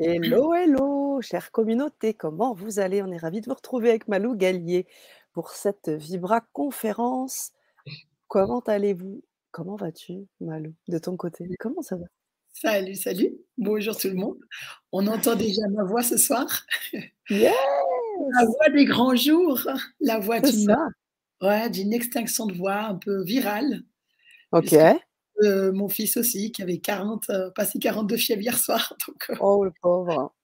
Hello, 0.00 0.52
hello, 0.52 1.20
chère 1.22 1.52
communauté, 1.52 2.14
comment 2.14 2.52
vous 2.52 2.80
allez? 2.80 3.00
On 3.00 3.12
est 3.12 3.16
ravis 3.16 3.40
de 3.40 3.46
vous 3.46 3.54
retrouver 3.54 3.90
avec 3.90 4.08
Malou 4.08 4.34
Gallier 4.34 4.88
pour 5.32 5.50
cette 5.50 5.88
Vibra 5.88 6.40
conférence. 6.52 7.52
Comment 8.26 8.58
allez-vous? 8.58 9.22
Comment 9.52 9.76
vas-tu, 9.76 10.26
Malou, 10.40 10.74
de 10.88 10.98
ton 10.98 11.16
côté? 11.16 11.46
Comment 11.60 11.80
ça 11.80 11.94
va? 11.94 12.06
Salut, 12.52 12.96
salut. 12.96 13.36
Bonjour 13.56 13.96
tout 13.96 14.08
le 14.08 14.14
monde. 14.14 14.38
On 14.90 15.06
entend 15.06 15.36
déjà 15.36 15.62
ma 15.70 15.84
voix 15.84 16.02
ce 16.02 16.16
soir. 16.16 16.66
Yes! 17.30 17.54
La 18.40 18.46
voix 18.46 18.70
des 18.70 18.86
grands 18.86 19.14
jours, 19.14 19.60
la 20.00 20.18
voix 20.18 20.40
d'une 20.40 20.76
ouais, 21.40 21.70
d'une 21.70 21.92
extinction 21.92 22.46
de 22.46 22.54
voix 22.54 22.80
un 22.80 22.96
peu 22.96 23.22
virale, 23.22 23.82
OK. 24.50 24.74
Heu, 25.42 25.72
mon 25.72 25.88
fils 25.88 26.16
aussi 26.16 26.52
qui 26.52 26.62
avait 26.62 26.78
40, 26.78 27.28
heu, 27.30 27.52
passé 27.54 27.78
42 27.78 28.16
fièvres 28.16 28.42
hier 28.42 28.58
soir, 28.58 28.94
donc 29.08 29.30
heu, 29.30 29.36
Oh 29.38 29.62
le 29.62 29.70
pauvre. 29.80 30.34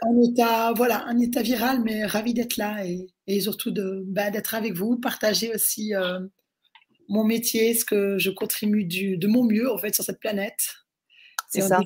en 0.00 0.20
état 0.22 0.72
voilà, 0.76 1.04
un 1.06 1.18
état 1.18 1.42
viral, 1.42 1.80
mais 1.82 2.04
ravi 2.06 2.34
d'être 2.34 2.56
là 2.56 2.84
et 2.86 3.06
et 3.26 3.40
surtout 3.40 3.70
de, 3.70 4.02
bah, 4.06 4.30
d'être 4.30 4.54
avec 4.54 4.74
vous, 4.74 4.98
partager 4.98 5.52
aussi, 5.54 5.94
heu, 5.94 6.30
mon 7.08 7.24
métier, 7.24 7.74
ce 7.74 7.84
que 7.86 8.18
je 8.18 8.30
contribue 8.30 8.84
du 8.84 9.18
de 9.18 9.28
mon 9.28 9.44
mieux 9.44 9.70
en 9.72 9.78
fait 9.78 9.94
sur 9.94 10.04
cette 10.04 10.20
planète 10.20 10.58
C'est 11.48 11.62
ça. 11.62 11.84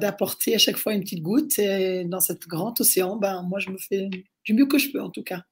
d'apporter 0.00 0.54
à 0.54 0.58
chaque 0.58 0.76
fois 0.76 0.94
une 0.94 1.00
petite 1.02 1.22
goutte 1.22 1.58
et 1.58 2.04
dans 2.04 2.20
cet 2.20 2.46
grand 2.46 2.80
océan, 2.80 3.16
ben, 3.16 3.42
moi 3.42 3.58
je 3.58 3.70
me 3.70 3.78
fais 3.78 4.08
du 4.44 4.54
mieux 4.54 4.66
que 4.66 4.78
je 4.78 4.90
peux 4.90 5.02
en 5.02 5.10
tout 5.10 5.22
cas. 5.22 5.42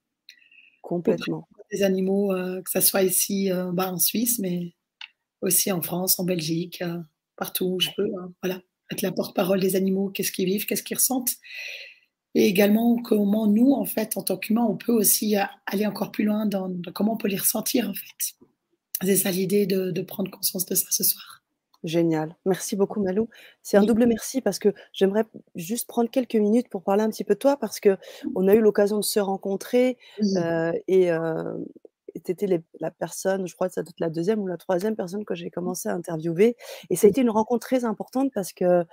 Complètement. 0.82 1.48
des 1.70 1.82
animaux, 1.82 2.32
heu, 2.34 2.62
que 2.62 2.70
ça 2.70 2.80
soit 2.80 3.02
ici, 3.02 3.50
bah, 3.72 3.92
en 3.92 3.98
Suisse, 3.98 4.38
mais 4.38 4.74
aussi 5.44 5.72
en 5.72 5.82
France, 5.82 6.18
en 6.18 6.24
Belgique, 6.24 6.82
heu, 6.82 7.00
partout 7.36 7.66
où 7.76 7.80
je 7.80 7.90
peux, 7.96 8.08
hein, 8.20 8.32
voilà, 8.42 8.60
être 8.92 9.02
la 9.02 9.12
porte-parole 9.12 9.60
des 9.60 9.76
animaux. 9.76 10.10
Qu'est-ce 10.10 10.32
qu'ils 10.32 10.46
vivent? 10.46 10.66
Qu'est-ce 10.66 10.82
qu'ils 10.82 10.96
ressentent? 10.98 11.34
Et 12.34 12.46
également 12.48 12.96
comment 13.02 13.46
nous, 13.46 13.72
en 13.72 13.84
fait, 13.84 14.16
en 14.16 14.22
tant 14.22 14.36
qu'humains, 14.36 14.66
on 14.68 14.76
peut 14.76 14.92
aussi 14.92 15.36
a 15.36 15.50
aller 15.66 15.86
encore 15.86 16.10
plus 16.12 16.24
loin 16.24 16.46
dans 16.46 16.68
dans 16.68 16.92
comment 16.92 17.14
on 17.14 17.16
peut 17.16 17.28
les 17.28 17.36
ressentir, 17.38 17.88
en 17.90 17.94
fait. 17.94 18.34
C'est 19.02 19.16
ça 19.16 19.30
l'idée 19.30 19.66
de 19.66 19.90
de 19.92 20.02
prendre 20.02 20.30
conscience 20.30 20.66
de 20.66 20.74
ça 20.74 20.86
ce 20.90 21.04
soir. 21.04 21.42
Génial. 21.84 22.34
Merci 22.46 22.76
beaucoup 22.76 23.02
Malou. 23.02 23.28
C'est 23.62 23.76
un 23.76 23.84
double 23.84 24.06
merci 24.06 24.40
parce 24.40 24.58
que 24.58 24.70
j'aimerais 24.94 25.24
juste 25.54 25.86
prendre 25.86 26.10
quelques 26.10 26.34
minutes 26.36 26.68
pour 26.70 26.82
parler 26.82 27.02
un 27.02 27.10
petit 27.10 27.24
peu 27.24 27.34
de 27.34 27.38
toi 27.38 27.58
parce 27.58 27.78
qu'on 27.78 28.48
a 28.48 28.54
eu 28.54 28.60
l'occasion 28.60 28.98
de 28.98 29.04
se 29.04 29.20
rencontrer, 29.20 29.98
heu 30.20 30.72
et 30.88 31.08
tu 31.08 31.93
étais 32.16 32.46
la 32.80 32.90
personne, 32.90 33.46
je 33.46 33.54
crois 33.54 33.68
que 33.68 33.74
ça 33.74 33.82
doit 33.82 33.90
être 33.90 34.00
la 34.00 34.10
2e 34.10 34.40
ou 34.40 34.46
la 34.46 34.56
3e 34.56 34.96
personne 34.96 35.24
que 35.24 35.34
j'ai 35.34 35.50
commencé 35.50 35.88
à 35.88 35.94
interviewer 35.94 36.56
et 36.90 36.96
ça 36.96 37.06
a 37.06 37.08
Oui. 37.08 37.10
été 37.10 37.20
une 37.22 37.30
rencontre 37.30 37.66
très 37.66 37.84
importante 37.84 38.32
parce 38.34 38.52
que, 38.52 38.84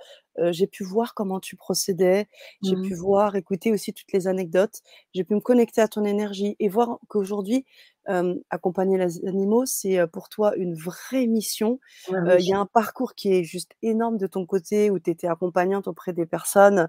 j'ai 0.50 0.66
pu 0.66 0.82
voir 0.84 1.14
comment 1.14 1.40
tu 1.40 1.56
procédais, 1.56 2.26
j'ai 2.62 2.76
Mmh 2.76 2.86
mh. 2.88 2.92
pu 2.92 2.94
voir, 2.94 3.36
écouter 3.36 3.70
aussi 3.72 3.92
toutes 3.92 4.12
les 4.12 4.26
anecdotes, 4.28 4.80
j'ai 5.14 5.24
pu 5.24 5.34
me 5.34 5.40
connecter 5.40 5.82
à 5.82 5.88
ton 5.88 6.04
énergie 6.04 6.56
et 6.58 6.68
voir 6.70 6.98
qu'aujourd'hui, 7.08 7.66
accompagner 8.50 8.98
les 8.98 9.24
animaux, 9.28 9.66
c'est, 9.66 10.06
pour 10.08 10.28
toi 10.30 10.54
une 10.56 10.74
vraie 10.74 11.26
mission. 11.26 11.80
Il 12.26 12.44
y 12.46 12.52
a 12.54 12.58
un 12.58 12.66
parcours 12.66 13.14
qui 13.14 13.32
est 13.34 13.44
juste 13.44 13.72
énorme 13.82 14.16
de 14.18 14.26
ton 14.26 14.46
côté 14.46 14.90
où 14.90 14.98
tu 14.98 15.10
étais 15.10 15.28
accompagnante 15.28 15.86
auprès 15.88 16.12
des 16.14 16.26
personnes, 16.26 16.88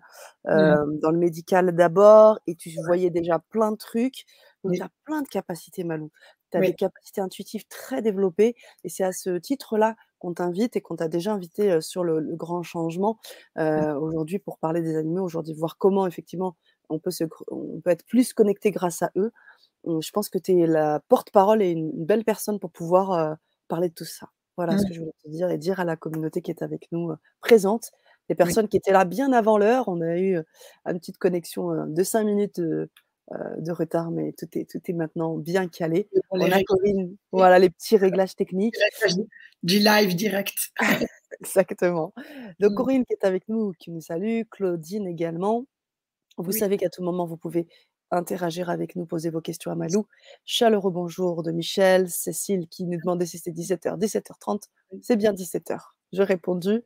Mmh. 0.51 0.77
dans 1.01 1.11
le 1.11 1.17
médical 1.19 1.73
d'abord 1.75 2.39
et 2.47 2.55
tu 2.55 2.69
voyais 2.71 3.09
déjà 3.09 3.39
plein 3.39 3.71
de 3.73 3.77
trucs. 3.77 4.25
Donc 4.63 4.73
tu 4.75 4.81
Oui. 4.81 4.83
as 4.83 4.89
plein 5.05 5.21
de 5.21 5.27
capacités 5.27 5.83
Malou. 5.83 6.11
Tu 6.51 6.57
as 6.57 6.63
des 6.63 6.73
capacités 6.75 7.21
intuitives 7.21 7.65
très 7.67 8.01
développées 8.01 8.55
et 8.83 8.89
c'est 8.89 9.03
à 9.03 9.11
ce 9.13 9.37
titre-là 9.37 9.95
qu'on 10.19 10.33
t'invite 10.33 10.75
et 10.77 10.81
qu'on 10.81 10.95
t'a 10.95 11.07
déjà 11.09 11.33
invité, 11.33 11.81
sur 11.81 12.03
le 12.03 12.19
le 12.19 12.35
grand 12.35 12.63
changement, 12.63 13.19
Mmh. 13.75 13.85
aujourd'hui 13.99 14.39
pour 14.39 14.59
parler 14.59 14.81
des 14.81 14.95
animaux, 14.97 15.23
aujourd'hui 15.23 15.53
voir 15.53 15.77
comment 15.77 16.07
effectivement 16.07 16.55
on 16.89 16.99
peut 16.99 17.11
se 17.11 17.25
on 17.49 17.81
peut 17.81 17.91
être 17.91 18.05
plus 18.05 18.33
connecté 18.33 18.71
grâce 18.71 19.01
à 19.03 19.11
eux. 19.17 19.31
Mmh, 19.85 20.01
je 20.03 20.11
pense 20.11 20.29
que 20.29 20.39
tu 20.39 20.53
es 20.61 20.67
la 20.67 21.01
porte-parole 21.09 21.61
et 21.63 21.71
une 21.71 21.91
une 21.95 22.05
belle 22.05 22.25
personne 22.25 22.59
pour 22.59 22.71
pouvoir, 22.71 23.37
parler 23.69 23.89
de 23.89 23.95
tout 23.95 24.05
ça. 24.05 24.29
Voilà 24.57 24.77
ce 24.79 24.85
Mmh. 24.85 24.87
que 24.87 24.93
je 24.95 24.99
voulais 25.01 25.13
te 25.23 25.29
dire 25.29 25.49
et 25.51 25.57
dire 25.59 25.79
à 25.81 25.85
la 25.85 25.97
communauté 25.97 26.41
qui 26.43 26.51
est 26.51 26.63
avec 26.63 26.87
nous, 26.91 27.13
présente, 27.41 27.91
les 28.29 28.35
Oui. 28.39 28.55
personnes 28.55 28.67
qui 28.69 28.77
étaient 28.77 28.91
là 28.93 29.05
bien 29.05 29.33
avant 29.33 29.57
l'heure. 29.59 29.87
On 29.89 30.01
a 30.01 30.17
eu, 30.19 30.37
une 30.87 30.99
petite 30.99 31.17
connexion, 31.19 31.87
de 31.87 32.03
5 32.03 32.25
minutes, 32.25 32.61
de 33.59 33.71
retard, 33.71 34.11
mais 34.11 34.33
tout 34.33 34.47
est 34.57 34.69
tout 34.69 34.79
est 34.87 34.93
maintenant 34.93 35.37
bien 35.37 35.67
calé. 35.67 36.09
Les 36.13 36.21
On 36.31 36.51
a 36.51 36.63
Corinne 36.63 37.15
voilà 37.31 37.59
les 37.59 37.69
petits 37.69 37.97
réglages 37.97 38.35
techniques. 38.35 38.75
du 39.63 39.79
live 39.79 40.15
direct. 40.15 40.71
Exactement. 41.41 42.13
Donc 42.59 42.71
Mmh. 42.71 42.75
Corinne 42.75 43.05
qui 43.05 43.13
est 43.13 43.25
avec 43.25 43.47
nous, 43.49 43.73
qui 43.79 43.91
nous 43.91 44.01
salue, 44.01 44.41
Claudine 44.51 45.07
également. 45.07 45.65
Vous 46.37 46.51
Oui. 46.51 46.59
savez 46.59 46.77
qu'à 46.77 46.89
tout 46.89 47.03
moment, 47.03 47.25
vous 47.27 47.37
pouvez 47.37 47.67
interagir 48.11 48.69
avec 48.69 48.95
nous, 48.95 49.05
poser 49.07 49.29
vos 49.31 49.41
questions 49.41 49.71
à 49.71 49.75
Malou. 49.75 50.07
Chaleureux 50.45 50.91
bonjour 50.91 51.43
de 51.43 51.51
Michel, 51.51 52.09
Cécile 52.09 52.67
qui 52.69 52.85
nous 52.85 52.99
demandait 52.99 53.25
si 53.27 53.37
c'était 53.39 53.51
17:00, 53.51 53.97
17:30, 53.97 54.69
Oui. 54.91 55.03
c'est 55.03 55.17
bien 55.17 55.33
17:00. 55.33 55.95
J'ai 56.13 56.23
répondu 56.23 56.83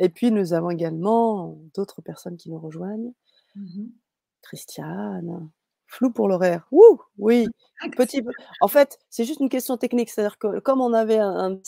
et 0.00 0.08
puis 0.10 0.32
nous 0.32 0.52
avons 0.54 0.70
également 0.70 1.58
d'autres 1.74 2.02
personnes 2.02 2.36
qui 2.38 2.50
nous 2.50 2.58
rejoignent. 2.60 3.12
Mmh 3.54 3.64
mh. 3.82 3.96
Christiane, 4.42 5.50
flou 5.86 6.10
pour 6.10 6.28
l'horaire. 6.28 6.66
Ouh! 6.72 7.00
Oui, 7.18 7.54
petit 7.96 8.22
en 8.60 8.68
fait, 8.68 8.98
c'est 9.10 9.24
juste 9.24 9.40
une 9.40 9.48
question 9.48 9.76
technique, 9.76 10.10
c'est-à-dire 10.10 10.38
que 10.38 10.58
comme 10.60 10.80
on 10.80 10.92
avait 10.92 11.18
un 11.18 11.36
un 11.38 11.60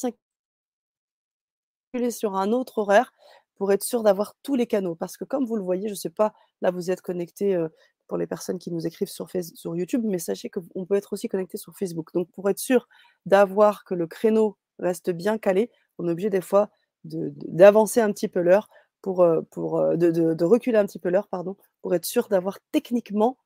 sur 2.11 2.37
un 2.37 2.53
autre 2.53 2.79
horaire 2.79 3.13
pour 3.57 3.73
être 3.73 3.83
sûr 3.83 4.03
d'avoir 4.03 4.35
tous 4.43 4.55
les 4.55 4.67
canaux. 4.67 4.95
Parce 4.95 5.17
que 5.17 5.25
comme 5.25 5.45
vous 5.47 5.57
le 5.57 5.63
voyez, 5.63 5.89
je 5.89 5.95
sais 5.95 6.11
pas, 6.11 6.33
là 6.61 6.71
vous 6.71 6.91
êtes 6.91 7.01
connectés, 7.01 7.55
heu, 7.57 7.71
pour 8.07 8.19
les 8.19 8.27
personnes 8.27 8.59
qui 8.59 8.71
nous 8.71 8.87
écrivent 8.87 9.09
sur 9.09 9.31
Face 9.31 9.53
sur 9.55 9.77
YouTube, 9.77 10.03
mais 10.05 10.19
sachez 10.19 10.51
qu'on 10.51 10.87
peut 10.87 10.95
être 10.95 11.13
aussi 11.13 11.29
connecté 11.29 11.59
sur 11.59 11.75
Facebook. 11.77 12.13
Donc 12.15 12.31
pour 12.33 12.49
être 12.51 12.59
sûr 12.59 12.89
d'avoir 13.27 13.85
que 13.85 13.95
le 13.95 14.07
créneau 14.07 14.57
reste 14.79 15.11
bien 15.11 15.39
calé, 15.39 15.71
on 15.99 16.09
est 16.09 16.13
obligé 16.13 16.31
des 16.31 16.41
fois 16.41 16.71
de 17.05 17.29
de 17.31 17.33
d'avancer 17.49 18.01
un 18.01 18.13
petit 18.13 18.29
peu 18.29 18.41
l'heure 18.41 18.69
pour, 19.03 19.23
heu 19.25 19.43
pour, 19.51 19.79
heu 19.81 19.97
de 19.97 20.11
de 20.35 20.45
reculer 20.45 20.79
un 20.79 20.87
petit 20.87 20.99
peu 20.99 21.09
l'heure, 21.11 21.29
pardon, 21.29 21.57
pour 21.83 21.95
être 21.95 22.05
sûr 22.07 22.29
d'avoir 22.29 22.59
techniquement. 22.73 23.39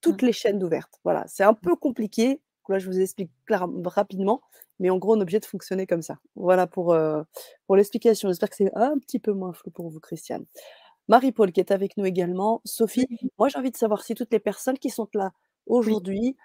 Toutes 0.00 0.22
les 0.22 0.32
chaînes 0.32 0.58
d'ouvertes. 0.58 1.00
Voilà, 1.04 1.24
c'est 1.28 1.44
un 1.44 1.54
peu 1.54 1.76
compliqué. 1.76 2.40
Là, 2.68 2.78
je 2.78 2.86
vous 2.86 3.00
explique 3.00 3.30
rapidement, 3.84 4.42
mais 4.78 4.90
en 4.90 4.98
gros, 4.98 5.14
on 5.16 5.18
est 5.18 5.22
obligé 5.22 5.40
de 5.40 5.46
fonctionner 5.46 5.86
comme 5.86 6.02
ça. 6.02 6.18
Voilà 6.36 6.66
pour, 6.66 6.92
heu, 6.94 7.24
pour 7.66 7.76
l'explication. 7.76 8.28
J'espère 8.28 8.50
que 8.50 8.56
c'est 8.56 8.74
un 8.76 8.98
petit 8.98 9.18
peu 9.18 9.32
moins 9.32 9.54
flou 9.54 9.70
pour 9.70 9.88
vous, 9.88 10.00
Christiane. 10.00 10.44
Marie-Paul 11.08 11.52
qui 11.52 11.60
est 11.60 11.70
avec 11.72 11.96
nous 11.96 12.04
également. 12.06 12.60
Sophie, 12.64 13.06
Oui. 13.10 13.30
moi 13.38 13.48
j'ai 13.48 13.58
envie 13.58 13.70
de 13.70 13.76
savoir 13.76 14.02
si 14.02 14.14
toutes 14.14 14.32
les 14.32 14.40
personnes 14.40 14.78
qui 14.78 14.90
sont 14.90 15.08
là 15.14 15.32
aujourd'hui, 15.66 16.36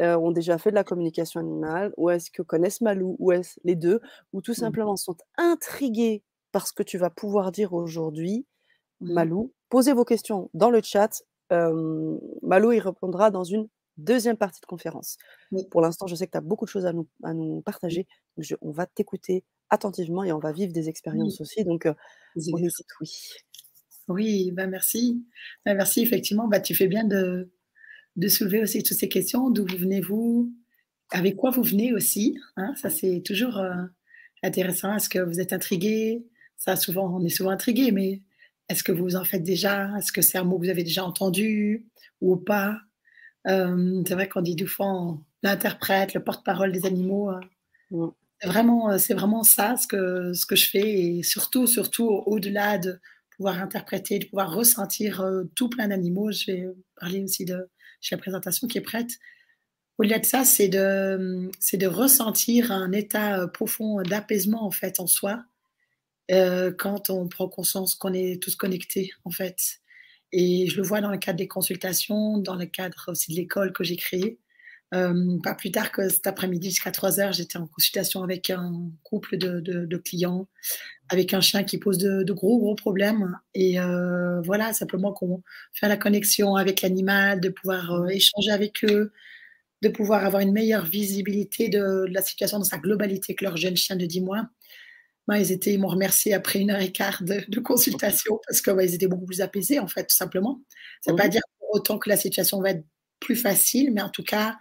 heu, 0.00 0.16
ont 0.16 0.30
déjà 0.32 0.58
fait 0.58 0.70
de 0.70 0.74
la 0.76 0.84
communication 0.84 1.40
animale 1.40 1.92
ou 1.96 2.10
est-ce 2.10 2.30
que 2.30 2.42
connaissent 2.42 2.80
Malou 2.82 3.16
ou 3.18 3.32
est-ce 3.32 3.58
les 3.64 3.76
2 3.76 4.00
ou 4.32 4.42
tout 4.42 4.54
Mmh. 4.56 4.74
simplement 4.74 4.96
sont 4.96 5.16
intriguées 5.38 6.22
par 6.52 6.66
ce 6.66 6.72
que 6.72 6.82
tu 6.82 6.98
vas 6.98 7.10
pouvoir 7.10 7.52
dire 7.52 7.72
aujourd'hui, 7.74 8.46
Mmh. 9.00 9.30
Malou, 9.34 9.52
posez 9.70 9.92
vos 9.92 10.04
questions 10.04 10.50
dans 10.54 10.70
le 10.70 10.82
chat. 10.82 11.10
Hem, 11.50 12.18
Malou 12.42 12.72
y 12.72 12.80
répondra 12.80 13.30
dans 13.30 13.44
une 13.44 13.68
2e 13.98 14.36
partie 14.36 14.60
de 14.60 14.66
conférence. 14.66 15.16
Oui. 15.52 15.70
Pour 15.70 15.80
l'instant, 15.82 16.06
je 16.08 16.14
sais 16.16 16.26
que 16.26 16.32
tu 16.32 16.38
as 16.38 16.42
beaucoup 16.42 16.64
de 16.66 16.70
choses 16.70 16.86
à 16.86 16.92
nous 16.94 17.08
à 17.24 17.34
nous 17.34 17.62
Oui. 17.88 17.94
partager. 17.94 18.06
Je 18.38 18.56
on 18.62 18.72
va 18.72 18.86
t'écouter 18.86 19.44
attentivement 19.70 20.24
et 20.24 20.32
on 20.32 20.38
va 20.40 20.52
vivre 20.52 20.72
des 20.72 20.88
Oui. 21.12 21.30
expériences 21.30 21.40
aussi, 21.40 21.64
donc 21.64 21.86
on 22.52 22.58
oui. 23.00 23.10
Oui, 24.08 24.50
bah, 24.52 24.66
merci. 24.66 25.24
Bah, 25.66 25.74
merci 25.74 26.02
effectivement, 26.02 26.48
bah, 26.48 26.60
tu 26.60 26.74
fais 26.74 26.88
bien 26.88 27.04
de 27.04 27.50
de 28.16 28.28
soulever 28.28 28.62
aussi 28.62 28.82
toutes 28.82 28.98
ces 28.98 29.08
questions. 29.10 29.50
D'où 29.50 29.66
vous 29.66 29.78
venez 29.78 30.00
vous? 30.02 30.52
Avec 31.12 31.36
quoi 31.36 31.50
vous 31.50 31.62
venez 31.64 31.94
aussi, 31.94 32.36
hein? 32.56 32.74
Ça, 32.76 32.90
c'est 32.90 33.22
toujours, 33.24 33.58
intéressant. 34.42 34.94
Est-ce 34.96 35.08
que 35.10 35.20
vous 35.20 35.40
êtes 35.40 35.52
intrigués? 35.54 36.26
Ça 36.58 36.76
souvent, 36.76 37.14
on 37.16 37.24
est 37.24 37.30
souvent 37.30 37.50
intrigués, 37.50 37.92
mais 37.92 38.22
est-ce 38.70 38.84
que 38.84 38.92
vous 38.92 39.16
en 39.16 39.24
faites 39.24 39.44
déjà? 39.44 39.90
Est-ce 39.98 40.12
que 40.12 40.22
c'est 40.22 40.38
un 40.38 40.44
mot 40.44 40.58
que 40.58 40.64
vous 40.66 40.70
avez 40.70 40.84
déjà 40.84 41.04
entendu 41.04 41.86
ou 42.22 42.36
pas? 42.38 42.80
Hem, 43.46 44.04
c'est 44.08 44.14
vrai 44.14 44.28
qu'on 44.28 44.42
dit 44.42 44.56
des 44.56 44.66
fois 44.66 44.86
on 44.88 45.20
l'interprète, 45.44 46.14
le 46.14 46.24
porte-parole 46.24 46.72
des 46.72 46.86
animaux, 46.86 47.30
heu, 47.32 47.40
Mmh. 47.90 48.08
c'est 48.40 48.48
vraiment, 48.48 48.92
heu, 48.92 48.98
c'est 48.98 49.14
vraiment 49.14 49.42
ça 49.44 49.76
ce 49.76 49.86
que 49.86 50.32
ce 50.32 50.46
que 50.46 50.56
je 50.56 50.70
fais 50.70 51.00
et 51.18 51.22
surtout, 51.22 51.66
surtout 51.66 52.08
au-delà 52.26 52.78
de 52.78 53.00
pouvoir 53.36 53.60
interpréter, 53.62 54.18
de 54.18 54.26
pouvoir 54.26 54.52
ressentir, 54.54 55.24
tout 55.54 55.68
plein 55.70 55.88
d'animaux. 55.88 56.30
Je 56.32 56.46
vais 56.52 56.68
parler 57.00 57.22
aussi 57.24 57.44
de 57.44 57.68
j'ai 58.00 58.16
la 58.16 58.20
présentation 58.22 58.66
qui 58.68 58.78
est 58.78 58.82
prête. 58.82 59.10
Au-delà 59.98 60.18
de 60.18 60.26
ça, 60.26 60.44
c'est 60.44 60.68
de, 60.68 61.50
c'est 61.60 61.76
de 61.76 61.86
ressentir 61.86 62.72
un 62.72 62.92
état, 62.92 63.46
profond 63.48 64.02
d'apaisement 64.02 64.64
en 64.64 64.70
fait 64.70 65.00
en 65.00 65.06
soi, 65.06 65.44
heu, 66.32 66.74
quand 66.78 67.10
on 67.10 67.28
prend 67.28 67.48
conscience 67.48 67.94
qu'on 67.94 68.12
est 68.12 68.42
tous 68.42 68.56
connectés 68.56 69.12
en 69.24 69.30
fait 69.30 69.80
et 70.32 70.68
je 70.68 70.76
le 70.76 70.82
vois 70.82 71.00
dans 71.00 71.10
le 71.10 71.18
cadre 71.18 71.38
des 71.38 71.48
consultations, 71.48 72.38
dans 72.38 72.54
le 72.56 72.66
cadre 72.66 73.06
aussi 73.08 73.32
de 73.32 73.36
l'école 73.36 73.72
que 73.72 73.84
j'ai 73.84 73.96
créée. 73.96 74.38
pas 74.92 75.54
plus 75.54 75.70
tard 75.72 75.92
que 75.92 76.08
cet 76.08 76.26
après-midi, 76.26 76.70
jusqu'à 76.70 76.92
3 76.92 77.20
heures, 77.20 77.32
j'étais 77.32 77.58
en 77.58 77.66
consultation 77.66 78.22
avec 78.22 78.50
un 78.50 78.90
couple 79.02 79.38
de, 79.38 79.60
de, 79.60 79.96
clients, 79.96 80.48
avec 81.08 81.34
un 81.34 81.40
chien 81.40 81.64
qui 81.64 81.78
pose 81.78 81.98
de, 81.98 82.22
de 82.22 82.32
gros, 82.32 82.58
gros 82.58 82.74
problèmes. 82.74 83.36
Et 83.54 83.80
euh, 83.80 84.40
voilà, 84.42 84.72
simplement 84.72 85.12
qu'on 85.12 85.42
fait 85.72 85.88
la 85.88 85.96
connexion 85.96 86.56
avec 86.56 86.82
l'animal, 86.82 87.40
de 87.40 87.48
pouvoir 87.48 87.92
euh, 87.92 88.06
échanger 88.08 88.50
avec 88.52 88.84
eux, 88.84 89.12
de 89.82 89.88
pouvoir 89.88 90.24
avoir 90.24 90.42
une 90.42 90.52
meilleure 90.52 90.84
visibilité 90.84 91.68
de, 91.68 92.06
la 92.10 92.22
situation 92.22 92.58
dans 92.58 92.64
sa 92.64 92.78
globalité 92.78 93.34
que 93.34 93.44
leur 93.44 93.56
jeune 93.56 93.76
chien 93.76 93.96
de 93.96 94.06
10 94.06 94.20
mois. 94.20 94.48
Ils 95.38 95.52
étaient, 95.52 95.74
ils 95.74 95.80
m'ont 95.80 95.88
remercié 95.88 96.34
après 96.34 96.60
une 96.60 96.70
heure 96.70 96.80
et 96.80 96.92
quart 96.92 97.22
de, 97.22 97.60
consultation 97.60 98.38
parce 98.46 98.60
qu'ils 98.60 98.74
ils 98.80 98.94
étaient 98.94 99.08
beaucoup 99.08 99.26
plus 99.26 99.40
apaisés, 99.40 99.78
en 99.78 99.86
fait, 99.86 100.04
tout 100.04 100.16
simplement. 100.16 100.60
Ça 101.02 101.12
ne 101.12 101.16
veut 101.16 101.22
pas 101.22 101.28
dire 101.28 101.42
pour 101.58 101.74
autant 101.74 101.98
que 101.98 102.08
la 102.08 102.16
situation 102.16 102.60
va 102.60 102.70
être 102.70 102.84
plus 103.20 103.36
facile, 103.36 103.92
mais 103.92 104.02
en 104.02 104.08
tout 104.08 104.24
cas, 104.24 104.56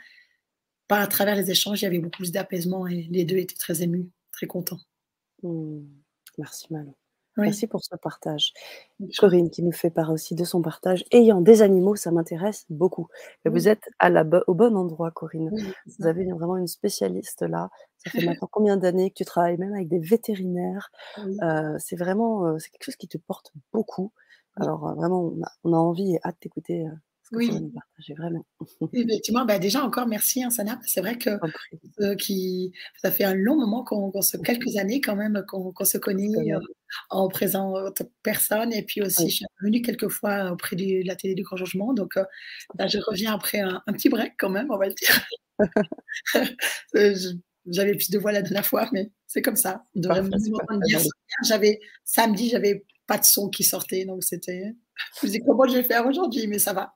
à 0.89 1.07
travers 1.07 1.35
les 1.35 1.49
échanges, 1.51 1.81
il 1.81 1.85
y 1.85 1.87
avait 1.87 1.99
beaucoup 1.99 2.17
plus 2.17 2.31
d'apaisement 2.31 2.87
et 2.87 3.07
les 3.09 3.23
deux 3.25 3.37
étaient 3.37 3.55
très 3.55 3.81
émus, 3.81 4.09
très 4.31 4.47
contents. 4.47 4.79
Mmh. 5.43 5.81
Merci 6.37 6.67
Malo. 6.71 6.98
Merci 7.39 7.67
pour 7.67 7.83
ce 7.83 7.95
partage. 7.95 8.53
Corinne 9.17 9.49
qui 9.49 9.63
nous 9.63 9.71
fait 9.71 9.89
part 9.89 10.11
aussi 10.11 10.35
de 10.35 10.43
son 10.43 10.61
partage. 10.61 11.03
Ayant 11.11 11.41
des 11.41 11.61
animaux, 11.61 11.95
ça 11.95 12.11
m'intéresse 12.11 12.65
beaucoup. 12.69 13.07
vous 13.45 13.67
êtes 13.67 13.89
à 13.99 14.09
la 14.09 14.25
au 14.47 14.53
bon 14.53 14.75
endroit, 14.75 15.11
Corinne. 15.11 15.51
vous 15.99 16.07
avez 16.07 16.25
vraiment 16.31 16.57
une 16.57 16.67
spécialiste 16.67 17.41
là. 17.41 17.69
Ça 17.97 18.11
fait 18.11 18.25
maintenant 18.37 18.49
combien 18.51 18.77
d'années 18.77 19.09
que 19.09 19.15
tu 19.15 19.25
travailles 19.25 19.57
même 19.57 19.73
avec 19.73 19.87
des 19.87 19.99
vétérinaires? 19.99 20.91
Euh, 21.43 21.75
C'est 21.79 21.95
vraiment 21.95 22.45
euh, 22.45 22.57
c'est 22.59 22.69
quelque 22.69 22.83
chose 22.83 22.95
qui 22.95 23.07
te 23.07 23.17
porte 23.17 23.51
beaucoup. 23.73 24.11
Alors 24.55 24.87
euh, 24.87 24.93
vraiment, 24.93 25.21
on 25.23 25.41
a, 25.43 25.51
on 25.63 25.73
a 25.73 25.77
envie 25.77 26.15
et 26.15 26.19
hâte 26.23 26.37
d'écouter 26.41 26.85
oui. 27.31 27.51
vraiment. 28.17 28.45
Effectivement, 28.93 29.45
bah 29.45 29.59
déjà 29.59 29.83
encore 29.83 30.07
merci 30.07 30.43
hein, 30.43 30.49
Sana. 30.49 30.79
C'est 30.85 31.01
vrai 31.01 31.17
que 31.17 31.29
qui, 32.15 32.71
ça 33.01 33.11
fait 33.11 33.23
un 33.23 33.35
long 33.35 33.55
moment 33.55 33.83
qu'on 33.83 34.21
se, 34.21 34.37
quelques 34.37 34.77
années 34.77 35.01
quand 35.01 35.15
même 35.15 35.43
qu'on 35.47 35.85
se 35.85 35.97
connaît 35.97 36.53
euh, 36.53 36.59
en 37.09 37.27
présente 37.27 38.01
personne. 38.23 38.73
Et 38.73 38.83
puis 38.83 39.01
aussi, 39.01 39.29
je 39.29 39.35
suis 39.35 39.45
venue 39.61 39.81
quelques 39.81 40.09
fois 40.09 40.51
auprès 40.51 40.75
de 40.75 41.05
la 41.05 41.15
télé 41.15 41.35
du 41.35 41.43
Grand 41.43 41.57
Changement. 41.57 41.93
Donc 41.93 42.17
euh, 42.17 42.23
là, 42.77 42.87
je 42.87 42.99
reviens 42.99 43.33
après 43.33 43.59
un, 43.59 43.81
petit 43.87 44.09
break 44.09 44.33
quand 44.37 44.49
même, 44.49 44.71
on 44.71 44.77
va 44.77 44.87
le 44.87 44.93
dire. 44.93 45.21
Euh, 46.95 47.13
j'avais 47.67 47.93
plus 47.93 48.09
de 48.09 48.17
voix 48.17 48.31
la 48.31 48.41
dernière 48.41 48.65
fois, 48.65 48.89
mais 48.91 49.11
c'est 49.27 49.41
comme 49.41 49.55
ça. 49.55 49.83
J'avais 51.43 51.79
samedi, 52.03 52.49
j'avais 52.49 52.83
pas 53.05 53.17
de 53.17 53.25
son 53.25 53.49
qui 53.49 53.63
sortait, 53.63 54.05
donc 54.05 54.23
c'était. 54.23 54.73
Je 55.21 55.27
me 55.27 55.31
dis 55.31 55.39
comment 55.39 55.67
je 55.67 55.77
vais 55.77 55.83
faire 55.83 56.05
aujourd'hui, 56.05 56.47
mais 56.47 56.59
ça 56.59 56.73
va. 56.73 56.93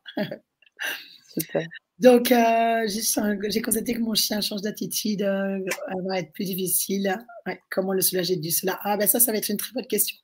Super. 1.38 1.67
Donc, 2.00 2.31
euh, 2.31 2.88
j'ai 2.88 3.61
constaté 3.61 3.94
que 3.94 4.00
mon 4.00 4.13
chien 4.13 4.41
change 4.41 4.61
d'attitude, 4.61 5.21
euh, 5.21 5.59
va 6.05 6.19
être 6.19 6.33
plus 6.33 6.45
difficile. 6.45 7.17
comment 7.69 7.94
le 7.94 8.01
soulager 8.01 8.35
du 8.35 8.51
cela? 8.51 8.79
Ah, 8.83 8.97
ben 8.97 9.07
ça, 9.07 9.19
ça 9.19 9.31
va 9.31 9.38
être 9.38 9.50
une 9.50 9.57
très 9.57 9.71
bonne 9.73 9.88
question. 9.88 10.17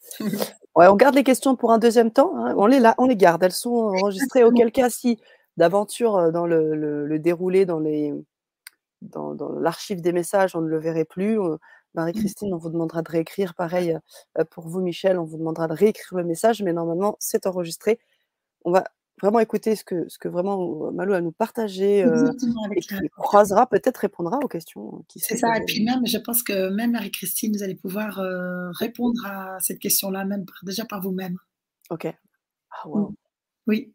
ouais, 0.20 0.88
on 0.88 0.96
garde 0.96 1.14
les 1.14 1.24
questions 1.24 1.56
pour 1.56 1.72
un 1.72 1.78
deuxième 1.78 2.10
temps. 2.10 2.36
Hein. 2.36 2.54
On 2.58 2.66
les 2.66 2.80
là, 2.80 2.94
on 2.98 3.06
les 3.06 3.16
garde. 3.16 3.42
Elles 3.42 3.52
sont 3.52 3.70
enregistrées. 3.70 4.44
Auquel 4.44 4.72
cas, 4.72 4.90
si 4.90 5.18
d'aventure 5.56 6.16
euh, 6.16 6.30
dans 6.32 6.46
le, 6.46 6.74
le, 6.74 7.18
déroulé, 7.18 7.66
dans 7.66 7.78
les 7.78 8.12
dans, 9.00 9.34
dans 9.34 9.52
l'archive 9.52 10.00
des 10.00 10.12
messages, 10.12 10.54
on 10.54 10.60
ne 10.60 10.68
le 10.68 10.78
verrait 10.78 11.04
plus. 11.04 11.38
Marie-Christine, 11.94 12.54
on 12.54 12.58
vous 12.58 12.70
demandera 12.70 13.02
de 13.02 13.10
réécrire. 13.10 13.54
Pareil 13.54 13.98
pour 14.50 14.68
vous, 14.68 14.80
Michel, 14.80 15.18
on 15.18 15.24
vous 15.24 15.38
demandera 15.38 15.68
de 15.68 15.74
réécrire 15.74 16.18
le 16.18 16.24
message, 16.24 16.62
mais 16.62 16.72
normalement, 16.72 17.16
c'est 17.20 17.46
enregistré. 17.46 17.98
On 18.64 18.72
va 18.72 18.84
vraiment 19.20 19.40
écouter 19.40 19.76
ce 19.76 19.84
que, 19.84 20.08
ce 20.08 20.18
que 20.18 20.28
vraiment 20.28 20.90
Malou 20.92 21.12
a 21.12 21.20
nous 21.20 21.32
partagé 21.32 22.00
et 22.00 22.80
qui 22.80 23.08
croisera, 23.16 23.68
peut-être 23.68 23.98
répondra 23.98 24.38
aux 24.42 24.48
questions. 24.48 25.04
C'est 25.14 25.36
ça, 25.36 25.56
et 25.56 25.64
puis 25.64 25.84
même, 25.84 26.06
je 26.06 26.18
pense 26.18 26.42
que 26.42 26.70
même 26.70 26.92
Marie-Christine, 26.92 27.56
vous 27.56 27.62
allez 27.62 27.76
pouvoir 27.76 28.20
répondre 28.78 29.24
à 29.26 29.58
cette 29.60 29.78
question-là, 29.78 30.24
même 30.24 30.44
déjà 30.62 30.84
par 30.84 31.00
vous-même. 31.02 31.36
Ok. 31.90 32.06
Ah, 32.70 32.88
wow. 32.88 33.14
Oui. 33.66 33.92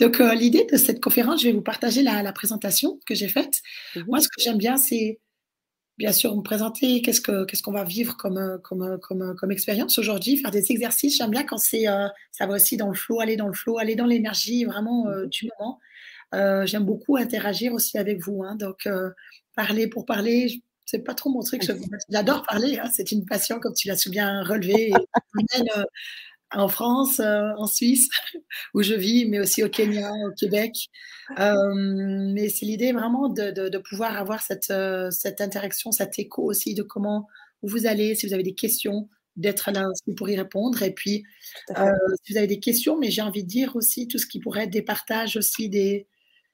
Donc, 0.00 0.18
l'idée 0.18 0.66
de 0.70 0.76
cette 0.76 1.00
conférence, 1.00 1.42
je 1.42 1.48
vais 1.48 1.52
vous 1.52 1.62
partager 1.62 2.02
la, 2.02 2.32
présentation 2.32 2.98
que 3.06 3.14
j'ai 3.14 3.28
faite. 3.28 3.60
Mmh 3.96 4.00
Moi, 4.06 4.20
ce 4.20 4.28
que 4.28 4.40
j'aime 4.40 4.58
bien, 4.58 4.76
c'est 4.76 5.20
bien 6.02 6.12
sûr 6.12 6.36
me 6.36 6.42
présenter, 6.42 7.00
qu'est-ce 7.00 7.20
qu'on 7.20 7.46
ce 7.52 7.62
qu'on 7.62 7.70
va 7.70 7.84
vivre 7.84 8.16
comme, 8.16 8.58
comme, 8.64 8.98
comme, 9.00 9.36
comme 9.36 9.52
expérience 9.52 9.98
aujourd'hui, 10.00 10.36
faire 10.36 10.50
des 10.50 10.72
exercices. 10.72 11.16
J'aime 11.16 11.30
bien 11.30 11.44
quand 11.44 11.58
c'est, 11.58 11.86
euh, 11.86 12.08
ça 12.32 12.44
va 12.46 12.54
aussi 12.54 12.76
dans 12.76 12.88
le 12.88 12.94
flow, 12.94 13.20
aller 13.20 13.36
dans 13.36 13.46
le 13.46 13.52
flow, 13.52 13.78
aller 13.78 13.94
dans 13.94 14.06
l'énergie 14.06 14.64
vraiment 14.64 15.06
euh, 15.06 15.26
du 15.26 15.48
moment. 15.56 15.78
Euh, 16.34 16.66
j'aime 16.66 16.84
beaucoup 16.84 17.16
interagir 17.16 17.72
aussi 17.72 17.98
avec 17.98 18.18
vous. 18.20 18.42
Hein, 18.42 18.56
donc, 18.56 18.88
parler 19.54 19.86
pour 19.86 20.04
parler, 20.04 20.64
c'est 20.86 21.04
pas 21.04 21.14
trop 21.14 21.30
mon 21.30 21.42
truc. 21.42 21.62
J'adore 22.10 22.42
parler. 22.42 22.80
Hein, 22.80 22.90
c'est 22.92 23.12
une 23.12 23.24
passion, 23.24 23.60
comme 23.60 23.74
tu 23.74 23.86
l'as 23.86 24.08
bien 24.10 24.42
relevé. 24.42 24.92
en 26.54 26.68
France, 26.68 27.20
euh, 27.20 27.52
en 27.56 27.66
Suisse, 27.66 28.08
où 28.74 28.82
je 28.82 28.94
vis, 28.94 29.26
mais 29.26 29.40
aussi 29.40 29.62
au 29.62 29.68
Kenya, 29.68 30.10
au 30.28 30.32
Québec. 30.32 30.90
Euh, 31.38 31.72
mais 31.74 32.48
c'est 32.48 32.66
l'idée 32.66 32.92
vraiment 32.92 33.28
de, 33.28 33.50
de, 33.50 33.78
pouvoir 33.78 34.16
avoir 34.16 34.42
cette, 34.42 34.70
euh, 34.70 35.10
cette 35.10 35.40
interaction, 35.40 35.92
cet 35.92 36.18
écho 36.18 36.42
aussi 36.42 36.74
de 36.74 36.82
comment 36.82 37.28
vous 37.62 37.86
allez, 37.86 38.14
si 38.14 38.26
vous 38.26 38.34
avez 38.34 38.42
des 38.42 38.54
questions, 38.54 39.08
d'être 39.36 39.70
là 39.70 39.86
pour 40.16 40.28
y 40.28 40.36
répondre. 40.36 40.82
Et 40.82 40.92
puis, 40.92 41.24
si 41.68 42.32
vous 42.32 42.36
avez 42.36 42.46
des 42.46 42.60
questions, 42.60 42.98
mais 42.98 43.10
j'ai 43.10 43.22
envie 43.22 43.44
de 43.44 43.48
dire 43.48 43.76
aussi 43.76 44.08
tout 44.08 44.18
ce 44.18 44.26
qui 44.26 44.40
pourrait 44.40 44.64
être 44.64 44.70
des 44.70 44.82
partages 44.82 45.36
aussi, 45.36 45.70
des, 45.70 46.06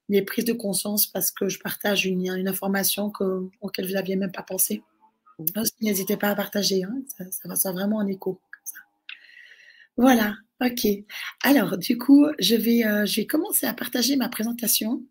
des 0.08 0.22
prises 0.22 0.44
de 0.44 0.52
conscience, 0.52 1.06
parce 1.06 1.32
que 1.32 1.48
je 1.48 1.58
partage 1.58 2.06
une, 2.06 2.28
une 2.28 2.46
information 2.46 3.10
que, 3.10 3.48
auquel 3.62 3.86
vous 3.86 3.94
n'aviez 3.94 4.16
même 4.16 4.30
pas 4.30 4.42
pensé. 4.42 4.82
Mmh. 5.38 5.62
N'hésitez 5.80 6.16
pas 6.16 6.28
à 6.28 6.34
partager, 6.36 6.84
hein, 6.84 7.02
ça, 7.16 7.24
ça 7.30 7.48
va 7.48 7.56
ça 7.56 7.72
vraiment 7.72 7.96
en 7.96 8.06
écho. 8.06 8.38
Voilà, 9.98 10.36
ok. 10.62 10.86
Alors, 11.42 11.76
du 11.76 11.98
coup, 11.98 12.26
je 12.38 12.54
vais, 12.54 12.86
euh, 12.86 13.04
je 13.04 13.20
vais 13.20 13.26
commencer 13.26 13.66
à 13.66 13.74
partager 13.74 14.16
ma 14.16 14.28
présentation. 14.28 15.04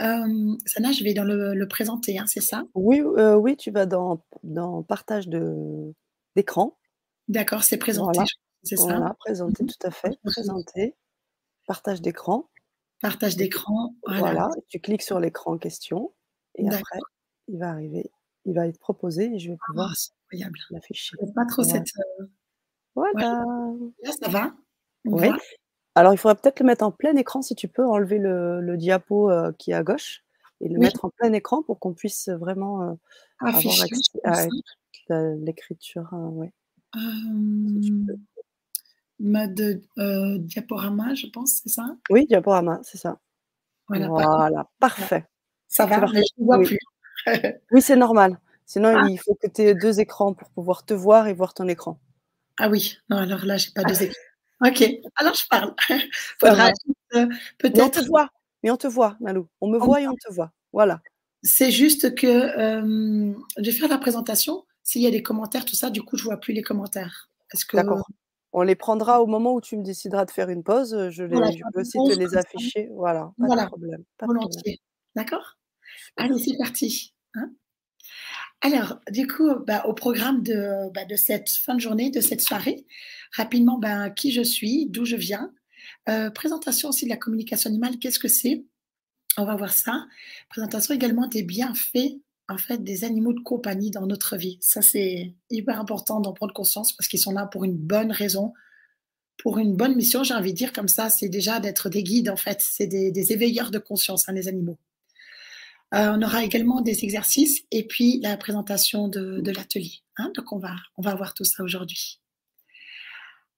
Euh, 0.00 0.56
Sana, 0.66 0.92
je 0.92 1.02
vais 1.02 1.14
dans 1.14 1.24
le, 1.24 1.66
présenter, 1.66 2.18
hein, 2.18 2.26
c'est 2.26 2.42
ça? 2.42 2.64
Oui, 2.74 3.00
euh, 3.00 3.36
oui, 3.36 3.56
tu 3.56 3.70
vas 3.70 3.86
dans, 3.86 4.22
dans 4.42 4.82
partage 4.82 5.28
d'écran. 6.36 6.78
D'accord, 7.26 7.64
c'est 7.64 7.78
présenté, 7.78 8.20
c'est 8.62 8.76
ça? 8.76 8.84
Voilà, 8.84 9.16
présenter, 9.18 9.64
mhm. 9.64 9.70
tout 9.70 9.86
à 9.86 9.90
fait. 9.90 10.18
Présenter, 10.22 10.94
partage 11.66 12.02
d'écran. 12.02 12.50
Partage 13.00 13.36
d'écran, 13.36 13.94
voilà. 14.06 14.50
tu 14.68 14.80
cliques 14.80 15.02
sur 15.02 15.20
l'écran 15.20 15.52
en 15.52 15.58
question 15.58 16.12
et 16.56 16.66
après, 16.68 16.98
il 17.46 17.58
va 17.58 17.70
arriver, 17.70 18.10
il 18.44 18.54
va 18.54 18.66
être 18.66 18.80
proposé 18.80 19.32
et 19.32 19.38
je 19.38 19.52
vais 19.52 19.56
pouvoir 19.68 19.94
oh, 19.94 20.36
l'afficher. 20.70 21.16
Pas 21.34 21.46
trop 21.46 21.62
cette, 21.62 21.92
voilà. 22.98 23.44
Là, 24.02 24.12
ça 24.20 24.28
va 24.28 24.52
Oui. 25.04 25.28
Alors, 25.94 26.14
il 26.14 26.16
faudrait 26.16 26.36
peut-être 26.36 26.60
le 26.60 26.66
mettre 26.66 26.84
en 26.84 26.92
plein 26.92 27.16
écran 27.16 27.42
si 27.42 27.56
tu 27.56 27.66
peux 27.66 27.84
enlever 27.84 28.18
le, 28.18 28.76
diapo 28.76 29.30
euh, 29.30 29.52
qui 29.58 29.72
est 29.72 29.74
à 29.74 29.82
gauche 29.82 30.22
et 30.60 30.68
le 30.68 30.78
mettre 30.78 31.04
en 31.04 31.10
plein 31.10 31.32
écran 31.32 31.62
pour 31.62 31.80
qu'on 31.80 31.92
puisse 31.92 32.28
vraiment 32.28 32.82
euh, 32.82 32.94
avoir 33.40 33.74
accès 33.82 34.20
à 35.10 35.22
l'écriture. 35.34 36.08
Euh, 36.12 36.28
ouais. 36.28 36.52
mode 39.18 39.82
diaporama, 40.44 41.14
je 41.14 41.26
pense, 41.26 41.60
c'est 41.62 41.68
ça? 41.68 41.96
Oui, 42.10 42.26
diaporama, 42.26 42.78
c'est 42.84 42.98
ça. 42.98 43.18
Voilà, 43.88 44.68
parfait. 44.78 45.26
Ça 45.66 45.86
va, 45.86 46.06
je 46.06 46.20
ne 46.38 46.44
vois 46.44 46.60
plus. 46.60 46.78
oui, 47.72 47.82
c'est 47.82 47.96
normal. 47.96 48.38
Sinon, 48.66 48.94
ah. 48.96 49.06
il 49.08 49.18
faut 49.18 49.34
que 49.34 49.48
tu 49.48 49.62
aies 49.62 49.74
deux 49.74 49.98
écrans 49.98 50.34
pour 50.34 50.48
pouvoir 50.50 50.84
te 50.84 50.94
voir 50.94 51.26
et 51.26 51.34
voir 51.34 51.54
ton 51.54 51.66
écran. 51.68 51.98
Ah 52.58 52.68
oui, 52.68 52.96
non, 53.08 53.18
alors 53.18 53.44
là, 53.44 53.56
j'ai 53.56 53.70
pas 53.70 53.84
deux 53.84 54.02
écrans. 54.02 54.20
Ok, 54.64 54.84
alors 55.16 55.34
je 55.34 55.44
parle. 55.48 55.74
Faudra 56.40 56.70
peut-être. 57.58 57.76
Mais 57.76 57.82
on 57.82 57.90
te 57.90 58.04
voit, 58.04 58.28
mais 58.62 58.70
on 58.70 58.76
te 58.76 58.86
voit, 58.88 59.16
Malou. 59.20 59.48
On 59.60 59.68
me 59.68 59.78
voit 59.78 60.00
et 60.00 60.08
on 60.08 60.14
te 60.14 60.32
voit. 60.32 60.52
Voilà. 60.72 61.00
C'est 61.42 61.70
juste 61.70 62.16
que 62.16 62.26
euh, 62.26 63.32
je 63.58 63.62
vais 63.62 63.72
faire 63.72 63.88
la 63.88 63.98
présentation. 63.98 64.64
S'il 64.82 65.02
y 65.02 65.06
a 65.06 65.10
des 65.10 65.22
commentaires, 65.22 65.64
tout 65.64 65.76
ça, 65.76 65.90
du 65.90 66.02
coup, 66.02 66.16
je 66.16 66.24
vois 66.24 66.38
plus 66.38 66.54
les 66.54 66.62
commentaires. 66.62 67.30
Que... 67.68 67.76
D'accord. 67.76 68.04
On 68.52 68.62
les 68.62 68.74
prendra 68.74 69.22
au 69.22 69.26
moment 69.26 69.54
où 69.54 69.60
tu 69.60 69.76
me 69.76 69.84
décideras 69.84 70.24
de 70.24 70.30
faire 70.30 70.48
une 70.48 70.64
pause. 70.64 71.10
Je, 71.10 71.22
les, 71.22 71.36
je 71.52 71.62
peux 71.72 71.80
aussi 71.80 71.98
te 71.98 72.18
les 72.18 72.36
afficher. 72.36 72.88
Voilà, 72.92 73.30
pas 73.38 73.64
de 73.64 73.66
problème. 73.66 74.04
Volontiers. 74.20 74.80
D'accord? 75.14 75.58
Allez, 76.16 76.38
c'est 76.38 76.56
parti. 76.56 77.14
Hein? 77.34 77.52
Alors, 78.60 79.00
du 79.10 79.26
coup, 79.26 79.54
bah, 79.66 79.84
au 79.86 79.94
programme 79.94 80.42
de, 80.42 80.90
bah, 80.92 81.04
de, 81.04 81.16
cette 81.16 81.48
fin 81.48 81.74
de 81.74 81.80
journée, 81.80 82.10
de 82.10 82.20
cette 82.20 82.40
soirée, 82.40 82.84
rapidement, 83.32 83.78
bah, 83.78 84.10
qui 84.10 84.32
je 84.32 84.42
suis, 84.42 84.86
d'où 84.86 85.04
je 85.04 85.16
viens. 85.16 85.52
Euh, 86.08 86.30
présentation 86.30 86.88
aussi 86.88 87.04
de 87.04 87.10
la 87.10 87.16
communication 87.16 87.70
animale, 87.70 87.98
qu'est-ce 87.98 88.18
que 88.18 88.28
c'est? 88.28 88.64
On 89.36 89.44
va 89.44 89.54
voir 89.54 89.72
ça. 89.72 90.06
Présentation 90.50 90.94
également 90.94 91.28
des 91.28 91.42
bienfaits 91.42 92.18
en 92.48 92.56
fait 92.56 92.82
des 92.82 93.04
animaux 93.04 93.34
de 93.34 93.40
compagnie 93.40 93.90
dans 93.90 94.06
notre 94.06 94.36
vie. 94.36 94.58
Ça, 94.60 94.80
c'est 94.80 95.34
hyper 95.50 95.78
important 95.78 96.20
d'en 96.20 96.32
prendre 96.32 96.54
conscience 96.54 96.94
parce 96.94 97.06
qu'ils 97.08 97.20
sont 97.20 97.32
là 97.32 97.46
pour 97.46 97.64
une 97.64 97.76
bonne 97.76 98.10
raison, 98.10 98.54
pour 99.42 99.58
une 99.58 99.76
bonne 99.76 99.94
mission. 99.94 100.24
J'ai 100.24 100.34
envie 100.34 100.52
de 100.52 100.56
dire 100.56 100.72
comme 100.72 100.88
ça, 100.88 101.10
c'est 101.10 101.28
déjà 101.28 101.60
d'être 101.60 101.90
des 101.90 102.02
guides 102.02 102.30
en 102.30 102.36
fait, 102.36 102.58
c'est 102.62 102.86
des, 102.86 103.32
éveilleurs 103.32 103.70
de 103.70 103.78
conscience, 103.78 104.28
hein, 104.28 104.32
les 104.32 104.48
animaux. 104.48 104.78
Euh, 105.94 106.12
on 106.14 106.22
aura 106.22 106.44
également 106.44 106.82
des 106.82 107.04
exercices 107.04 107.62
et 107.70 107.86
puis 107.86 108.20
la 108.22 108.36
présentation 108.36 109.08
de, 109.08 109.42
l'atelier. 109.50 110.02
Hein. 110.18 110.30
donc 110.34 110.52
on 110.52 110.58
va, 110.58 110.74
on 110.96 111.02
va 111.02 111.14
voir 111.14 111.32
tout 111.32 111.44
ça 111.44 111.62
aujourd'hui. 111.62 112.20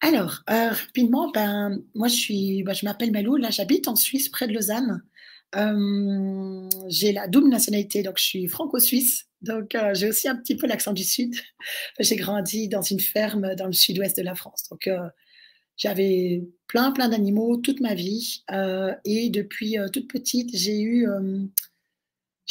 Alors, 0.00 0.42
euh, 0.48 0.70
rapidement, 0.70 1.30
ben, 1.30 1.82
moi 1.94 2.08
je 2.08 2.14
suis, 2.14 2.62
ben, 2.62 2.72
je 2.72 2.84
m'appelle 2.84 3.10
Malou, 3.10 3.36
là 3.36 3.50
j'habite 3.50 3.88
en 3.88 3.96
Suisse, 3.96 4.28
près 4.28 4.46
de 4.46 4.52
Lausanne. 4.52 5.02
Euh, 5.56 6.68
j'ai 6.88 7.12
la 7.12 7.26
double 7.26 7.48
nationalité, 7.48 8.04
donc 8.04 8.18
je 8.18 8.24
suis 8.24 8.46
franco-suisse, 8.46 9.26
donc 9.42 9.76
j'ai 9.94 10.08
aussi 10.08 10.28
un 10.28 10.36
petit 10.36 10.56
peu 10.56 10.68
l'accent 10.68 10.92
du 10.92 11.02
sud. 11.02 11.34
j'ai 11.98 12.16
grandi 12.16 12.68
dans 12.68 12.82
une 12.82 13.00
ferme 13.00 13.56
dans 13.56 13.66
le 13.66 13.72
sud-ouest 13.72 14.16
de 14.16 14.22
la 14.22 14.36
France, 14.36 14.68
donc 14.70 14.88
j'avais 15.76 16.44
plein 16.68 16.92
plein 16.92 17.08
d'animaux 17.08 17.56
toute 17.56 17.80
ma 17.80 17.94
vie 17.94 18.44
et 19.04 19.30
depuis 19.30 19.76
toute 19.92 20.08
petite 20.08 20.50
j'ai 20.54 20.80
eu 20.80 21.08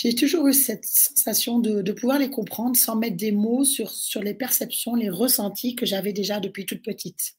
j'ai 0.02 0.16
toujours 0.16 0.48
eu 0.48 0.54
cette 0.54 0.86
sensation 0.86 1.60
de, 1.60 1.92
pouvoir 1.92 2.20
les 2.20 2.30
comprendre 2.30 2.78
sans 2.78 2.96
mettre 2.96 3.18
des 3.18 3.34
mots 3.34 3.66
sur, 3.66 4.24
les 4.24 4.34
perceptions, 4.34 4.96
les 4.96 5.10
ressentis 5.10 5.76
que 5.76 5.86
j'avais 5.86 6.14
déjà 6.14 6.40
depuis 6.40 6.66
toute 6.66 6.82
petite. 6.82 7.34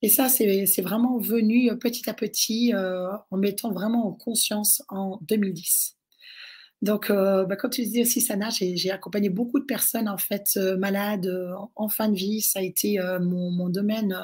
Et 0.00 0.08
ça, 0.08 0.30
c'est 0.30 0.80
vraiment 0.80 1.18
venu 1.18 1.70
euh, 1.70 1.76
petit 1.76 2.08
à 2.08 2.14
petit 2.14 2.72
euh, 2.72 3.08
en 3.30 3.36
mettant 3.36 3.70
vraiment 3.70 4.08
en 4.08 4.12
conscience 4.12 4.82
en 4.88 5.18
2010. 5.28 5.98
Donc, 6.80 7.10
euh, 7.10 7.44
bah, 7.44 7.56
comme 7.56 7.70
tu 7.70 7.82
disais 7.82 8.00
aussi, 8.00 8.22
Sana, 8.22 8.48
j'ai 8.48 8.90
accompagné 8.90 9.28
beaucoup 9.28 9.60
de 9.60 9.66
personnes 9.66 10.08
en 10.08 10.16
fait 10.16 10.56
malades 10.78 11.30
en, 11.76 11.88
fin 11.90 12.08
de 12.08 12.16
vie. 12.16 12.40
Ça 12.40 12.60
a 12.60 12.62
été 12.62 12.98
mon, 13.20 13.68
domaine 13.68 14.18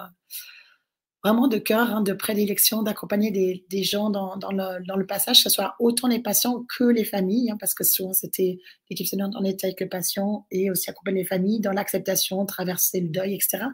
vraiment 1.22 1.48
de 1.48 1.58
cœur, 1.58 1.90
hein, 1.90 2.02
de 2.02 2.12
prédilection, 2.12 2.82
d'accompagner 2.82 3.30
des, 3.30 3.82
gens 3.82 4.10
dans, 4.10 4.36
dans, 4.36 4.50
le, 4.50 4.84
dans, 4.86 4.96
le, 4.96 5.06
passage, 5.06 5.38
que 5.38 5.50
ce 5.50 5.50
soit 5.50 5.74
autant 5.78 6.08
les 6.08 6.20
patients 6.20 6.64
que 6.76 6.84
les 6.84 7.04
familles, 7.04 7.50
hein, 7.50 7.56
parce 7.60 7.74
que 7.74 7.84
souvent 7.84 8.12
c'était 8.12 8.58
l'équipe 8.88 9.06
soignante 9.06 9.36
en 9.36 9.44
était 9.44 9.66
avec 9.66 9.80
le 9.80 9.88
patient 9.88 10.46
et 10.50 10.70
aussi 10.70 10.88
accompagner 10.90 11.22
les 11.22 11.28
familles 11.28 11.60
dans 11.60 11.72
l'acceptation, 11.72 12.44
traverser 12.46 13.00
le 13.00 13.08
deuil, 13.08 13.34
etc. 13.34 13.64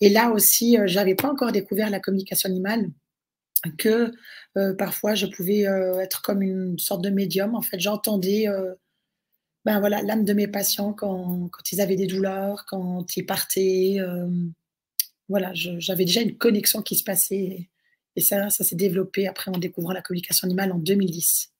Et 0.00 0.08
là 0.08 0.30
aussi, 0.30 0.78
euh, 0.78 0.86
j'avais 0.86 1.14
pas 1.14 1.28
encore 1.28 1.52
découvert 1.52 1.90
la 1.90 2.00
communication 2.00 2.48
animale, 2.48 2.90
que 3.78 4.12
euh, 4.56 4.74
parfois 4.74 5.14
je 5.14 5.26
pouvais 5.26 5.66
euh, 5.66 6.00
être 6.00 6.22
comme 6.22 6.42
une 6.42 6.78
sorte 6.78 7.02
de 7.02 7.10
médium. 7.10 7.54
En 7.54 7.62
fait, 7.62 7.80
j'entendais 7.80 8.48
euh, 8.48 8.74
ben 9.64 9.80
voilà 9.80 10.02
l'âme 10.02 10.24
de 10.24 10.32
mes 10.32 10.48
patients 10.48 10.92
quand, 10.92 11.48
quand, 11.50 11.72
ils 11.72 11.80
avaient 11.80 11.96
des 11.96 12.06
douleurs, 12.06 12.64
quand 12.66 13.16
ils 13.16 13.26
partaient 13.26 13.98
voilà, 15.28 15.52
j'avais 15.54 16.04
déjà 16.04 16.20
une 16.20 16.36
connexion 16.36 16.82
qui 16.82 16.96
se 16.96 17.04
passait. 17.04 17.68
Et, 18.16 18.20
ça, 18.20 18.50
ça 18.50 18.62
s'est 18.62 18.76
développé 18.76 19.26
après 19.26 19.50
en 19.50 19.58
découvrant 19.58 19.92
la 19.92 20.02
communication 20.02 20.46
animale 20.46 20.72
en 20.72 20.78
2010. 20.78 21.52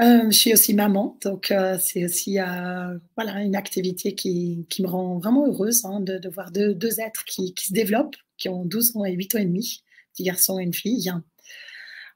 Euh, 0.00 0.30
je 0.30 0.36
suis 0.36 0.52
aussi 0.52 0.74
maman, 0.74 1.18
donc 1.22 1.50
euh, 1.50 1.76
c'est 1.80 2.04
aussi 2.04 2.38
euh, 2.38 2.96
voilà, 3.16 3.42
une 3.42 3.56
activité 3.56 4.14
qui, 4.14 4.64
qui, 4.70 4.82
me 4.82 4.86
rend 4.86 5.18
vraiment 5.18 5.48
heureuse 5.48 5.84
hein, 5.84 5.98
de, 6.00 6.18
de, 6.18 6.28
voir 6.28 6.52
deux, 6.52 6.72
deux 6.72 7.00
êtres 7.00 7.24
qui, 7.24 7.52
qui, 7.52 7.66
se 7.66 7.72
développent, 7.72 8.14
qui 8.36 8.48
ont 8.48 8.64
12 8.64 8.96
ans 8.96 9.04
et 9.04 9.12
8 9.12 9.34
ans 9.34 9.38
et 9.38 9.44
demi, 9.44 9.82
petit 10.12 10.22
garçon 10.22 10.60
et 10.60 10.62
une 10.62 10.72
fille. 10.72 11.12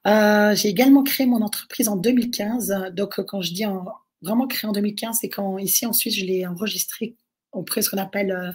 J'ai 0.05 0.69
également 0.69 1.03
créé 1.03 1.25
mon 1.27 1.41
entreprise 1.41 1.89
en 1.89 1.97
2015. 1.97 2.91
Donc, 2.93 3.21
quand 3.25 3.41
je 3.41 3.53
dis 3.53 3.65
en, 3.65 3.85
vraiment 4.21 4.47
créé 4.47 4.69
en 4.69 4.73
2015, 4.73 5.17
c'est 5.19 5.29
quand 5.29 5.57
ici 5.57 5.85
en 5.85 5.93
Suisse, 5.93 6.15
je 6.15 6.25
l'ai 6.25 6.47
enregistré 6.47 7.17
auprès 7.53 7.81
de 7.81 7.85
ce 7.85 7.89
qu'on 7.91 7.97
appelle 7.97 8.31
euh, 8.31 8.51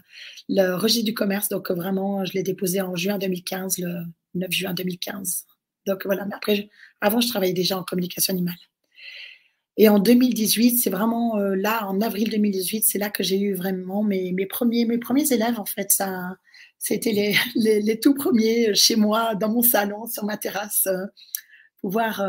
le 0.48 0.74
registre 0.74 1.04
du 1.04 1.14
commerce. 1.14 1.48
Donc, 1.48 1.70
vraiment, 1.70 2.24
je 2.24 2.32
l'ai 2.32 2.42
déposé 2.42 2.80
en 2.80 2.96
juin 2.96 3.18
2015, 3.18 3.78
le 3.78 4.02
9 4.34 4.50
juin 4.50 4.74
2015. 4.74 5.46
Donc, 5.86 6.04
voilà. 6.04 6.26
Mais 6.26 6.34
après, 6.34 6.68
avant, 7.00 7.20
je 7.20 7.28
travaillais 7.28 7.54
déjà 7.54 7.78
en 7.78 7.84
communication 7.84 8.34
animale. 8.34 8.56
Et 9.76 9.88
en 9.88 10.00
2018, 10.00 10.78
c'est 10.78 10.90
vraiment 10.90 11.38
euh, 11.38 11.54
là, 11.54 11.86
en 11.86 12.00
avril 12.00 12.30
2018, 12.30 12.82
c'est 12.82 12.98
là 12.98 13.10
que 13.10 13.22
j'ai 13.22 13.38
eu 13.38 13.54
vraiment 13.54 14.02
mes, 14.02 14.32
mes, 14.32 14.46
premiers, 14.46 14.84
mes 14.84 14.98
premiers 14.98 15.32
élèves, 15.32 15.60
en 15.60 15.66
fait. 15.66 15.96
C'était 16.78 17.12
les, 17.54 17.80
les, 17.80 18.00
tout 18.00 18.14
premiers 18.14 18.74
chez 18.74 18.96
moi, 18.96 19.36
dans 19.36 19.50
mon 19.50 19.62
salon, 19.62 20.06
sur 20.06 20.24
ma 20.24 20.36
terrasse, 20.36 20.86
euh, 20.88 21.06
pouvoir 21.80 22.26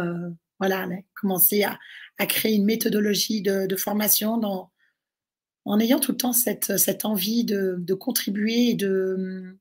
voilà, 0.60 0.88
commencer 1.20 1.64
à, 1.64 1.80
à, 2.20 2.28
créer 2.28 2.54
une 2.54 2.66
méthodologie 2.66 3.42
de, 3.42 3.66
de 3.66 3.76
formation 3.76 4.38
dans, 4.38 4.70
en 5.70 5.80
ayant 5.80 6.00
tout 6.00 6.14
le 6.14 6.18
temps 6.18 6.34
cette, 6.34 7.06
envie 7.06 7.46
de, 7.46 7.94
contribuer 7.94 8.70
et 8.70 8.74
de, 8.74 9.56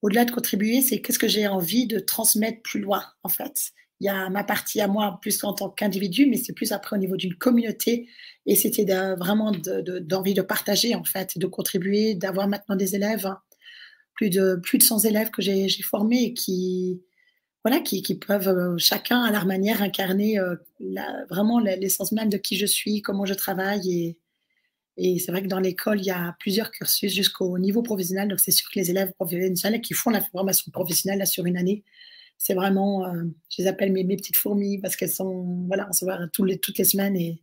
au-delà 0.00 0.24
de 0.24 0.30
contribuer, 0.30 0.82
c'est 0.82 1.00
qu'est-ce 1.00 1.18
que 1.18 1.26
j'ai 1.26 1.48
envie 1.48 1.88
de 1.88 1.98
transmettre 1.98 2.62
plus 2.62 2.78
loin, 2.78 3.04
en 3.24 3.28
fait. 3.28 3.72
Il 3.98 4.06
y 4.06 4.08
a 4.08 4.30
ma 4.30 4.44
partie 4.44 4.80
à 4.80 4.86
moi, 4.86 5.18
plus 5.20 5.42
en 5.42 5.52
tant 5.52 5.68
qu'individu, 5.68 6.26
mais 6.26 6.36
c'est 6.36 6.52
plus 6.52 6.70
après 6.70 6.94
au 6.94 6.98
niveau 7.00 7.16
d'une 7.16 7.34
communauté. 7.34 8.08
Et 8.46 8.54
c'était 8.54 8.84
vraiment 9.16 9.50
d'envie 9.50 10.34
de, 10.34 10.42
partager, 10.42 10.94
en 10.94 11.02
fait, 11.02 11.36
de 11.36 11.46
contribuer, 11.48 12.14
d'avoir 12.14 12.46
maintenant 12.46 12.76
des 12.76 12.94
élèves, 12.94 13.28
plus 14.14 14.30
de, 14.30 14.60
plus 14.62 14.78
de 14.78 14.84
100 14.84 15.06
élèves 15.06 15.30
que 15.30 15.42
j'ai 15.42 15.68
formés 15.82 16.34
qui, 16.34 17.02
voilà, 17.64 17.80
qui, 17.80 18.02
qui, 18.02 18.14
peuvent 18.14 18.46
euh, 18.46 18.78
chacun 18.78 19.24
à 19.24 19.32
leur 19.32 19.46
manière 19.46 19.82
incarner 19.82 20.38
euh, 20.38 20.54
vraiment 21.28 21.58
l'essence 21.58 22.12
même 22.12 22.28
de 22.28 22.36
qui 22.36 22.56
je 22.56 22.66
suis, 22.66 23.02
comment 23.02 23.26
je 23.26 23.34
travaille 23.34 24.16
et 24.96 25.18
c'est 25.18 25.32
vrai 25.32 25.42
que 25.42 25.48
dans 25.48 25.60
l'école, 25.60 26.00
il 26.00 26.06
y 26.06 26.10
a 26.10 26.36
plusieurs 26.38 26.70
cursus 26.70 27.12
jusqu'au 27.12 27.58
niveau 27.58 27.82
professionnel. 27.82 28.28
Donc, 28.28 28.40
c'est 28.40 28.50
sûr 28.50 28.70
que 28.70 28.78
les 28.78 28.90
élèves 28.90 29.12
professionnels 29.12 29.80
qui 29.80 29.94
font 29.94 30.10
la 30.10 30.20
formation 30.20 30.70
professionnelle 30.70 31.18
là, 31.18 31.26
sur 31.26 31.46
une 31.46 31.56
année, 31.56 31.82
c'est 32.36 32.54
vraiment, 32.54 33.06
euh, 33.06 33.24
je 33.50 33.62
les 33.62 33.68
appelle 33.68 33.92
mes, 33.92 34.04
petites 34.04 34.36
fourmis 34.36 34.78
parce 34.78 34.96
qu'elles 34.96 35.10
sont, 35.10 35.64
voilà, 35.66 35.86
on 35.88 35.92
se 35.92 36.04
voit 36.04 36.18
tous 36.32 36.44
les, 36.44 36.58
toutes 36.58 36.76
les 36.78 36.84
semaines 36.84 37.16
et 37.16 37.40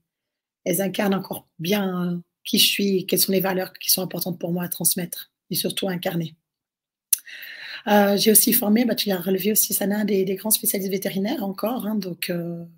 elles 0.66 0.82
incarnent 0.82 1.14
encore 1.14 1.48
bien 1.58 2.14
euh, 2.14 2.18
qui 2.44 2.60
je 2.60 2.68
suis 2.68 3.06
quelles 3.06 3.20
sont 3.20 3.32
les 3.32 3.40
valeurs 3.40 3.74
qui 3.74 3.92
sont 3.92 4.02
importantes 4.02 4.40
pour 4.40 4.52
moi 4.52 4.64
à 4.64 4.68
transmettre 4.68 5.32
et 5.50 5.56
surtout 5.56 5.88
à 5.88 5.92
incarner. 5.92 6.36
Euh, 7.88 8.18
j'ai 8.18 8.32
aussi 8.32 8.52
formé, 8.52 8.84
bah, 8.84 8.94
tu 8.94 9.08
l'as 9.08 9.22
relevé 9.22 9.54
aussi, 9.54 9.74
Sana, 9.74 10.04
des, 10.04 10.26
des 10.26 10.36
grands 10.36 10.52
spécialistes 10.52 10.92
vétérinaires 10.92 11.44
encore, 11.44 11.88
hein, 11.88 11.96
donc 11.96 12.32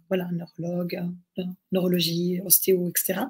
voilà, 0.07 0.29
neurologue, 0.31 1.01
neurologie, 1.71 2.39
ostéo, 2.45 2.87
etc. 2.87 3.21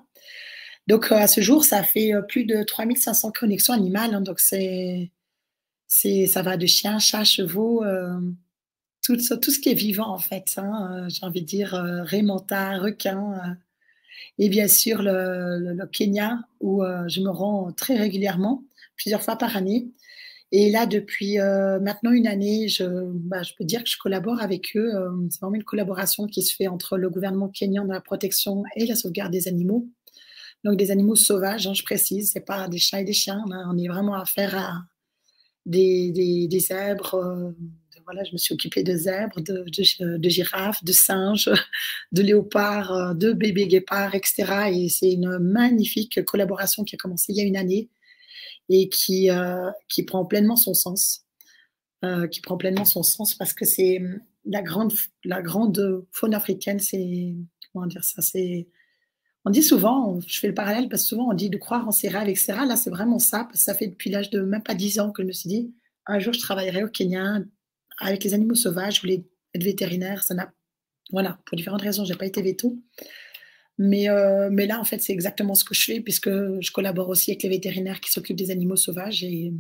Donc, 0.87 1.11
euh, 1.11 1.15
à 1.15 1.27
ce 1.27 1.41
jour, 1.41 1.63
ça 1.63 1.83
fait 1.83 2.13
euh, 2.13 2.21
plus 2.21 2.45
de 2.45 2.63
3500 2.63 3.31
connexions 3.31 3.73
animales. 3.73 4.13
Hein, 4.13 4.21
donc, 4.21 4.39
c'est, 4.39 5.11
ça 5.87 6.41
va 6.41 6.57
de 6.57 6.65
chiens, 6.65 6.99
chats, 6.99 7.23
chevaux, 7.23 7.83
euh, 7.83 8.19
tout, 9.03 9.19
ce 9.19 9.59
qui 9.59 9.69
est 9.69 9.75
vivant, 9.75 10.09
en 10.09 10.19
fait. 10.19 10.55
Hein, 10.57 11.07
j'ai 11.09 11.25
envie 11.25 11.41
de 11.41 11.45
dire 11.47 11.75
euh, 11.75 12.03
requins. 12.03 12.79
requin. 12.79 13.57
et 14.39 14.49
bien 14.49 14.67
sûr, 14.67 15.01
le, 15.01 15.85
Kenya, 15.91 16.39
où 16.59 16.83
je 17.07 17.21
me 17.21 17.29
rends 17.29 17.71
très 17.73 17.97
régulièrement, 17.97 18.63
plusieurs 18.95 19.21
fois 19.21 19.37
par 19.37 19.55
année. 19.57 19.87
Et 20.53 20.69
là, 20.69 20.85
depuis 20.85 21.37
maintenant 21.37 22.11
une 22.11 22.27
année, 22.27 22.67
je, 22.67 22.83
bah, 22.83 23.43
je, 23.43 23.53
peux 23.57 23.63
dire 23.65 23.83
que 23.83 23.89
je 23.89 23.97
collabore 23.97 24.41
avec 24.41 24.75
eux. 24.75 24.91
c'est 25.29 25.39
vraiment 25.39 25.55
une 25.55 25.63
collaboration 25.63 26.27
qui 26.27 26.41
se 26.43 26.55
fait 26.55 26.67
entre 26.67 26.97
le 26.97 27.09
gouvernement 27.09 27.49
kenyan 27.49 27.85
dans 27.85 27.93
la 27.93 28.01
protection 28.01 28.63
et 28.75 28.85
la 28.85 28.95
sauvegarde 28.95 29.31
des 29.31 29.47
animaux 29.47 29.87
donc 30.63 30.77
des 30.77 30.91
animaux 30.91 31.15
sauvages, 31.15 31.67
hein, 31.67 31.73
je 31.73 31.83
précise, 31.83 32.31
c'est 32.33 32.45
pas 32.45 32.67
des 32.67 32.77
chats 32.77 33.01
et 33.01 33.03
des 33.03 33.13
chiens. 33.13 33.43
on 33.47 33.77
est 33.77 33.87
vraiment 33.87 34.13
à 34.13 34.25
faire 34.25 34.57
à 34.57 34.73
des, 35.65 36.11
des, 36.47 36.59
zèbres. 36.59 37.15
Euh, 37.15 37.51
voilà, 38.05 38.23
je 38.23 38.31
me 38.31 38.37
suis 38.37 38.53
occupée 38.53 38.83
de 38.83 38.95
zèbres, 38.95 39.41
de, 39.41 40.29
girafes, 40.29 40.83
de 40.83 40.91
singes, 40.91 41.49
de 42.11 42.21
léopards, 42.21 42.91
euh, 42.91 43.13
de 43.13 43.33
bébés 43.33 43.67
guépards, 43.67 44.15
etc. 44.15 44.71
Et 44.73 44.89
c'est 44.89 45.11
une 45.11 45.39
magnifique 45.39 46.23
collaboration 46.25 46.83
qui 46.83 46.95
a 46.95 46.97
commencé 46.97 47.31
il 47.31 47.37
y 47.37 47.41
a 47.41 47.45
une 47.45 47.57
année 47.57 47.89
et 48.69 48.89
qui, 48.89 49.29
euh, 49.29 49.69
qui 49.89 50.03
prend 50.03 50.25
pleinement 50.25 50.55
son 50.55 50.73
sens. 50.73 51.25
Qui 52.31 52.41
prend 52.41 52.57
pleinement 52.57 52.83
son 52.83 53.03
sens 53.03 53.35
parce 53.35 53.53
que 53.53 53.63
c'est 53.63 54.01
la 54.43 54.63
grande, 54.63 54.91
la 55.23 55.43
grande 55.43 56.03
faune 56.09 56.33
africaine, 56.33 56.79
c'est 56.79 57.35
comment 57.71 57.85
dire 57.85 58.03
ça, 58.03 58.23
c'est 58.23 58.67
on 59.45 59.49
dit 59.49 59.63
souvent, 59.63 60.19
je 60.27 60.39
fais 60.39 60.47
le 60.47 60.53
parallèle 60.53 60.87
parce 60.89 61.03
que 61.03 61.09
souvent 61.09 61.29
on 61.29 61.33
dit 61.33 61.49
de 61.49 61.57
croire 61.57 61.87
en 61.87 61.91
ses 61.91 62.09
rêves, 62.09 62.29
etc. 62.29 62.53
Là, 62.67 62.75
c'est 62.75 62.89
vraiment 62.89 63.19
ça, 63.19 63.45
parce 63.45 63.59
que 63.59 63.63
ça 63.63 63.73
fait 63.73 63.87
depuis 63.87 64.09
l'âge 64.09 64.29
de 64.29 64.41
même 64.41 64.63
pas 64.63 64.75
10 64.75 64.99
ans 64.99 65.11
que 65.11 65.23
je 65.23 65.27
me 65.27 65.33
suis 65.33 65.49
dit, 65.49 65.73
un 66.05 66.19
jour 66.19 66.33
je 66.33 66.39
travaillerai 66.39 66.83
au 66.83 66.87
Kenya 66.87 67.39
avec 67.99 68.23
les 68.23 68.33
animaux 68.33 68.55
sauvages, 68.55 68.97
je 68.97 69.01
voulais 69.01 69.25
être 69.53 69.63
vétérinaire. 69.63 70.23
Ça 70.23 70.33
n'a, 70.33 70.53
voilà, 71.11 71.39
pour 71.45 71.55
différentes 71.55 71.81
raisons, 71.81 72.05
j'ai 72.05 72.15
pas 72.15 72.25
été 72.25 72.41
veto. 72.41 72.77
Mais, 73.77 74.09
euh, 74.09 74.49
mais 74.51 74.67
là, 74.67 74.79
en 74.79 74.83
fait, 74.83 75.01
c'est 75.01 75.13
exactement 75.13 75.55
ce 75.55 75.63
que 75.63 75.73
je 75.73 75.83
fais, 75.83 76.01
puisque 76.01 76.29
je 76.29 76.71
collabore 76.71 77.09
aussi 77.09 77.31
avec 77.31 77.43
les 77.43 77.49
vétérinaires 77.49 77.99
qui 77.99 78.11
s'occupent 78.11 78.37
des 78.37 78.51
animaux 78.51 78.75
sauvages 78.75 79.23
et 79.23 79.53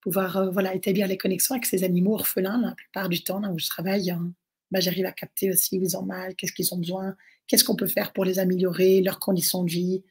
pouvoir 0.00 0.36
euh, 0.36 0.50
voilà, 0.50 0.74
établir 0.74 1.06
les 1.06 1.16
connexions 1.16 1.54
avec 1.54 1.66
ces 1.66 1.84
animaux 1.84 2.14
orphelins, 2.14 2.60
la 2.60 2.74
plupart 2.74 3.08
du 3.08 3.22
temps, 3.22 3.40
là 3.40 3.50
où 3.50 3.58
je 3.58 3.66
travaille, 3.66 4.10
hein, 4.10 4.32
bah, 4.70 4.80
j'arrive 4.80 5.06
à 5.06 5.12
capter 5.12 5.50
aussi 5.50 5.78
où 5.78 5.82
ils 5.82 5.96
ont 5.96 6.02
mal, 6.02 6.34
qu'est-ce 6.34 6.52
qu'ils 6.52 6.72
ont 6.72 6.78
besoin, 6.78 7.14
qu'est-ce 7.46 7.64
qu'on 7.64 7.76
peut 7.76 7.86
faire 7.86 8.12
pour 8.12 8.24
les 8.24 8.38
améliorer, 8.38 9.00
leurs 9.02 9.18
conditions 9.18 9.64
de 9.64 9.70
vie, 9.70 10.04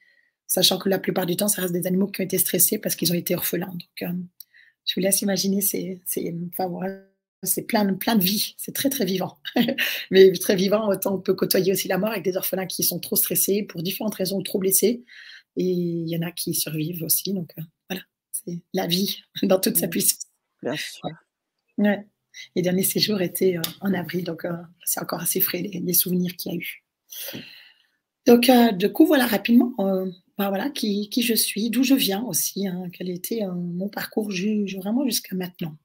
sachant 0.47 0.77
que 0.77 0.89
la 0.89 0.99
plupart 0.99 1.25
du 1.25 1.35
temps, 1.35 1.47
ça 1.47 1.61
reste 1.61 1.73
des 1.73 1.87
animaux 1.87 2.07
qui 2.07 2.21
ont 2.21 2.25
été 2.25 2.37
stressés 2.37 2.77
parce 2.77 2.95
qu'ils 2.95 3.11
ont 3.11 3.15
été 3.15 3.35
orphelins. 3.35 3.67
Donc, 3.67 4.01
euh, 4.01 4.13
je 4.85 4.93
vous 4.95 5.01
laisse 5.01 5.21
imaginer, 5.21 5.61
c'est, 5.61 6.01
enfin, 6.57 6.69
c'est 7.43 7.63
plein, 7.63 7.93
plein 7.93 8.15
de 8.15 8.23
vie, 8.23 8.55
c'est 8.57 8.73
très 8.73 8.89
très 8.89 9.05
vivant. 9.05 9.39
Mais 10.11 10.31
très 10.33 10.55
vivant, 10.55 10.89
autant 10.89 11.15
on 11.15 11.19
peut 11.19 11.33
côtoyer 11.33 11.71
aussi 11.71 11.87
la 11.87 11.97
mort 11.97 12.11
avec 12.11 12.23
des 12.23 12.37
orphelins 12.37 12.65
qui 12.65 12.83
sont 12.83 12.99
trop 12.99 13.15
stressés 13.15 13.63
pour 13.63 13.81
différentes 13.81 14.15
raisons, 14.15 14.41
trop 14.41 14.59
blessés. 14.59 15.03
Et 15.57 15.63
il 15.63 16.09
y 16.09 16.17
en 16.17 16.21
a 16.21 16.31
qui 16.31 16.53
survivent 16.53 17.03
aussi. 17.03 17.33
Donc 17.33 17.51
euh, 17.57 17.63
voilà, 17.89 18.03
c'est 18.31 18.61
la 18.73 18.87
vie 18.87 19.21
dans 19.43 19.59
toute 19.59 19.77
sa 19.77 19.87
puissance. 19.87 20.27
Bien 20.61 20.75
sûr. 20.75 21.01
Ouais. 21.77 22.05
Les 22.55 22.61
derniers 22.61 22.83
séjours 22.83 23.21
étaient 23.21 23.57
euh, 23.57 23.61
en 23.81 23.93
avril, 23.93 24.23
donc 24.23 24.45
c'est 24.85 25.01
encore 25.01 25.21
assez 25.21 25.41
frais 25.41 25.61
les, 25.61 25.93
souvenirs 25.93 26.35
qu'il 26.35 26.51
y 26.51 26.55
a 26.55 26.57
eu. 26.57 26.80
Donc, 28.25 28.49
du 28.73 28.91
coup, 28.91 29.05
voilà 29.05 29.25
rapidement 29.25 29.73
ben 30.37 30.49
voilà, 30.49 30.69
qui, 30.69 31.09
qui, 31.09 31.21
je 31.21 31.35
suis, 31.35 31.69
d'où 31.69 31.83
je 31.83 31.93
viens 31.93 32.23
aussi, 32.23 32.67
hein, 32.67 32.89
quel 32.93 33.09
était 33.09 33.41
mon 33.45 33.89
parcours 33.89 34.29
vraiment 34.29 35.05
jusqu'à 35.05 35.35
maintenant. 35.35 35.75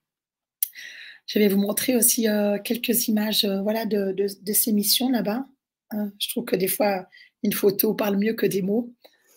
Je 1.27 1.39
vais 1.41 1.49
vous 1.49 1.59
montrer 1.59 1.97
aussi 1.97 2.29
euh, 2.29 2.59
quelques 2.59 3.09
images 3.09 3.45
euh, 3.45 3.61
voilà, 3.61 3.85
de, 3.85 4.13
de, 4.13 4.53
ces 4.53 4.73
missions 4.73 5.11
là-bas. 5.11 5.45
Hein. 5.91 6.13
je 6.19 6.29
trouve 6.31 6.45
que 6.45 6.57
des 6.57 6.69
fois, 6.69 7.09
une 7.43 7.53
photo 7.53 7.95
parle 7.95 8.17
mieux 8.17 8.35
que 8.35 8.47
des 8.47 8.63
mots. 8.63 8.93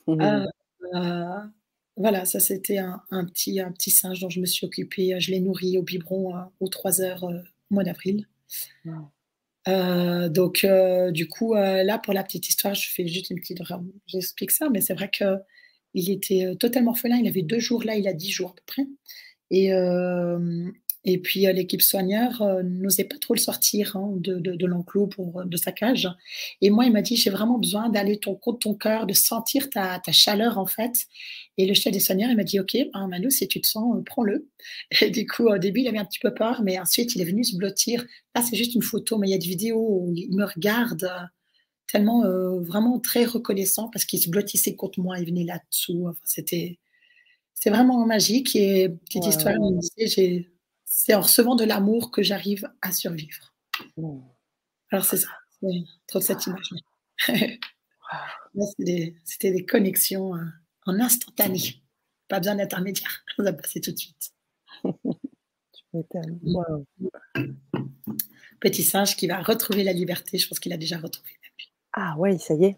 Mmh 0.08 0.46
euh, 0.96 1.38
voilà, 1.98 2.24
ça 2.24 2.40
c'était 2.40 2.78
un, 2.78 3.26
petit, 3.26 3.60
un 3.60 3.74
petit 3.74 3.92
singe 3.92 4.22
dont 4.22 4.30
je 4.30 4.40
me 4.40 4.46
suis 4.46 4.66
occupée. 4.66 5.20
Je 5.20 5.32
l'ai 5.32 5.42
nourri 5.42 5.78
au 5.78 5.84
biberon 5.84 6.34
aux 6.62 6.68
3 6.70 7.02
heures 7.02 7.24
au 7.26 7.34
mois 7.70 7.84
d'avril. 7.84 8.26
Donc, 9.68 10.66
du 11.12 11.28
coup, 11.28 11.54
là, 11.56 11.98
pour 12.00 12.14
la 12.14 12.24
petite 12.24 12.50
histoire, 12.50 12.74
je 12.76 12.90
fais 12.90 13.08
juste 13.08 13.30
une 13.30 13.40
petite. 13.40 13.60
J'explique 14.08 14.52
ça, 14.52 14.70
mais 14.70 14.82
c'est 14.82 14.94
vrai 14.94 15.10
qu'il 15.10 16.10
était 16.12 16.56
totalement 16.60 16.92
orphelin. 16.92 17.18
Il 17.18 17.28
avait 17.28 17.42
deux 17.44 17.60
jours 17.60 17.84
là, 17.84 17.96
il 17.96 18.08
a 18.08 18.14
dix 18.14 18.32
jours 18.32 18.52
à 18.52 18.56
peu 18.56 18.64
près. 18.66 18.84
Et 21.06 21.18
puis 21.18 21.42
l'équipe 21.54 21.82
soigneur 21.82 22.44
n'osait 22.64 23.06
pas 23.06 23.18
trop 23.18 23.34
le 23.34 23.40
sortir 23.40 23.96
hein, 23.96 24.12
de, 24.18 24.38
de, 24.38 24.66
l'enclos 24.66 25.08
pour 25.08 25.46
de 25.46 25.58
sa 25.58 25.72
cage. 25.72 26.10
Et 26.62 26.70
moi, 26.70 26.86
il 26.86 26.92
m'a 26.92 27.02
dit 27.02 27.16
j'ai 27.16 27.30
vraiment 27.30 27.58
besoin 27.58 27.90
d'aller 27.90 28.20
ton 28.20 28.36
contre 28.36 28.60
ton 28.60 28.74
cœur, 28.76 29.06
de 29.08 29.14
sentir 29.14 29.70
ta, 29.70 30.00
ta, 30.00 30.12
chaleur 30.12 30.58
en 30.58 30.66
fait. 30.66 30.94
Et 31.58 31.66
le 31.66 31.74
chef 31.74 31.94
des 31.94 32.00
soigneurs, 32.00 32.30
il 32.30 32.38
m'a 32.38 32.44
dit 32.44 32.60
ok, 32.60 32.78
hein, 32.94 33.08
Manu, 33.08 33.32
si 33.32 33.48
tu 33.48 33.62
te 33.62 33.68
sens, 33.68 33.96
prends-le. 34.06 34.50
Et 35.02 35.10
du 35.10 35.26
coup, 35.26 35.48
au 35.48 35.58
début, 35.58 35.82
il 35.82 35.88
avait 35.88 35.98
un 35.98 36.06
petit 36.06 36.20
peu 36.20 36.34
peur, 36.34 36.62
mais 36.64 36.80
ensuite, 36.80 37.16
il 37.16 37.22
est 37.22 37.26
venu 37.26 37.44
se 37.44 37.56
blottir. 37.56 38.06
Là, 38.36 38.42
c'est 38.42 38.58
juste 38.58 38.76
une 38.76 38.82
photo, 38.84 39.18
mais 39.18 39.30
il 39.30 39.32
y 39.32 39.36
a 39.36 39.40
des 39.40 39.48
vidéos 39.48 40.02
où 40.02 40.14
il 40.16 40.36
me 40.36 40.46
regarde 40.46 41.10
tellement 41.92 42.24
vraiment 42.60 43.00
très 43.00 43.26
reconnaissant 43.26 43.90
parce 43.90 44.06
qu'il 44.06 44.20
se 44.20 44.30
blottissait 44.30 44.76
contre 44.76 45.00
moi, 45.00 45.18
il 45.20 45.26
venait 45.26 45.46
là-dessous. 45.46 46.08
Enfin, 46.08 46.20
c'était 46.24 46.78
c'est 47.60 47.70
vraiment 47.70 48.06
magique. 48.06 48.56
Et 48.56 48.90
petite 48.90 49.28
histoire, 49.28 49.56
j'ai 49.98 50.50
c'est 51.02 51.14
en 51.14 51.22
recevant 51.22 51.56
de 51.56 51.64
l'amour 51.64 52.12
que 52.12 52.22
j'arrive 52.22 52.70
à 52.82 52.92
survivre. 52.92 53.54
Mmh. 53.96 54.20
Alors 54.92 55.06
c'est 55.06 55.16
ça, 55.16 55.30
c'est 55.62 55.86
trop 56.08 56.20
cette 56.20 56.46
image. 56.46 56.72
C'était 59.24 59.52
des, 59.52 59.66
connexions 59.66 60.36
euh, 60.36 60.44
en 60.86 61.00
instantané. 61.00 61.82
Pas 62.28 62.40
besoin 62.40 62.56
d'intermédiaire. 62.56 63.24
On 63.38 63.46
a 63.46 63.54
passé 63.54 63.80
tout 63.80 63.94
de 63.94 63.98
suite. 63.98 64.34
Petit 68.60 68.84
singe 68.84 69.16
qui 69.16 69.28
va 69.28 69.42
retrouver 69.42 69.86
la 69.86 69.94
liberté. 69.94 70.38
Je 70.38 70.50
pense 70.50 70.60
qu'il 70.60 70.74
a 70.74 70.78
déjà 70.78 70.98
retrouvé. 70.98 71.32
Ah 71.94 72.16
oui, 72.18 72.38
ça 72.40 72.56
y 72.56 72.66
est. 72.66 72.78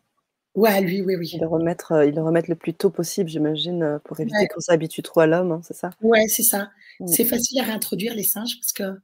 Ouais, 0.53 0.81
lui, 0.81 1.01
oui, 1.01 1.15
oui. 1.15 1.31
Il 1.33 1.39
le 1.39 1.47
remettre, 1.47 1.93
euh, 1.93 2.05
il 2.05 2.13
le 2.13 2.21
remettre 2.21 2.49
le 2.49 2.55
plus 2.55 2.73
tôt 2.73 2.89
possible, 2.89 3.29
j'imagine, 3.29 3.83
euh, 3.83 3.99
pour 3.99 4.19
éviter 4.19 4.47
qu'on 4.47 4.59
s'habitue 4.59 5.01
trop 5.01 5.21
à 5.21 5.25
l'homme, 5.25 5.53
hein, 5.53 5.61
c'est 5.63 5.73
ça? 5.73 5.91
Ouais, 6.01 6.27
c'est 6.27 6.43
ça. 6.43 6.71
C'est 7.07 7.25
facile 7.25 7.59
à 7.59 7.63
réintroduire 7.63 8.13
les 8.15 8.23
singes 8.23 8.59
parce 8.59 8.73
que, 8.73 8.99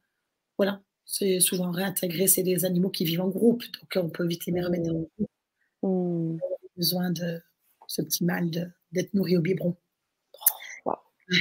voilà, 0.57 0.81
c'est 1.05 1.39
souvent 1.39 1.71
réintégré, 1.71 2.27
c'est 2.27 2.43
des 2.43 2.65
animaux 2.65 2.89
qui 2.89 3.05
vivent 3.05 3.21
en 3.21 3.29
groupe, 3.29 3.63
donc 3.63 4.05
on 4.05 4.09
peut 4.09 4.27
vite 4.27 4.45
les 4.45 4.61
remettre 4.61 4.89
en 4.89 4.93
groupe. 4.93 5.29
Mmh. 5.83 6.39
besoin 6.75 7.11
de 7.11 7.41
ce 7.87 8.01
petit 8.01 8.25
mal 8.25 8.49
d'être 8.91 9.13
nourri 9.13 9.37
au 9.37 9.41
biberon. 9.41 9.75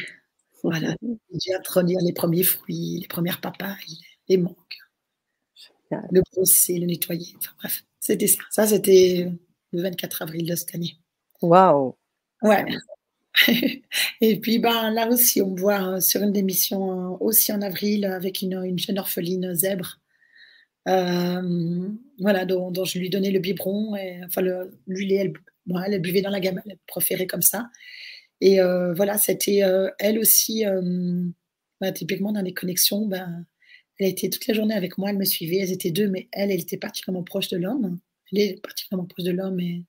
Voilà, 0.63 0.97
j'ai 1.33 1.55
introduire 1.55 2.01
les 2.01 2.13
premiers 2.13 2.43
fruits, 2.43 2.99
les 3.01 3.07
premières 3.07 3.41
papayes, 3.41 4.01
les 4.29 4.37
mangues, 4.37 4.57
le 6.11 6.23
brosser, 6.33 6.79
le 6.79 6.87
nettoyer. 6.87 7.35
Enfin 7.37 7.53
bref, 7.59 7.85
c'était 8.01 8.27
ça. 8.27 8.41
Ça, 8.51 8.67
c'était 8.67 9.31
le 9.71 9.83
24 9.83 10.23
avril 10.23 10.45
de 10.45 10.57
cette 10.57 10.75
année. 10.75 10.99
Waouh 11.41 11.97
Ouais. 12.43 12.65
Et 14.21 14.41
puis 14.41 14.59
ben, 14.59 14.91
là 14.91 15.09
aussi, 15.09 15.43
on 15.43 15.51
me 15.51 15.61
voit 15.61 15.97
euh, 15.97 16.01
sur 16.01 16.23
une 16.23 16.37
émission 16.37 17.15
euh, 17.15 17.17
aussi 17.21 17.53
en 17.53 17.63
avril 17.63 18.05
avec 18.07 18.43
une, 18.43 18.63
une 18.65 18.79
jeune 18.79 18.99
orpheline 18.99 19.55
zèbre. 19.55 20.01
Euh, 20.89 21.89
voilà, 22.21 22.45
dont, 22.45 22.73
je 22.85 22.99
lui 22.99 23.11
donnais 23.11 23.31
le 23.33 23.41
biberon, 23.41 23.97
enfin 24.25 24.41
le, 24.41 24.79
lui, 24.87 25.13
elle, 25.15 25.33
elle 25.85 26.01
buvait 26.01 26.23
dans 26.23 26.31
la 26.31 26.39
gamme, 26.39 26.63
elle 26.65 26.79
préférait 26.87 27.27
comme 27.27 27.43
ça. 27.43 27.71
Et 28.41 28.61
voilà, 28.95 29.19
c'était 29.19 29.63
elle 29.99 30.21
aussi, 30.21 30.65
bah, 31.81 31.91
typiquement 31.91 32.31
dans 32.31 32.43
les 32.43 32.55
connexions, 32.55 33.05
ben, 33.05 33.45
elle 33.99 34.07
était 34.07 34.31
toute 34.31 34.47
la 34.47 34.55
journée 34.55 34.77
avec 34.77 34.97
moi, 34.97 35.11
elle 35.11 35.19
me 35.19 35.25
suivait, 35.25 35.57
elles 35.57 35.73
étaient 35.73 35.91
deux, 35.91 36.09
mais 36.09 36.29
elle, 36.31 36.53
elle 36.53 36.61
était 36.61 36.77
particulièrement 36.77 37.25
proche 37.25 37.49
de 37.49 37.57
l'homme. 37.57 37.99
Elle 38.33 38.39
est 38.39 38.63
particulièrement 38.63 39.09
proche 39.09 39.25
de 39.25 39.33
l'homme 39.33 39.59
et 39.59 39.83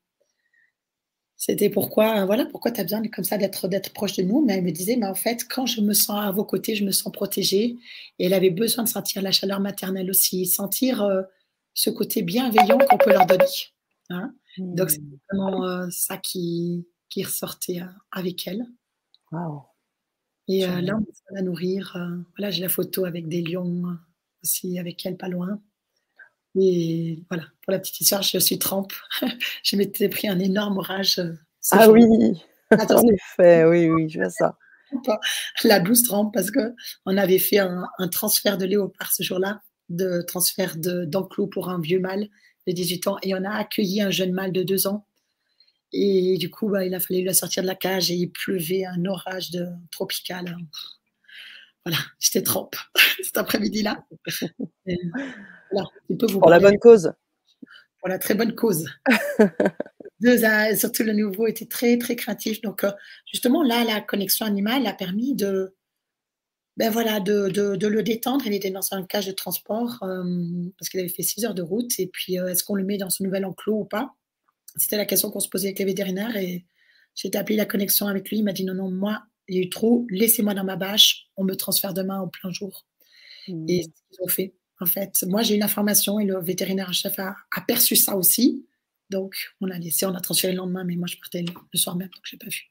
c'était 1.37 1.69
pourquoi, 1.69 2.25
voilà, 2.25 2.47
pourquoi 2.47 2.71
tu 2.71 2.81
as 2.81 2.83
besoin 2.83 3.03
comme 3.09 3.23
ça 3.23 3.37
d'être, 3.37 3.67
d'être 3.67 3.93
proche 3.93 4.15
de 4.15 4.23
nous? 4.23 4.43
Mais 4.43 4.55
elle 4.55 4.63
me 4.63 4.71
disait, 4.71 4.95
mais 4.95 5.05
en 5.05 5.13
fait, 5.13 5.47
quand 5.47 5.67
je 5.67 5.81
me 5.81 5.93
sens 5.93 6.19
à 6.19 6.31
vos 6.31 6.43
côtés, 6.43 6.73
je 6.73 6.83
me 6.83 6.89
sens 6.89 7.13
protégée. 7.13 7.77
Et 8.17 8.25
elle 8.25 8.33
avait 8.33 8.49
besoin 8.49 8.83
de 8.83 8.89
sentir 8.89 9.21
la 9.21 9.31
chaleur 9.31 9.59
maternelle 9.59 10.09
aussi, 10.09 10.47
sentir 10.47 11.03
euh, 11.03 11.21
ce 11.75 11.91
côté 11.91 12.23
bienveillant 12.23 12.79
qu'on 12.79 12.97
peut 12.97 13.11
leur 13.11 13.27
donner. 13.27 13.45
Hein. 14.09 14.33
Donc, 14.57 14.89
c'est 14.89 14.99
mmh. 14.99 15.19
vraiment 15.31 15.63
euh, 15.67 15.87
ça 15.91 16.17
qui, 16.17 16.87
qui 17.07 17.23
ressortait 17.23 17.81
euh, 17.81 17.87
avec 18.11 18.47
elle. 18.47 18.65
Et 20.47 20.61
là, 20.65 20.95
on 20.95 21.01
va 21.01 21.35
la 21.35 21.41
nourrir. 21.43 21.97
voilà, 22.37 22.49
j'ai 22.49 22.61
la 22.61 22.69
photo 22.69 23.05
avec 23.05 23.27
des 23.27 23.41
lions 23.41 23.97
aussi 24.41 24.79
avec 24.79 25.05
elle 25.05 25.17
pas 25.17 25.27
loin. 25.27 25.61
Et 26.59 27.23
voilà, 27.29 27.45
pour 27.63 27.71
la 27.71 27.79
petite 27.79 28.01
histoire, 28.01 28.23
je 28.23 28.37
suis 28.39 28.57
trempe. 28.57 28.93
je 29.63 29.75
m'étais 29.75 30.09
pris 30.09 30.27
un 30.27 30.39
énorme 30.39 30.77
orage. 30.77 31.19
Euh, 31.19 31.33
ah 31.71 31.89
oui, 31.89 32.03
en 32.71 33.03
effet, 33.07 33.65
oui, 33.65 33.89
oui, 33.89 34.09
je 34.09 34.19
vois 34.19 34.29
ça. 34.29 34.57
La 35.63 35.79
douce 35.79 36.03
trempe 36.03 36.33
parce 36.33 36.49
qu'on 36.49 37.17
avait 37.17 37.39
fait 37.39 37.59
un, 37.59 37.87
transfert 38.11 38.57
de 38.57 38.65
léopard 38.65 39.11
ce 39.13 39.21
jour-là, 39.21 39.61
de 39.89 40.23
transfert 40.25 40.75
d'enclos 40.77 41.47
pour 41.47 41.69
un 41.69 41.79
vieux 41.79 41.99
mâle 41.99 42.27
de 42.67 42.71
18 42.71 43.07
ans, 43.07 43.17
et 43.21 43.33
on 43.35 43.43
a 43.43 43.51
accueilli 43.51 44.01
un 44.01 44.09
jeune 44.09 44.31
mâle 44.31 44.51
de 44.51 44.63
2 44.63 44.87
ans. 44.87 45.05
Et 45.93 46.37
du 46.37 46.49
coup, 46.49 46.69
bah, 46.69 46.85
il 46.85 46.93
a 46.93 46.99
fallu 46.99 47.23
le 47.23 47.33
sortir 47.33 47.63
de 47.63 47.67
la 47.67 47.75
cage 47.75 48.11
et 48.11 48.15
il 48.15 48.31
pleuvait 48.31 48.85
un 48.85 49.05
orage 49.05 49.51
de, 49.51 49.67
tropical. 49.91 50.57
Voilà, 51.87 52.03
j'étais 52.19 52.43
trempe 52.43 52.75
cet 53.23 53.37
après-midi-là. 53.37 54.05
pour 55.69 56.49
la 56.49 56.59
bonne 56.59 56.77
cause. 56.79 57.13
Pour 58.01 58.09
la 58.09 58.19
très 58.19 58.35
bonne 58.35 58.53
cause. 58.55 58.89
surtout 60.75 61.03
le 61.03 61.13
nouveau 61.13 61.47
était 61.47 61.65
très, 61.65 61.97
très 61.97 62.17
craintif. 62.17 62.59
Donc, 62.59 62.83
euh, 62.83 62.91
justement, 63.25 63.63
là, 63.63 63.85
la 63.85 64.01
connexion 64.01 64.45
animale 64.45 64.85
a 64.85 64.91
permis 64.91 65.33
de, 65.33 65.77
ben 66.75 66.91
voilà, 66.91 67.21
de, 67.21 67.47
de, 67.47 67.87
le 67.87 68.03
détendre. 68.03 68.45
Il 68.45 68.53
était 68.53 68.69
dans 68.69 68.85
un 68.91 69.05
cage 69.05 69.27
de 69.27 69.31
transport 69.31 70.03
euh, 70.03 70.25
parce 70.77 70.89
qu'il 70.89 70.99
avait 70.99 71.07
fait 71.07 71.23
6 71.23 71.45
heures 71.45 71.55
de 71.55 71.61
route. 71.61 71.97
Et 71.99 72.07
puis, 72.07 72.37
euh, 72.37 72.49
est-ce 72.49 72.65
qu'on 72.65 72.75
le 72.75 72.83
met 72.83 72.97
dans 72.97 73.09
son 73.09 73.23
nouvel 73.23 73.45
enclos 73.45 73.79
ou 73.79 73.85
pas? 73.85 74.13
C'était 74.75 74.97
la 74.97 75.05
question 75.05 75.31
qu'on 75.31 75.39
se 75.39 75.47
posait 75.47 75.69
avec 75.69 75.79
les 75.79 75.85
vétérinaires. 75.85 76.35
Et 76.35 76.65
j'ai 77.15 77.29
établi 77.29 77.55
la 77.55 77.65
connexion 77.65 78.07
avec 78.07 78.29
lui. 78.29 78.39
Il 78.39 78.43
m'a 78.43 78.51
dit 78.51 78.65
non, 78.65 78.73
non, 78.73 78.91
moi, 78.91 79.23
il 79.47 79.55
y 79.55 79.59
a 79.59 79.61
eu 79.63 79.69
trop. 79.69 80.05
Laissez-moi 80.09 80.53
dans 80.53 80.63
ma 80.63 80.75
bâche. 80.75 81.27
On 81.37 81.43
me 81.43 81.55
transfère 81.55 81.93
demain 81.93 82.21
au 82.21 82.27
plein 82.27 82.51
jour. 82.51 82.85
Et 83.47 83.53
mmh. 83.53 83.67
c'est 83.67 83.81
ce 83.83 83.87
qu'ils 83.87 84.23
ont 84.23 84.27
fait. 84.27 84.53
En 84.79 84.85
fait, 84.85 85.23
moi, 85.23 85.41
j'ai 85.41 85.55
une 85.55 85.63
information 85.63 86.19
et 86.19 86.25
le 86.25 86.39
vétérinaire-chef 86.39 87.17
a 87.19 87.35
aperçu 87.51 87.95
ça 87.95 88.15
aussi. 88.15 88.65
Donc, 89.09 89.53
on 89.61 89.69
a 89.71 89.77
laissé, 89.79 90.05
on 90.05 90.13
a 90.13 90.19
transféré 90.19 90.53
le 90.53 90.57
lendemain, 90.57 90.83
mais 90.83 90.95
moi, 90.95 91.07
je 91.07 91.17
partais 91.17 91.43
le 91.43 91.79
soir 91.79 91.95
même, 91.95 92.09
donc 92.09 92.21
je 92.23 92.35
n'ai 92.35 92.39
pas 92.39 92.47
vu. 92.47 92.69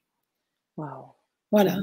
Wow. 0.77 1.15
Voilà. 1.51 1.79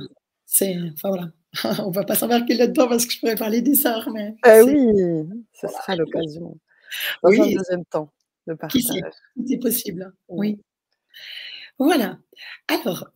C'est, 0.45 0.77
enfin 0.93 1.10
voilà. 1.10 1.32
on 1.86 1.91
va 1.91 2.03
pas 2.03 2.15
s'embarquer 2.15 2.53
là-dedans 2.56 2.88
parce 2.88 3.06
que 3.06 3.13
je 3.13 3.19
pourrais 3.19 3.36
parler 3.36 3.62
des 3.62 3.75
sœurs, 3.75 4.10
mais. 4.12 4.36
Eh 4.45 4.62
oui, 4.62 5.27
ce 5.53 5.67
sera 5.67 5.95
l'occasion. 5.95 6.58
Dans 7.23 7.29
oui. 7.29 7.41
un 7.41 7.58
deuxième 7.58 7.86
temps 7.86 8.13
de 8.47 8.53
partage. 8.53 8.82
C'est 9.47 9.58
possible. 9.58 10.13
Oui. 10.27 10.62
Voilà. 11.79 12.19
Alors, 12.67 13.09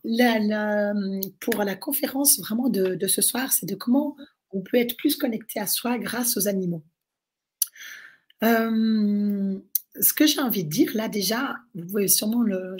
pour 1.40 1.62
la 1.64 1.76
conférence 1.76 2.38
vraiment 2.40 2.68
de, 2.68 2.94
de 2.94 3.06
ce 3.06 3.22
soir, 3.22 3.52
c'est 3.52 3.66
de 3.66 3.74
comment 3.74 4.16
on 4.50 4.60
peut 4.62 4.76
être 4.76 4.96
plus 4.96 5.16
connecté 5.16 5.60
à 5.60 5.66
soi 5.66 5.98
grâce 5.98 6.36
aux 6.36 6.48
animaux. 6.48 6.84
Euh, 8.44 9.58
ce 10.00 10.12
que 10.12 10.26
j'ai 10.26 10.40
envie 10.40 10.64
de 10.64 10.70
dire, 10.70 10.92
là 10.94 11.08
déjà, 11.08 11.56
vous 11.74 11.86
pouvez 11.86 12.08
sûrement 12.08 12.42
le, 12.42 12.76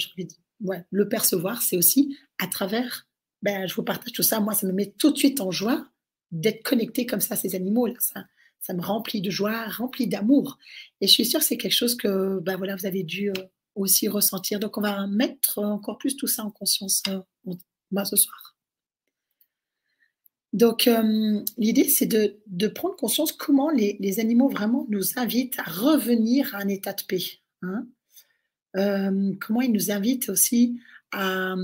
ouais, 0.60 0.84
le 0.90 1.08
percevoir, 1.08 1.62
c'est 1.62 1.76
aussi 1.76 2.16
à 2.38 2.46
travers, 2.46 3.06
ben, 3.42 3.66
je 3.66 3.74
vous 3.74 3.82
partage 3.82 4.12
tout 4.12 4.22
ça, 4.22 4.40
moi 4.40 4.54
ça 4.54 4.66
me 4.66 4.72
met 4.72 4.94
tout 4.98 5.10
de 5.10 5.18
suite 5.18 5.40
en 5.40 5.50
joie 5.50 5.86
d'être 6.30 6.62
connecté 6.62 7.06
comme 7.06 7.20
ça 7.20 7.34
à 7.34 7.36
ces 7.36 7.54
animaux. 7.54 7.86
Là. 7.86 7.94
Ça, 7.98 8.24
ça 8.60 8.74
me 8.74 8.82
remplit 8.82 9.20
de 9.20 9.30
joie, 9.30 9.66
remplit 9.68 10.06
d'amour. 10.06 10.58
Et 11.00 11.06
je 11.06 11.12
suis 11.12 11.24
sûre 11.24 11.40
que 11.40 11.46
c'est 11.46 11.56
quelque 11.56 11.74
chose 11.74 11.96
que 11.96 12.38
ben 12.40 12.56
voilà, 12.56 12.76
vous 12.76 12.86
avez 12.86 13.02
dû 13.02 13.30
euh, 13.30 13.34
aussi 13.80 14.08
ressentir. 14.08 14.60
Donc, 14.60 14.78
on 14.78 14.80
va 14.80 15.06
mettre 15.06 15.58
encore 15.58 15.98
plus 15.98 16.16
tout 16.16 16.26
ça 16.26 16.44
en 16.44 16.50
conscience 16.50 17.02
euh, 17.08 18.04
ce 18.04 18.16
soir. 18.16 18.56
Donc, 20.52 20.86
euh, 20.86 21.42
l'idée, 21.58 21.88
c'est 21.88 22.06
de, 22.06 22.36
de, 22.46 22.68
prendre 22.68 22.96
conscience 22.96 23.32
comment 23.32 23.70
les, 23.70 23.96
les, 24.00 24.18
animaux 24.18 24.48
vraiment 24.48 24.86
nous 24.88 25.18
invitent 25.18 25.58
à 25.58 25.64
revenir 25.64 26.54
à 26.54 26.58
un 26.58 26.68
état 26.68 26.94
de 26.94 27.02
paix. 27.02 27.24
Hein. 27.62 27.86
comment 29.40 29.60
ils 29.62 29.72
nous 29.72 29.90
invitent 29.90 30.28
aussi 30.28 30.78
à, 31.12 31.54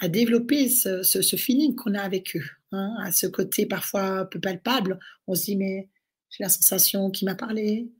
à 0.00 0.08
développer 0.08 0.68
ce, 0.68 1.02
ce, 1.02 1.36
feeling 1.36 1.74
qu'on 1.76 1.94
a 1.94 2.00
avec 2.00 2.36
eux, 2.36 2.44
hein, 2.72 2.94
à 3.00 3.12
ce 3.12 3.26
côté 3.26 3.66
parfois 3.66 4.24
peu 4.28 4.40
palpable. 4.40 4.98
On 5.26 5.34
se 5.34 5.44
dit, 5.44 5.56
mais 5.56 5.88
j'ai 6.30 6.44
la 6.44 6.48
sensation 6.48 7.10
qui 7.10 7.24
m'a 7.24 7.34
parlé. 7.34 7.90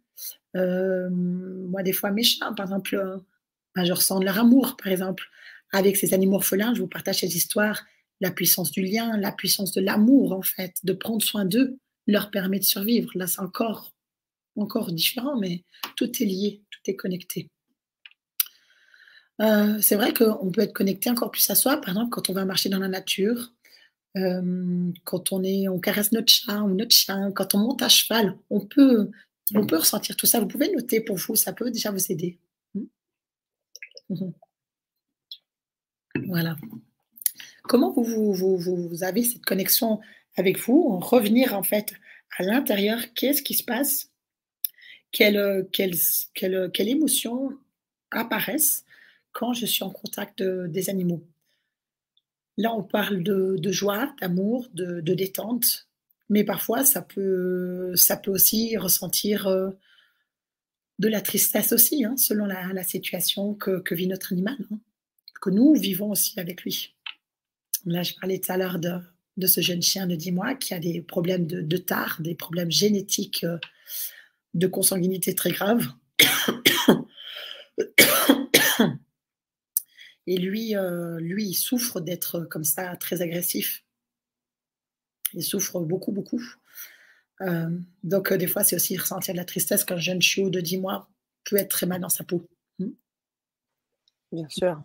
Euh, 0.56 1.08
moi, 1.10 1.82
des 1.82 1.92
fois, 1.92 2.10
mes 2.10 2.22
chats, 2.22 2.52
par 2.56 2.66
exemple, 2.66 2.96
euh, 2.96 3.18
je 3.76 3.92
ressens 3.92 4.20
de 4.20 4.24
leur 4.24 4.38
amour, 4.38 4.76
par 4.76 4.92
exemple. 4.92 5.24
Avec 5.72 5.96
ces 5.96 6.14
animaux 6.14 6.36
orphelins, 6.36 6.74
je 6.74 6.80
vous 6.80 6.88
partage 6.88 7.20
cette 7.20 7.34
histoire. 7.34 7.84
La 8.20 8.30
puissance 8.30 8.70
du 8.70 8.82
lien, 8.82 9.16
la 9.16 9.32
puissance 9.32 9.72
de 9.72 9.80
l'amour, 9.80 10.32
en 10.32 10.42
fait, 10.42 10.74
de 10.82 10.92
prendre 10.92 11.22
soin 11.22 11.44
d'eux, 11.44 11.78
leur 12.06 12.30
permet 12.30 12.58
de 12.58 12.64
survivre. 12.64 13.10
Là, 13.14 13.26
c'est 13.26 13.40
encore, 13.40 13.94
encore 14.56 14.92
différent, 14.92 15.38
mais 15.38 15.64
tout 15.96 16.10
est 16.22 16.26
lié, 16.26 16.60
tout 16.70 16.80
est 16.86 16.96
connecté. 16.96 17.48
Euh, 19.40 19.80
c'est 19.80 19.96
vrai 19.96 20.12
qu'on 20.12 20.50
peut 20.50 20.60
être 20.60 20.74
connecté 20.74 21.08
encore 21.08 21.30
plus 21.30 21.48
à 21.50 21.54
soi, 21.54 21.80
par 21.80 21.90
exemple, 21.90 22.10
quand 22.10 22.28
on 22.28 22.34
va 22.34 22.44
marcher 22.44 22.68
dans 22.68 22.78
la 22.78 22.88
nature, 22.88 23.52
euh, 24.16 24.90
quand 25.04 25.32
on, 25.32 25.42
est, 25.42 25.68
on 25.68 25.78
caresse 25.78 26.12
notre 26.12 26.32
chat 26.32 26.60
ou 26.62 26.74
notre 26.74 26.94
chien, 26.94 27.32
quand 27.32 27.54
on 27.54 27.58
monte 27.58 27.80
à 27.80 27.88
cheval, 27.88 28.36
on 28.50 28.60
peut, 28.60 29.10
on 29.54 29.66
peut 29.66 29.78
ressentir 29.78 30.16
tout 30.16 30.26
ça. 30.26 30.40
Vous 30.40 30.48
pouvez 30.48 30.70
noter 30.72 31.00
pour 31.00 31.16
vous, 31.16 31.36
ça 31.36 31.52
peut 31.52 31.70
déjà 31.70 31.90
vous 31.90 32.12
aider. 32.12 32.38
Voilà. 36.26 36.56
Comment 37.62 37.92
vous, 37.92 38.34
vous, 38.34 39.04
avez 39.04 39.22
cette 39.22 39.44
connexion 39.44 40.00
avec 40.36 40.58
vous 40.58 40.98
Revenir 40.98 41.56
en 41.56 41.62
fait 41.62 41.94
à 42.36 42.42
l'intérieur, 42.42 42.98
qu'est-ce 43.14 43.42
qui 43.42 43.54
se 43.54 43.62
passe? 43.62 44.10
Quelles, 45.12 45.68
quelles 45.72 45.94
émotions 46.78 47.50
apparaissent 48.10 48.84
quand 49.32 49.52
je 49.52 49.66
suis 49.66 49.84
en 49.84 49.90
contact 49.90 50.42
des 50.42 50.90
animaux? 50.90 51.24
Là, 52.56 52.74
on 52.74 52.82
parle 52.82 53.22
de, 53.22 53.72
joie, 53.72 54.14
d'amour, 54.20 54.68
de, 54.74 55.00
détente, 55.00 55.88
mais 56.28 56.44
parfois, 56.44 56.84
ça 56.84 57.02
peut, 57.02 57.92
ça 57.94 58.16
peut 58.16 58.30
aussi 58.30 58.76
ressentir 58.76 59.46
euh, 59.46 59.70
de 61.00 61.08
la 61.08 61.20
tristesse 61.22 61.72
aussi, 61.72 62.04
hein, 62.04 62.16
selon 62.18 62.44
la, 62.44 62.84
situation 62.84 63.54
que, 63.54 63.94
vit 63.94 64.06
notre 64.06 64.34
animal, 64.34 64.58
hein, 64.70 64.78
que 65.40 65.48
nous 65.48 65.74
vivons 65.74 66.10
aussi 66.10 66.38
avec 66.38 66.62
lui. 66.62 66.94
Là, 67.86 68.02
je 68.02 68.12
parlais 68.20 68.38
tout 68.38 68.52
à 68.52 68.58
l'heure 68.58 68.78
de, 68.78 69.00
ce 69.46 69.62
jeune 69.62 69.80
chien 69.80 70.06
de 70.06 70.14
10 70.14 70.32
mois 70.32 70.54
qui 70.54 70.74
a 70.74 70.78
des 70.78 71.00
problèmes 71.00 71.46
de, 71.46 71.62
de 71.62 71.76
tard, 71.78 72.18
des 72.20 72.34
problèmes 72.34 72.70
génétiques 72.70 73.44
euh, 73.44 73.56
de 74.52 74.66
consanguinité 74.66 75.34
très 75.34 75.52
graves. 75.52 75.86
Et 80.26 80.36
lui, 80.36 80.76
euh, 80.76 81.18
lui, 81.18 81.46
il 81.46 81.54
souffre 81.54 82.00
d'être 82.00 82.40
comme 82.40 82.64
ça, 82.64 82.94
très 82.96 83.22
agressif. 83.22 83.84
Il 85.32 85.42
souffre 85.42 85.80
beaucoup, 85.80 86.12
beaucoup. 86.12 86.44
Euh, 87.42 87.70
donc, 88.02 88.32
euh, 88.32 88.36
des 88.36 88.46
fois, 88.46 88.64
c'est 88.64 88.76
aussi 88.76 88.96
ressentir 88.96 89.34
de 89.34 89.38
la 89.38 89.44
tristesse 89.44 89.84
qu'un 89.84 89.98
jeune 89.98 90.20
chiot 90.20 90.50
de 90.50 90.60
10 90.60 90.78
mois 90.78 91.08
peut 91.44 91.56
être 91.56 91.70
très 91.70 91.86
mal 91.86 92.00
dans 92.00 92.08
sa 92.08 92.24
peau. 92.24 92.46
Hmm. 92.78 92.90
Bien 94.32 94.48
sûr. 94.48 94.82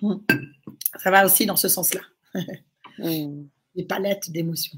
Hmm. 0.00 0.16
Ça 1.02 1.10
va 1.10 1.24
aussi 1.26 1.46
dans 1.46 1.56
ce 1.56 1.68
sens-là. 1.68 2.00
Hmm. 3.00 3.46
Les 3.76 3.84
palettes 3.84 4.28
d'émotions. 4.32 4.76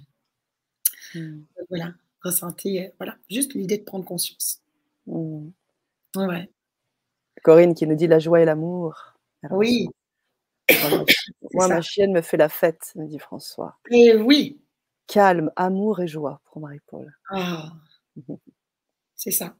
Voilà, 1.70 1.94
ressentir, 2.22 2.90
voilà, 2.98 3.16
juste 3.30 3.54
l'idée 3.54 3.78
de 3.78 3.82
prendre 3.82 4.04
conscience. 4.04 4.60
Ouais. 5.06 6.50
Corinne 7.42 7.74
qui 7.74 7.86
nous 7.86 7.94
dit 7.94 8.08
la 8.08 8.18
joie 8.18 8.42
et 8.42 8.44
l'amour. 8.44 9.14
Oui, 9.50 9.88
moi, 11.54 11.68
ma 11.68 11.80
chienne 11.82 12.12
me 12.12 12.22
fait 12.22 12.36
la 12.36 12.48
fête, 12.48 12.92
me 12.94 13.06
dit 13.06 13.18
François. 13.18 13.78
Et 13.90 14.14
oui. 14.14 14.59
Calme, 15.10 15.50
amour 15.56 16.00
et 16.00 16.06
joie 16.06 16.40
pour 16.44 16.60
Marie-Paul. 16.60 17.12
Ah, 17.30 17.72
c'est 19.16 19.32
ça. 19.32 19.56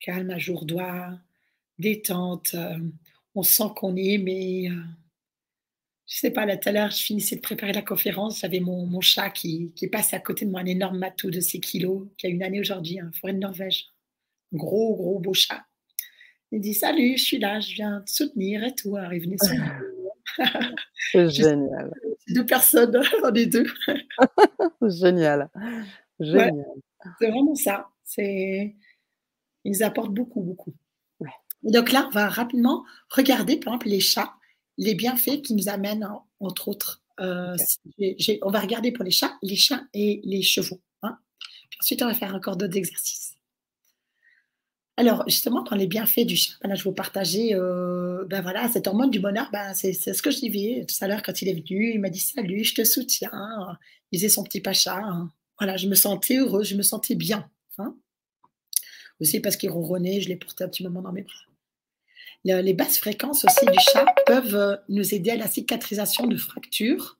Calme, 0.00 0.30
ajourdoir, 0.30 1.18
détente. 1.78 2.52
Euh, 2.52 2.78
on 3.34 3.42
sent 3.42 3.70
qu'on 3.74 3.96
est 3.96 4.12
aimé. 4.12 4.68
Euh, 4.70 4.82
je 6.06 6.18
sais 6.18 6.30
pas, 6.30 6.44
là 6.44 6.58
tout 6.58 6.68
à 6.68 6.72
l'heure, 6.72 6.90
je 6.90 7.02
finissais 7.02 7.36
de 7.36 7.40
préparer 7.40 7.72
la 7.72 7.80
conférence. 7.80 8.40
J'avais 8.40 8.60
mon, 8.60 8.84
mon, 8.84 9.00
chat 9.00 9.30
qui, 9.30 9.72
qui 9.74 9.86
est 9.86 9.88
passé 9.88 10.14
à 10.14 10.20
côté 10.20 10.44
de 10.44 10.50
moi, 10.50 10.60
un 10.60 10.66
énorme 10.66 10.98
matou 10.98 11.30
de 11.30 11.40
6 11.40 11.60
kilos, 11.60 12.06
qui 12.18 12.26
a 12.26 12.28
une 12.28 12.42
année 12.42 12.60
aujourd'hui, 12.60 13.00
un 13.00 13.12
forêt 13.12 13.32
de 13.32 13.38
Norvège. 13.38 13.86
gros, 14.52 14.94
gros, 14.94 15.20
beau 15.20 15.32
chat. 15.32 15.64
Il 16.52 16.60
dit 16.60 16.74
Salut, 16.74 17.16
je 17.16 17.22
suis 17.24 17.38
là, 17.38 17.60
je 17.60 17.72
viens 17.72 18.02
te 18.02 18.10
soutenir 18.10 18.62
et 18.62 18.74
tout. 18.74 18.94
Alors, 18.94 19.14
il 19.14 19.22
venait 19.22 19.36
C'est 21.12 21.28
génial. 21.30 21.92
Deux 22.28 22.46
personnes, 22.46 23.02
on 23.22 23.34
est 23.34 23.46
deux. 23.46 23.66
génial. 24.82 25.50
Génial. 26.18 26.64
c'est 27.20 27.28
vraiment 27.28 27.54
ça. 27.54 27.88
C'est... 28.02 28.74
Ils 29.64 29.82
apportent 29.82 30.14
beaucoup, 30.14 30.40
beaucoup. 30.42 30.74
donc 31.62 31.92
là, 31.92 32.06
on 32.06 32.10
va 32.10 32.28
rapidement 32.28 32.84
regarder, 33.10 33.58
par 33.58 33.74
exemple, 33.74 33.88
les 33.88 34.00
chats, 34.00 34.34
les 34.78 34.94
bienfaits 34.94 35.42
qui 35.42 35.54
nous 35.54 35.68
amènent, 35.68 36.08
entre 36.40 36.68
autres. 36.68 37.02
Euh, 37.20 37.56
on 38.42 38.50
va 38.50 38.60
regarder 38.60 38.90
pour 38.90 39.04
les 39.04 39.10
chats, 39.10 39.36
les 39.42 39.56
chiens 39.56 39.88
et 39.94 40.20
les 40.24 40.42
chevaux. 40.42 40.80
Hein. 41.02 41.18
ensuite, 41.80 42.02
on 42.02 42.06
va 42.06 42.14
faire 42.14 42.34
encore 42.34 42.56
d'autres 42.56 42.76
exercices. 42.76 43.36
Alors, 44.96 45.24
justement, 45.26 45.62
dans 45.62 45.74
les 45.74 45.88
bienfaits 45.88 46.24
du 46.24 46.36
chat, 46.36 46.52
ben 46.62 46.68
là, 46.68 46.76
je 46.76 46.84
vous 46.84 46.92
partager, 46.92 47.54
euh, 47.54 48.24
ben 48.26 48.42
voilà, 48.42 48.68
cette 48.68 48.86
hormone 48.86 49.10
du 49.10 49.18
bonheur, 49.18 49.50
ben, 49.52 49.74
c'est 49.74 49.92
ce 49.92 50.22
que 50.22 50.30
je 50.30 50.38
disais 50.38 50.86
tout 50.86 50.94
à 51.00 51.08
l'heure 51.08 51.22
quand 51.22 51.42
il 51.42 51.48
est 51.48 51.54
venu. 51.54 51.92
Il 51.94 52.00
m'a 52.00 52.10
dit 52.10 52.20
Salut, 52.20 52.62
je 52.62 52.74
te 52.74 52.84
soutiens. 52.84 53.76
Il 54.12 54.18
faisait 54.18 54.28
son 54.28 54.44
petit 54.44 54.60
pacha. 54.60 54.96
Hein. 54.98 55.32
Voilà, 55.58 55.76
je 55.76 55.88
me 55.88 55.96
sentais 55.96 56.36
heureuse, 56.36 56.68
je 56.68 56.76
me 56.76 56.82
sentais 56.82 57.16
bien. 57.16 57.50
Hein. 57.78 57.96
Aussi 59.20 59.40
parce 59.40 59.56
qu'il 59.56 59.70
ronronnait, 59.70 60.20
je 60.20 60.28
l'ai 60.28 60.36
porté 60.36 60.62
un 60.62 60.68
petit 60.68 60.84
moment 60.84 61.02
dans 61.02 61.12
mes 61.12 61.22
bras. 61.22 62.62
les 62.62 62.74
basses 62.74 62.98
fréquences 62.98 63.44
aussi 63.44 63.66
du 63.66 63.78
chat 63.80 64.06
peuvent 64.26 64.54
euh, 64.54 64.76
nous 64.88 65.12
aider 65.14 65.30
à 65.30 65.36
la 65.36 65.48
cicatrisation 65.48 66.26
de 66.28 66.36
fractures, 66.36 67.18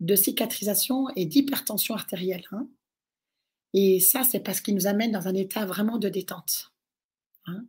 de 0.00 0.16
cicatrisation 0.16 1.08
et 1.16 1.26
d'hypertension 1.26 1.94
artérielle. 1.94 2.44
Hein. 2.52 2.68
Et 3.74 4.00
ça, 4.00 4.22
c'est 4.24 4.40
parce 4.40 4.60
qu'il 4.62 4.74
nous 4.74 4.86
amène 4.86 5.12
dans 5.12 5.28
un 5.28 5.34
état 5.34 5.66
vraiment 5.66 5.98
de 5.98 6.08
détente. 6.08 6.71
Hein, 7.46 7.64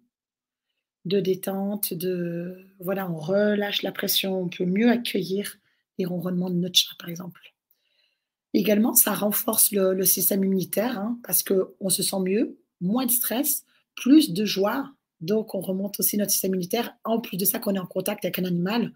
de 1.06 1.20
détente, 1.20 1.94
de 1.94 2.66
voilà, 2.80 3.10
on 3.10 3.18
relâche 3.18 3.82
la 3.82 3.92
pression, 3.92 4.42
on 4.42 4.50
peut 4.50 4.66
mieux 4.66 4.90
accueillir 4.90 5.58
les 5.98 6.06
ronronnements 6.06 6.50
de 6.50 6.56
notre 6.56 6.78
chat, 6.78 6.96
par 6.98 7.10
exemple. 7.10 7.42
Également, 8.54 8.94
ça 8.94 9.14
renforce 9.14 9.72
le, 9.72 10.04
système 10.06 10.44
immunitaire 10.44 11.00
hein, 11.00 11.20
parce 11.24 11.44
qu'on 11.44 11.90
se 11.90 12.04
sent 12.04 12.20
mieux, 12.20 12.58
moins 12.82 13.06
de 13.06 13.12
stress, 13.12 13.66
plus 13.96 14.32
de 14.32 14.46
joie. 14.46 14.92
Donc, 15.22 15.56
on 15.56 15.62
remonte 15.62 16.00
aussi 16.00 16.18
notre 16.18 16.32
système 16.32 16.52
immunitaire. 16.52 16.96
En 17.04 17.20
plus 17.20 17.38
de 17.38 17.46
ça, 17.46 17.60
qu'on 17.60 17.74
est 17.76 17.80
en 17.80 17.88
contact 17.88 18.26
avec 18.26 18.40
un 18.40 18.46
animal. 18.46 18.92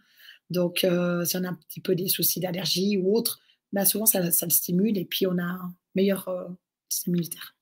Donc, 0.50 0.84
euh, 0.84 1.26
si 1.26 1.38
on 1.38 1.44
a 1.44 1.50
un 1.50 1.56
petit 1.56 1.82
peu 1.82 1.96
des 1.96 2.08
soucis 2.08 2.40
d'allergie 2.40 2.98
ou 2.98 3.16
autre, 3.16 3.42
ben 3.74 3.84
souvent, 3.84 4.06
ça, 4.06 4.22
le 4.22 4.32
stimule 4.32 4.98
et 4.98 5.06
puis 5.06 5.28
on 5.28 5.38
a 5.38 5.44
un 5.44 5.76
meilleur 5.96 6.28
euh, 6.28 6.48
système 6.88 7.16
immunitaire. 7.16 7.56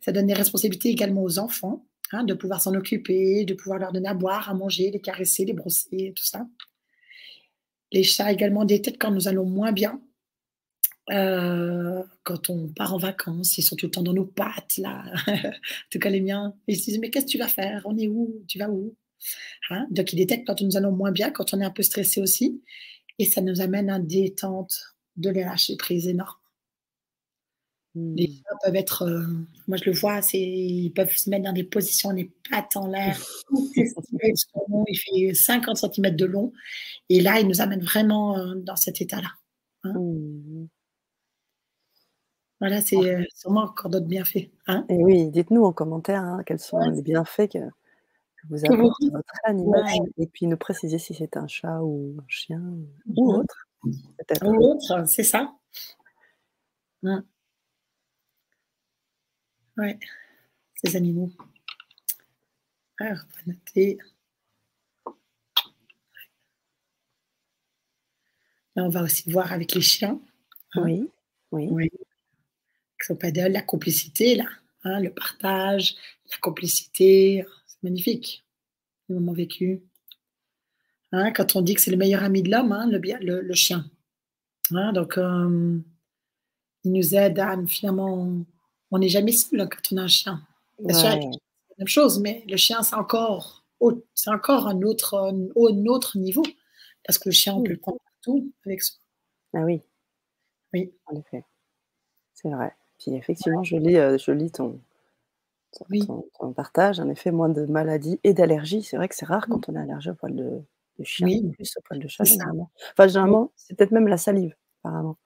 Ça 0.00 0.12
donne 0.12 0.26
des 0.26 0.34
responsabilités 0.34 0.90
également 0.90 1.22
aux 1.22 1.38
enfants 1.38 1.86
Hein, 2.12 2.22
de 2.24 2.34
pouvoir 2.34 2.60
s'en 2.60 2.74
occuper, 2.74 3.44
de 3.44 3.54
pouvoir 3.54 3.80
leur 3.80 3.92
donner 3.92 4.08
à 4.08 4.14
boire, 4.14 4.48
à 4.48 4.54
manger, 4.54 4.90
les 4.92 5.00
caresser, 5.00 5.44
les 5.44 5.52
brosser, 5.52 6.12
tout 6.14 6.24
ça. 6.24 6.46
Les 7.90 8.04
chats 8.04 8.32
également 8.32 8.64
détectent 8.64 9.00
quand 9.00 9.10
nous 9.10 9.26
allons 9.26 9.44
moins 9.44 9.72
bien. 9.72 10.00
Euh, 11.10 12.02
quand 12.22 12.50
on 12.50 12.68
part 12.68 12.94
en 12.94 12.98
vacances, 12.98 13.58
ils 13.58 13.62
sont 13.62 13.76
tout 13.76 13.86
le 13.86 13.90
temps 13.90 14.02
dans 14.02 14.12
nos 14.12 14.24
pattes, 14.24 14.76
là. 14.78 15.04
en 15.26 15.52
tout 15.90 15.98
cas, 15.98 16.10
les 16.10 16.20
miens, 16.20 16.54
ils 16.68 16.78
se 16.78 16.84
disent 16.84 16.98
Mais 16.98 17.10
qu'est-ce 17.10 17.26
que 17.26 17.30
tu 17.30 17.38
vas 17.38 17.48
faire? 17.48 17.82
On 17.84 17.96
est 17.96 18.08
où? 18.08 18.44
Tu 18.46 18.58
vas 18.58 18.70
où? 18.70 18.94
Hein? 19.70 19.86
Donc, 19.90 20.12
ils 20.12 20.16
détectent 20.16 20.46
quand 20.46 20.60
nous 20.62 20.76
allons 20.76 20.92
moins 20.92 21.12
bien, 21.12 21.30
quand 21.30 21.54
on 21.54 21.60
est 21.60 21.64
un 21.64 21.70
peu 21.70 21.82
stressé 21.82 22.20
aussi. 22.20 22.62
Et 23.18 23.24
ça 23.24 23.40
nous 23.40 23.60
amène 23.60 23.90
à 23.90 23.98
détente 23.98 24.96
de 25.16 25.30
les 25.30 25.42
lâcher 25.42 25.76
prise 25.76 26.06
énorme. 26.06 26.36
Les 27.96 28.28
mmh. 28.28 28.30
chats 28.30 28.56
peuvent 28.62 28.76
être, 28.76 29.02
euh, 29.04 29.22
moi 29.68 29.78
je 29.78 29.84
le 29.88 29.92
vois, 29.96 30.20
ils 30.34 30.92
peuvent 30.94 31.16
se 31.16 31.30
mettre 31.30 31.44
dans 31.44 31.54
des 31.54 31.64
positions, 31.64 32.10
les 32.10 32.30
pattes 32.50 32.76
en 32.76 32.88
l'air, 32.88 33.18
il 33.50 34.98
fait 34.98 35.32
50 35.34 35.78
cm 35.78 36.14
de 36.14 36.26
long, 36.26 36.52
et 37.08 37.22
là 37.22 37.40
il 37.40 37.48
nous 37.48 37.62
amène 37.62 37.82
vraiment 37.82 38.36
euh, 38.36 38.54
dans 38.56 38.76
cet 38.76 39.00
état-là. 39.00 39.30
Hein. 39.84 39.94
Mmh. 39.94 40.66
Voilà, 42.60 42.82
c'est, 42.82 42.96
heu, 42.96 43.24
sûrement 43.34 43.62
encore 43.62 43.90
d'autres 43.90 44.06
bienfaits, 44.06 44.50
hein? 44.66 44.84
Et 44.90 44.96
oui, 44.96 45.30
dites-nous 45.30 45.64
en 45.64 45.72
commentaire, 45.72 46.22
hein, 46.22 46.42
quels 46.44 46.58
sont 46.58 46.78
Ouais, 46.78 46.90
les 46.90 47.02
bienfaits 47.02 47.48
que 47.52 47.58
que 47.58 48.48
vous 48.48 48.56
vous 48.58 48.64
apporte 48.66 49.02
votre 49.10 49.34
animal 49.44 49.84
ouais. 49.84 50.12
et 50.18 50.26
puis 50.26 50.46
nous 50.46 50.56
préciser 50.58 50.98
si 50.98 51.14
c'est 51.14 51.36
un 51.38 51.46
chat 51.48 51.80
ou 51.82 52.16
un 52.20 52.24
chien 52.28 52.60
ou 52.60 52.86
Mmh 53.06 53.36
autre. 53.36 53.66
Ou 54.44 54.64
autre, 54.64 55.04
c'est 55.06 55.22
ça. 55.22 55.52
Mmh. 57.02 57.20
Ouais, 59.78 59.98
ces 60.84 60.96
animaux. 60.96 61.32
Alors, 63.00 63.18
on 63.24 63.50
va 63.50 63.52
noter. 63.54 63.98
Là, 68.76 68.84
on 68.84 68.88
va 68.88 69.02
aussi 69.02 69.28
voir 69.30 69.52
avec 69.52 69.74
les 69.74 69.80
chiens, 69.80 70.20
hein? 70.74 70.82
Oui, 70.84 71.08
oui. 71.52 71.68
Oui, 71.70 71.90
de 73.32 73.40
la 73.52 73.62
complicité 73.62 74.34
là, 74.36 74.46
hein, 74.84 75.00
le 75.00 75.10
partage, 75.10 75.94
la 76.30 76.36
complicité, 76.38 77.44
c'est 77.66 77.82
magnifique, 77.82 78.44
les 79.08 79.16
moments 79.16 79.32
vécus. 79.32 79.80
Hein, 81.12 81.32
quand 81.32 81.56
on 81.56 81.62
dit 81.62 81.74
que 81.74 81.80
c'est 81.80 81.90
le 81.90 81.96
meilleur 81.96 82.22
ami 82.22 82.42
de 82.42 82.50
l'homme, 82.50 82.72
hein, 82.72 82.86
le 82.90 82.98
le 82.98 83.40
le 83.40 83.54
chien. 83.54 83.84
Hein, 84.72 84.92
donc 84.92 85.18
hem, 85.18 85.82
il 86.84 86.92
nous 86.92 87.14
aide 87.14 87.38
à 87.38 87.54
finalement 87.66 88.44
on 88.90 88.98
n'est 88.98 89.08
jamais 89.08 89.32
seul, 89.32 89.60
hein, 89.60 89.68
quand 89.70 89.92
on 89.94 89.98
a 89.98 90.02
un 90.02 90.08
chien. 90.08 90.42
Sûr 90.90 91.10
Ouais, 91.10 91.20
la 91.20 91.76
même 91.78 91.88
chose, 91.88 92.20
mais 92.20 92.44
le 92.48 92.56
chien, 92.56 92.82
c'est 92.82 92.96
encore 92.96 93.64
c'est 94.14 94.30
encore 94.30 94.66
un 94.68 94.80
autre, 94.82 95.14
un 95.18 95.84
autre 95.86 96.18
niveau 96.18 96.42
parce 97.06 97.18
que 97.18 97.28
le 97.28 97.34
chien, 97.34 97.54
on 97.54 97.62
peut 97.62 97.72
le 97.72 97.78
prendre 97.78 97.98
partout 98.04 98.50
avec 98.64 98.82
soi. 98.82 98.96
Ah 99.54 99.60
oui, 99.60 99.82
Oui, 100.72 100.92
en 101.06 101.16
effet, 101.16 101.44
c'est 102.34 102.50
vrai. 102.50 102.72
Puis 102.98 103.14
effectivement, 103.14 103.62
je 103.62 103.76
lis, 103.76 103.96
heu, 103.96 104.18
je 104.18 104.32
lis 104.32 104.50
ton 104.52 104.80
ton 105.72 105.86
oui, 105.90 106.06
ton 106.06 106.24
ton 106.38 106.52
partage. 106.52 107.00
En 107.00 107.08
effet, 107.08 107.30
moins 107.30 107.48
de 107.48 107.66
maladies 107.66 108.20
et 108.24 108.34
d'allergies. 108.34 108.82
C'est 108.82 108.96
vrai 108.96 109.08
que 109.08 109.14
c'est 109.14 109.26
rare 109.26 109.46
oui, 109.48 109.54
quand 109.54 109.68
on 109.68 109.76
est 109.76 109.80
allergique 109.80 110.12
au 110.12 110.16
poil 110.16 110.34
de 110.34 110.62
de 110.98 111.04
chien, 111.04 111.26
oui, 111.26 111.50
plus 111.52 111.70
au 111.76 111.80
poil 111.82 112.00
de 112.00 112.08
chat 112.08 112.24
généralement. 112.24 112.70
Enfin, 112.92 113.06
généralement, 113.08 113.52
c'est 113.56 113.76
peut-être 113.76 113.92
même 113.92 114.08
la 114.08 114.16
salive, 114.16 114.54
apparemment. 114.82 115.18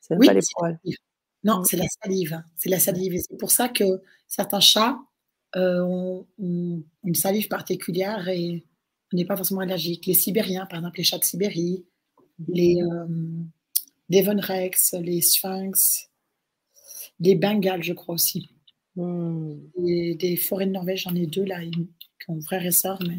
C'est 0.00 0.14
même 0.14 0.26
pas 0.26 0.34
les 0.34 0.40
poils. 0.56 0.78
Non, 1.46 1.62
c'est 1.64 1.76
la 1.76 1.86
salive, 2.02 2.42
c'est 2.56 2.68
la 2.70 2.80
salive 2.80 3.14
et 3.14 3.20
c'est 3.20 3.36
pour 3.38 3.52
ça 3.52 3.68
que 3.68 3.84
certains 4.26 4.58
chats, 4.60 4.98
heu, 5.56 5.82
ont 5.84 6.26
ont 6.40 6.82
une 7.04 7.14
salive 7.14 7.46
particulière 7.48 8.28
et 8.28 8.64
on 9.12 9.16
n'est 9.16 9.24
pas 9.26 9.36
forcément 9.36 9.60
allergique. 9.60 10.06
Les 10.06 10.14
sibériens, 10.14 10.66
par 10.66 10.80
exemple, 10.80 10.98
les 10.98 11.04
chats 11.04 11.18
de 11.18 11.24
Sibérie, 11.24 11.84
les, 12.48 12.78
hem, 12.80 13.48
Devon 14.10 14.40
Rex, 14.40 14.94
les 14.94 15.22
Sphinx, 15.22 16.10
les 17.20 17.34
Bengales, 17.34 17.82
je 17.82 17.92
crois 17.92 18.14
aussi. 18.14 18.48
Et 19.86 20.14
des 20.16 20.36
forêts 20.36 20.66
de 20.66 20.72
Norvège, 20.72 21.02
j'en 21.04 21.14
ai 21.14 21.26
2 21.26 21.44
là, 21.44 21.60
qui 21.62 21.88
ont 22.28 22.38
et 22.52 22.70
sœur, 22.70 22.98
mais 23.06 23.18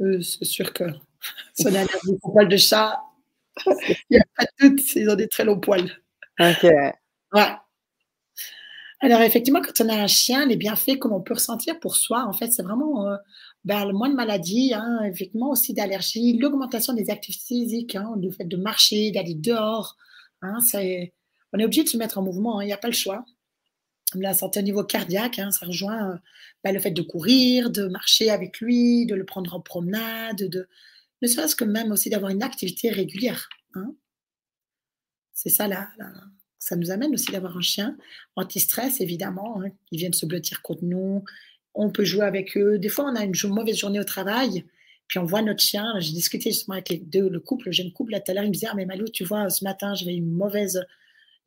eux, 0.00 0.22
c'est 0.22 0.44
sûr 0.44 0.72
que 0.72 0.84
si 1.54 1.66
on 1.66 1.70
est 1.74 1.78
allergique 1.78 2.24
aux 2.24 2.32
poils 2.32 2.48
de 2.48 2.56
chat, 2.56 3.00
il 4.10 4.16
y 4.16 4.18
a 4.18 4.24
pas 4.36 4.44
de 4.62 4.68
doute, 4.68 4.94
ils 4.96 5.10
ont 5.10 5.16
des 5.16 5.28
très 5.28 5.44
longs 5.44 5.60
poils. 5.60 5.90
OK. 6.40 6.66
Ouais. 7.32 7.58
Alors 9.00 9.20
effectivement, 9.20 9.60
quand 9.62 9.80
on 9.84 9.88
a 9.88 9.94
un 9.94 10.06
chien, 10.08 10.44
les 10.46 10.56
bienfaits 10.56 10.98
que 10.98 11.06
l'on 11.08 11.20
peut 11.20 11.34
ressentir 11.34 11.78
pour 11.78 11.94
soi, 11.96 12.24
en 12.26 12.32
fait, 12.32 12.50
c'est 12.52 12.62
vraiment, 12.64 13.08
heu, 13.08 13.16
bah, 13.64 13.84
le 13.84 13.92
moins 13.92 14.08
de 14.08 14.14
maladies, 14.14 14.72
hein, 14.74 15.00
effectivement 15.04 15.50
aussi 15.50 15.72
d'allergies, 15.72 16.36
l'augmentation 16.38 16.94
des 16.94 17.08
activités 17.10 17.44
physiques, 17.46 17.94
hein, 17.94 18.10
le 18.20 18.30
fait 18.32 18.44
de 18.44 18.56
marcher, 18.56 19.12
d'aller 19.12 19.34
dehors, 19.34 19.96
hein, 20.42 20.58
on 21.52 21.58
est 21.58 21.64
obligé 21.64 21.84
de 21.84 21.88
se 21.88 21.96
mettre 21.96 22.18
en 22.18 22.22
mouvement, 22.22 22.60
il 22.60 22.68
y 22.68 22.72
a 22.72 22.76
pas 22.78 22.88
le 22.88 22.94
choix. 22.94 23.24
La 24.14 24.34
santé 24.34 24.60
au 24.60 24.62
niveau 24.64 24.84
cardiaque, 24.84 25.40
ça 25.50 25.66
rejoint, 25.66 26.20
bah, 26.64 26.72
le 26.72 26.80
fait 26.80 26.92
de 26.92 27.02
courir, 27.02 27.70
de 27.70 27.88
marcher 27.88 28.30
avec 28.30 28.60
lui, 28.60 29.06
de 29.06 29.14
le 29.16 29.24
prendre 29.26 29.54
en 29.54 29.60
promenade, 29.60 30.38
de 30.50 30.68
ne 31.22 31.28
serait-ce 31.28 31.56
que 31.56 31.64
même 31.64 31.92
aussi 31.92 32.10
d'avoir 32.10 32.30
une 32.32 32.42
activité 32.44 32.90
régulière. 32.90 33.48
C'est 35.36 35.50
ça 35.50 35.68
la 35.68 35.88
la 35.98 36.12
ça 36.68 36.76
nous 36.76 36.90
amène 36.90 37.14
aussi 37.14 37.30
d'avoir 37.32 37.56
un 37.56 37.60
chien 37.62 37.96
anti-stress 38.36 39.00
évidemment, 39.00 39.62
hein. 39.62 39.70
Ils 39.92 39.98
viennent 39.98 40.12
se 40.14 40.26
blottir 40.26 40.62
contre 40.62 40.84
nous, 40.84 41.24
on 41.74 41.90
peut 41.90 42.04
jouer 42.04 42.24
avec 42.26 42.56
eux. 42.56 42.78
Des 42.78 42.88
fois, 42.88 43.04
on 43.06 43.16
a 43.16 43.24
une 43.24 43.34
mauvaise 43.46 43.76
journée 43.78 44.00
au 44.00 44.04
travail, 44.04 44.64
puis 45.08 45.18
on 45.18 45.24
voit 45.24 45.42
notre 45.42 45.62
chien. 45.62 45.94
J'ai 46.00 46.12
discuté 46.12 46.50
justement 46.50 46.74
avec 46.74 46.88
les 46.90 46.98
2, 46.98 47.28
le 47.28 47.40
couple, 47.40 47.66
le 47.66 47.72
jeune 47.72 47.92
couple 47.92 48.12
là 48.12 48.20
tout 48.20 48.30
à 48.30 48.34
l'heure, 48.34 48.44
il 48.44 48.48
me 48.48 48.52
disait: 48.54 48.68
«Ah 48.70 48.74
mais 48.76 48.86
Malou, 48.86 49.08
tu 49.08 49.24
vois, 49.24 49.48
ce 49.50 49.64
matin, 49.64 49.94
j'avais 49.94 50.14
une 50.14 50.30
mauvaise» 50.32 50.84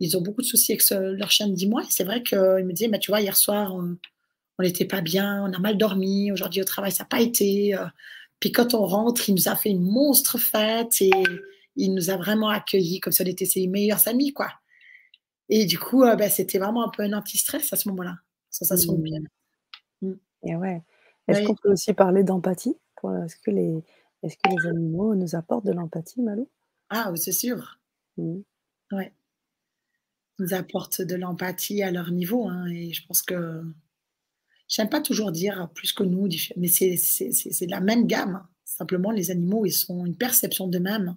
ils 0.01 0.17
ont 0.17 0.21
beaucoup 0.21 0.41
de 0.41 0.47
soucis 0.47 0.73
avec 0.73 0.83
leur 1.19 1.31
chien 1.31 1.47
de 1.47 1.53
10 1.55 1.67
mois 1.67 1.83
c'est 1.89 2.03
vrai 2.03 2.23
qu'il 2.23 2.37
me 2.39 2.73
disait: 2.73 2.89
«Bah, 2.89 2.97
tu 2.99 3.11
vois, 3.11 3.21
hier 3.21 3.37
soir, 3.37 3.75
on 3.75 4.63
n'était 4.63 4.85
pas 4.85 5.01
bien, 5.01 5.43
on 5.45 5.53
a 5.53 5.59
mal 5.59 5.77
dormi, 5.77 6.31
aujourd'hui 6.31 6.61
au 6.61 6.65
travail, 6.65 6.91
ça 6.91 7.03
a 7.03 7.07
pas 7.07 7.21
été, 7.21 7.75
heu, 7.75 7.79
puis 8.39 8.51
quand 8.51 8.73
on 8.75 8.85
rentre, 8.85 9.29
il 9.29 9.35
nous 9.35 9.49
a 9.49 9.55
fait 9.55 9.69
une 9.71 9.81
monstre 9.83 10.37
fête 10.39 11.01
et 11.01 11.11
il 11.77 11.93
nous 11.95 12.09
a 12.11 12.17
vraiment 12.17 12.49
accueillis 12.49 12.99
comme 13.01 13.13
si 13.13 13.21
on 13.23 13.25
était 13.25 13.45
ses 13.45 13.67
meilleurs 13.67 14.07
amis, 14.07 14.33
quoi». 14.33 14.60
Et 15.51 15.65
du 15.65 15.77
coup, 15.77 16.03
heu, 16.05 16.15
bah, 16.15 16.29
c'était 16.29 16.59
vraiment 16.59 16.85
un 16.87 16.89
peu 16.89 17.03
un 17.03 17.13
anti-stress 17.13 17.73
à 17.73 17.75
ce 17.75 17.89
moment-là. 17.89 18.17
Sensation 18.49 18.93
de 18.93 18.99
Mmh 18.99 19.03
bien-être. 19.03 19.31
Mmh. 20.01 20.13
et 20.45 20.55
ouais. 20.55 20.81
Est-ce 21.27 21.43
qu'on 21.43 21.55
peut 21.55 21.71
aussi 21.71 21.93
parler 21.93 22.23
d'empathie? 22.23 22.77
Pour 22.97 23.15
est-ce 23.15 23.37
que 23.37 23.51
les 23.51 23.83
est-ce 24.23 24.37
que 24.37 24.49
les 24.49 24.67
animaux 24.69 25.15
nous 25.15 25.35
apportent 25.35 25.65
de 25.65 25.73
l'empathie, 25.73 26.21
Malou? 26.21 26.49
Ah 26.89 27.11
c'est 27.15 27.31
sûr. 27.33 27.79
Mmh. 28.17 28.39
Ouais. 28.93 29.13
Ils 30.39 30.43
nous 30.45 30.53
apportent 30.53 31.01
de 31.01 31.15
l'empathie 31.15 31.83
à 31.83 31.91
leur 31.91 32.11
niveau, 32.11 32.47
hein 32.47 32.67
et 32.67 32.93
je 32.93 33.05
pense 33.05 33.21
que 33.21 33.63
j'aime 34.67 34.89
pas 34.89 35.01
toujours 35.01 35.31
dire 35.31 35.69
plus 35.75 35.93
que 35.93 36.03
nous, 36.03 36.27
mais 36.57 36.67
c'est 36.67 36.95
de 36.95 37.71
la 37.71 37.81
même 37.81 38.07
gamme. 38.07 38.45
Simplement, 38.65 39.11
les 39.11 39.31
animaux, 39.31 39.65
ils 39.65 39.85
ont 39.89 40.05
une 40.05 40.15
perception 40.17 40.67
d'eux-mêmes. 40.67 41.15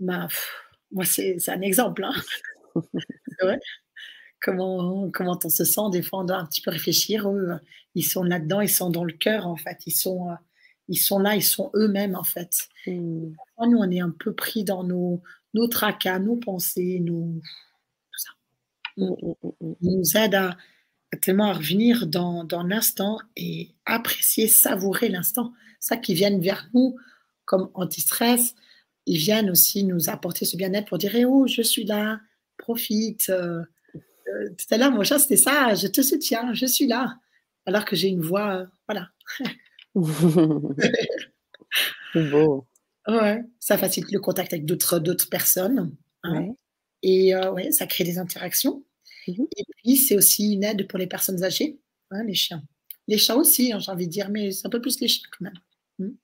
Bah, 0.00 0.26
pff, 0.28 0.52
moi, 0.92 1.04
c'est 1.04 1.38
c'est 1.38 1.52
un 1.52 1.62
exemple, 1.62 2.04
hein. 2.04 2.12
Comment 4.40 5.10
comment 5.10 5.38
on 5.42 5.48
se 5.48 5.64
sent, 5.64 5.80
des 5.90 6.02
fois, 6.02 6.20
on 6.20 6.24
doit 6.24 6.36
un 6.36 6.46
petit 6.46 6.60
peu 6.60 6.70
réfléchir. 6.70 7.28
Eux, 7.30 7.58
ils 7.94 8.04
sont 8.04 8.22
là-dedans, 8.22 8.60
ils 8.60 8.68
sont 8.68 8.90
dans 8.90 9.04
le 9.04 9.12
cœur, 9.14 9.46
en 9.46 9.56
fait. 9.56 9.78
Ils 9.86 9.92
sont, 9.92 10.30
heu, 10.30 10.36
ils 10.88 10.98
sont 10.98 11.18
là, 11.18 11.34
ils 11.34 11.42
sont 11.42 11.70
eux-mêmes, 11.74 12.14
en 12.14 12.24
fait. 12.24 12.68
Mmh. 12.86 13.32
Nous, 13.66 13.78
on 13.78 13.90
est 13.90 14.00
un 14.00 14.10
peu 14.10 14.34
pris 14.34 14.64
dans 14.64 14.84
nos 14.84 15.22
nos 15.54 15.66
tracas, 15.68 16.18
nos 16.18 16.36
pensées, 16.36 17.00
nos 17.00 17.40
tout 18.12 18.18
ça. 18.18 18.30
Mmh. 18.98 19.10
Mmh. 19.60 19.72
Ils 19.80 19.98
nous 19.98 20.16
aident 20.16 20.34
à 20.34 20.56
à 21.12 21.16
tellement 21.16 21.46
à 21.46 21.54
revenir 21.54 22.06
dans 22.06 22.44
dans 22.44 22.64
l'instant 22.64 23.18
et 23.36 23.70
apprécier, 23.86 24.48
savourer 24.48 25.08
l'instant. 25.08 25.52
Ça 25.80 25.96
qui 25.96 26.12
viennent 26.14 26.40
vers 26.40 26.68
nous 26.74 26.96
comme 27.46 27.70
anti-stress, 27.74 28.54
ils 29.06 29.18
viennent 29.18 29.50
aussi 29.50 29.84
nous 29.84 30.10
apporter 30.10 30.44
ce 30.44 30.56
bien-être 30.56 30.88
pour 30.88 30.98
dire: 30.98 31.14
«Eh 31.14 31.24
oh, 31.24 31.46
je 31.46 31.62
suis 31.62 31.84
là, 31.84 32.20
profite, 32.58 33.28
heu 33.30 33.62
heu, 34.28 34.56
tout 34.58 34.74
à 34.74 34.78
l'heure, 34.78 34.92
mon 34.92 35.04
chat, 35.04 35.18
c'était 35.20 35.36
ça: 35.38 35.74
«Je 35.74 35.86
te 35.88 36.02
soutiens, 36.02 36.54
je 36.54 36.66
suis 36.66 36.86
là». 36.88 37.16
Alors 37.66 37.84
que 37.86 37.96
j'ai 37.96 38.08
une 38.08 38.22
voix, 38.22 38.62
heu, 38.62 38.68
voilà. 38.88 39.10
Beau. 42.14 42.66
Ouais, 43.08 43.42
ça 43.60 43.78
facilite 43.78 44.12
le 44.12 44.20
contact 44.20 44.52
avec 44.54 44.64
d'autres 44.66 44.98
d'autres 44.98 45.28
personnes, 45.30 45.94
hein 46.24 46.46
Ouais. 46.46 46.50
et 47.02 47.36
ouais, 47.36 47.72
ça 47.72 47.86
crée 47.86 48.04
des 48.04 48.18
interactions 48.18 48.84
Mmh 49.28 49.32
mh. 49.42 49.46
et 49.56 49.64
puis 49.78 49.96
c'est 49.96 50.16
aussi 50.16 50.52
une 50.54 50.64
aide 50.64 50.86
pour 50.88 50.98
les 50.98 51.06
personnes 51.06 51.44
âgées, 51.44 51.78
hein, 52.10 52.24
les 52.24 52.34
chiens. 52.34 52.62
Les 53.08 53.18
chats 53.18 53.36
aussi, 53.36 53.72
hein, 53.72 53.78
j'ai 53.80 53.90
envie 53.92 54.06
de 54.06 54.12
dire, 54.12 54.30
mais 54.30 54.52
c'est 54.52 54.66
un 54.66 54.70
peu 54.70 54.80
plus 54.82 55.00
les 55.00 55.08
chiens 55.08 55.28
quand 55.38 55.44
même. 55.46 55.54
Mmh. 56.00 56.14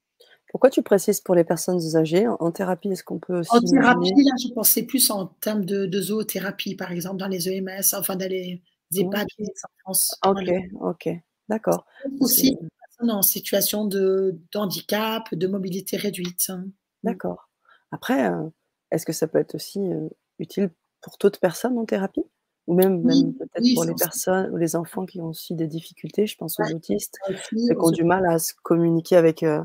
Pourquoi 0.50 0.70
tu 0.70 0.82
précises 0.82 1.20
pour 1.20 1.34
les 1.34 1.44
personnes 1.44 1.80
âgées? 1.96 2.26
En 2.26 2.36
en 2.40 2.50
thérapie, 2.50 2.88
est-ce 2.88 3.04
qu'on 3.04 3.18
peut 3.18 3.38
En 3.50 3.58
aussi 3.58 3.64
thérapie, 3.72 4.08
imaginer 4.08 4.24
là, 4.24 4.32
je 4.42 4.52
pensais 4.52 4.82
plus 4.82 5.10
en 5.10 5.26
termes 5.26 5.64
de 5.64 5.86
de 5.86 6.00
zoothérapie, 6.00 6.74
par 6.74 6.90
exemple, 6.90 7.18
dans 7.18 7.28
les 7.28 7.48
EMS, 7.48 7.94
enfin 7.94 8.16
dans 8.16 8.28
les 8.28 8.60
EHPAD 8.94 9.26
OK, 9.38 9.46
en 9.46 9.68
France, 9.84 10.18
OK. 10.26 10.50
OK, 10.80 11.08
d'accord. 11.48 11.86
Aussi, 12.20 12.56
en 12.98 13.22
situation 13.22 13.84
de 13.84 14.38
handicap, 14.54 15.32
de 15.34 15.46
mobilité 15.46 15.96
réduite, 15.96 16.46
hein. 16.48 16.64
Mmh. 16.66 16.72
d'accord. 17.04 17.48
Après, 17.92 18.28
heu, 18.30 18.50
est-ce 18.90 19.06
que 19.06 19.12
ça 19.12 19.26
peut 19.26 19.38
être 19.38 19.54
aussi, 19.54 19.80
heu, 19.80 20.10
utile 20.38 20.70
pour 21.00 21.16
d'autres 21.20 21.40
personnes 21.40 21.78
en 21.78 21.84
thérapie? 21.84 22.24
Ou 22.66 22.74
même 22.74 23.02
peut-être 23.02 23.62
oui, 23.62 23.74
pour 23.74 23.84
les 23.84 23.92
aussi, 23.92 23.98
personnes 24.04 24.50
ou 24.52 24.56
les 24.56 24.76
enfants 24.76 25.06
qui 25.06 25.20
ont 25.20 25.28
aussi 25.28 25.54
des 25.54 25.66
difficultés, 25.66 26.26
je 26.26 26.36
pense 26.36 26.60
aux 26.60 26.64
ouais, 26.64 26.74
autistes, 26.74 27.18
ceux 27.26 27.74
qui 27.74 27.76
ont 27.80 27.90
du 27.90 28.04
mal 28.04 28.26
à 28.26 28.38
se 28.38 28.52
communiquer 28.62 29.16
avec, 29.16 29.42
heu, 29.42 29.62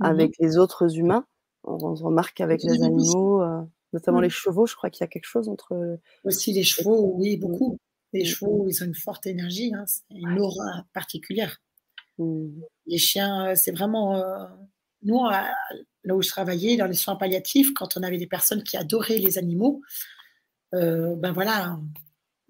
Mmh 0.00 0.06
mh. 0.24 0.28
avec 0.28 0.36
les 0.38 0.58
autres 0.58 0.96
humains. 0.98 1.26
On 1.64 1.74
on 1.84 1.94
remarque 1.94 2.34
qu'avec 2.36 2.62
les 2.64 2.82
animaux, 2.82 3.42
heu, 3.42 3.62
notamment 3.92 4.20
les 4.20 4.30
chevaux, 4.30 4.66
je 4.66 4.76
crois 4.76 4.90
qu'il 4.90 5.02
y 5.02 5.04
a 5.04 5.08
quelque 5.08 5.26
chose 5.26 5.48
entre, 5.48 5.74
heu, 5.74 6.00
Aussi 6.24 6.52
les 6.52 6.64
chevaux, 6.64 7.12
oui, 7.14 7.36
beaucoup. 7.36 7.78
Les 8.12 8.24
mmh 8.24 8.30
mh, 8.30 8.34
chevaux, 8.34 8.66
ils 8.68 8.82
ont 8.82 8.86
une 8.86 8.94
forte 8.96 9.26
énergie, 9.26 9.72
hein, 9.74 9.84
une 10.10 10.38
aura 10.40 10.84
particulière. 10.92 11.62
mmh, 12.18 12.64
Les 12.86 12.98
chiens, 12.98 13.52
heu, 13.52 13.54
c'est 13.56 13.72
vraiment, 13.72 14.22
nous, 15.02 15.18
à 15.26 15.48
là 16.04 16.14
où 16.14 16.22
je 16.22 16.28
travaillais, 16.28 16.76
dans 16.76 16.86
les 16.86 16.94
soins 16.94 17.16
palliatifs, 17.16 17.72
quand 17.74 17.96
on 17.96 18.02
avait 18.02 18.18
des 18.18 18.26
personnes 18.26 18.62
qui 18.62 18.76
adoraient 18.76 19.18
les 19.18 19.38
animaux, 19.38 19.80
ben 20.72 21.32
voilà, 21.32 21.78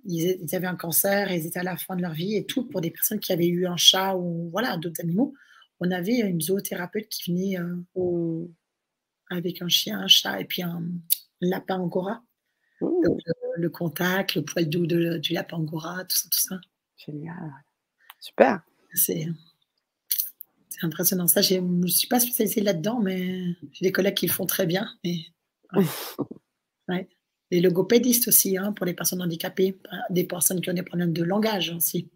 ils, 0.07 0.39
avaient 0.55 0.67
un 0.69 0.77
cancer 0.77 1.33
ils 1.33 1.47
étaient 1.47 1.61
à 1.61 1.65
la 1.65 1.77
fin 1.77 1.97
de 1.97 2.03
leur 2.03 2.13
vie 2.13 2.37
et 2.37 2.47
tout. 2.47 2.69
Pour 2.69 2.81
des 2.83 2.91
personnes 2.91 3.21
qui 3.21 3.33
avaient 3.33 3.49
eu 3.49 3.67
un 3.67 3.77
chat 3.79 4.17
ou 4.17 4.51
voilà 4.53 4.77
d'autres 4.79 5.01
animaux, 5.03 5.35
on 5.81 5.91
avait 5.91 6.19
une 6.19 6.41
zoothérapeute 6.41 7.09
qui 7.09 7.33
venait 7.33 7.59
euh, 7.59 8.47
avec 9.31 9.63
un 9.63 9.69
chien, 9.69 10.01
un 10.01 10.09
chat 10.09 10.41
et 10.41 10.45
puis 10.45 10.63
un, 10.63 10.83
lapin 11.41 11.79
angora. 11.79 12.23
le, 12.81 13.69
contact, 13.69 14.35
le 14.35 14.45
poil 14.45 14.69
doux 14.69 14.87
du 14.87 15.33
lapin 15.33 15.57
angora, 15.59 16.05
tout 16.05 16.17
ça, 16.17 16.29
tout 16.31 16.41
ça. 16.41 16.61
Génial. 16.97 17.53
Super. 18.21 18.63
C'est 18.95 19.27
impressionnant. 20.83 21.27
Ça, 21.27 21.43
je 21.43 21.57
ne 21.57 21.61
me 21.61 21.87
suis 21.87 22.09
pas 22.09 22.21
spécialisée 22.21 22.61
là-dedans, 22.61 23.01
mais 23.01 23.57
j'ai 23.73 23.87
des 23.87 23.93
collègues 23.93 24.15
qui 24.15 24.27
le 24.27 24.33
font 24.33 24.47
très 24.47 24.67
bien. 24.67 24.89
Ouais. 26.89 27.09
Les 27.51 27.61
logopédistes 27.61 28.29
aussi, 28.29 28.57
hein, 28.57 28.73
pour 28.73 28.87
les 28.87 28.95
personnes 28.95 29.23
handicapées, 29.23 29.79
des 30.11 30.25
personnes 30.25 30.61
qui 30.61 30.71
ont 30.71 30.75
des 30.75 30.83
problèmes 30.83 31.13
de 31.13 31.23
langage 31.23 31.71
aussi. 31.71 32.11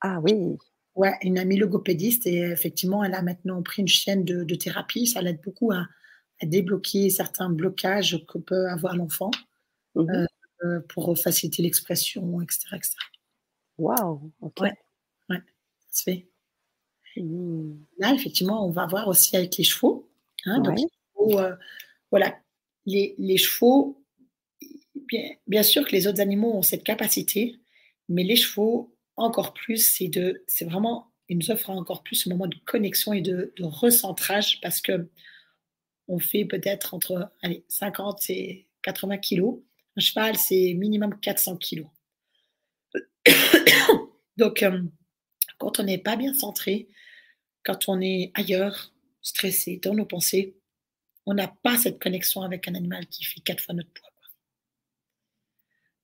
Ah 0.00 0.20
oui. 0.20 0.56
Ouais, 1.00 1.16
une 1.22 1.38
amie 1.38 1.56
logopédiste 1.56 2.26
et 2.26 2.40
effectivement, 2.40 3.02
elle 3.02 3.14
a 3.14 3.22
maintenant 3.22 3.62
pris 3.62 3.80
une 3.80 3.88
chaîne 3.88 4.22
de, 4.22 4.54
thérapie. 4.54 5.06
Ça 5.06 5.22
l'aide 5.22 5.40
beaucoup 5.42 5.72
à, 5.72 5.86
débloquer 6.42 7.08
certains 7.08 7.48
blocages 7.48 8.22
que 8.28 8.36
peut 8.36 8.68
avoir 8.68 8.94
l'enfant 8.96 9.30
mmh 9.94 10.10
euh, 10.10 10.26
euh, 10.64 10.80
pour 10.90 11.18
faciliter 11.18 11.62
l'expression, 11.62 12.42
etc., 12.42 12.60
etc. 12.74 12.96
Waouh, 13.78 14.30
ok. 14.42 14.60
Ouais, 14.60 14.74
ouais, 15.30 15.42
ça 15.78 15.88
se 15.90 16.02
fait. 16.02 16.28
Mmh. 17.16 17.78
Là, 17.98 18.12
effectivement, 18.12 18.66
on 18.66 18.70
va 18.70 18.84
voir 18.84 19.08
aussi 19.08 19.34
avec 19.38 19.56
les 19.56 19.64
chevaux. 19.64 20.06
Hein, 20.44 20.60
donc, 20.60 20.78
euh, 21.18 21.56
voilà, 22.10 22.38
les, 22.84 23.14
les 23.16 23.38
chevaux, 23.38 24.04
bien, 24.94 25.30
bien, 25.46 25.62
sûr 25.62 25.86
que 25.86 25.92
les 25.92 26.06
autres 26.06 26.20
animaux 26.20 26.52
ont 26.52 26.62
cette 26.62 26.84
capacité, 26.84 27.58
mais 28.10 28.22
les 28.22 28.36
chevaux, 28.36 28.94
encore 29.16 29.54
plus, 29.54 29.78
c'est 29.78 30.64
vraiment, 30.64 31.12
ils 31.28 31.38
nous 31.38 31.50
offrent 31.50 31.70
encore 31.70 32.02
plus 32.02 32.16
ce 32.16 32.28
moment 32.28 32.46
de 32.46 32.56
connexion 32.64 33.12
et 33.12 33.20
de, 33.20 33.52
recentrage 33.60 34.60
parce 34.60 34.80
que 34.80 35.08
on 36.08 36.18
fait 36.18 36.44
peut-être 36.44 36.94
entre 36.94 37.32
allez, 37.42 37.64
50 37.68 38.30
et 38.30 38.66
80 38.82 39.18
kilos. 39.18 39.60
Un 39.96 40.00
cheval, 40.00 40.36
c'est 40.36 40.74
minimum 40.74 41.18
400 41.20 41.56
kilos. 41.56 41.86
Donc, 44.36 44.62
euh, 44.62 44.82
quand 45.58 45.78
on 45.78 45.84
n'est 45.84 45.98
pas 45.98 46.16
bien 46.16 46.34
centré, 46.34 46.88
quand 47.64 47.88
on 47.88 48.00
est 48.00 48.32
ailleurs, 48.34 48.92
stressé, 49.22 49.78
dans 49.82 49.94
nos 49.94 50.06
pensées, 50.06 50.56
on 51.26 51.34
n'a 51.34 51.48
pas 51.48 51.76
cette 51.76 52.00
connexion 52.02 52.42
avec 52.42 52.66
un 52.66 52.74
animal 52.74 53.06
qui 53.06 53.24
fait 53.24 53.40
quatre 53.40 53.62
fois 53.62 53.74
notre 53.74 53.92
poids. 53.92 54.09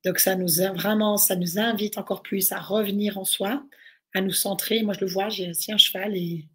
Donc 0.07 0.19
ça 0.19 0.35
nous 0.35 0.47
vraiment, 0.73 1.17
ça 1.17 1.35
nous 1.35 1.59
invite 1.59 1.97
encore 1.97 2.21
plus 2.23 2.53
à 2.53 2.61
revenir 2.61 3.17
en 3.17 3.25
soi, 3.25 3.61
à 4.13 4.21
nous 4.21 4.31
centrer. 4.31 4.81
Moi, 4.81 4.93
je 4.93 5.01
le 5.01 5.07
vois, 5.07 5.27
j'ai 5.27 5.49
aussi 5.49 5.73
un 5.73 5.77
cheval 5.77 6.15
et 6.15 6.45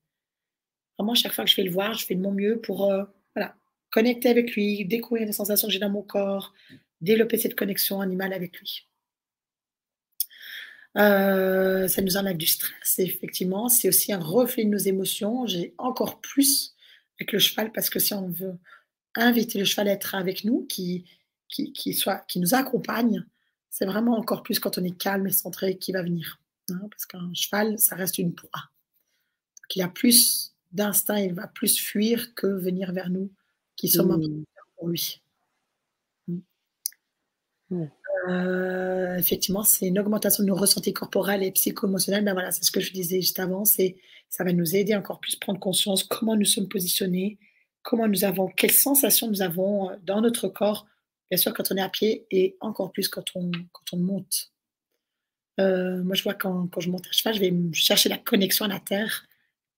vraiment 0.99 1.15
chaque 1.15 1.35
fois 1.35 1.45
que 1.45 1.51
je 1.51 1.57
vais 1.57 1.65
le 1.65 1.71
voir, 1.71 1.93
je 1.93 2.07
fais 2.07 2.15
de 2.15 2.23
mon 2.23 2.33
mieux 2.33 2.59
pour 2.63 2.91
euh, 2.91 3.05
voilà, 3.37 3.55
connecter 3.91 4.31
avec 4.31 4.55
lui, 4.55 4.87
découvrir 4.87 5.27
les 5.27 5.35
sensations 5.35 5.69
que 5.69 5.73
j'ai 5.75 5.79
dans 5.79 5.91
mon 5.91 6.03
corps, 6.03 6.55
développer 7.03 7.37
cette 7.37 7.55
connexion 7.55 8.01
animale 8.01 8.33
avec 8.33 8.59
lui. 8.59 8.89
Euh, 10.97 11.89
ça 11.89 12.01
nous 12.01 12.17
enlève 12.17 12.39
du 12.39 12.47
stress, 12.47 12.99
effectivement. 13.01 13.69
C'est 13.69 13.89
aussi 13.89 14.15
un 14.15 14.21
reflet 14.21 14.65
de 14.65 14.71
nos 14.71 14.79
émotions. 14.79 15.47
J'ai 15.47 15.75
encore 15.77 16.23
plus 16.23 16.75
avec 17.21 17.33
le 17.33 17.39
cheval 17.39 17.71
parce 17.71 17.91
que 17.91 17.99
si 17.99 18.15
on 18.15 18.31
veut 18.31 18.59
inviter 19.15 19.59
le 19.59 19.67
cheval 19.67 19.89
à 19.89 19.93
être 19.93 20.15
avec 20.15 20.45
nous, 20.45 20.65
qui, 20.67 21.05
qui, 21.53 21.93
soit, 21.93 22.25
qui 22.29 22.41
nous 22.41 22.55
accompagne, 22.55 23.27
c'est 23.73 23.87
vraiment 23.87 24.19
encore 24.19 24.43
plus 24.43 24.61
quand 24.61 24.77
on 24.77 24.85
est 24.85 24.97
calme 24.97 25.27
et 25.27 25.33
centré 25.33 25.79
qui 25.79 25.93
va 25.93 26.03
venir. 26.03 26.39
Hein, 26.71 26.87
parce 26.91 27.07
qu'un 27.07 27.33
cheval, 27.33 27.79
ça 27.79 27.97
reste 27.97 28.19
une 28.19 28.35
proie. 28.35 28.51
Donc, 28.51 29.77
il 29.77 29.83
a 29.83 29.89
plus 29.89 30.55
d'instinct, 30.73 31.19
il 31.19 31.33
va 31.33 31.49
plus 31.49 31.79
fuir 31.79 32.35
que 32.35 32.47
venir 32.47 32.93
vers 32.93 33.09
nous, 33.09 33.33
qui 33.77 33.89
sommes 33.89 34.11
un 34.11 34.19
mmh. 34.19 34.45
pour 34.77 34.89
lui. 34.89 35.23
Mmh. 36.29 37.85
Euh, 38.29 39.17
effectivement, 39.17 39.63
c'est 39.63 39.87
une 39.87 39.99
augmentation 39.99 40.45
de 40.45 40.49
nos 40.49 40.55
ressentis 40.55 40.93
corporels 40.93 41.43
et 41.43 41.51
psycho-émotionnels. 41.51 42.25
Ben 42.25 42.35
voilà, 42.35 42.53
c'est 42.53 42.65
ce 42.65 42.71
que 42.71 42.81
je 42.81 42.93
disais 42.93 43.23
juste 43.23 43.39
avant. 43.39 43.65
C'est, 43.65 43.97
ça 44.29 44.45
va 44.45 44.53
nous 44.53 44.77
aider 44.77 44.95
encore 44.95 45.19
plus 45.19 45.35
à 45.35 45.39
prendre 45.41 45.59
conscience 45.59 46.05
comment 46.05 46.37
nous 46.37 46.45
sommes 46.45 46.69
positionnés, 46.69 47.39
comment 47.83 48.07
nous 48.07 48.25
avons, 48.25 48.49
quelles 48.49 48.71
sensations 48.71 49.29
nous 49.29 49.41
avons 49.41 49.91
euh, 49.91 49.97
dans 50.05 50.21
notre 50.21 50.49
corps, 50.49 50.87
bien 51.33 51.39
sûr 51.39 51.55
quand 51.55 51.73
on 51.73 51.77
est 51.77 51.83
à 51.83 51.89
pied 51.89 52.27
et 52.31 52.57
encore 52.61 52.93
plus 52.93 53.09
quand 53.09 53.25
on, 53.35 53.51
quand 53.73 53.95
on 53.95 53.97
monte. 53.97 54.53
Euh, 55.61 56.03
moi, 56.03 56.15
je 56.15 56.23
vois 56.23 56.35
quand, 56.35 56.69
quand, 56.69 56.81
je 56.81 56.91
monte 56.91 57.07
à 57.09 57.13
cheval, 57.13 57.35
je 57.35 57.41
vais 57.41 57.53
chercher 57.73 58.11
la 58.11 58.19
connexion 58.19 58.67
à 58.67 58.69
la 58.69 58.81
terre, 58.81 59.27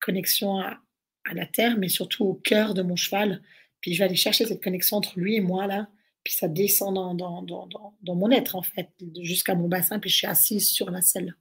connexion 0.00 0.58
à, 0.58 0.80
à 1.24 1.34
la 1.34 1.46
terre, 1.46 1.78
mais 1.78 1.88
surtout 1.88 2.24
au 2.24 2.34
cœur 2.34 2.74
de 2.74 2.82
mon 2.82 2.96
cheval. 2.96 3.40
Puis 3.80 3.94
je 3.94 4.00
vais 4.00 4.04
aller 4.06 4.16
chercher 4.16 4.46
cette 4.46 4.62
connexion 4.62 4.96
entre 4.96 5.18
lui 5.18 5.36
et 5.36 5.40
moi 5.40 5.66
là 5.68 5.88
puis 6.24 6.32
ça 6.32 6.48
descend 6.48 6.94
dans, 6.94 7.14
dans, 7.14 7.42
dans, 7.42 7.68
dans 8.02 8.14
mon 8.14 8.30
être, 8.30 8.56
en 8.56 8.62
fait, 8.62 8.88
jusqu'à 9.20 9.54
mon 9.54 9.68
bassin, 9.68 9.98
puis 9.98 10.08
je 10.08 10.16
suis 10.16 10.26
assise 10.26 10.68
sur 10.68 10.90
la 10.90 11.02
selle. 11.02 11.36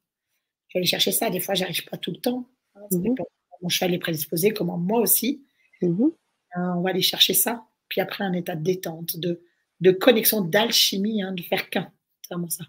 Je 0.68 0.74
vais 0.74 0.80
aller 0.82 0.88
chercher 0.88 1.14
ça. 1.14 1.30
Des 1.30 1.40
fois, 1.40 1.56
j'arrive 1.56 1.86
pas 1.86 1.98
tout 1.98 2.12
le 2.12 2.18
temps. 2.18 2.46
Hein, 2.76 2.82
mmh 2.92 3.16
mon 3.62 3.70
cheval 3.70 3.94
est 3.94 4.00
prédisposé, 4.00 4.52
comme 4.52 4.68
moi 4.86 5.00
aussi. 5.00 5.46
Mmh 5.82 6.04
euh, 6.04 6.60
on 6.76 6.82
va 6.82 6.90
aller 6.90 7.02
chercher 7.02 7.34
ça. 7.34 7.66
Puis 7.88 8.02
après, 8.02 8.26
un 8.26 8.34
état 8.34 8.56
de 8.56 8.64
détente, 8.64 9.18
de, 9.18 9.42
de 9.82 9.92
connexion, 9.92 10.42
d'alchimie, 10.42 11.22
hein, 11.22 11.34
de 11.34 11.42
faire 11.42 11.70
qu'un. 11.70 11.92
C'est 12.22 12.34
vraiment 12.34 12.50
ça. 12.50 12.66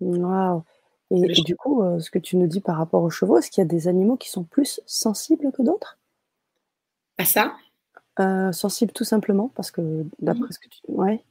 Waouh! 0.00 0.64
Et, 1.10 1.32
du 1.42 1.56
coup, 1.56 1.82
euh, 1.82 2.00
ce 2.00 2.10
que 2.10 2.18
tu 2.18 2.36
nous 2.36 2.46
dis 2.46 2.60
par 2.60 2.76
rapport 2.76 3.02
aux 3.02 3.10
chevaux, 3.10 3.38
est-ce 3.38 3.50
qu'il 3.50 3.62
y 3.62 3.66
a 3.66 3.68
des 3.68 3.88
animaux 3.88 4.16
qui 4.16 4.28
sont 4.28 4.44
plus 4.44 4.80
sensibles 4.84 5.50
que 5.52 5.62
d'autres? 5.62 5.98
À 7.16 7.24
ça? 7.24 7.56
Euh, 8.20 8.52
Sensibles 8.52 8.92
tout 8.92 9.04
simplement, 9.04 9.48
parce 9.54 9.70
que 9.70 10.04
d'après 10.18 10.48
mmh. 10.48 10.52
ce 10.52 10.58
que 10.58 10.68
tu. 10.68 10.80
Ouais. 10.88 11.24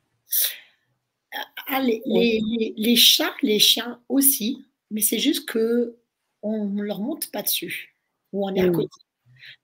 Ah, 1.68 1.82
les, 1.82 2.96
chats, 2.96 3.36
les 3.44 3.60
chiens 3.60 4.00
aussi, 4.10 4.66
mais 4.90 5.02
c'est 5.02 5.20
juste 5.20 5.48
que 5.48 5.98
on 6.42 6.66
ne 6.66 6.82
leur 6.82 7.02
monte 7.02 7.30
pas 7.32 7.42
dessus 7.42 7.96
ou 8.32 8.48
on 8.48 8.56
est 8.56 8.62
à 8.62 8.70
côté. 8.70 8.90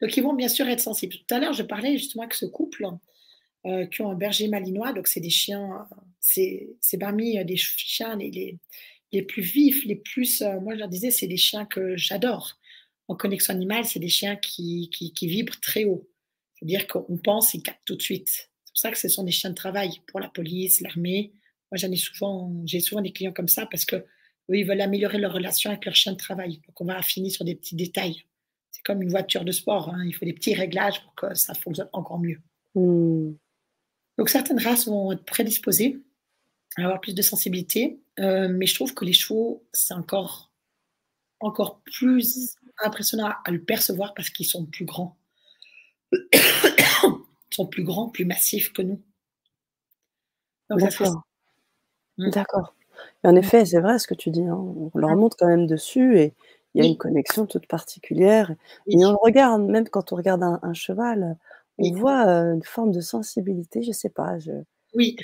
Donc 0.02 0.16
ils 0.18 0.24
vont 0.24 0.34
bien 0.34 0.50
sûr 0.50 0.68
être 0.68 0.82
sensibles. 0.82 1.16
Tout 1.16 1.36
à 1.36 1.40
l'heure, 1.40 1.54
je 1.54 1.64
parlais 1.64 1.98
justement 1.98 2.24
avec 2.24 2.34
ce 2.34 2.46
couple 2.46 2.86
euh, 3.66 3.86
qui 3.86 4.02
ont 4.02 4.12
un 4.12 4.16
berger 4.16 4.48
malinois. 4.48 4.94
Donc 4.94 5.08
c'est 5.08 5.20
des 5.20 5.30
chiens, 5.30 5.88
c'est 6.20 6.76
parmi 7.00 7.44
des 7.46 7.58
chiens 7.58 8.16
les, 8.16 8.60
les, 9.12 9.22
plus 9.24 9.42
vifs, 9.42 9.86
les 9.86 9.96
plus. 9.96 10.42
Euh, 10.42 10.60
moi 10.60 10.74
je 10.74 10.80
leur 10.80 10.90
disais, 10.90 11.12
c'est 11.12 11.28
des 11.28 11.38
chiens 11.38 11.66
que 11.66 11.96
j'adore. 11.98 12.58
En 13.08 13.16
connexion 13.16 13.54
animale, 13.54 13.86
c'est 13.86 14.00
des 14.00 14.10
chiens 14.10 14.38
qui, 14.38 14.90
qui, 14.94 15.14
qui 15.14 15.28
vibrent 15.28 15.60
très 15.60 15.84
haut. 15.84 16.10
C'est-à-dire 16.56 16.88
qu'on 16.88 17.18
pense, 17.18 17.54
ils 17.54 17.62
captent 17.62 17.86
tout 17.86 17.98
de 17.98 18.02
suite 18.02 18.50
pour 18.74 18.80
ça 18.80 18.92
que 18.92 18.98
ce 18.98 19.08
sont 19.08 19.24
des 19.24 19.32
chiens 19.32 19.52
de 19.52 19.56
travail 19.56 19.92
pour 20.08 20.20
la 20.20 20.30
police, 20.30 20.82
l'armée. 20.82 21.32
Moi, 21.72 21.78
j'en 21.78 21.92
ai 21.92 21.96
souvent, 21.96 22.52
j'ai 22.66 22.80
souvent 22.80 23.02
des 23.02 23.12
clients 23.12 23.32
comme 23.32 23.48
ça 23.48 23.68
parce 23.68 23.86
que 23.86 24.04
ils 24.50 24.66
veulent 24.66 24.82
améliorer 24.82 25.20
leur 25.20 25.34
relation 25.34 25.70
avec 25.70 25.86
leur 25.86 25.96
chien 25.96 26.12
de 26.12 26.18
travail. 26.18 26.60
Donc, 26.68 26.82
on 26.82 26.86
va 26.86 26.98
affiner 26.98 27.30
sur 27.30 27.46
des 27.46 27.56
petits 27.56 27.76
détails. 27.76 28.24
C'est 28.72 28.82
comme 28.84 29.02
une 29.02 29.10
voiture 29.10 29.46
de 29.46 29.52
sport. 29.52 29.90
Hein. 29.90 30.04
Il 30.06 30.14
faut 30.14 30.26
des 30.26 30.34
petits 30.34 30.54
réglages 30.54 31.02
pour 31.04 31.16
que 31.16 31.34
ça 31.36 31.54
fonctionne 31.54 31.88
encore 31.94 32.20
mieux. 32.20 32.42
Hmm. 32.76 33.34
Donc, 34.18 34.30
certaines 34.30 34.60
races 34.60 34.88
vont 34.88 35.12
être 35.12 35.26
prédisposées 35.26 36.02
à 36.78 36.84
avoir 36.84 37.02
plus 37.02 37.16
de 37.16 37.22
sensibilité. 37.22 38.00
Euh, 38.20 38.48
mais 38.50 38.66
je 38.66 38.76
trouve 38.76 38.94
que 38.94 39.06
les 39.06 39.14
chevaux, 39.14 39.64
c'est 39.74 39.94
encore, 39.94 40.52
encore 41.40 41.82
plus 41.82 42.56
impressionnant 42.84 43.32
à 43.44 43.52
le 43.52 43.62
percevoir 43.64 44.14
parce 44.14 44.30
qu'ils 44.30 44.46
sont 44.46 44.66
plus 44.66 44.86
grands 44.86 45.18
sont 47.52 47.68
plus 47.68 47.84
grands, 47.84 48.10
plus 48.10 48.26
massifs 48.26 48.74
que 48.74 48.82
nous. 48.82 49.02
D'accord. 50.70 51.24
Mmh. 52.18 52.30
D'accord. 52.30 52.74
En 53.24 53.36
effet, 53.36 53.66
c'est 53.66 53.80
vrai 53.80 54.00
ce 54.00 54.08
que 54.08 54.14
tu 54.14 54.32
dis. 54.32 54.44
Hein. 54.44 54.56
On 54.56 54.98
leur 54.98 55.16
monte 55.16 55.36
quand 55.38 55.48
même 55.48 55.68
dessus 55.68 56.18
et 56.18 56.34
il 56.74 56.84
y 56.84 56.88
a 56.88 56.90
une 56.90 56.98
connexion 56.98 57.46
toute 57.46 57.68
particulière. 57.68 58.54
Et 58.88 59.06
on 59.06 59.18
regarde, 59.18 59.62
même 59.64 59.88
quand 59.88 60.12
on 60.12 60.16
regarde 60.16 60.44
un, 60.44 60.74
cheval, 60.74 61.38
on 61.78 61.92
voit 61.94 62.28
euh, 62.28 62.54
une 62.54 62.64
forme 62.64 62.92
de 62.92 63.02
sensibilité, 63.02 63.82
je 63.84 63.92
sais 63.92 64.10
pas. 64.10 64.38
Je... 64.40 64.52
Oui. 64.94 65.16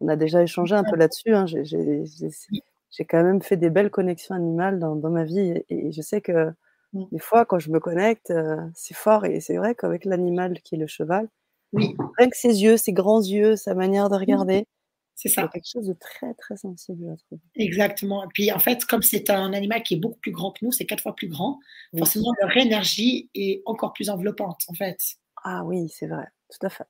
on 0.00 0.08
a 0.08 0.16
déjà 0.16 0.42
échangé 0.42 0.74
un 0.74 0.84
peu 0.84 0.96
là-dessus. 0.96 1.34
Hein. 1.34 1.46
J'ai 1.46 3.04
quand 3.04 3.22
même 3.22 3.42
fait 3.42 3.56
des 3.56 3.70
belles 3.70 3.90
connexions 3.90 4.34
animales 4.34 4.78
dans, 4.78 4.96
ma 5.10 5.24
vie 5.24 5.62
et, 5.68 5.92
je 5.92 6.02
sais 6.02 6.20
que 6.20 6.52
Mmh. 6.94 7.04
Des 7.10 7.18
fois, 7.18 7.44
quand 7.44 7.58
je 7.58 7.70
me 7.70 7.80
connecte, 7.80 8.30
euh, 8.30 8.56
c'est 8.72 8.94
fort 8.94 9.24
et 9.26 9.40
c'est 9.40 9.56
vrai 9.56 9.74
qu'avec 9.74 10.04
l'animal 10.04 10.60
qui 10.62 10.76
est 10.76 10.78
le 10.78 10.86
cheval, 10.86 11.28
oui. 11.72 11.96
rien 12.18 12.30
que 12.30 12.36
ses 12.36 12.62
yeux, 12.62 12.76
ses 12.76 12.92
grands 12.92 13.20
yeux, 13.20 13.56
sa 13.56 13.74
manière 13.74 14.08
de 14.08 14.14
regarder, 14.14 14.64
c'est 15.16 15.28
ça. 15.28 15.48
quelque 15.48 15.68
chose 15.68 15.88
de 15.88 15.94
très, 15.94 16.34
très 16.34 16.56
sensible, 16.56 17.16
je 17.18 17.24
trouve. 17.24 17.40
Exactement. 17.56 18.22
Et 18.24 18.28
puis, 18.32 18.52
en 18.52 18.60
fait, 18.60 18.84
comme 18.84 19.02
c'est 19.02 19.28
un 19.28 19.52
animal 19.52 19.82
qui 19.82 19.94
est 19.94 19.98
beaucoup 19.98 20.18
plus 20.20 20.30
grand 20.30 20.52
que 20.52 20.64
nous, 20.64 20.70
c'est 20.70 20.86
quatre 20.86 21.02
fois 21.02 21.16
plus 21.16 21.28
grand, 21.28 21.58
forcément, 21.98 22.32
leur 22.40 22.56
énergie 22.56 23.28
est 23.34 23.62
encore 23.66 23.92
plus 23.92 24.08
enveloppante, 24.08 24.60
en 24.68 24.74
fait. 24.74 24.98
Ah 25.44 25.62
oui, 25.64 25.88
c'est 25.88 26.06
vrai, 26.06 26.26
tout 26.50 26.66
à 26.66 26.70
fait. 26.70 26.84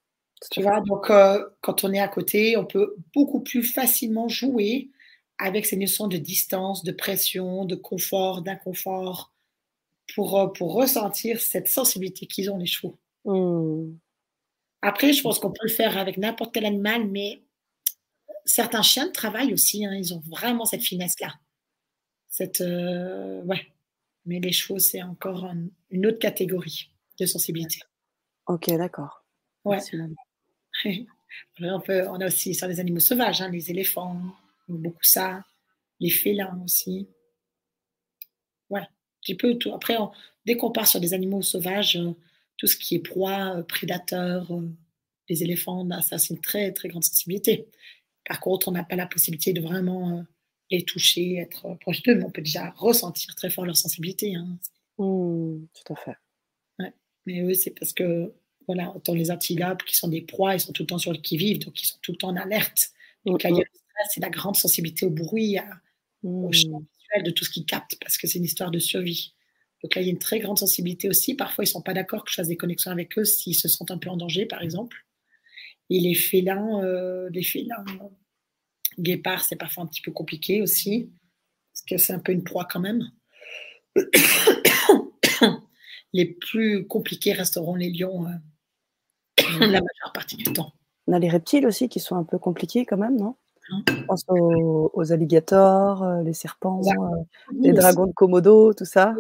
tu 0.51 0.63
vois, 0.63 0.81
donc, 0.81 1.11
euh, 1.11 1.45
quand 1.61 1.85
on 1.85 1.93
est 1.93 2.01
à 2.01 2.09
côté, 2.09 2.57
on 2.57 2.65
peut 2.65 2.97
beaucoup 3.15 3.41
plus 3.41 3.63
facilement 3.63 4.29
jouer 4.29 4.91
avec 5.39 5.67
ces 5.67 5.77
notions 5.77 6.07
de 6.09 6.17
distance, 6.17 6.85
de 6.85 6.93
pression, 6.93 7.65
de 7.65 7.75
confort, 7.75 8.43
d'inconfort, 8.43 9.33
pour, 10.15 10.53
pour 10.53 10.75
ressentir 10.75 11.41
cette 11.41 11.69
sensibilité 11.69 12.27
qu'ils 12.27 12.51
ont 12.51 12.59
les 12.59 12.67
chevaux. 12.67 12.99
Mmh. 13.25 13.97
Après, 14.83 15.13
je 15.13 15.23
pense 15.23 15.39
qu'on 15.39 15.51
peut 15.51 15.67
le 15.67 15.71
faire 15.71 15.97
avec 15.97 16.19
n'importe 16.19 16.53
quel 16.53 16.67
animal, 16.67 17.09
mais 17.09 17.43
certains 18.45 18.83
chiens 18.83 19.11
travaillent 19.11 19.53
aussi, 19.53 19.85
hein, 19.87 19.95
ils 19.95 20.13
ont 20.13 20.23
vraiment 20.27 20.67
cette 20.67 20.83
finesse-là. 20.85 21.35
Cette, 22.29 22.61
euh, 22.61 23.43
ouais. 23.45 23.67
Mais 24.27 24.41
les 24.41 24.53
chevaux, 24.53 24.79
c'est 24.79 25.03
encore 25.03 25.51
une 25.91 26.07
autre 26.07 26.19
catégorie 26.19 26.91
de 27.19 27.27
sensibilité. 27.27 27.81
Ok, 28.47 28.71
d'accord. 28.77 29.25
Ouais. 29.65 29.79
on, 31.61 31.81
peut, 31.81 32.07
on 32.09 32.21
a 32.21 32.27
aussi 32.27 32.55
sur 32.55 32.67
les 32.67 32.81
animaux 32.81 33.01
sauvages, 33.01 33.41
hein, 33.41 33.49
les 33.49 33.71
éléphants, 33.71 34.21
beaucoup 34.69 35.03
ça, 35.03 35.45
les 36.01 36.11
félins 36.11 36.61
aussi. 36.65 37.09
Ouais, 38.71 38.81
un 38.81 38.87
petit 39.23 39.35
peu 39.35 39.57
tout. 39.57 39.73
Après, 39.75 39.97
dès 40.45 40.57
qu'on 40.57 40.71
part 40.71 40.87
sur 40.87 41.01
des 41.01 41.15
animaux 41.15 41.43
sauvages, 41.43 41.97
euh, 41.97 42.13
tout 42.57 42.67
ce 42.67 42.77
qui 42.77 42.97
est 42.97 43.01
proie, 43.01 43.57
euh, 43.59 43.63
prédateur, 43.63 44.51
euh, 44.53 44.69
les 45.29 45.43
éléphants, 45.43 45.85
bah, 45.85 46.03
ça 46.03 46.19
c'est 46.19 46.35
une 46.35 46.41
très 46.41 46.73
très 46.73 46.89
grande 46.89 47.05
sensibilité. 47.05 47.69
Par 48.27 48.41
contre, 48.41 48.69
on 48.69 48.73
n'a 48.73 48.85
pas 48.85 48.97
la 48.97 49.07
possibilité 49.07 49.53
de 49.53 49.61
vraiment 49.61 50.25
les 50.71 50.85
toucher, 50.85 51.37
être 51.37 51.77
proche 51.81 52.03
d'eux, 52.03 52.15
mais 52.17 52.25
on 52.25 52.31
peut 52.31 52.43
déjà 52.43 52.71
ressentir 52.77 53.35
très 53.35 53.51
fort 53.51 53.67
leur 53.67 53.77
sensibilité. 53.77 54.35
Hein. 54.35 54.59
Mmh, 54.99 55.67
tout 55.75 55.93
à 55.93 55.97
fait. 55.97 56.17
Mais 57.27 57.41
eux, 57.43 57.55
c'est 57.55 57.71
parce 57.71 57.93
que, 57.93 58.33
voilà, 58.67 58.95
autant 58.95 59.15
les 59.15 59.31
antilopes 59.31 59.85
qui 59.85 59.95
sont 59.95 60.09
des 60.09 60.23
proies, 60.23 60.55
ils 60.55 60.61
sont 60.61 60.73
tout 60.73 60.83
le 60.83 60.87
temps 60.87 60.99
sur 60.99 61.13
le 61.13 61.19
qui-vive, 61.19 61.59
donc 61.59 61.81
ils 61.83 61.87
sont 61.87 61.99
tout 62.03 62.13
le 62.13 62.19
temps 62.19 62.29
en 62.29 62.37
alerte. 62.37 62.91
Donc 63.25 63.45
mmh, 63.45 63.61
c'est 64.11 64.21
la 64.21 64.31
grande 64.31 64.57
sensibilité 64.57 65.07
au 65.07 65.11
bruit, 65.11 65.59
au 66.23 66.53
champ 66.53 66.81
mmh. 66.81 66.87
visuel, 66.99 67.23
de 67.25 67.31
tout 67.31 67.45
ce 67.45 67.51
qu'ils 67.51 67.67
captent, 67.67 67.97
parce 68.01 68.19
que 68.19 68.27
c'est 68.27 68.39
une 68.39 68.45
histoire 68.45 68.71
de 68.71 68.79
survie. 68.79 69.35
Donc 69.83 69.95
là, 69.95 70.03
il 70.03 70.07
y 70.07 70.09
a 70.09 70.13
une 70.13 70.19
très 70.19 70.39
grande 70.39 70.59
sensibilité 70.59 71.11
aussi. 71.11 71.35
Parfois, 71.35 71.65
ils 71.65 71.69
ne 71.69 71.73
sont 71.73 71.83
pas 71.83 71.93
d'accord 71.93 72.25
que 72.25 72.31
je 72.31 72.37
fasse 72.37 72.49
des 72.49 72.57
connexions 72.57 72.91
avec 72.91 73.19
eux 73.19 73.25
s'ils 73.25 73.55
se 73.55 73.69
sentent 73.69 73.91
un 73.91 73.99
peu 73.99 74.09
en 74.09 74.17
danger, 74.17 74.47
par 74.47 74.63
exemple. 74.63 75.05
Et 75.91 76.01
les 76.01 76.15
félins, 76.15 76.83
euh, 76.83 77.29
les 77.31 77.43
félins 77.43 77.85
guépards, 78.99 79.45
c'est 79.45 79.57
parfois 79.57 79.85
un 79.85 79.87
petit 79.87 80.01
peu 80.01 80.11
compliqué 80.11 80.63
aussi, 80.63 81.11
parce 81.73 81.83
que 81.87 81.97
c'est 81.99 82.15
un 82.15 82.19
peu 82.19 82.33
une 82.33 82.45
proie 82.45 82.65
quand 82.65 82.81
même. 82.81 83.11
Les 86.15 86.25
plus 86.25 86.87
compliqués 86.87 87.35
resteront 87.35 87.75
les 87.75 87.91
lions 87.91 88.27
euh, 88.27 88.31
la 89.61 89.67
majeure 89.67 90.13
partie 90.15 90.37
du 90.37 90.45
temps. 90.45 90.73
On 91.07 91.13
a 91.13 91.19
les 91.19 91.29
reptiles 91.29 91.67
aussi 91.67 91.91
qui 91.91 92.01
sont 92.01 92.17
un 92.17 92.25
peu 92.25 92.39
compliqués 92.39 92.87
quand 92.87 92.97
même, 92.97 93.17
non? 93.17 93.37
Hein. 93.71 93.83
Je 93.89 94.03
pense 94.05 94.25
aux, 94.29 95.13
alligators, 95.13 96.03
euh, 96.03 96.23
les 96.23 96.35
serpents, 96.35 96.81
euh, 96.87 97.23
les 97.61 97.73
dragons 97.73 98.07
de 98.07 98.13
Komodo, 98.13 98.75
tout 98.75 98.85
ça. 98.85 99.15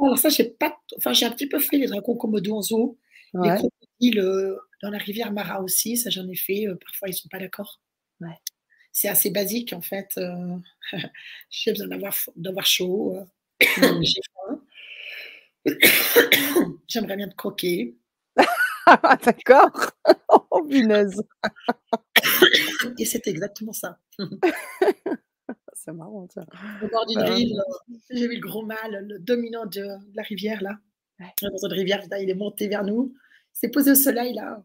Alors 0.00 0.18
ça, 0.18 0.28
j'ai 0.28 0.44
pas, 0.44 0.76
enfin 0.96 1.12
j'ai 1.12 1.26
un 1.26 1.30
petit 1.30 1.48
peu 1.48 1.58
fait 1.58 1.78
les 1.78 1.86
dragons 1.86 2.16
Komodo 2.16 2.56
en 2.56 2.62
zoo, 2.62 2.98
les 3.34 3.50
crocodiles 3.50 4.20
euh, 4.20 4.56
dans 4.82 4.90
la 4.90 4.98
rivière 4.98 5.32
Mara 5.32 5.62
aussi, 5.62 5.96
ça 5.96 6.10
j'en 6.10 6.28
ai 6.28 6.36
fait. 6.36 6.66
parfois 6.84 7.08
ils 7.08 7.14
sont 7.14 7.28
pas 7.28 7.38
d'accord. 7.38 7.80
C'est 8.92 9.08
assez 9.08 9.30
basique 9.30 9.72
en 9.72 9.80
fait. 9.80 10.18
j'ai 11.50 11.72
besoin 11.72 11.88
d'avoir 12.36 12.66
chaud. 12.66 13.16
J'ai 13.60 13.68
faim. 13.76 14.37
J'aimerais 16.88 17.16
bien 17.16 17.28
te 17.28 17.34
croquer. 17.34 17.96
D'accord. 19.24 19.90
oh, 20.50 20.64
punaise. 20.68 21.22
Et 22.98 23.04
c'est 23.04 23.26
exactement 23.26 23.72
ça. 23.72 23.98
c'est 25.74 25.92
marrant, 25.92 26.26
ça. 26.32 26.44
Au 26.82 26.88
bord 26.88 27.06
d'une 27.06 27.20
rive, 27.20 27.56
j'ai 28.10 28.28
vu 28.28 28.36
le 28.36 28.40
gros 28.40 28.64
mâle, 28.64 29.06
le 29.06 29.18
dominant 29.18 29.66
de, 29.66 29.86
la 30.14 30.22
rivière, 30.22 30.62
là. 30.62 30.78
Dans 31.42 31.66
une 31.66 31.72
rivière, 31.72 32.02
il 32.20 32.30
est 32.30 32.34
monté 32.34 32.68
vers 32.68 32.84
nous. 32.84 33.14
Il 33.54 33.58
s'est 33.58 33.70
posé 33.70 33.90
au 33.90 33.94
soleil, 33.94 34.34
là. 34.34 34.62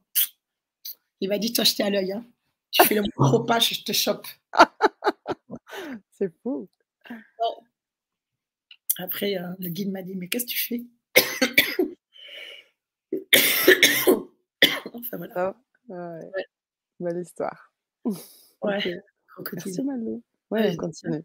Il 1.20 1.30
m'a 1.30 1.38
dit, 1.38 1.54
toi, 1.54 1.64
jeter 1.64 1.84
à 1.84 1.89
l'œil. 1.89 2.12
Hein. 2.12 2.26
Tu 2.72 2.84
fais 2.86 2.95
le 2.95 3.04
gros 3.16 3.39
pas, 3.45 3.60
je 3.60 3.84
te 3.84 3.91
chope. 3.91 4.28
c'est 6.12 6.32
fou. 6.41 6.68
Après, 8.98 9.38
euh, 9.38 9.48
le 9.60 9.70
guide 9.70 9.91
m'a 9.91 10.04
dit, 10.04 10.16
mais 10.16 10.28
qu'est-ce 10.28 10.46
que 10.46 10.52
tu 10.52 10.68
fais? 10.68 10.84
Enfin, 14.94 15.18
voilà. 15.18 15.56
Ah, 15.89 16.20
ouais. 16.20 16.46
Belle 17.00 17.22
histoire. 17.22 17.74
Ouais. 18.62 18.80
Malou. 19.84 20.24
Ouais, 20.50 20.78
continue. 20.78 21.22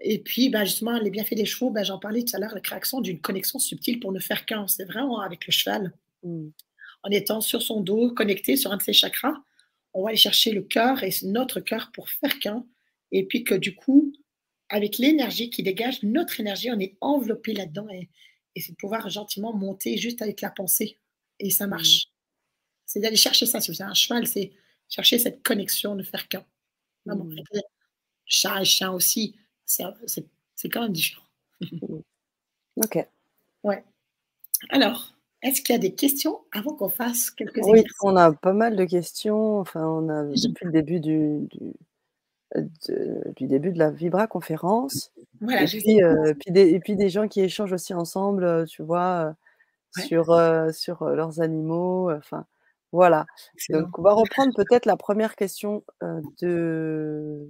Et 0.00 0.22
puis, 0.22 0.48
bah, 0.48 0.64
justement, 0.64 0.98
les 0.98 1.10
bienfaits 1.10 1.34
des 1.34 1.44
chevaux, 1.44 1.70
bah, 1.70 1.82
j'en 1.82 1.98
parlais 1.98 2.24
tout 2.24 2.34
à 2.34 2.38
l'heure, 2.38 2.54
la 2.54 2.62
création 2.62 3.02
d'une 3.02 3.20
connexion 3.20 3.58
subtile 3.58 4.00
pour 4.00 4.10
ne 4.10 4.18
faire 4.18 4.46
qu'un. 4.46 4.66
C'est 4.68 4.86
vraiment 4.86 5.20
avec 5.20 5.46
le 5.46 5.52
cheval. 5.52 5.92
Mmh. 6.22 6.48
En 7.02 7.10
étant 7.10 7.42
sur 7.42 7.60
son 7.60 7.82
dos, 7.82 8.10
connecté 8.12 8.56
sur 8.56 8.72
un 8.72 8.78
de 8.78 8.82
ses 8.82 8.94
chakras, 8.94 9.34
on 9.92 10.02
va 10.02 10.08
aller 10.08 10.16
chercher 10.16 10.52
le 10.52 10.62
cœur 10.62 11.02
et 11.02 11.10
notre 11.24 11.60
cœur 11.60 11.90
pour 11.92 12.08
faire 12.08 12.38
qu'un. 12.38 12.64
Et 13.12 13.26
puis 13.26 13.44
que 13.44 13.54
du 13.54 13.74
coup, 13.74 14.12
avec 14.68 14.98
l'énergie 14.98 15.50
qui 15.50 15.62
dégage, 15.62 16.02
notre 16.02 16.40
énergie, 16.40 16.70
on 16.70 16.78
est 16.78 16.96
enveloppé 17.00 17.54
là-dedans. 17.54 17.88
Et, 17.90 18.08
et 18.54 18.60
c'est 18.60 18.72
de 18.72 18.76
pouvoir 18.76 19.08
gentiment 19.08 19.52
monter 19.52 19.96
juste 19.96 20.22
avec 20.22 20.40
la 20.40 20.50
pensée. 20.50 20.98
Et 21.38 21.50
ça 21.50 21.66
mmh. 21.66 21.70
marche. 21.70 22.06
C'est 22.86 23.00
d'aller 23.00 23.16
chercher 23.16 23.46
ça. 23.46 23.60
Si 23.60 23.70
vous 23.70 23.82
un 23.82 23.94
cheval, 23.94 24.26
c'est 24.26 24.52
chercher 24.88 25.18
cette 25.18 25.42
connexion, 25.42 25.94
de 25.94 26.02
faire 26.02 26.28
qu'un. 26.28 26.44
Mmh. 27.04 27.36
Chat 28.24 28.60
et 28.60 28.64
chien 28.64 28.92
aussi, 28.92 29.36
c'est 29.64 29.84
quand 30.70 30.82
même 30.82 30.92
différent. 30.92 31.26
Mmh. 31.60 32.00
ok. 32.76 33.08
Ouais. 33.62 33.84
Alors, 34.70 35.14
est-ce 35.42 35.60
qu'il 35.60 35.74
y 35.74 35.76
a 35.76 35.80
des 35.80 35.94
questions 35.94 36.40
avant 36.50 36.74
qu'on 36.74 36.88
fasse 36.88 37.30
quelques 37.30 37.60
Oui, 37.62 37.84
on 38.02 38.16
a 38.16 38.32
pas 38.32 38.52
mal 38.52 38.74
de 38.74 38.84
questions. 38.84 39.60
Enfin, 39.60 39.86
on 39.86 40.08
a 40.08 40.24
depuis 40.24 40.64
le 40.64 40.72
début 40.72 40.98
du, 40.98 41.46
du, 41.50 41.72
début 43.40 43.72
de 43.72 43.78
la 43.78 43.90
Vibra 43.90 44.26
conférence. 44.26 45.12
Voilà, 45.40 45.62
et, 45.62 45.66
puis, 45.66 46.02
euh, 46.02 46.34
puis 46.34 46.52
des, 46.52 46.70
et 46.70 46.80
puis 46.80 46.96
des 46.96 47.08
gens 47.08 47.28
qui 47.28 47.40
échangent 47.40 47.72
aussi 47.72 47.94
ensemble, 47.94 48.44
euh, 48.44 48.64
tu 48.64 48.82
vois, 48.82 49.36
euh, 49.98 50.02
sur, 50.02 50.74
sur 50.74 51.04
leurs 51.04 51.40
animaux. 51.40 52.10
Enfin, 52.10 52.46
voilà. 52.92 53.26
Donc, 53.70 53.98
on 53.98 54.02
va 54.02 54.12
reprendre 54.12 54.52
peut-être 54.54 54.86
la 54.86 54.96
première 54.96 55.36
question 55.36 55.84
de. 56.40 57.48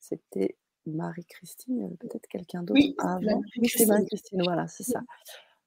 C'était 0.00 0.56
Marie-Christine, 0.86 1.96
peut-être 1.98 2.26
quelqu'un 2.28 2.62
d'autre 2.62 2.78
oui, 2.78 2.94
avant. 2.98 3.42
Oui, 3.56 3.68
c'est 3.68 3.86
Marie-Christine, 3.86 4.42
voilà, 4.44 4.68
c'est 4.68 4.84
ça. 4.84 5.00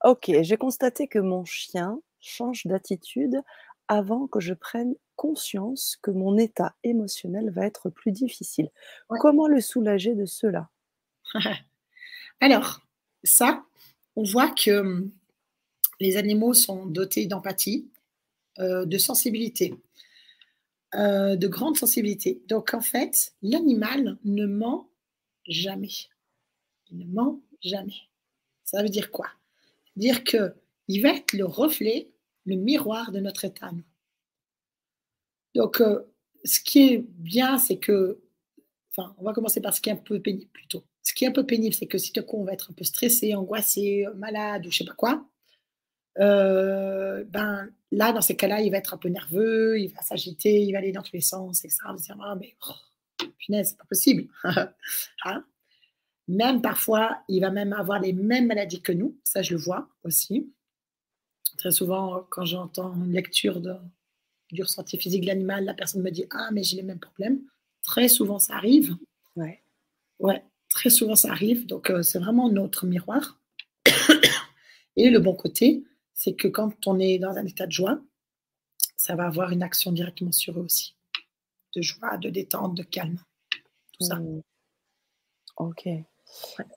Ok, 0.04 0.30
j'ai 0.42 0.58
constaté 0.58 1.08
que 1.08 1.18
mon 1.18 1.44
chien 1.44 2.00
change 2.20 2.68
d'attitude 2.68 3.42
avant 3.88 4.28
que 4.28 4.40
je 4.40 4.54
prenne 4.54 4.94
conscience 5.18 5.98
que 6.02 6.12
mon 6.12 6.38
état 6.38 6.76
émotionnel 6.84 7.50
va 7.50 7.66
être 7.66 7.90
plus 7.90 8.14
difficile. 8.14 8.70
Comment 9.10 9.48
le 9.48 9.60
soulager 9.60 10.16
de 10.16 10.26
cela? 10.26 10.70
Alors, 12.40 12.80
ça, 13.26 13.66
on 14.16 14.24
voit 14.24 14.52
que 14.52 14.80
hum, 14.80 15.12
les 16.00 16.16
animaux 16.16 16.54
sont 16.54 16.86
dotés 16.86 17.26
d'empathie, 17.26 17.90
euh, 18.60 18.86
de 18.86 18.98
sensibilité, 18.98 19.74
euh, 20.96 21.36
de 21.36 21.48
grande 21.48 21.78
sensibilité. 21.78 22.42
Donc 22.48 22.74
en 22.74 22.82
fait, 22.82 23.34
l'animal 23.42 24.18
ne 24.24 24.46
ment 24.46 24.90
jamais. 25.48 26.08
Il 26.90 27.00
ne 27.00 27.06
ment 27.06 27.42
jamais. 27.62 28.08
Ça 28.64 28.82
veut 28.82 28.90
dire 28.90 29.12
quoi? 29.12 29.28
Dire 29.96 30.24
que 30.24 30.56
il 30.88 31.02
va 31.02 31.10
être 31.10 31.34
le 31.34 31.46
reflet, 31.46 32.10
le 32.46 32.56
miroir 32.56 33.12
de 33.12 33.20
notre 33.20 33.44
état. 33.46 33.72
Donc, 35.58 35.82
euh, 35.82 36.04
ce 36.46 36.60
qui 36.60 36.94
est 36.94 36.98
bien, 37.00 37.58
c'est 37.58 37.78
que, 37.80 38.22
enfin, 38.92 39.16
on 39.18 39.24
va 39.24 39.34
commencer 39.34 39.60
par 39.60 39.74
ce 39.74 39.82
qui 39.82 39.90
est 39.90 39.94
un 39.94 39.96
peu 39.96 40.22
pénible 40.22 40.52
plutôt. 40.54 40.84
Ce 41.02 41.16
qui 41.16 41.26
est 41.26 41.28
un 41.28 41.32
peu 41.32 41.48
pénible, 41.48 41.74
c'est 41.74 41.88
que 41.88 41.98
si 41.98 42.14
tout 42.14 42.22
coup 42.22 42.38
on 42.38 42.44
va 42.44 42.54
être 42.54 42.70
un 42.70 42.74
peu 42.74 42.84
stressé, 42.84 43.34
angoissé, 43.34 44.06
malade 44.16 44.68
ou 44.68 44.72
je 44.72 44.78
sais 44.78 44.86
pas 44.86 44.94
quoi, 44.94 45.26
ben 46.16 47.70
là, 47.92 48.12
dans 48.14 48.22
ces 48.22 48.36
cas-là, 48.36 48.62
il 48.62 48.70
va 48.70 48.78
être 48.78 48.94
un 48.94 48.98
peu 48.98 49.10
nerveux, 49.10 49.80
il 49.80 49.88
va 49.88 50.02
s'agiter, 50.04 50.62
il 50.62 50.74
va 50.74 50.78
aller 50.78 50.92
dans 50.92 51.02
tous 51.02 51.14
les 51.14 51.22
sens, 51.22 51.66
etc. 51.66 51.80
On 51.88 51.94
va 51.94 51.98
se 51.98 52.04
dire, 52.04 52.18
ah, 52.22 52.36
mais 52.40 52.56
oh, 52.68 53.26
punaise, 53.40 53.70
c'est 53.70 53.78
pas 53.78 53.86
possible. 53.86 54.28
hein? 55.26 55.44
Même 56.28 56.62
parfois, 56.62 57.24
il 57.30 57.42
va 57.42 57.50
même 57.50 57.74
avoir 57.74 58.00
les 58.00 58.14
mêmes 58.14 58.46
maladies 58.46 58.82
que 58.82 58.92
nous, 58.92 59.18
ça 59.24 59.42
je 59.42 59.56
le 59.56 59.60
vois 59.60 59.90
aussi. 60.04 60.54
Très 61.58 61.72
souvent, 61.72 62.28
quand 62.30 62.46
j'entends 62.46 62.94
une 62.94 63.14
lecture 63.14 63.60
de, 63.60 63.74
du 64.52 64.64
ressenti 64.64 64.98
physique 64.98 65.22
de 65.24 65.28
l'animal, 65.28 65.66
la 65.66 65.74
personne 65.74 66.02
me 66.04 66.12
dit 66.12 66.26
Ah, 66.32 66.50
mais 66.54 66.64
j'ai 66.64 66.78
les 66.78 66.84
mêmes 66.84 67.00
problèmes. 67.00 67.42
Très 67.84 68.08
souvent, 68.10 68.40
ça 68.40 68.56
arrive. 68.56 68.96
Ouais. 69.36 69.62
Ouais, 70.20 70.44
très 70.70 70.90
souvent, 70.92 71.16
ça 71.16 71.32
arrive. 71.32 71.66
Donc, 71.68 71.90
euh, 71.92 72.04
c'est 72.04 72.20
vraiment 72.20 72.50
notre 72.50 72.86
miroir. 72.88 73.40
Et 74.98 75.10
le 75.12 75.20
bon 75.20 75.36
côté, 75.36 75.84
c'est 76.14 76.36
que 76.36 76.48
quand 76.50 76.88
on 76.88 77.00
est 77.00 77.20
dans 77.20 77.38
un 77.38 77.46
état 77.46 77.68
de 77.68 77.72
joie, 77.74 78.02
ça 78.98 79.16
va 79.16 79.26
avoir 79.28 79.52
une 79.52 79.64
action 79.64 79.92
directement 79.94 80.32
sur 80.34 80.60
eux 80.60 80.64
aussi. 80.64 80.96
De 81.76 81.82
joie, 81.84 82.18
de 82.18 82.30
détente, 82.30 82.76
de 82.76 82.84
calme. 82.84 83.20
tout 83.94 84.06
ça. 84.06 84.18
Mmh. 84.18 84.42
OK. 85.58 85.88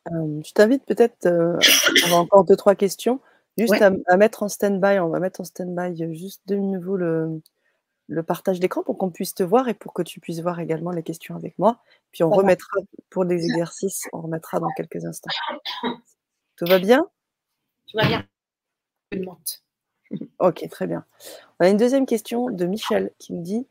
Hem, 0.07 0.43
je 0.45 0.53
t'invite 0.53 0.85
peut-être, 0.87 1.27
heu, 1.27 1.59
on 2.09 2.13
a 2.13 2.17
encore 2.17 2.45
2-3 2.47 2.77
questions, 2.77 3.21
juste 3.59 3.73
Ouais. 3.73 3.83
à 3.83 3.93
à 4.09 4.17
mettre 4.17 4.43
en 4.43 4.49
stand-by. 4.49 4.99
On 5.01 5.09
va 5.11 5.21
mettre 5.21 5.41
en 5.41 5.45
stand-by, 5.45 6.15
juste 6.15 6.43
de 6.47 6.57
nouveau 6.57 6.97
le 6.97 7.41
le 8.11 8.23
partage 8.25 8.61
d'écran 8.61 8.83
pour 8.83 8.99
qu'on 8.99 9.11
puisse 9.11 9.35
te 9.35 9.43
voir 9.45 9.69
et 9.69 9.75
pour 9.75 9.95
que 9.95 10.03
tu 10.03 10.21
puisses 10.21 10.41
voir 10.41 10.61
également 10.61 10.91
les 10.91 11.03
questions 11.05 11.37
avec 11.37 11.59
moi. 11.59 11.79
Puis 12.13 12.25
on 12.25 12.31
remettra 12.31 12.81
pour 13.09 13.25
les 13.25 13.45
exercices, 13.45 14.09
on 14.13 14.21
remettra 14.23 14.59
dans 14.61 14.71
quelques 14.77 15.05
instants. 15.05 15.31
Tout 16.57 16.67
va 16.67 16.79
bien? 16.79 17.07
Tout 17.89 17.99
va 17.99 18.07
bien. 18.09 18.27
OK, 20.41 20.69
très 20.71 20.87
bien. 20.89 21.05
On 21.61 21.67
a 21.67 21.69
une 21.71 21.79
2e 21.79 22.07
question 22.07 22.51
de 22.51 22.67
Michel 22.67 23.13
qui 23.19 23.33
me 23.33 23.43
dit: 23.43 23.67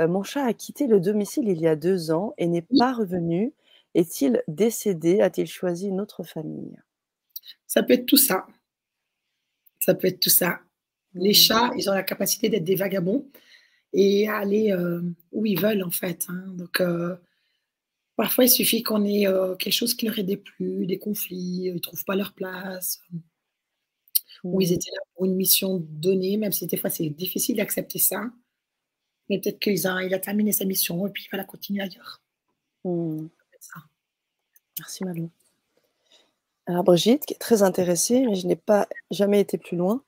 «Heu, 0.00 0.08
mon 0.08 0.22
chat 0.22 0.44
a 0.44 0.52
quitté 0.54 0.86
le 0.86 1.00
domicile 1.00 1.48
il 1.48 1.60
y 1.60 1.66
a 1.68 1.76
2 1.76 2.10
ans 2.10 2.34
et 2.38 2.46
n'est 2.48 2.66
pas 2.78 2.92
revenu. 2.94 3.52
Est-il 3.94 4.42
décédé? 4.48 5.20
A-t-il 5.20 5.46
choisi 5.48 5.88
une 5.88 6.00
autre 6.00 6.22
famille?» 6.24 6.76
Ça 7.66 7.82
peut 7.82 7.94
être 7.94 8.06
tout 8.06 8.16
ça. 8.16 8.46
Ça 9.80 9.94
peut 9.94 10.08
être 10.08 10.20
tout 10.20 10.30
ça. 10.30 10.60
Les 11.14 11.30
Mmh. 11.30 11.34
chats, 11.34 11.70
ils 11.76 11.90
ont 11.90 11.94
la 11.94 12.02
capacité 12.02 12.48
d'être 12.48 12.64
des 12.64 12.74
vagabonds 12.76 13.26
et 13.94 14.28
aller, 14.28 14.72
heu, 14.72 15.04
où 15.32 15.46
ils 15.46 15.60
veulent 15.60 15.84
en 15.84 15.92
fait, 15.92 16.26
hein. 16.30 16.44
Donc, 16.56 16.80
heu, 16.82 17.16
parfois 18.16 18.44
il 18.44 18.50
suffit 18.50 18.82
qu'on 18.84 19.04
ait, 19.04 19.26
heu, 19.28 19.56
quelque 19.58 19.72
chose 19.74 19.94
qui 19.94 20.06
leur 20.06 20.18
ait 20.18 20.24
déplu, 20.24 20.86
des 20.86 20.98
conflits, 20.98 21.72
ils 21.74 21.80
trouvent 21.82 22.04
pas 22.06 22.16
leur 22.16 22.34
place, 22.34 23.00
ou 24.44 24.60
ils 24.60 24.72
étaient 24.72 24.90
là 24.92 25.00
pour 25.14 25.24
une 25.26 25.36
mission 25.36 25.78
donnée, 25.90 26.36
même 26.36 26.52
si 26.52 26.66
des 26.66 26.76
fois 26.76 26.90
c'est 26.90 27.08
difficile 27.10 27.56
d'accepter 27.56 27.98
ça. 27.98 28.22
Mais 29.30 29.40
peut-être 29.40 29.60
qu'ils 29.60 29.86
a 29.88 30.04
il 30.04 30.14
a 30.14 30.18
terminé 30.20 30.52
sa 30.52 30.64
mission 30.66 31.06
et 31.06 31.10
puis 31.10 31.24
il 31.26 31.30
va 31.32 31.38
la 31.38 31.44
continuer 31.44 31.82
ailleurs. 31.82 32.22
Mmh. 32.84 33.26
Ça. 33.60 33.80
Merci 34.80 35.04
Malou. 35.04 35.30
Alors 36.66 36.82
Brigitte 36.84 37.26
qui 37.26 37.34
est 37.34 37.38
très 37.38 37.62
intéressée, 37.62 38.24
mais 38.26 38.34
je 38.36 38.46
n'ai 38.46 38.56
pas 38.56 38.88
jamais 39.10 39.40
été 39.40 39.58
plus 39.58 39.76
loin. 39.76 40.02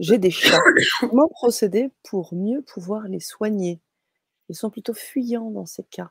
J'ai 0.00 0.18
des 0.18 0.30
chats. 0.30 0.66
Comment 1.08 1.28
procéder 1.28 1.90
pour 2.02 2.34
mieux 2.34 2.62
pouvoir 2.62 3.06
les 3.08 3.20
soigner? 3.20 3.80
Ils 4.50 4.56
sont 4.56 4.70
plutôt 4.70 4.94
fuyants 4.94 5.50
dans 5.50 5.66
ces 5.66 5.84
cas. 5.84 6.10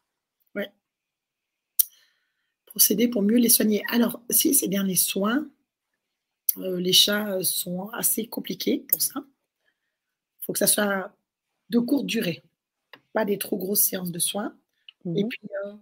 Ouais. 0.56 0.72
Procéder 2.68 3.08
pour 3.08 3.22
mieux 3.22 3.38
les 3.38 3.50
soigner. 3.50 3.84
Alors, 3.90 4.20
si 4.30 4.54
c'est 4.54 4.68
bien 4.68 4.84
les 4.84 4.96
soins, 4.96 5.48
heu, 6.58 6.78
les 6.78 6.94
chats, 6.94 7.38
heu, 7.38 7.44
sont 7.44 7.90
assez 7.90 8.28
compliqués 8.28 8.86
pour 8.90 9.02
ça. 9.02 9.24
Faut 10.46 10.54
que 10.54 10.60
ça 10.60 10.68
soit 10.68 11.16
de 11.70 11.80
courte 11.80 12.06
durée, 12.06 12.44
pas 13.14 13.26
des 13.26 13.38
trop 13.40 13.58
grosses 13.58 13.82
séances 13.84 14.12
de 14.12 14.20
soins 14.20 14.56
Mmh 15.06 15.16
et 15.16 15.26
mh. 15.26 15.30
puis, 15.30 15.42
heu 15.68 15.74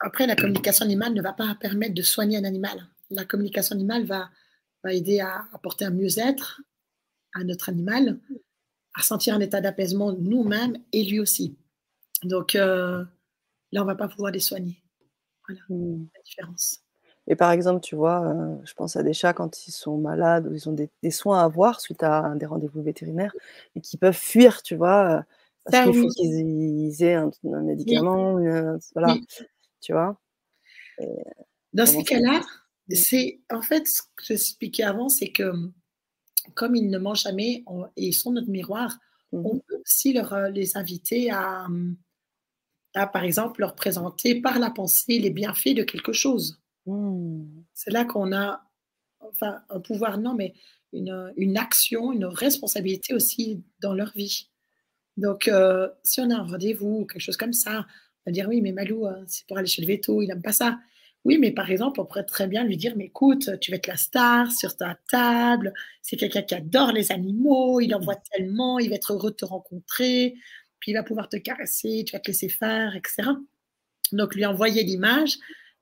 après 0.00 0.26
la 0.28 0.36
communication 0.36 0.84
animale 0.84 1.12
ne 1.12 1.22
va 1.22 1.32
pas 1.32 1.56
permettre 1.58 1.94
de 1.94 2.02
soigner 2.02 2.36
un 2.38 2.44
animal. 2.44 2.86
La 3.10 3.24
communication 3.24 3.74
animale 3.74 4.04
va 4.06 4.30
va 4.84 4.94
aider 4.94 5.20
à 5.20 5.46
apporter 5.54 5.84
un 5.86 5.90
mieux-être 5.90 6.62
à 7.34 7.44
notre 7.44 7.68
animal, 7.70 8.20
à 8.94 9.00
ressentir 9.02 9.34
un 9.36 9.40
état 9.40 9.60
d'apaisement 9.62 10.12
nous-mêmes 10.14 10.78
et 10.92 11.04
lui 11.04 11.20
aussi. 11.20 11.56
Donc, 12.24 12.56
heu, 12.56 13.06
là, 13.72 13.82
on 13.82 13.86
va 13.86 13.96
pas 13.96 14.08
pouvoir 14.08 14.32
les 14.32 14.40
soigner. 14.40 14.82
Voilà, 15.48 15.62
Mmh. 15.68 16.08
la 16.16 16.22
différence. 16.24 16.82
Et 17.26 17.36
par 17.36 17.50
exemple, 17.50 17.80
tu 17.80 17.96
vois, 17.96 18.24
heu, 18.32 18.58
je 18.64 18.72
pense 18.74 18.96
à 18.96 19.02
des 19.02 19.12
chats 19.12 19.32
quand 19.34 19.66
ils 19.66 19.72
sont 19.72 19.98
malades 19.98 20.46
ou 20.46 20.54
ils 20.54 20.68
ont 20.68 20.72
des 20.72 20.90
des 21.02 21.10
soins 21.10 21.40
à 21.40 21.44
avoir 21.44 21.80
suite 21.80 22.02
à 22.02 22.34
des 22.36 22.46
rendez-vous 22.46 22.82
vétérinaires 22.82 23.34
et 23.74 23.80
qui 23.80 23.96
peuvent 23.98 24.14
fuir, 24.16 24.62
tu 24.62 24.76
vois? 24.76 25.18
Heu, 25.20 25.22
parce 25.64 25.80
qu'il 25.80 25.94
faut 25.94 26.08
qu'ils 26.08 26.34
ils 26.36 27.02
aient 27.02 27.14
un 27.14 27.30
un 27.52 27.62
Oui. 27.84 28.02
médicament, 28.02 28.38
une 28.38 28.78
voilà, 28.94 29.20
Oui. 29.20 29.28
tu 29.82 29.92
vois? 29.92 30.18
Et 31.00 31.06
Dans 31.74 31.86
ces 31.86 32.02
cas-là. 32.04 32.40
C'est 32.96 33.40
en 33.52 33.62
fait, 33.62 33.86
ce 33.88 34.02
que 34.02 34.24
j'expliquais 34.24 34.84
avant, 34.84 35.08
c'est 35.08 35.30
que, 35.32 35.44
mmh, 35.44 35.72
comme 36.54 36.76
ils 36.76 36.90
ne 36.90 36.98
mangent 36.98 37.22
jamais, 37.24 37.64
on 37.66 37.86
et 37.96 38.08
ils 38.08 38.14
sont 38.14 38.32
notre 38.32 38.50
miroir, 38.50 38.98
Mmh 39.32 39.42
on 39.46 39.58
peut 39.60 39.76
aussi 39.84 40.12
leur, 40.14 40.32
heu, 40.34 40.50
les 40.50 40.76
inviter 40.78 41.30
à, 41.30 41.68
mmh, 41.68 41.96
à 42.94 43.06
par 43.06 43.24
exemple 43.24 43.60
leur 43.60 43.74
présenter 43.74 44.40
par 44.40 44.58
la 44.58 44.70
pensée 44.70 45.18
les 45.18 45.30
bienfaits 45.30 45.74
de 45.74 45.82
quelque 45.82 46.12
chose. 46.12 46.60
Mmh. 46.86 47.44
C'est 47.74 47.90
là 47.92 48.04
qu'on 48.04 48.32
a 48.32 48.62
enfin 49.20 49.62
un 49.70 49.80
pouvoir 49.80 50.18
non, 50.18 50.34
mais 50.34 50.54
une, 50.92 51.32
une 51.36 51.58
action, 51.58 52.12
une 52.12 52.26
responsabilité 52.26 53.14
aussi 53.14 53.62
dans 53.80 53.94
leur 53.94 54.12
vie. 54.14 54.48
Donc, 55.16 55.48
heu, 55.48 55.90
si 56.04 56.20
on 56.20 56.30
a 56.30 56.36
un 56.36 56.44
rendez-vous 56.46 57.00
ou 57.02 57.06
quelque 57.06 57.22
chose 57.22 57.36
comme 57.36 57.52
ça, 57.52 57.86
on 58.26 58.30
va 58.30 58.32
dire: 58.32 58.48
«Oui, 58.48 58.60
mais 58.62 58.72
Malou, 58.72 59.06
heu, 59.06 59.24
c'est 59.28 59.46
pour 59.46 59.58
aller 59.58 59.66
chez 59.68 59.82
le 59.82 59.88
véto, 59.88 60.22
il 60.22 60.30
aime 60.30 60.42
pas 60.42 60.52
ça». 60.52 60.78
Oui, 61.24 61.38
mais 61.38 61.50
par 61.50 61.70
exemple, 61.70 62.00
on 62.00 62.04
pourrait 62.06 62.24
très 62.24 62.46
bien 62.46 62.64
lui 62.64 62.76
dire: 62.76 62.94
«Mais 62.96 63.06
écoute, 63.06 63.50
tu 63.60 63.70
vas 63.70 63.76
être 63.76 63.86
la 63.88 63.96
star 63.96 64.52
sur 64.52 64.76
ta 64.76 64.96
table, 65.10 65.74
c'est 66.02 66.16
quelqu'un 66.16 66.42
qui 66.42 66.54
adore 66.54 66.92
les 66.92 67.10
animaux, 67.12 67.80
il 67.80 67.94
en 67.94 68.00
voit 68.00 68.16
tellement, 68.32 68.78
il 68.78 68.88
va 68.88 68.96
être 68.96 69.12
heureux 69.12 69.30
de 69.32 69.36
te 69.36 69.44
rencontrer, 69.44 70.34
puis 70.80 70.92
il 70.92 70.94
va 70.94 71.02
pouvoir 71.02 71.28
te 71.28 71.36
caresser, 71.36 72.04
tu 72.06 72.12
vas 72.12 72.20
te 72.20 72.28
laisser 72.28 72.48
faire» 72.48 72.94
et 72.96 73.02
cetera. 73.06 73.36
Donc 74.12 74.34
lui 74.36 74.46
envoyer 74.46 74.84
l'image 74.84 75.36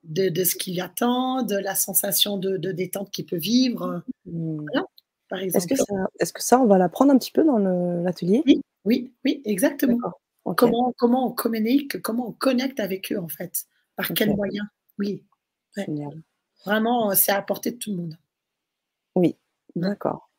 de 0.04 0.28
de 0.30 0.44
ce 0.44 0.56
qu'il 0.56 0.80
attend, 0.80 1.42
de 1.44 1.56
la 1.56 1.74
sensation 1.76 2.38
de 2.38 2.56
de 2.58 2.72
détente 2.72 3.10
qu'il 3.12 3.26
peut 3.26 3.36
vivre, 3.38 3.86
heu, 3.86 4.02
Mmh. 4.26 4.66
voilà, 4.72 4.86
par 5.28 5.40
Est-ce 5.54 5.66
que 5.68 5.74
exemple. 5.74 5.80
ça 5.88 5.94
est-ce 6.20 6.32
que 6.32 6.42
ça, 6.42 6.60
on 6.60 6.66
va 6.66 6.78
l'apprendre 6.78 7.12
un 7.12 7.18
petit 7.18 7.32
peu 7.32 7.44
dans 7.44 7.58
l'atelier? 7.58 8.44
Oui, 8.44 8.60
oui, 8.84 9.12
oui, 9.24 9.42
exactement. 9.44 9.98
Comment 10.56 10.92
comment 10.98 11.26
on 11.28 11.32
communique, 11.32 12.00
comment 12.02 12.28
on 12.28 12.32
connecte 12.32 12.80
avec 12.80 13.12
eux 13.12 13.18
en 13.18 13.28
fait, 13.28 13.64
par 13.96 14.12
quels 14.14 14.34
moyens? 14.34 14.66
Oui, 14.98 15.22
ouais. 15.76 15.86
Génial. 15.86 16.22
Vraiment, 16.66 17.10
heu, 17.12 17.14
c'est 17.14 17.32
à 17.32 17.42
portée 17.42 17.72
de 17.72 17.78
tout 17.78 17.90
le 17.92 17.96
monde. 17.96 18.18
Oui, 19.16 19.36
d'accord. 19.76 20.30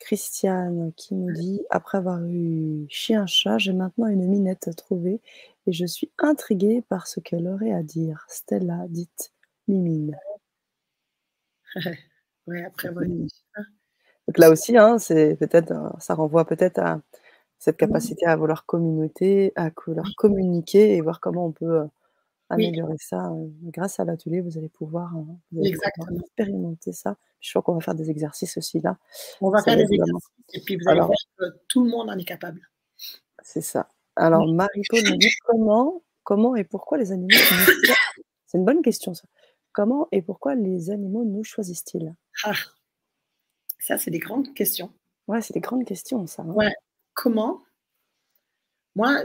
Christiane 0.00 0.92
qui 0.96 1.14
nous 1.14 1.32
dit: 1.32 1.62
«Après 1.70 1.98
avoir 1.98 2.20
eu 2.24 2.86
chien, 2.90 3.26
chat, 3.26 3.58
j'ai 3.58 3.72
maintenant 3.74 4.08
une 4.08 4.26
minette 4.28 4.68
à 4.68 4.74
trouver 4.74 5.20
et 5.66 5.72
je 5.72 5.86
suis 5.86 6.10
intriguée 6.18 6.82
par 6.88 7.06
ce 7.08 7.20
qu'elle 7.20 7.48
aurait 7.48 7.72
à 7.72 7.82
dire. 7.82 8.26
Stella, 8.28 8.86
dite 8.88 9.32
Mimine». 9.68 10.18
Ouais, 12.46 12.64
après 12.64 12.88
avoir 12.88 13.04
eu 13.06 13.28
Donc 14.28 14.38
là 14.38 14.50
aussi, 14.50 14.76
hein, 14.76 14.98
c'est 14.98 15.36
peut-être, 15.36 15.72
heu, 15.72 15.90
ça 15.98 16.14
renvoie 16.14 16.44
peut-être 16.44 16.78
à 16.78 17.00
cette 17.58 17.76
Mmh. 17.82 17.86
capacité 17.88 18.26
à 18.26 18.36
vouloir 18.36 18.66
communauté 18.66 19.52
à 19.56 19.70
vouloir 19.86 20.06
Oui. 20.08 20.14
communiquer 20.16 20.96
et 20.96 21.00
voir 21.02 21.20
comment 21.20 21.46
on 21.46 21.52
peut, 21.52 21.88
Oui. 22.56 22.66
améliorer 22.66 22.96
ça, 22.98 23.30
grâce 23.64 24.00
à 24.00 24.04
l'atelier, 24.04 24.40
vous 24.40 24.58
allez 24.58 24.68
pouvoir, 24.68 25.16
heu, 25.16 25.22
vous 25.52 25.60
allez 25.60 25.72
pouvoir 25.72 25.90
Exactement. 25.90 26.20
expérimenter 26.20 26.92
ça. 26.92 27.16
Je 27.40 27.50
crois 27.50 27.62
qu'on 27.62 27.74
va 27.74 27.80
faire 27.80 27.94
des 27.94 28.10
exercices 28.10 28.56
aussi 28.56 28.80
là. 28.80 28.98
On 29.40 29.50
va 29.50 29.58
Ça 29.58 29.64
faire 29.64 29.76
des 29.76 29.84
vraiment 29.84 30.04
exercices 30.04 30.30
et 30.54 30.60
puis 30.60 30.76
vous 30.76 30.88
allez 30.88 30.98
alors 30.98 31.06
voir 31.08 31.16
que 31.38 31.58
tout 31.68 31.84
le 31.84 31.90
monde 31.90 32.10
en 32.10 32.18
est 32.18 32.24
capable. 32.24 32.60
C'est 33.42 33.60
ça. 33.62 33.88
Alors 34.16 34.46
me 34.46 35.16
dit: 35.16 35.30
«Comment 35.46 36.02
comment 36.24 36.54
et 36.56 36.64
pourquoi 36.64 36.98
les 36.98 37.12
animaux 37.12 37.28
nous 37.30 37.84
choi» 37.84 37.96
c'est 38.46 38.58
une 38.58 38.64
bonne 38.64 38.82
question 38.82 39.14
ça. 39.14 39.26
«Comment 39.72 40.08
et 40.12 40.20
pourquoi 40.22 40.54
les 40.54 40.90
animaux 40.90 41.24
nous 41.24 41.44
choisissent-ils?» 41.44 42.14
Ah! 42.44 42.52
Ça, 43.78 43.96
c'est 43.96 44.10
des 44.10 44.18
grandes 44.18 44.52
questions. 44.54 44.92
Ouais, 45.28 45.40
c'est 45.40 45.54
des 45.54 45.60
grandes 45.60 45.84
questions 45.84 46.26
ça, 46.26 46.42
hein. 46.42 46.52
Ouais. 46.52 46.72
Comment? 47.14 47.62
Moi, 48.94 49.22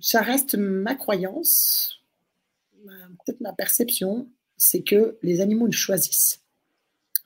ça 0.00 0.22
reste 0.22 0.54
ma 0.54 0.94
croyance, 0.94 2.01
peut-être 3.24 3.40
ma 3.40 3.52
perception, 3.52 4.28
c'est 4.56 4.82
que 4.82 5.18
les 5.22 5.40
animaux 5.40 5.66
nous 5.66 5.72
choisissent. 5.72 6.42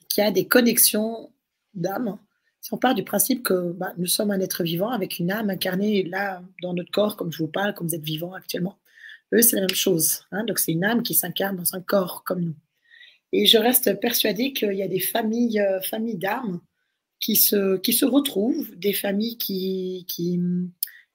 Qu'il 0.08 0.24
y 0.24 0.26
a 0.26 0.30
des 0.30 0.46
connexions 0.46 1.32
d'âme. 1.74 2.18
Si 2.60 2.72
on 2.72 2.78
part 2.78 2.94
du 2.94 3.04
principe 3.04 3.42
que, 3.42 3.72
bah, 3.72 3.92
nous 3.96 4.06
sommes 4.06 4.30
un 4.30 4.40
être 4.40 4.62
vivant 4.62 4.90
avec 4.90 5.18
une 5.18 5.30
âme 5.30 5.50
incarnée 5.50 6.02
là, 6.02 6.42
dans 6.62 6.74
notre 6.74 6.90
corps, 6.90 7.16
comme 7.16 7.32
je 7.32 7.38
vous 7.38 7.48
parle, 7.48 7.74
comme 7.74 7.88
vous 7.88 7.94
êtes 7.94 8.02
vivant 8.02 8.32
actuellement. 8.32 8.78
Eux, 9.34 9.42
c'est 9.42 9.56
la 9.56 9.62
même 9.62 9.74
chose, 9.74 10.24
hein, 10.30 10.44
donc 10.44 10.58
c'est 10.58 10.72
une 10.72 10.84
âme 10.84 11.02
qui 11.02 11.14
s'incarne 11.14 11.56
dans 11.56 11.74
un 11.74 11.80
corps 11.80 12.22
comme 12.24 12.42
nous 12.42 12.54
et 13.32 13.46
je 13.46 13.58
reste 13.58 14.00
persuadée 14.00 14.52
qu'il 14.52 14.72
y 14.72 14.82
a 14.82 14.88
des 14.88 15.00
familles, 15.00 15.60
heu, 15.60 15.80
familles 15.82 16.16
d'âmes 16.16 16.60
qui 17.20 17.36
se 17.36 17.76
qui 17.78 17.92
se 17.92 18.04
retrouvent, 18.04 18.74
des 18.76 18.92
familles 18.92 19.38
qui 19.38 20.06
qui, 20.08 20.40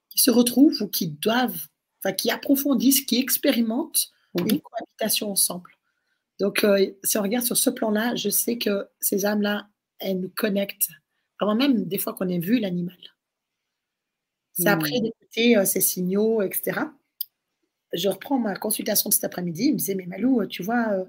qui 0.09 0.19
se 0.19 0.31
retrouvent 0.31 0.81
ou 0.81 0.87
qui 0.87 1.07
doivent 1.07 1.67
enfin 1.99 2.13
qui 2.13 2.31
approfondissent, 2.31 3.01
qui 3.01 3.17
expérimentent 3.19 4.09
Une 4.35 4.61
cohabitation 4.61 5.31
ensemble. 5.31 5.71
Donc, 6.39 6.63
heu, 6.65 6.97
si 7.03 7.17
on 7.17 7.23
regarde 7.23 7.45
sur 7.45 7.57
ce 7.57 7.69
plan-là, 7.71 8.15
je 8.15 8.29
sais 8.29 8.57
que 8.57 8.87
ces 9.01 9.25
âmes-là, 9.25 9.69
elles 9.99 10.19
nous 10.21 10.31
connectent 10.35 10.89
avant 11.39 11.55
même 11.55 11.85
des 11.85 11.97
fois 11.99 12.13
qu'on 12.13 12.29
ait 12.29 12.39
vu 12.39 12.59
l'animal. 12.59 12.97
C'est 14.53 14.69
après 14.69 14.99
Mmh. 14.99 15.01
d'écouter, 15.01 15.55
heu, 15.57 15.65
ces 15.65 15.81
signaux 15.81 16.41
et 16.41 16.51
cetera. 16.53 16.93
Je 17.93 18.09
reprends 18.09 18.39
ma 18.39 18.55
consultation 18.55 19.09
de 19.09 19.15
cet 19.15 19.25
après-midi, 19.25 19.65
il 19.67 19.73
me 19.73 19.77
disait: 19.79 19.95
«Mais 19.95 20.07
Malou, 20.07 20.41
heu, 20.41 20.47
tu 20.47 20.63
vois, 20.63 20.93
heu, 20.97 21.05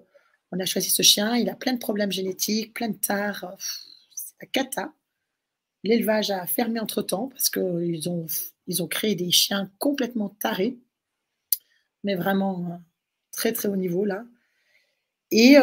on 0.53 0.61
a 0.61 0.67
choisi 0.67 0.91
ce 0.91 1.03
chien, 1.03 1.37
il 1.37 1.51
a 1.51 1.57
plein 1.57 1.75
de 1.75 1.79
problèmes 1.79 2.13
génétiques, 2.13 2.75
plein 2.75 2.89
de 2.91 2.97
tares, 2.99 3.57
c'est 4.15 4.35
la 4.43 4.47
cata. 4.49 4.93
L'élevage 5.85 6.31
a 6.33 6.47
fermé 6.47 6.81
entre 6.81 7.03
temps 7.03 7.29
parce 7.29 7.51
qu'ils 7.51 8.09
ont 8.11 8.27
ils 8.69 8.83
ont 8.83 8.89
créé 8.89 9.15
des 9.17 9.31
chiens 9.33 9.71
complètement 9.81 10.31
tarés». 10.31 10.79
mais 12.05 12.15
vraiment 12.17 12.81
très 13.33 13.53
très 13.53 13.69
haut 13.69 13.77
niveau 13.77 14.05
là. 14.05 14.25
Et 15.35 15.55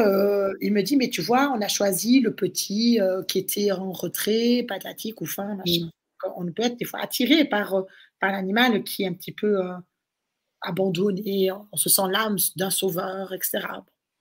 il 0.61 0.73
me 0.73 0.81
dit, 0.81 0.97
mais 0.97 1.09
tu 1.09 1.21
vois, 1.21 1.53
on 1.55 1.61
a 1.61 1.67
choisi 1.67 2.21
le 2.21 2.33
petit 2.33 2.99
qui 3.27 3.37
était 3.37 3.71
en 3.71 3.91
retrait, 3.91 4.65
pathétique 4.67 5.21
ou 5.21 5.27
fin, 5.27 5.55
machin. 5.55 5.85
Mmh. 5.85 6.29
On 6.35 6.51
peut 6.51 6.63
être 6.63 6.77
des 6.77 6.85
fois 6.85 7.01
attiré 7.01 7.45
par, 7.45 7.85
par 8.19 8.31
l'animal 8.31 8.83
qui 8.83 9.03
est 9.03 9.07
un 9.07 9.13
petit 9.13 9.31
peu 9.31 9.61
abandonné, 10.61 11.51
on 11.71 11.77
se 11.77 11.87
sent 11.87 12.01
l'âme 12.09 12.37
d'un 12.55 12.71
sauveur, 12.71 13.31
etc. 13.31 13.59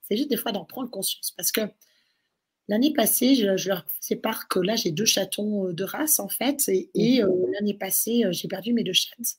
C'est 0.03 0.17
juste 0.17 0.29
des 0.29 0.37
fois 0.37 0.51
d'en 0.51 0.65
prendre 0.65 0.89
conscience 0.89 1.31
parce 1.35 1.51
que 1.51 1.61
l'année 2.67 2.93
passée, 2.93 3.35
je, 3.35 3.67
leur 3.67 3.85
sépare 3.99 4.47
que 4.47 4.59
là, 4.59 4.75
j'ai 4.75 4.91
deux 4.91 5.05
chatons 5.05 5.73
de 5.73 5.83
race 5.83 6.19
en 6.19 6.29
fait, 6.29 6.69
et, 6.69 7.23
mmh. 7.23 7.51
l'année 7.53 7.73
passée, 7.73 8.23
j'ai 8.29 8.47
perdu 8.47 8.73
mes 8.73 8.83
deux 8.83 8.93
chattes. 8.93 9.37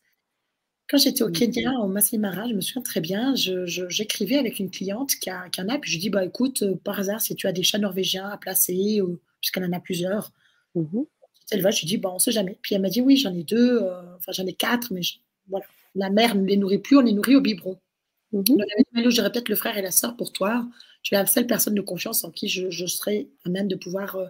Quand 0.91 0.99
j'étais 0.99 1.23
au 1.23 1.31
Kenya, 1.31 1.73
au 1.79 1.87
Masai 1.87 2.19
je 2.19 2.55
me 2.55 2.61
souviens 2.61 2.83
très 2.83 3.01
bien, 3.01 3.35
j'écrivais 3.37 4.39
avec 4.39 4.59
une 4.59 4.71
cliente 4.71 5.15
qui, 5.15 5.31
a, 5.31 5.49
qui 5.49 5.61
en 5.61 5.69
a, 5.69 5.79
puis 5.79 5.93
je 5.93 5.99
dis 5.99 6.11
bah 6.11 6.25
écoute, 6.25 6.65
par 6.83 6.99
hasard, 6.99 7.21
si 7.21 7.35
tu 7.37 7.47
as 7.47 7.53
des 7.53 7.63
chats 7.63 7.79
norvégiens 7.79 8.29
à 8.29 8.37
placer, 8.37 9.01
puisqu'elle 9.41 9.65
en 9.65 9.73
a 9.73 9.81
plusieurs, 9.81 10.33
mmh 10.75 11.03
elle 11.53 11.63
va, 11.63 11.73
je 11.73 11.81
lui 11.81 11.89
dis 11.89 11.97
bah 11.97 12.11
on 12.13 12.21
sait 12.21 12.31
jamais. 12.31 12.59
Puis 12.63 12.77
elle 12.77 12.81
m'a 12.81 12.91
dit 12.91 13.01
oui, 13.01 13.17
j'en 13.17 13.35
ai 13.35 13.43
deux, 13.43 13.81
enfin 14.17 14.31
j'en 14.31 14.47
ai 14.47 14.53
quatre, 14.53 14.93
mais 14.93 15.01
voilà 15.49 15.65
la 15.95 16.11
mère 16.11 16.35
ne 16.35 16.45
les 16.45 16.57
nourrit 16.57 16.79
plus, 16.79 16.97
on 16.97 17.01
les 17.01 17.13
nourrit 17.13 17.37
au 17.37 17.41
biberon. 17.41 17.79
Mm 18.33 18.43
j'aurais 19.09 19.33
peut-être 19.33 19.49
le 19.49 19.57
frère 19.57 19.77
et 19.77 19.83
la 19.83 19.91
sœur 19.91 20.17
pour 20.17 20.33
toi. 20.33 20.67
Tu 21.03 21.15
es 21.15 21.19
la 21.19 21.27
seule 21.27 21.47
personne 21.47 21.75
de 21.75 21.81
confiance 21.81 22.23
en 22.25 22.31
qui 22.31 22.49
je, 22.49 22.87
serais 22.87 23.29
à 23.45 23.49
même 23.49 23.67
de 23.67 23.77
pouvoir, 23.77 24.17
euh, 24.17 24.27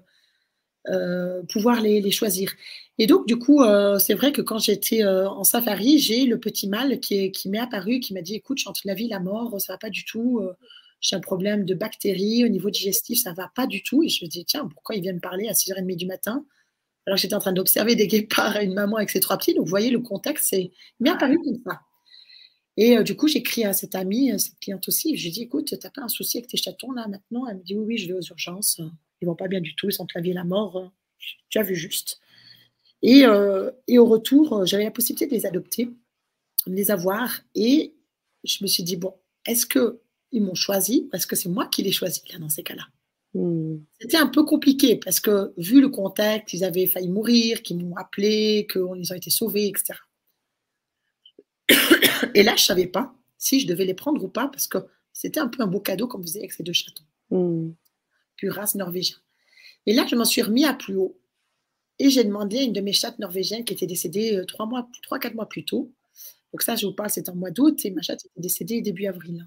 euh, 0.88 1.42
pouvoir 1.44 1.80
les, 1.80 2.10
choisir. 2.10 2.52
Et 2.98 3.06
donc, 3.06 3.26
du 3.26 3.36
coup, 3.36 3.62
euh, 3.62 3.98
c'est 3.98 4.14
vrai 4.14 4.32
que 4.32 4.42
quand 4.42 4.58
j'étais 4.58 5.04
en 5.04 5.44
safari, 5.44 5.98
j'ai 5.98 6.26
le 6.26 6.38
petit 6.38 6.68
mâle 6.68 7.00
qui, 7.00 7.32
m'est 7.46 7.58
apparu, 7.58 8.00
qui 8.00 8.14
m'a 8.14 8.22
dit 8.22 8.34
Écoute, 8.34 8.58
je 8.58 8.68
entre 8.68 8.82
la 8.84 8.94
vie 8.94 9.08
la 9.08 9.20
mort, 9.20 9.60
ça 9.60 9.74
va 9.74 9.78
pas 9.78 9.90
du 9.90 10.04
tout. 10.04 10.40
j'ai 11.00 11.16
un 11.16 11.20
problème 11.20 11.64
de 11.64 11.74
bactéries 11.74 12.44
au 12.44 12.48
niveau 12.48 12.70
digestif, 12.70 13.20
ça 13.20 13.32
va 13.32 13.50
pas 13.54 13.66
du 13.66 13.82
tout. 13.82 14.02
Et 14.02 14.08
je 14.08 14.24
me 14.24 14.28
dis 14.28 14.44
Tiens, 14.44 14.66
pourquoi 14.66 14.96
il 14.96 15.02
vient 15.02 15.12
me 15.12 15.20
parler 15.20 15.48
à 15.48 15.52
6h30 15.52 15.96
du 15.96 16.06
matin? 16.06 16.44
Alors 17.06 17.16
j'étais 17.16 17.34
en 17.34 17.40
train 17.40 17.52
d'observer 17.52 17.96
des 17.96 18.06
guépards 18.08 18.56
et 18.56 18.64
une 18.64 18.74
maman 18.74 18.96
avec 18.96 19.10
ses 19.10 19.20
trois 19.20 19.38
petits. 19.38 19.54
Donc 19.54 19.64
vous 19.64 19.70
voyez, 19.70 19.90
le 19.90 20.00
contexte, 20.00 20.46
c'est 20.50 20.70
bien 21.00 21.16
paru 21.16 21.38
comme 21.38 21.58
ça. 21.66 21.80
Et 22.76 22.96
euh, 22.96 23.02
du 23.02 23.16
coup, 23.16 23.28
j'écris 23.28 23.64
à 23.64 23.72
cette 23.72 23.94
amie, 23.94 24.32
euh, 24.32 24.38
cette 24.38 24.58
cliente 24.60 24.86
aussi. 24.88 25.16
Je 25.16 25.24
lui 25.24 25.30
dis 25.30 25.42
écoute, 25.42 25.74
t'as 25.80 25.90
pas 25.90 26.02
un 26.02 26.08
souci 26.08 26.38
avec 26.38 26.48
tes 26.48 26.56
chatons 26.56 26.92
là 26.92 27.08
maintenant? 27.08 27.46
Elle 27.46 27.58
me 27.58 27.62
dit 27.62 27.74
oui, 27.74 27.84
oui, 27.84 27.98
je 27.98 28.08
vais 28.08 28.14
aux 28.14 28.22
urgences. 28.22 28.80
Ils 29.20 29.26
vont 29.26 29.34
pas 29.34 29.48
bien 29.48 29.60
du 29.60 29.74
tout, 29.74 29.88
ils 29.88 29.92
sont 29.92 30.04
entre 30.04 30.16
la 30.16 30.22
vie 30.22 30.30
et 30.30 30.34
la 30.34 30.44
mort. 30.44 30.90
Tu 31.48 31.58
as 31.58 31.62
vu 31.62 31.74
juste. 31.74 32.20
Et, 33.02 33.24
euh, 33.24 33.70
et 33.88 33.98
au 33.98 34.06
retour, 34.06 34.66
j'avais 34.66 34.84
la 34.84 34.90
possibilité 34.90 35.26
de 35.26 35.32
les 35.32 35.46
adopter, 35.46 35.86
de 36.66 36.72
les 36.72 36.90
avoir. 36.90 37.40
Et 37.54 37.94
je 38.44 38.58
me 38.62 38.68
suis 38.68 38.82
dit 38.82 38.96
bon, 38.96 39.14
est-ce 39.46 39.66
qu'ils 39.66 40.42
m'ont 40.42 40.54
choisi 40.54 41.08
ou 41.10 41.16
est-ce 41.16 41.26
que 41.26 41.36
c'est 41.36 41.48
moi 41.48 41.66
qui 41.66 41.82
les 41.82 41.92
choisi 41.92 42.22
là 42.32 42.38
dans 42.38 42.48
ces 42.48 42.62
cas-là? 42.62 42.86
Hmm. 43.32 43.78
C'était 44.00 44.16
un 44.16 44.26
peu 44.26 44.44
compliqué 44.44 44.96
parce 44.96 45.20
que, 45.20 45.52
vu 45.56 45.80
le 45.80 45.88
contexte, 45.88 46.52
ils 46.52 46.64
avaient 46.64 46.86
failli 46.86 47.08
mourir, 47.08 47.62
qu'ils 47.62 47.78
m'ont 47.78 47.96
appelé, 47.96 48.66
qu'ils 48.70 48.82
ont 48.82 49.14
été 49.14 49.30
sauvés, 49.30 49.68
etc. 49.68 49.98
Et 52.34 52.42
là, 52.42 52.56
je 52.56 52.62
ne 52.62 52.66
savais 52.66 52.86
pas 52.86 53.14
si 53.38 53.60
je 53.60 53.66
devais 53.66 53.84
les 53.84 53.94
prendre 53.94 54.22
ou 54.22 54.28
pas 54.28 54.48
parce 54.48 54.66
que 54.66 54.78
c'était 55.12 55.40
un 55.40 55.48
peu 55.48 55.62
un 55.62 55.66
beau 55.66 55.80
cadeau, 55.80 56.08
comme 56.08 56.20
vous 56.20 56.26
disiez, 56.26 56.40
avec 56.40 56.52
ces 56.52 56.62
deux 56.62 56.72
chatons. 56.72 57.04
Mmh. 57.30 57.70
Puis 58.40 58.48
race 58.48 58.74
norvégien. 58.74 59.18
Et 59.84 59.92
là, 59.92 60.06
je 60.06 60.16
m'en 60.16 60.24
suis 60.24 60.40
remis 60.40 60.64
à 60.64 60.72
plus 60.72 60.96
haut. 60.96 61.20
Et 61.98 62.08
j'ai 62.08 62.24
demandé 62.24 62.56
à 62.56 62.62
une 62.62 62.72
de 62.72 62.80
mes 62.80 62.94
chattes 62.94 63.18
norvégiennes 63.18 63.66
qui 63.66 63.74
était 63.74 63.86
décédée 63.86 64.34
euh, 64.34 64.46
trois, 64.46 64.64
mois, 64.64 64.88
trois, 65.02 65.18
quatre 65.18 65.34
mois 65.34 65.46
plus 65.46 65.66
tôt. 65.66 65.92
Donc 66.50 66.62
ça, 66.62 66.74
je 66.74 66.86
vous 66.86 66.94
parle, 66.94 67.10
c'était 67.10 67.28
en 67.28 67.34
mois 67.34 67.50
d'août 67.50 67.84
et 67.84 67.90
ma 67.90 68.00
chatte 68.00 68.24
était 68.24 68.40
décédée 68.40 68.80
début 68.80 69.06
avril. 69.06 69.46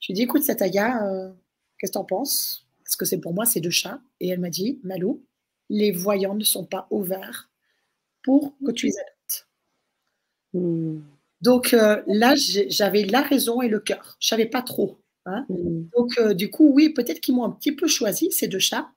Je 0.00 0.08
lui 0.08 0.12
ai 0.12 0.14
dit, 0.16 0.22
écoute, 0.24 0.42
Sataya, 0.42 1.02
euh, 1.06 1.32
qu'est-ce 1.78 1.92
que 1.92 1.94
tu 1.94 1.98
en 1.98 2.04
penses? 2.04 2.66
Parce 2.84 2.96
que 2.96 3.06
c'est 3.06 3.20
pour 3.20 3.32
moi, 3.32 3.46
c'est 3.46 3.60
deux 3.60 3.70
chats. 3.70 4.02
Et 4.20 4.28
elle 4.28 4.40
m'a 4.40 4.50
dit, 4.50 4.80
Malou, 4.82 5.24
les 5.70 5.92
voyants 5.92 6.34
ne 6.34 6.44
sont 6.44 6.66
pas 6.66 6.86
ouverts 6.90 7.48
pour 8.22 8.54
que 8.66 8.70
tu 8.70 8.84
les 8.84 8.98
adoptes. 8.98 9.48
Hmm. 10.52 11.00
Donc 11.40 11.72
euh, 11.72 12.02
là, 12.06 12.34
j'avais 12.36 13.04
la 13.04 13.22
raison 13.22 13.62
et 13.62 13.68
le 13.68 13.80
cœur. 13.80 14.18
Je 14.20 14.28
savais 14.28 14.44
pas 14.44 14.60
trop. 14.60 14.99
Hein? 15.26 15.44
Hmm. 15.48 15.84
Donc 15.96 16.18
euh, 16.18 16.34
du 16.34 16.50
coup, 16.50 16.72
oui, 16.72 16.90
peut-être 16.90 17.20
qu'ils 17.20 17.34
m'ont 17.34 17.44
un 17.44 17.50
petit 17.50 17.72
peu 17.72 17.86
choisi, 17.86 18.30
ces 18.32 18.48
deux 18.48 18.58
chats. 18.58 18.90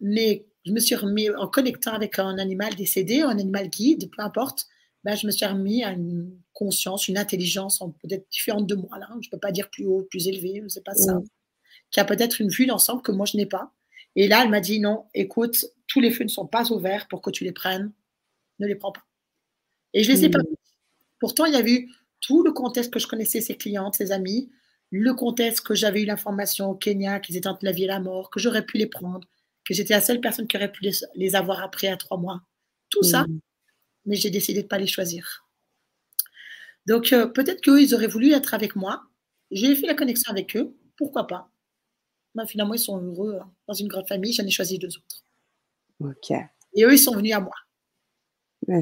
Mais 0.00 0.46
je 0.66 0.72
me 0.72 0.80
suis 0.80 0.94
remis 0.94 1.30
en 1.30 1.48
connectant 1.48 1.92
avec 1.92 2.18
un 2.18 2.38
animal 2.38 2.74
décédé, 2.74 3.20
un 3.22 3.38
animal 3.38 3.68
guide, 3.68 4.10
peu 4.10 4.22
importe. 4.22 4.66
Ben, 5.04 5.14
je 5.14 5.26
me 5.26 5.32
suis 5.32 5.44
remis 5.44 5.84
à 5.84 5.92
une 5.92 6.32
conscience, 6.54 7.08
une 7.08 7.18
intelligence 7.18 7.82
peut-être 8.00 8.26
différente 8.30 8.66
de 8.66 8.74
moi. 8.74 8.98
Là. 8.98 9.08
Je 9.20 9.28
ne 9.28 9.30
peux 9.30 9.38
pas 9.38 9.52
dire 9.52 9.70
plus 9.70 9.84
haut, 9.84 10.06
plus 10.10 10.28
élevé, 10.28 10.62
c'est 10.68 10.84
pas 10.84 10.94
ça. 10.94 11.14
Hmm 11.14 11.24
qui 11.94 12.00
a 12.00 12.04
peut-être 12.04 12.40
une 12.40 12.48
vue 12.48 12.66
d'ensemble 12.66 13.02
que 13.02 13.12
moi 13.12 13.24
je 13.24 13.36
n'ai 13.36 13.46
pas. 13.46 13.72
Et 14.16 14.26
là, 14.26 14.42
elle 14.42 14.50
m'a 14.50 14.60
dit 14.60 14.80
non, 14.80 15.04
écoute, 15.14 15.64
tous 15.86 16.00
les 16.00 16.10
feux 16.10 16.24
ne 16.24 16.28
sont 16.28 16.46
pas 16.46 16.72
ouverts 16.72 17.06
pour 17.06 17.22
que 17.22 17.30
tu 17.30 17.44
les 17.44 17.52
prennes, 17.52 17.92
ne 18.58 18.66
les 18.66 18.74
prends 18.74 18.90
pas. 18.90 19.04
Et 19.92 20.02
je 20.02 20.10
les 20.10 20.24
ai 20.24 20.28
pas 20.28 20.40
pas. 20.40 20.44
Hmm. 20.44 20.54
Pourtant, 21.20 21.44
il 21.44 21.52
y 21.52 21.56
a 21.56 21.64
eu 21.64 21.88
tout 22.20 22.42
le 22.42 22.52
contexte 22.52 22.92
que 22.92 22.98
je 22.98 23.06
connaissais 23.06 23.40
ses 23.40 23.56
clientes, 23.56 23.94
ses 23.94 24.10
amis, 24.10 24.50
le 24.90 25.14
contexte 25.14 25.62
que 25.62 25.74
j'avais 25.74 26.02
eu 26.02 26.06
l'information 26.06 26.70
au 26.70 26.74
Kenya 26.74 27.20
qu'ils 27.20 27.36
étaient 27.36 27.48
entre 27.48 27.64
la 27.64 27.72
vie 27.72 27.84
et 27.84 27.88
la 27.88 28.00
mort, 28.00 28.30
que 28.30 28.40
j'aurais 28.40 28.64
pu 28.64 28.78
les 28.78 28.86
prendre, 28.86 29.26
que 29.64 29.74
j'étais 29.74 29.94
la 29.94 30.00
seule 30.00 30.20
personne 30.20 30.46
qui 30.46 30.56
aurait 30.56 30.70
pu 30.70 30.88
les, 31.14 31.34
avoir 31.34 31.62
après 31.62 31.88
à 31.88 31.96
trois 31.96 32.18
mois. 32.18 32.42
Tout 32.90 33.02
ça, 33.02 33.24
hmm. 33.24 33.40
mais 34.06 34.16
j'ai 34.16 34.30
décidé 34.30 34.60
de 34.60 34.64
ne 34.64 34.68
pas 34.68 34.78
les 34.78 34.86
choisir. 34.86 35.46
Donc 36.86 37.12
euh, 37.12 37.26
peut-être 37.26 37.60
qu'eux, 37.62 37.80
ils 37.80 37.94
auraient 37.94 38.06
voulu 38.06 38.32
être 38.32 38.54
avec 38.54 38.76
moi. 38.76 39.02
J'ai 39.50 39.74
fait 39.74 39.86
la 39.86 39.94
connexion 39.94 40.30
avec 40.30 40.56
eux, 40.56 40.76
pourquoi 40.96 41.26
pas? 41.26 41.50
Bah, 42.34 42.46
finalement, 42.46 42.74
ils 42.74 42.80
sont 42.80 43.00
heureux 43.00 43.38
hein. 43.40 43.50
dans 43.68 43.74
une 43.74 43.88
grande 43.88 44.08
famille. 44.08 44.32
J'en 44.32 44.44
ai 44.44 44.50
choisi 44.50 44.78
deux 44.78 44.88
autres. 44.88 45.24
Ok. 46.00 46.30
Et 46.74 46.84
eux, 46.84 46.92
ils 46.92 46.98
sont 46.98 47.14
venus 47.14 47.32
à 47.32 47.40
moi. 47.40 47.54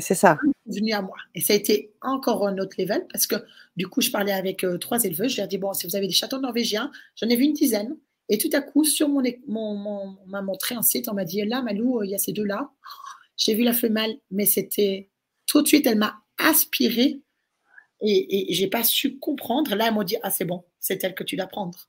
C'est 0.00 0.14
ça. 0.14 0.38
Venus 0.66 0.94
à 0.94 1.02
moi. 1.02 1.16
Et 1.34 1.40
ça 1.40 1.52
a 1.52 1.56
été 1.56 1.92
encore 2.00 2.46
un 2.46 2.58
autre 2.58 2.76
level 2.78 3.06
parce 3.10 3.26
que 3.26 3.36
du 3.76 3.88
coup, 3.88 4.00
je 4.00 4.10
parlais 4.10 4.32
avec 4.32 4.64
euh, 4.64 4.78
trois 4.78 5.02
éleveurs. 5.04 5.28
Je 5.28 5.36
leur 5.36 5.46
ai 5.46 5.48
dit 5.48 5.58
bon, 5.58 5.72
si 5.72 5.86
vous 5.86 5.96
avez 5.96 6.06
des 6.06 6.12
châteaux 6.12 6.38
norvégiens, 6.38 6.90
j'en 7.16 7.28
ai 7.28 7.36
vu 7.36 7.44
une 7.44 7.52
dizaine. 7.52 7.96
Et 8.28 8.38
tout 8.38 8.50
à 8.52 8.60
coup, 8.60 8.84
sur 8.84 9.08
mon, 9.08 9.22
mon, 9.48 10.16
on 10.24 10.26
m'a 10.26 10.42
montré 10.42 10.74
un 10.74 10.82
site, 10.82 11.08
on 11.08 11.14
m'a 11.14 11.24
dit 11.24 11.44
là, 11.44 11.62
Malou, 11.62 12.00
euh, 12.00 12.06
il 12.06 12.10
y 12.10 12.14
a 12.14 12.18
ces 12.18 12.32
deux-là. 12.32 12.70
J'ai 13.36 13.54
vu 13.54 13.64
la 13.64 13.72
femelle, 13.72 14.18
mais 14.30 14.46
c'était 14.46 15.10
tout 15.46 15.62
de 15.62 15.66
suite, 15.68 15.86
elle 15.86 15.98
m'a 15.98 16.20
aspiré 16.38 17.20
et, 18.00 18.50
et 18.50 18.54
j'ai 18.54 18.68
pas 18.68 18.84
su 18.84 19.18
comprendre. 19.18 19.74
Là, 19.74 19.88
elle 19.88 19.94
m'a 19.94 20.04
dit 20.04 20.16
ah, 20.22 20.30
c'est 20.30 20.44
bon, 20.44 20.64
c'est 20.78 21.02
elle 21.04 21.14
que 21.14 21.24
tu 21.24 21.36
dois 21.36 21.46
prendre. 21.46 21.88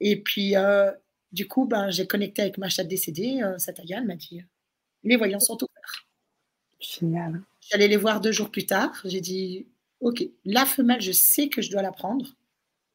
Et 0.00 0.22
puis, 0.22 0.56
euh, 0.56 0.90
du 1.32 1.48
coup, 1.48 1.66
ben, 1.66 1.90
j'ai 1.90 2.06
connecté 2.06 2.42
avec 2.42 2.58
ma 2.58 2.68
chatte 2.68 2.88
décédée, 2.88 3.40
euh, 3.42 3.58
Sataya, 3.58 3.98
elle 3.98 4.06
m'a 4.06 4.16
dit 4.16 4.42
Les 5.02 5.16
voyants 5.16 5.40
sont 5.40 5.54
ouverts. 5.54 5.73
Génial. 6.84 7.42
J'allais 7.60 7.88
les 7.88 7.96
voir 7.96 8.20
deux 8.20 8.32
jours 8.32 8.50
plus 8.50 8.66
tard. 8.66 9.00
J'ai 9.04 9.20
dit 9.20 9.66
Ok, 10.00 10.24
la 10.44 10.66
femelle, 10.66 11.00
je 11.00 11.12
sais 11.12 11.48
que 11.48 11.62
je 11.62 11.70
dois 11.70 11.82
la 11.82 11.92
prendre. 11.92 12.26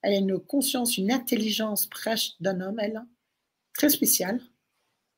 Elle 0.01 0.13
a 0.13 0.17
une 0.17 0.39
conscience, 0.39 0.97
une 0.97 1.11
intelligence 1.11 1.87
proche 1.87 2.31
d'un 2.39 2.61
homme, 2.61 2.79
elle, 2.79 3.03
très 3.73 3.89
spéciale. 3.89 4.39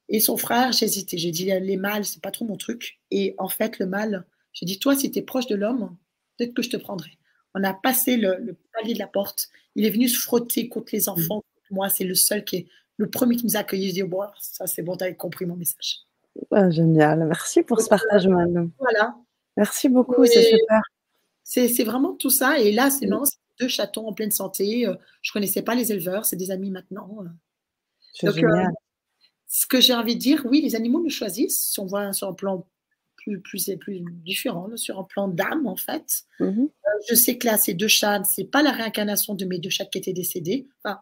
Et 0.10 0.20
son 0.20 0.38
frère, 0.38 0.72
j'hésitais. 0.72 1.18
J'ai 1.18 1.32
dit 1.32 1.46
Les 1.46 1.78
mâles, 1.78 2.06
c'est 2.06 2.22
pas 2.22 2.32
trop 2.32 2.46
mon 2.46 2.58
truc. 2.58 3.00
Et 3.12 3.36
en 3.38 3.50
fait, 3.50 3.80
le 3.80 3.86
mâle, 3.86 4.26
j'ai 4.54 4.66
dit 4.66 4.80
Toi, 4.80 4.96
si 4.96 5.12
tu 5.12 5.20
es 5.20 5.22
proche 5.22 5.48
de 5.48 5.56
l'homme, 5.56 5.96
peut-être 6.38 6.54
que 6.54 6.62
je 6.62 6.70
te 6.70 6.78
prendrai. 6.78 7.12
On 7.54 7.64
a 7.64 7.74
passé 7.74 8.16
le, 8.16 8.38
le, 8.40 8.58
palier 8.74 8.94
de 8.94 9.00
la 9.00 9.08
porte. 9.08 9.50
Il 9.76 9.86
est 9.86 9.90
venu 9.90 10.08
se 10.08 10.20
frotter 10.20 10.70
contre 10.70 10.90
les 10.94 11.10
enfants, 11.10 11.44
moi, 11.72 11.90
c'est 11.90 12.04
le 12.04 12.16
seul 12.16 12.44
qui 12.44 12.58
est 12.58 12.68
le 12.98 13.10
premier 13.10 13.38
qui 13.38 13.46
nous 13.46 13.56
a 13.56 13.62
accueillis. 13.62 13.90
Je 13.90 13.94
dis, 13.94 14.04
bon, 14.04 14.24
ça 14.40 14.68
c'est 14.68 14.84
bon, 14.84 14.96
tu 14.96 15.04
as 15.04 15.14
compris 15.14 15.46
mon 15.46 15.56
message. 15.56 16.02
Ah, 16.52 16.70
génial. 16.70 17.26
Merci 17.26 17.64
pour 17.64 17.82
ce 17.82 17.90
partage, 17.90 18.28
Madame. 18.28 18.72
Voilà. 18.80 19.16
Merci 19.58 19.90
beaucoup, 19.90 20.26
c'est 20.26 20.44
super. 20.44 20.82
C'est 21.44 21.84
vraiment 21.84 22.14
tout 22.14 22.30
ça. 22.30 22.60
Et 22.60 22.72
là, 22.72 22.90
c'est 22.90 23.08
deux 23.60 23.68
chatons 23.68 24.08
en 24.08 24.14
pleine 24.14 24.32
santé. 24.32 24.88
Euh, 24.88 24.96
je 25.22 25.32
ne 25.32 25.34
connaissais 25.34 25.62
pas 25.62 25.76
les 25.76 25.92
éleveurs, 25.92 26.26
c'est 26.26 26.36
des 26.36 26.52
amis 26.52 26.72
maintenant. 26.72 27.18
Euh. 27.22 27.28
C'est 28.14 28.28
euh, 28.28 28.34
génial. 28.34 28.72
ce 29.48 29.66
que 29.68 29.82
j'ai 29.82 29.94
envie 29.94 30.16
de 30.16 30.22
dire, 30.22 30.46
oui, 30.50 30.62
les 30.62 30.76
animaux 30.76 31.02
nous 31.02 31.10
choisissent. 31.10 31.72
Si 31.72 31.80
on 31.80 31.86
voit 31.86 32.14
sur 32.14 32.28
un 32.28 32.34
plan 32.34 32.66
plus, 33.18 33.40
plus, 33.42 33.78
plus 33.78 34.02
différent, 34.24 34.70
sur 34.78 35.00
un 35.00 35.04
plan 35.04 35.28
d'âme, 35.28 35.68
en 35.68 35.76
fait. 35.76 36.24
Mm-hmm. 36.40 36.70
je 37.08 37.16
sais 37.16 37.38
que 37.38 37.48
là, 37.48 37.58
ces 37.58 37.74
deux 37.74 37.88
chats, 37.88 38.24
ce 38.24 38.42
n'est 38.42 38.48
pas 38.48 38.64
la 38.64 38.72
réincarnation 38.72 39.36
de 39.36 39.46
mes 39.46 39.60
deux 39.60 39.70
chats 39.70 39.86
qui 39.86 39.98
étaient 39.98 40.14
décédés. 40.14 40.68
Enfin, 40.84 41.02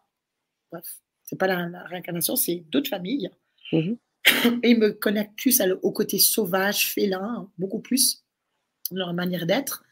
bref, 0.72 0.84
c'est 1.30 1.38
pas 1.38 1.48
la, 1.48 1.84
réincarnation, 1.84 2.36
c'est 2.36 2.64
d'autres 2.70 2.90
familles. 2.90 3.30
Mhm. 3.72 3.98
Et 4.64 4.72
ils 4.72 4.80
me 4.80 4.92
connectent 4.92 5.38
plus 5.38 5.62
au 5.82 5.92
côté 5.92 6.20
sauvage, 6.20 6.92
félin, 6.94 7.50
beaucoup 7.58 7.80
plus, 7.80 8.24
leur 8.92 9.14
manière 9.14 9.46
d'être. 9.46 9.84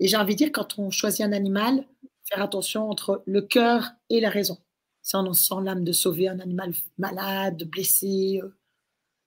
Et 0.00 0.08
j'ai 0.08 0.16
envie 0.16 0.34
de 0.34 0.38
dire, 0.38 0.52
quand 0.52 0.78
on 0.78 0.90
choisit 0.90 1.22
un 1.22 1.32
animal, 1.32 1.84
faire 2.28 2.42
attention 2.42 2.88
entre 2.90 3.22
le 3.26 3.42
cœur 3.42 3.90
et 4.10 4.20
la 4.20 4.30
raison. 4.30 4.58
Si 5.02 5.16
on 5.16 5.32
sent 5.32 5.54
l'âme 5.62 5.84
de 5.84 5.92
sauver 5.92 6.28
un 6.28 6.38
animal 6.38 6.72
malade, 6.98 7.64
blessé, 7.64 8.40
euh, 8.42 8.54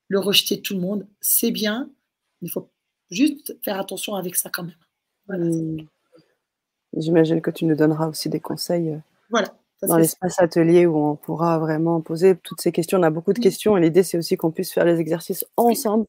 le 0.08 0.20
rejeter 0.20 0.58
de 0.58 0.62
tout 0.62 0.76
le 0.76 0.82
monde, 0.82 1.08
c'est 1.22 1.52
bien. 1.52 1.90
Il 2.42 2.52
faut 2.52 2.70
juste 3.10 3.58
faire 3.64 3.80
attention 3.80 4.16
avec 4.16 4.36
ça 4.36 4.50
quand 4.50 4.64
même. 4.64 4.76
Voilà. 5.28 5.46
Mmh. 5.46 5.88
J'imagine 6.98 7.42
que 7.42 7.52
tu 7.52 7.66
nous 7.66 7.76
donneras 7.76 8.08
aussi 8.08 8.30
des 8.30 8.40
conseils, 8.40 8.90
heu, 8.90 9.02
Voilà, 9.30 9.56
dans 9.88 9.98
l'espace 9.98 10.40
atelier 10.40 10.86
où 10.88 10.98
on 10.98 11.16
pourra 11.16 11.60
vraiment 11.60 12.02
poser 12.02 12.36
toutes 12.38 12.62
ces 12.62 12.72
questions. 12.72 13.00
On 13.00 13.04
a 13.04 13.10
beaucoup 13.12 13.34
de 13.34 13.40
Mmh. 13.40 13.44
questions 13.44 13.78
et 13.78 13.82
l'idée, 13.82 14.04
c'est 14.04 14.18
aussi 14.18 14.38
qu'on 14.38 14.52
puisse 14.52 14.74
faire 14.74 14.86
les 14.86 15.00
exercices 15.00 15.46
ensemble 15.58 16.06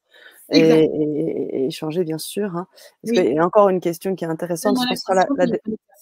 et 0.51 0.61
et 0.85 1.65
et 1.65 1.67
échanger 1.69 2.05
bien 2.05 2.19
sûr, 2.19 2.57
hein. 2.57 2.69
Parce 3.03 3.13
Oui. 3.13 3.27
a 3.39 3.45
encore 3.47 3.69
une 3.71 3.81
question 3.81 4.15
qui 4.17 4.25
est 4.25 4.29
intéressante, 4.29 4.79
la 5.09 5.27
la 5.37 5.47
la 5.47 5.59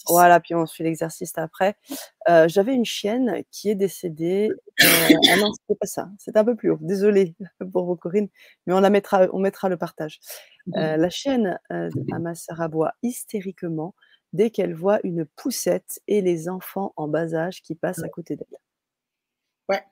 voilà, 0.08 0.40
puis 0.40 0.54
on 0.56 0.66
fait 0.66 0.84
l'exercice 0.84 1.32
après. 1.38 1.76
Heu, 2.30 2.48
j'avais 2.48 2.74
une 2.74 2.84
chienne 2.86 3.42
qui 3.52 3.70
est 3.70 3.76
décédée, 3.76 4.58
heu 4.84 4.88
ah 5.28 5.36
non, 5.38 5.52
c'était 5.52 5.76
pas 5.78 5.86
ça, 5.86 6.10
c'était 6.18 6.38
un 6.40 6.44
peu 6.46 6.56
plus 6.56 6.70
haut. 6.72 6.78
Désolée 6.82 7.36
pour 7.72 7.86
vous 7.86 7.96
Corinne, 7.96 8.28
mais 8.66 8.74
on 8.74 8.80
la 8.80 8.90
mettra 8.90 9.28
on 9.34 9.40
mettra 9.40 9.68
le 9.70 9.76
partage. 9.78 10.20
Heu, 10.76 10.96
la 10.98 11.10
chienne, 11.10 11.58
à 11.70 12.18
ma 12.20 12.34
sœur 12.36 12.60
aboie 12.62 12.94
hystériquement 13.04 13.94
dès 14.32 14.50
qu'elle 14.50 14.74
voit 14.74 15.00
une 15.04 15.24
poussette 15.24 16.00
et 16.08 16.20
les 16.22 16.48
enfants 16.48 16.92
en 16.96 17.08
bas 17.08 17.34
âge 17.34 17.62
qui 17.62 17.74
passent 17.74 18.02
à 18.02 18.08
côté 18.08 18.36
d'elle. 18.36 18.58
Ouais. 19.68 19.84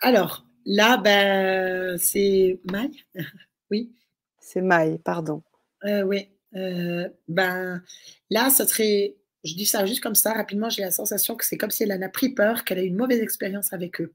Alors, 0.00 0.46
là, 0.64 0.96
bah, 0.96 1.98
c'est 1.98 2.60
Maï? 2.70 2.90
Oui? 3.70 3.92
C'est 4.40 4.62
Maï, 4.62 4.98
pardon. 4.98 5.42
Heu, 5.84 6.02
oui, 6.04 6.28
heu, 6.56 7.08
ben, 7.28 7.82
là, 8.30 8.50
ça 8.50 8.66
serait 8.66 9.16
je 9.44 9.54
dis 9.54 9.64
ça 9.66 9.86
juste 9.86 10.02
comme 10.02 10.14
ça, 10.16 10.32
rapidement, 10.34 10.68
j'ai 10.70 10.82
la 10.82 10.90
sensation 10.90 11.34
que 11.36 11.46
c'est 11.46 11.56
comme 11.56 11.70
si 11.70 11.84
elle 11.84 11.92
en 11.92 12.02
a 12.02 12.08
pris 12.10 12.30
peur, 12.34 12.64
qu'elle 12.64 12.78
a 12.78 12.82
eu 12.82 12.86
une 12.88 12.96
mauvaise 12.96 13.20
expérience 13.20 13.72
avec 13.72 14.00
eux. 14.00 14.12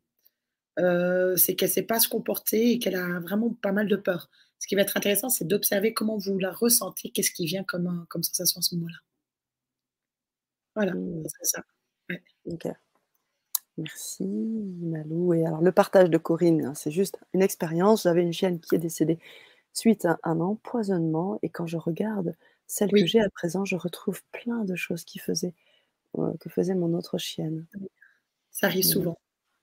Heu, 0.79 1.35
c'est 1.37 1.55
qu'elle 1.55 1.69
sait 1.69 1.83
pas 1.83 1.99
se 1.99 2.09
comporter 2.09 2.71
et 2.73 2.79
qu'elle 2.79 2.95
a 2.95 3.19
vraiment 3.21 3.51
pas 3.61 3.71
mal 3.73 3.87
de 3.87 3.95
peur. 3.97 4.29
Ce 4.61 4.67
qui 4.67 4.75
va 4.75 4.81
être 4.81 4.97
intéressant, 4.97 5.29
c'est 5.29 5.45
d'observer 5.47 5.93
comment 5.93 6.17
vous 6.17 6.37
la 6.39 6.51
ressentez, 6.51 7.11
qu'est-ce 7.11 7.31
qui 7.31 7.45
vient 7.45 7.63
comme, 7.63 8.05
comme 8.09 8.23
sensation 8.23 8.59
à 8.59 8.61
ce 8.61 8.75
moment-là. 8.75 8.97
Voilà, 10.75 10.93
Mmh. 10.93 11.23
ça. 11.43 11.61
Ouais. 12.09 12.21
OK. 12.45 12.67
Merci 13.77 14.25
Malou 14.25 15.33
et 15.33 15.45
alors 15.45 15.61
le 15.61 15.71
partage 15.73 16.09
de 16.09 16.17
Corinne, 16.17 16.65
hein, 16.65 16.73
c'est 16.75 16.91
juste 16.91 17.19
une 17.33 17.41
expérience. 17.41 18.03
J'avais 18.03 18.21
une 18.23 18.33
chienne 18.33 18.59
qui 18.61 18.75
est 18.75 18.79
décédée 18.79 19.19
suite 19.73 20.05
à 20.05 20.19
un 20.23 20.39
empoisonnement 20.41 21.39
et 21.43 21.49
quand 21.49 21.67
je 21.67 21.77
regarde 21.77 22.35
celle 22.67 22.93
que 22.93 23.05
j'ai 23.05 23.21
à 23.21 23.29
présent, 23.31 23.65
je 23.65 23.75
retrouve 23.77 24.21
plein 24.33 24.65
de 24.65 24.75
choses 24.75 25.05
qui 25.05 25.19
faisaient 25.19 25.53
heu, 26.19 26.33
que 26.41 26.49
faisait 26.49 26.75
mon 26.75 26.93
autre 26.95 27.17
chienne. 27.19 27.67
Ça 28.51 28.67
arrive 28.67 28.85
Mmh. 28.85 28.89
souvent. 28.89 29.19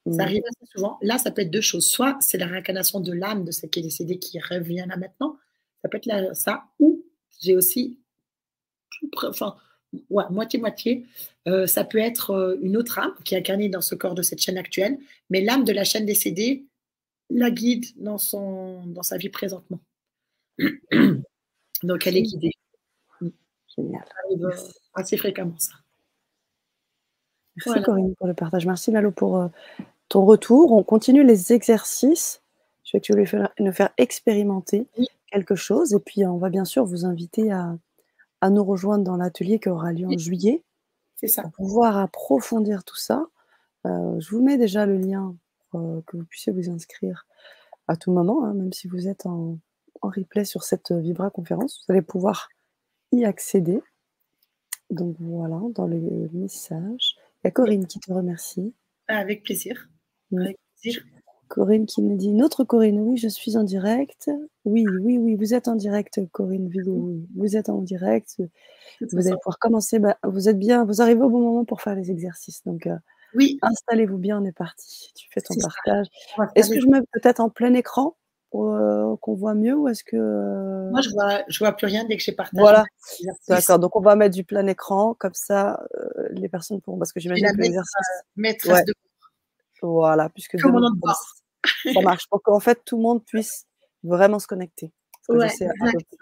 Ça 0.06 0.10
Mmh. 0.16 0.20
arrive 0.20 0.42
assez 0.48 0.72
souvent. 0.72 0.98
Là, 1.02 1.18
ça 1.18 1.30
peut 1.30 1.42
être 1.42 1.50
2 1.50 1.60
choses. 1.60 1.86
Soit 1.86 2.16
c'est 2.20 2.38
la 2.38 2.46
réincarnation 2.46 3.00
de 3.00 3.12
l'âme 3.12 3.44
de 3.44 3.52
celle 3.52 3.70
qui 3.70 3.78
est 3.80 3.82
décédée 3.82 4.18
qui 4.18 4.40
revient 4.40 4.84
là 4.88 4.96
maintenant. 4.96 5.36
Ça 5.82 5.88
peut 5.88 5.98
être 5.98 6.06
là 6.06 6.34
ça 6.34 6.64
ou 6.80 7.04
j'ai 7.40 7.56
aussi 7.56 7.98
enfin, 9.24 9.56
ouais, 10.10 10.24
moitié-moitié, 10.30 11.06
heu, 11.48 11.66
ça 11.66 11.84
peut 11.84 11.98
être, 11.98 12.32
heu, 12.34 12.58
une 12.62 12.76
autre 12.76 12.98
âme 12.98 13.14
qui 13.24 13.34
est 13.34 13.38
incarnée 13.38 13.68
dans 13.68 13.80
ce 13.80 13.94
corps 13.94 14.14
de 14.14 14.22
cette 14.22 14.40
chienne 14.40 14.58
actuelle, 14.58 14.98
mais 15.30 15.40
l'âme 15.42 15.64
de 15.64 15.72
la 15.72 15.84
chienne 15.84 16.06
décédée 16.06 16.66
la 17.30 17.50
guide 17.50 17.86
dans 17.96 18.18
son 18.18 18.84
dans 18.86 19.02
sa 19.02 19.16
vie 19.18 19.28
présentement. 19.30 19.80
Donc 21.82 22.06
elle 22.06 22.16
est 22.16 22.22
guidée. 22.22 22.52
Génial. 23.76 24.04
Ça 24.06 24.14
arrive, 24.26 24.46
Merci. 24.46 24.72
assez 24.94 25.16
fréquemment 25.16 25.58
ça. 25.58 25.72
Merci 27.56 27.68
Voilà. 27.68 27.82
Corinne 27.82 28.14
pour 28.16 28.26
le 28.26 28.34
partage. 28.34 28.66
Merci 28.66 28.90
Malou 28.92 29.10
pour, 29.12 29.50
ton 30.08 30.24
retour. 30.24 30.72
On 30.72 30.82
continue 30.82 31.24
les 31.24 31.52
exercices. 31.52 32.42
Je 32.84 32.90
sais 32.92 33.00
que 33.00 33.04
tu 33.06 33.12
voulais 33.12 33.26
faire 33.26 33.50
nous 33.58 33.72
faire 33.72 33.90
expérimenter 33.98 34.86
quelque 35.30 35.54
chose 35.54 35.94
et 35.94 35.98
puis 36.00 36.26
on 36.26 36.36
va 36.38 36.50
bien 36.50 36.64
sûr 36.64 36.84
vous 36.84 37.04
inviter 37.06 37.50
à 37.52 37.76
à 38.42 38.50
nous 38.50 38.64
rejoindre 38.64 39.04
dans 39.04 39.16
l'atelier 39.16 39.60
qui 39.60 39.68
aura 39.68 39.92
lieu 39.92 40.06
en 40.08 40.18
juillet 40.18 40.64
C'est 41.16 41.28
ça. 41.28 41.42
pour 41.42 41.52
pouvoir 41.52 41.96
approfondir 41.98 42.82
tout 42.84 42.96
ça. 42.96 43.26
Heu, 43.86 44.18
je 44.18 44.30
vous 44.34 44.42
mets 44.42 44.58
déjà 44.58 44.84
le 44.84 44.98
lien 44.98 45.36
pour, 45.70 45.80
heu, 45.80 46.02
que 46.06 46.16
vous 46.16 46.24
puissiez 46.24 46.52
vous 46.52 46.68
inscrire 46.68 47.24
à 47.88 47.96
tout 47.96 48.10
moment, 48.12 48.44
hein, 48.44 48.54
même 48.54 48.72
si 48.72 48.88
vous 48.88 49.08
êtes 49.08 49.26
en 49.26 49.58
en 50.02 50.08
replay 50.08 50.44
sur 50.44 50.64
cette, 50.64 50.90
Vibra 50.90 51.30
conférence, 51.30 51.84
vous 51.86 51.92
allez 51.92 52.02
pouvoir 52.02 52.48
y 53.12 53.24
accéder. 53.24 53.80
Donc 54.90 55.14
voilà, 55.20 55.60
dans 55.76 55.86
le 55.86 56.00
message. 56.32 57.16
Il 57.44 57.46
y 57.46 57.48
a. 57.48 57.50
Corinne 57.52 57.86
qui 57.86 58.00
te 58.00 58.12
remercie. 58.12 58.74
Avec 59.06 59.44
plaisir. 59.44 59.88
Avec 60.38 60.58
plaisir. 60.80 61.02
Corinne 61.48 61.84
qui 61.84 62.00
nous 62.00 62.16
dit: 62.16 62.30
«Une 62.30 62.42
autre 62.42 62.64
Corinne, 62.64 62.98
oui, 63.00 63.18
je 63.18 63.28
suis 63.28 63.56
en 63.58 63.62
direct». 63.64 64.30
Oui, 64.64 64.86
oui, 65.02 65.18
oui, 65.18 65.34
vous 65.36 65.52
êtes 65.54 65.68
en 65.68 65.74
direct, 65.74 66.20
Corinne 66.32 66.68
Vigo, 66.68 66.92
oui, 66.92 67.26
vous 67.36 67.56
êtes 67.56 67.68
en 67.68 67.82
direct, 67.82 68.36
vous 69.00 69.26
allez 69.26 69.36
pouvoir 69.36 69.58
commencer, 69.58 69.98
bah, 69.98 70.16
vous 70.24 70.48
êtes 70.48 70.58
bien 70.58 70.84
vous 70.84 71.02
arrivez 71.02 71.20
au 71.20 71.28
bon 71.28 71.40
moment 71.40 71.64
pour 71.64 71.82
faire 71.82 71.94
les 71.94 72.10
exercices, 72.10 72.62
donc 72.64 72.86
heu, 72.86 72.96
Oui. 73.34 73.58
installez-vous 73.60 74.18
bien, 74.18 74.40
on 74.40 74.44
est 74.44 74.56
parti. 74.56 75.12
Tu 75.14 75.28
fais 75.30 75.40
ton 75.40 75.54
partage. 75.56 76.06
Est-ce 76.54 76.70
que 76.70 76.80
je 76.80 76.86
mets 76.86 77.00
peut-être 77.12 77.40
en 77.40 77.50
plein 77.50 77.74
écran 77.74 78.16
pour, 78.50 78.72
heu, 78.74 79.16
qu'on 79.20 79.34
voit 79.34 79.54
mieux 79.54 79.74
ou 79.74 79.88
est-ce 79.88 80.04
que, 80.04 80.16
Moi, 80.16 81.00
heu 81.00 81.02
je 81.02 81.10
vois 81.10 81.42
je 81.48 81.58
vois 81.58 81.72
plus 81.72 81.86
rien 81.86 82.04
dès 82.04 82.16
que 82.16 82.22
j'ai 82.22 82.32
partagé 82.32 82.60
Voilà, 82.60 82.84
d'accord, 83.48 83.78
donc 83.78 83.96
on 83.96 84.00
va 84.00 84.16
mettre 84.16 84.34
du 84.34 84.44
plein 84.44 84.66
écran 84.68 85.14
comme 85.14 85.34
ça, 85.34 85.84
les 86.30 86.48
personnes 86.48 86.80
pourront 86.80 86.98
parce 86.98 87.12
que 87.12 87.20
j'imagine 87.20 87.52
que 87.52 87.60
l'exercice 87.60 88.06
maîtresse 88.36 88.72
ouais. 88.72 88.84
de 88.84 88.94
Voilà, 89.82 90.28
puisque 90.30 90.56
Comme 90.60 90.72
mon 90.72 90.80
demain 90.80 90.80
nom 90.80 90.90
de 90.90 91.00
comme 91.00 91.12
bord. 91.12 91.12
ç 91.12 91.34
ça 91.94 92.02
marche 92.02 92.28
pour 92.30 92.42
qu'en 92.42 92.60
fait 92.60 92.82
tout 92.86 92.96
le 92.98 93.02
monde 93.02 93.24
puisse 93.24 93.66
vraiment 94.04 94.38
se 94.40 94.46
connecter. 94.48 94.92
Ouais, 95.28 95.56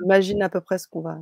j'imagine 0.00 0.42
à 0.42 0.48
peu 0.50 0.60
près 0.62 0.78
ce 0.78 0.88
qu'on 0.88 1.02
va 1.02 1.18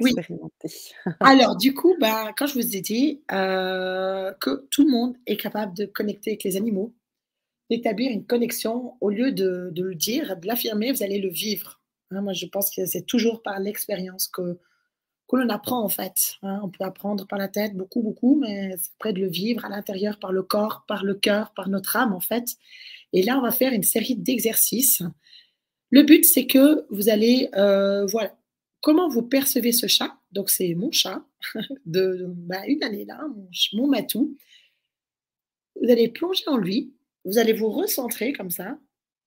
Oui. 0.00 0.14
expérimenter. 0.14 0.70
Alors 1.24 1.56
du 1.56 1.74
coup, 1.74 1.96
bah, 2.00 2.32
quand 2.36 2.46
je 2.46 2.54
vous 2.54 2.76
ai 2.76 2.80
dit, 2.80 3.22
heu, 3.32 4.34
que 4.40 4.66
tout 4.70 4.84
le 4.84 4.90
monde 4.90 5.16
est 5.26 5.36
capable 5.36 5.74
de 5.74 5.84
connecter 5.86 6.30
avec 6.32 6.44
les 6.44 6.56
animaux, 6.56 6.94
d'établir 7.70 8.12
une 8.12 8.26
connexion 8.26 8.94
au 9.00 9.10
lieu 9.10 9.32
de 9.32 9.70
de 9.72 9.84
le 9.84 9.94
dire, 9.96 10.36
de 10.38 10.46
l'affirmer, 10.46 10.92
vous 10.92 11.02
allez 11.04 11.20
le 11.20 11.30
vivre. 11.30 11.80
Hein, 12.12 12.22
moi 12.22 12.34
je 12.34 12.46
pense 12.46 12.70
que 12.74 12.86
c'est 12.86 13.02
toujours 13.06 13.42
par 13.42 13.60
l'expérience 13.60 14.28
que 14.28 14.58
que 15.28 15.36
l'on 15.36 15.48
apprend 15.50 15.82
en 15.82 15.88
fait, 15.88 16.36
hein. 16.42 16.60
On 16.64 16.70
peut 16.70 16.84
apprendre 16.84 17.26
par 17.26 17.38
la 17.38 17.48
tête 17.48 17.76
beaucoup, 17.76 18.02
beaucoup, 18.02 18.36
mais 18.40 18.76
c'est 18.78 18.90
après 18.98 19.12
de 19.12 19.20
le 19.20 19.28
vivre 19.28 19.64
à 19.64 19.68
l'intérieur 19.68 20.18
par 20.18 20.32
le 20.32 20.42
corps, 20.42 20.84
par 20.88 21.04
le 21.04 21.14
cœur, 21.14 21.52
par 21.54 21.68
notre 21.68 21.96
âme 21.96 22.12
en 22.14 22.20
fait 22.20 22.56
et 23.12 23.22
là, 23.22 23.38
on 23.38 23.42
va 23.42 23.50
faire 23.50 23.72
une 23.72 23.82
série 23.82 24.16
d'exerciches. 24.16 25.02
Le 25.90 26.02
but, 26.02 26.24
c'est 26.24 26.46
que 26.46 26.86
vous 26.90 27.08
allez, 27.08 27.48
heu, 27.56 28.06
voilà, 28.06 28.36
comment 28.80 29.08
vous 29.08 29.22
percevez 29.22 29.72
ce 29.72 29.86
chat, 29.86 30.16
donc 30.32 30.50
c'est 30.50 30.74
mon 30.74 30.92
chat 30.92 31.24
de, 31.86 32.26
bah, 32.28 32.62
1 32.68 32.86
année 32.86 33.04
là, 33.04 33.20
mon 33.72 33.86
matou. 33.86 34.36
Vous 35.80 35.90
allez 35.90 36.08
plonger 36.08 36.44
en 36.48 36.56
lui, 36.56 36.92
vous 37.24 37.38
allez 37.38 37.52
vous 37.52 37.70
recentrer 37.70 38.32
comme 38.32 38.50
ça, 38.50 38.78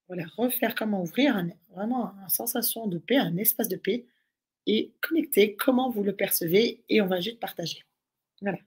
voilà, 0.08 0.26
refaire 0.38 0.76
comment 0.76 1.02
ouvrir 1.02 1.44
vraiment 1.74 2.12
un 2.24 2.30
sensation 2.30 2.88
de 2.88 2.98
paix, 2.98 3.18
un 3.18 3.38
espace 3.38 3.70
de 3.70 3.78
paix 3.78 4.06
et 4.68 4.92
connecter 5.02 5.56
comment 5.56 5.90
vous 5.90 6.04
le 6.04 6.16
percevez 6.16 6.84
et 6.90 7.02
on 7.02 7.08
va 7.08 7.20
juste 7.22 7.40
partager. 7.40 7.84
Voilà. 8.42 8.60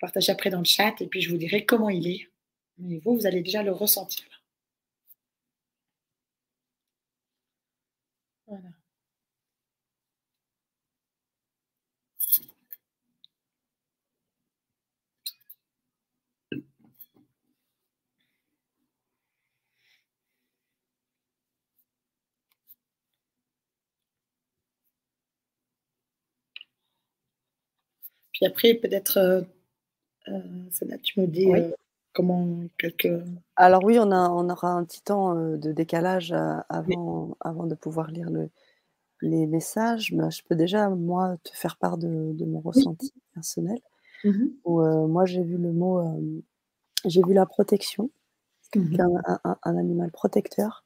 Partagez 0.00 0.32
après 0.32 0.50
dans 0.50 0.58
le 0.58 0.64
chat 0.64 1.00
et 1.00 1.06
puis 1.06 1.22
je 1.22 1.30
vous 1.30 1.38
dirai 1.38 1.64
comment 1.64 1.88
il 1.90 2.06
est, 2.08 2.28
mais 2.78 2.98
vous, 2.98 3.16
vous 3.16 3.26
allez 3.26 3.42
déjà 3.42 3.62
le 3.62 3.72
ressentir 3.72 4.26
là. 4.30 4.36
Voilà. 8.46 8.68
Puis 28.42 28.48
après 28.50 28.74
peut-être, 28.74 29.18
heu, 29.18 29.46
Sana, 30.72 30.98
tu 30.98 31.20
me 31.20 31.26
dis, 31.28 31.54
Oui. 31.54 31.62
heu, 31.62 31.74
comment 32.14 32.62
quelques 32.78 33.08
Alors 33.56 33.84
oui, 33.84 33.98
on 33.98 34.10
a 34.12 34.30
on 34.30 34.48
aura 34.48 34.70
un 34.70 34.84
petit 34.84 35.02
temps, 35.02 35.34
de 35.34 35.72
décalage, 35.72 36.32
Oui. 36.86 36.94
avant 36.94 37.36
avant 37.40 37.66
de 37.66 37.74
pouvoir 37.74 38.10
lire 38.10 38.30
le 38.30 38.48
les 39.22 39.46
messages, 39.46 40.12
mais 40.12 40.30
je 40.30 40.42
peux 40.44 40.56
déjà 40.56 40.90
moi 40.90 41.36
te 41.44 41.50
faire 41.56 41.76
part 41.78 41.98
de 41.98 42.32
de 42.34 42.44
mon 42.46 42.60
Oui. 42.74 42.90
ressenti 42.90 43.12
personnel 43.34 43.78
Mmh 44.24 44.62
où, 44.64 44.80
heu, 44.82 45.06
moi 45.08 45.26
j'ai 45.26 45.42
vu 45.44 45.58
le 45.58 45.72
mot, 45.72 46.00
j'ai 47.06 47.22
vu 47.22 47.34
la 47.34 47.46
protection, 47.46 48.10
Mmh 48.74 48.84
mh. 48.92 49.02
un 49.26 49.40
un 49.44 49.58
un 49.64 49.76
animal 49.78 50.10
protecteur, 50.12 50.84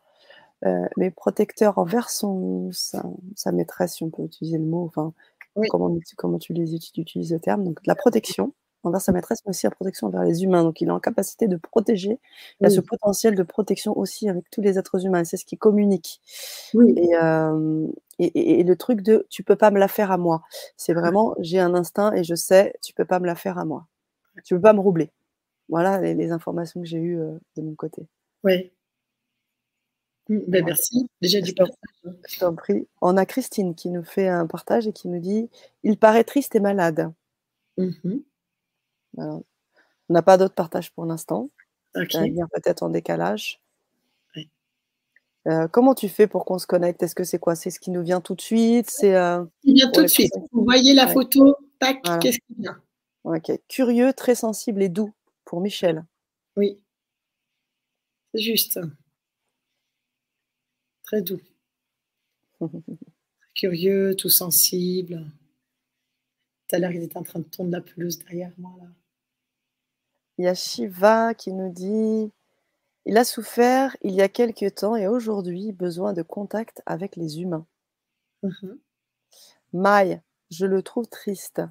mais 0.96 1.10
protecteur 1.10 1.78
envers 1.78 2.10
son 2.10 2.70
sa 2.72 3.04
sa 3.36 3.52
maîtresse, 3.52 3.94
si 3.96 4.04
on 4.04 4.10
peut 4.10 4.24
utiliser 4.24 4.58
le 4.58 4.64
mot, 4.64 4.84
enfin 4.86 5.14
Oui. 5.56 5.68
comment 5.68 5.94
comment 6.16 6.38
tu 6.38 6.52
les 6.54 6.74
utilises 6.74 7.32
le 7.32 7.40
terme, 7.40 7.64
donc 7.64 7.76
de 7.82 7.88
la 7.88 7.94
protection 7.96 8.54
envers 8.84 9.00
sa 9.00 9.12
maîtresse, 9.12 9.40
mais 9.46 9.50
aussi 9.50 9.66
en 9.66 9.70
protection 9.70 10.06
envers 10.08 10.22
les 10.24 10.44
humains. 10.44 10.62
Donc 10.64 10.80
il 10.80 10.88
est 10.88 10.90
en 10.92 11.00
capacité 11.00 11.48
de 11.48 11.56
protéger. 11.56 12.20
Il 12.60 12.66
a 12.66 12.70
ce 12.70 12.80
Oui. 12.80 12.86
potentiel 12.88 13.34
de 13.36 13.42
protection 13.42 13.96
aussi 13.98 14.28
avec 14.28 14.50
tous 14.50 14.60
les 14.62 14.78
êtres 14.78 15.04
humains 15.06 15.24
c'est 15.24 15.36
ce 15.38 15.44
qui 15.46 15.58
communique. 15.58 16.20
Oui. 16.72 16.96
Et 16.96 17.10
et 18.20 18.26
et 18.38 18.60
et 18.60 18.64
le 18.64 18.76
truc 18.76 19.02
de: 19.02 19.26
«Tu 19.30 19.42
peux 19.44 19.56
pas 19.56 19.70
me 19.72 19.78
la 19.80 19.88
faire 19.88 20.10
à 20.12 20.18
moi». 20.18 20.42
C'est 20.78 20.94
vraiment: 20.94 21.34
«J'ai 21.40 21.60
un 21.60 21.74
instinct 21.74 22.12
et 22.14 22.24
je 22.24 22.34
sais, 22.36 22.74
tu 22.82 22.94
peux 22.94 23.04
pas 23.06 23.20
me 23.20 23.26
la 23.26 23.34
faire 23.36 23.58
à 23.58 23.64
moi. 23.66 23.86
Tu 24.44 24.54
peux 24.56 24.60
pas 24.62 24.72
me 24.74 24.80
roubler». 24.80 25.12
Voilà 25.70 26.00
les 26.00 26.14
les 26.14 26.32
informations 26.32 26.80
que 26.82 26.88
j'ai 26.88 26.98
eues, 27.00 27.18
heu, 27.20 27.40
de 27.56 27.62
mon 27.62 27.74
côté. 27.76 28.08
Ouais. 28.44 28.75
Beh, 30.28 30.42
Voilà. 30.48 30.66
merci 30.66 31.08
déjà 31.22 31.40
du 31.40 31.52
partage. 31.54 31.74
je 32.28 32.38
t'en 32.40 32.54
prie. 32.54 32.88
On 33.00 33.16
a 33.16 33.24
Christine 33.26 33.74
qui 33.76 33.90
nous 33.90 34.02
fait 34.04 34.28
un 34.28 34.46
partage 34.46 34.86
et 34.88 34.92
qui 34.92 35.08
nous 35.08 35.20
dit: 35.20 35.48
«Il 35.84 35.98
paraît 35.98 36.24
triste 36.24 36.54
et 36.56 36.60
malade». 36.60 37.12
Mmh 37.78 37.90
mh. 38.04 38.16
Alors, 39.18 39.42
on 40.08 40.14
n'a 40.14 40.22
pas 40.22 40.38
d'autres 40.38 40.54
partages 40.54 40.92
pour 40.92 41.06
l'instant. 41.06 41.50
Ça 41.94 42.00
va 42.00 42.04
OK. 42.06 42.14
venir 42.14 42.46
peut-être 42.52 42.82
en 42.82 42.90
décalage. 42.90 43.60
Heu, 45.48 45.68
comment 45.72 45.94
tu 45.94 46.08
fais 46.08 46.26
pour 46.26 46.44
qu'on 46.44 46.58
se 46.58 46.66
connecte? 46.66 47.02
Est-ce 47.04 47.14
que 47.14 47.24
c'est 47.24 47.38
quoi? 47.38 47.54
C'est 47.56 47.70
ce 47.70 47.78
qui 47.80 47.90
nous 47.92 48.02
vient 48.02 48.20
tout 48.20 48.34
de 48.34 48.40
suite? 48.40 48.90
C'est, 48.90 49.14
Il 49.64 49.74
vient 49.74 49.90
tout 49.92 50.02
de 50.02 50.08
suite. 50.08 50.32
Vous 50.52 50.64
voyez 50.64 50.92
la 50.94 51.06
ouais. 51.06 51.12
photo, 51.12 51.56
tac, 51.78 52.00
Voilà. 52.04 52.18
qu'est-ce 52.18 52.38
qui 52.38 52.54
vient? 52.58 52.80
OK. 53.24 53.52
Curieux, 53.68 54.12
très 54.12 54.34
sensible 54.34 54.82
et 54.82 54.88
doux 54.88 55.12
pour 55.44 55.60
Michel. 55.60 56.04
Oui. 56.56 56.82
C'est 58.34 58.40
juste. 58.42 58.80
Très 61.06 61.22
doux. 61.22 61.40
Curieux, 63.54 64.14
tout 64.16 64.28
sensible. 64.30 65.24
Tout 66.68 66.74
à 66.74 66.78
l'heure, 66.80 66.90
il 66.90 67.02
était 67.04 67.16
en 67.16 67.22
train 67.22 67.38
de 67.38 67.44
tondre 67.44 67.70
la 67.70 67.80
pelouse 67.80 68.18
derrière 68.18 68.50
moi 68.58 68.72
là. 68.80 68.88
Il 70.38 70.44
y 70.44 70.48
a 70.48 70.54
Shiva 70.54 71.32
qui 71.34 71.52
nous 71.52 71.70
dit: 71.72 72.30
«Il 73.06 73.18
a 73.18 73.24
souffert 73.24 73.96
il 74.02 74.14
y 74.14 74.22
a 74.22 74.28
quelque 74.28 74.68
temps 74.68 74.96
et 74.96 75.08
aujourd'hui 75.08 75.72
besoin 75.72 76.12
de 76.14 76.22
contact 76.22 76.82
avec 76.86 77.16
les 77.16 77.40
humains». 77.40 77.66
Mmh 78.42 78.50
mh. 78.62 78.68
Maï: 79.74 80.22
«Je 80.50 80.66
le 80.66 80.82
trouve 80.82 81.08
triste». 81.08 81.62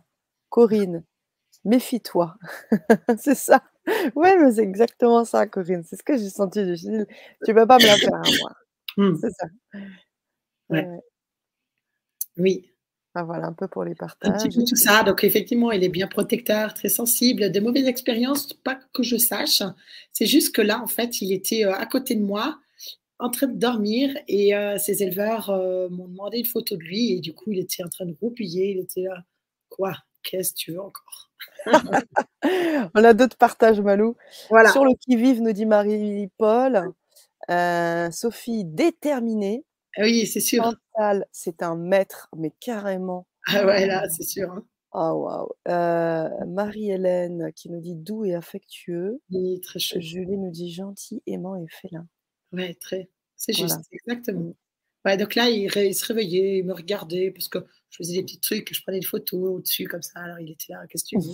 Corinne: 0.50 1.04
«Méfie-toi». 1.66 2.38
C'est 3.20 3.36
ça. 3.36 3.64
Ouais, 4.16 4.38
mais 4.40 4.54
c'est 4.54 4.64
exactement 4.64 5.26
ça 5.26 5.48
Corinne. 5.48 5.84
C'est 5.86 5.98
ce 5.98 6.04
que 6.04 6.18
j'ai 6.18 6.30
senti. 6.32 6.62
Je 6.66 6.72
me 6.72 6.76
suis 6.78 6.90
dit: 6.90 7.06
«Tu 7.46 7.54
peux 7.56 7.68
pas 7.68 7.80
me 7.80 7.88
la 7.88 7.98
faire 7.98 8.16
à 8.16 8.24
moi». 8.42 8.56
Mmh. 8.98 9.16
C'est 9.22 9.30
ça. 9.32 9.48
Ouais. 10.70 11.06
Oui. 12.38 12.72
Voilà 13.16 13.48
un 13.48 13.54
peu 13.54 13.68
pour 13.70 13.84
les 13.86 13.96
Un 14.24 14.32
petit 14.32 14.50
partages. 14.50 14.50
peu 14.50 14.64
tout 14.66 14.76
ça, 14.76 15.04
donc 15.04 15.24
effectivement, 15.24 15.72
il 15.72 15.84
est 15.84 15.90
bien 15.90 16.08
protecteur, 16.08 16.74
très 16.74 16.90
sensible. 16.90 17.50
Des 17.52 17.62
mauvaises 17.62 17.88
expériences, 17.88 18.52
pas 18.54 18.78
que 18.94 19.04
je 19.04 19.16
sache. 19.18 19.62
C'est 20.12 20.26
juste 20.26 20.54
que 20.54 20.62
là, 20.62 20.82
en 20.82 20.88
fait, 20.88 21.22
il 21.22 21.32
était, 21.32 21.64
heu, 21.66 21.74
à 21.74 21.86
côté 21.86 22.16
de 22.16 22.22
moi, 22.24 22.60
en 23.20 23.30
train 23.30 23.48
de 23.48 23.58
dormir 23.60 24.18
et 24.28 24.56
heu, 24.56 24.78
ses 24.80 25.04
éleveurs, 25.04 25.50
heu, 25.52 25.90
m'ont 25.90 26.08
demandé 26.10 26.40
une 26.40 26.46
photo 26.46 26.78
de 26.78 26.84
lui 26.84 27.14
et 27.14 27.22
du 27.22 27.34
coup, 27.34 27.52
il 27.54 27.60
était 27.60 27.84
en 27.84 27.90
train 27.90 28.06
de 28.06 28.16
roupiller. 28.22 28.72
Il 28.72 28.80
était 28.80 29.04
là: 29.04 29.24
«Quoi? 29.70 29.94
Qu'est-ce 30.24 30.54
tu 30.56 30.74
veux 30.74 30.82
encore?» 30.82 31.32
On 32.96 33.04
a 33.04 33.14
d'autres 33.14 33.38
partages 33.38 33.82
Malou. 33.82 34.16
Voilà. 34.50 34.72
Sur 34.72 34.86
le 34.86 34.94
qui-vive 34.96 35.42
nous 35.42 35.54
dit 35.54 35.66
Marie-Paul. 35.66 36.94
Sophie: 38.12 38.66
«Déterminé». 38.66 39.66
Oui, 39.98 40.28
c'est 40.28 40.40
sûr. 40.42 40.64
Chantal: 40.64 41.26
«C'est 41.32 41.64
un 41.64 41.76
maître», 41.76 42.30
mais 42.36 42.52
carrément. 42.60 43.28
Ah 43.48 43.66
ouais, 43.66 43.86
là, 43.86 44.08
c'est 44.10 44.24
sûr, 44.24 44.52
hein. 44.52 44.66
Oh 44.94 45.26
waouh. 45.26 45.50
Marie-Hélène 46.48 47.52
qui 47.54 47.70
nous 47.70 47.82
dit: 47.82 47.96
«Doux 47.96 48.26
et 48.26 48.34
affectueux». 48.36 49.22
Oui, 49.32 49.60
très 49.62 49.80
chaud. 49.80 50.00
Julie 50.00 50.38
nous 50.38 50.52
dit: 50.52 50.72
«Gentil, 50.72 51.22
aimant 51.28 51.56
et 51.56 51.66
félin». 51.70 52.08
Ouais, 52.52 52.74
très. 52.76 53.10
C'est 53.36 53.54
Voilà. 53.58 53.76
juste, 53.76 53.88
exactement. 53.92 54.40
Mmh. 54.42 54.54
Ouais, 55.06 55.18
donc 55.18 55.36
là, 55.36 55.50
il 55.50 55.68
ré 55.70 55.88
il 55.88 55.94
se 55.96 56.06
réveillait, 56.06 56.60
il 56.60 56.66
me 56.66 56.74
regardait 56.74 57.30
parce 57.32 57.48
que 57.48 57.60
je 57.92 57.98
faisais 57.98 58.16
des 58.16 58.24
petits 58.24 58.40
trucs, 58.40 58.74
je 58.74 58.82
prenais 58.82 59.00
des 59.00 59.06
photos 59.06 59.58
au-dessus 59.58 59.88
comme 59.88 60.02
ça, 60.02 60.20
alors 60.20 60.40
il 60.40 60.50
était 60.52 60.74
là: 60.74 60.84
«Qu'est-ce 60.90 61.04
que 61.04 61.10
tu 61.10 61.20
veux? 61.20 61.34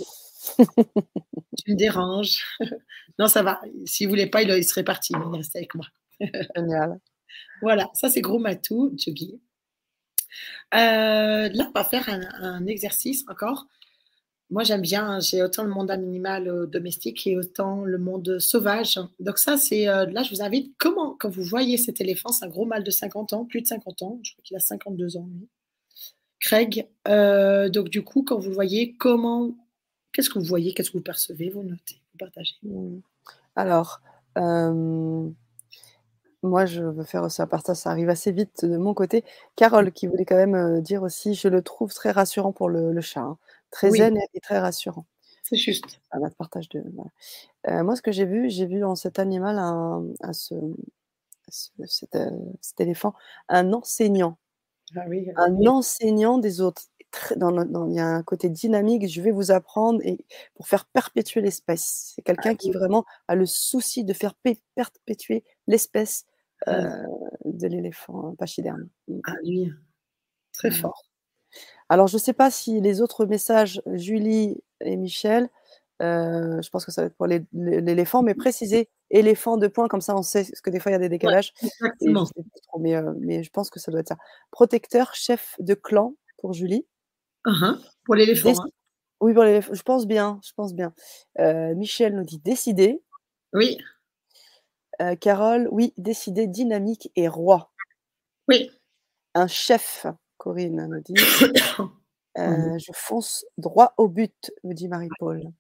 Tu 1.66 1.72
me 1.72 1.78
déranges». 1.78 2.44
Non, 3.20 3.28
ça 3.28 3.44
va. 3.44 3.62
S'il 3.86 4.10
voulait 4.10 4.28
pas, 4.30 4.42
il, 4.44 4.50
il 4.52 4.64
serait 4.66 4.84
parti, 4.84 5.14
mais 5.16 5.26
il 5.30 5.36
est 5.36 5.38
resté 5.38 5.60
avec 5.60 5.76
moi. 5.76 5.86
Génial. 6.56 7.00
Voilà, 7.62 7.90
ça 7.96 8.10
c'est 8.10 8.22
gros 8.22 8.40
matou, 8.40 8.94
Tchoubi. 8.98 9.40
Heu, 10.74 11.50
là, 11.54 11.66
on 11.70 11.72
va 11.74 11.84
faire 11.84 12.08
un 12.10 12.22
un 12.42 12.66
exercice 12.68 13.24
encore. 13.30 13.68
Moi, 14.52 14.64
j'aime 14.64 14.82
bien, 14.82 15.20
j'ai 15.22 15.44
autant 15.44 15.64
le 15.64 15.70
monde 15.72 15.92
animal, 15.92 16.48
heu, 16.50 16.68
domestique 16.68 17.28
et 17.28 17.38
autant 17.38 17.84
le 17.86 17.98
monde 18.00 18.40
sauvage. 18.40 19.00
Donc 19.20 19.40
ça, 19.40 19.58
c'est, 19.58 19.88
heu, 19.90 20.08
là, 20.08 20.24
je 20.24 20.32
vous 20.36 20.42
invite, 20.44 20.74
comment 20.80 21.16
quand 21.20 21.30
vous 21.30 21.44
voyez 21.44 21.78
cet 21.78 22.02
éléphant, 22.02 22.32
c'est 22.32 22.46
un 22.46 22.50
gros 22.50 22.66
mâle 22.66 22.84
de 22.84 22.92
50 22.92 23.34
ans, 23.34 23.46
plus 23.46 23.62
de 23.62 23.68
50 23.68 24.02
ans, 24.04 24.20
je 24.24 24.34
crois 24.34 24.44
qu'il 24.44 24.58
a 24.58 24.62
52 24.62 25.18
ans 25.18 25.28
lui. 25.34 25.50
Craig, 26.40 26.88
heu, 27.08 27.70
donc 27.70 27.90
du 27.90 28.04
coup, 28.04 28.24
quand 28.24 28.40
vous 28.40 28.50
le 28.50 28.56
voyez, 28.56 28.96
comment 28.98 29.52
qu'est-ce 30.14 30.30
que 30.30 30.40
vous 30.40 30.46
voyez? 30.46 30.74
Qu'est-ce 30.74 30.92
que 30.92 30.98
vous 30.98 31.04
percevez? 31.04 31.50
Vous 31.52 31.64
notez, 31.64 32.02
vous 32.14 32.18
partagez? 32.20 32.56
Mmh. 32.64 33.00
Alors, 33.56 34.02
moi, 36.44 36.66
je 36.66 36.84
veux 36.84 37.04
faire 37.04 37.24
aussi 37.24 37.42
un 37.42 37.48
partage, 37.48 37.78
ça 37.78 37.92
arrive 37.92 38.10
assez 38.10 38.32
vite 38.32 38.66
de 38.66 38.78
mon 38.78 38.94
côté. 38.94 39.24
Carole 39.56 39.92
qui 39.92 40.08
voulait 40.08 40.26
quand 40.26 40.36
même, 40.36 40.56
heu, 40.56 40.82
dire 40.82 41.04
aussi: 41.04 41.36
«Je 41.36 41.48
le 41.48 41.62
trouve 41.62 41.94
très 41.94 42.12
rassurant 42.12 42.52
pour 42.54 42.70
le 42.70 42.92
le 42.94 43.02
chat, 43.02 43.22
hein, 43.22 43.38
très 43.72 43.90
Oui. 43.90 44.12
zen 44.12 44.18
et 44.34 44.40
très 44.42 44.60
rassurant». 44.60 45.06
C'est 45.44 45.56
juste. 45.58 46.02
Un 46.12 46.22
autre 46.22 46.36
partage 46.38 46.70
de 46.70 46.84
voilà. 46.96 47.12
Heu, 47.82 47.84
moi, 47.86 47.96
ce 47.98 48.02
que 48.04 48.12
j'ai 48.14 48.26
vu, 48.26 48.50
j'ai 48.50 48.66
vu 48.68 48.84
en 48.86 48.96
cet 48.96 49.20
animal 49.20 49.60
un 49.60 50.06
un 50.22 50.34
ce 50.34 50.56
ce 51.50 51.72
cet, 51.88 52.16
éléphant, 52.82 53.14
un 53.50 53.74
enseignant. 53.74 54.38
Ah 54.96 55.06
oui, 55.08 55.28
Un 55.38 55.54
oui. 55.58 55.68
enseignant 55.68 56.38
des 56.40 56.62
autres. 56.62 56.84
Très 57.12 57.36
dans 57.38 57.52
le 57.52 57.66
dans 57.66 57.88
il 57.90 57.96
y 57.96 58.00
a 58.02 58.08
un 58.08 58.24
côté 58.24 58.50
dynamique, 58.50 59.08
je 59.10 59.22
vais 59.22 59.32
vous 59.32 59.52
apprendre 59.52 60.02
et 60.04 60.26
pour 60.56 60.68
faire 60.70 60.86
perpétuer 60.88 61.42
l'espèce. 61.42 62.14
C'est 62.16 62.22
Ah 62.38 62.44
quelqu'un 62.44 62.56
qui 62.56 62.70
oui. 62.70 62.74
vraiment 62.74 63.06
a 63.30 63.36
le 63.36 63.46
souci 63.48 64.04
de 64.06 64.14
faire 64.14 64.36
pé 64.36 64.60
perpétuer 64.76 65.44
l'espèce, 65.68 66.26
Ah. 66.68 67.04
de 67.46 67.68
l'éléphant 67.68 68.36
pachyderme. 68.38 68.88
Mmh. 69.08 69.20
Ah 69.26 69.34
lui, 69.44 69.72
très 70.54 70.70
Voilà. 70.70 70.82
fort. 70.82 71.04
Alors 71.90 72.08
je 72.08 72.18
sais 72.18 72.34
pas 72.34 72.52
si 72.52 72.82
les 72.82 73.02
autres 73.02 73.26
messages, 73.26 73.82
Julie 73.94 74.64
et 74.82 74.98
Michel, 74.98 75.50
je 76.02 76.70
pense 76.70 76.86
que 76.86 76.92
ça 76.92 77.02
va 77.04 77.08
être 77.08 77.16
pour 77.16 77.28
l'é 77.28 77.46
l'é 77.54 77.82
l'éléphant, 77.82 78.24
mais 78.24 78.36
précisez 78.36 78.90
éléphant 79.12 79.58
2 79.58 79.70
points 79.70 79.88
comme 79.90 80.02
ça 80.02 80.16
on 80.16 80.22
sait, 80.24 80.44
parce 80.46 80.62
que 80.62 80.70
des 80.72 80.80
fois 80.80 80.92
il 80.92 80.96
y 80.96 80.98
a 80.98 81.00
des 81.00 81.10
décalages 81.10 81.54
exactement. 81.62 82.26
trop, 82.68 82.80
mais 82.80 82.96
mais 83.20 83.44
je 83.44 83.50
pense 83.52 83.70
que 83.70 83.80
ça 83.80 83.92
doit 83.92 84.02
être 84.02 84.10
ça. 84.10 84.18
Protecteur, 84.52 85.14
chef 85.16 85.56
de 85.60 85.74
clan 85.76 86.16
pour 86.40 86.54
Julie. 86.54 86.86
Hein, 87.46 87.54
hein, 87.62 87.80
pour 88.06 88.16
l'éléphant, 88.16 88.52
hein. 88.52 88.70
oui 89.22 89.34
pour 89.34 89.44
l'éléph 89.44 89.70
je 89.74 89.82
pense 89.84 90.08
bien, 90.08 90.40
je 90.44 90.54
pense 90.56 90.74
bien. 90.76 90.94
Michel 91.76 92.16
nous 92.16 92.24
dit: 92.24 92.40
«Décidé». 92.40 93.02
Oui. 93.54 93.78
Heu, 95.02 95.16
Carole: 95.16 95.68
«Oui, 95.72 95.94
décidé, 95.98 96.48
dynamique 96.48 97.12
et 97.16 97.28
roi». 97.28 97.72
Oui. 98.48 98.70
Un 99.34 99.48
chef, 99.48 100.06
Corinne 100.38 100.88
nous 100.88 101.00
dit. 101.02 101.14
Heu, 102.38 102.78
je 102.80 102.92
fonce 102.94 103.46
droit 103.58 103.94
au 103.98 104.08
but, 104.08 104.52
me 104.64 104.74
dit 104.74 104.88
Marie-Paul. 104.88 105.52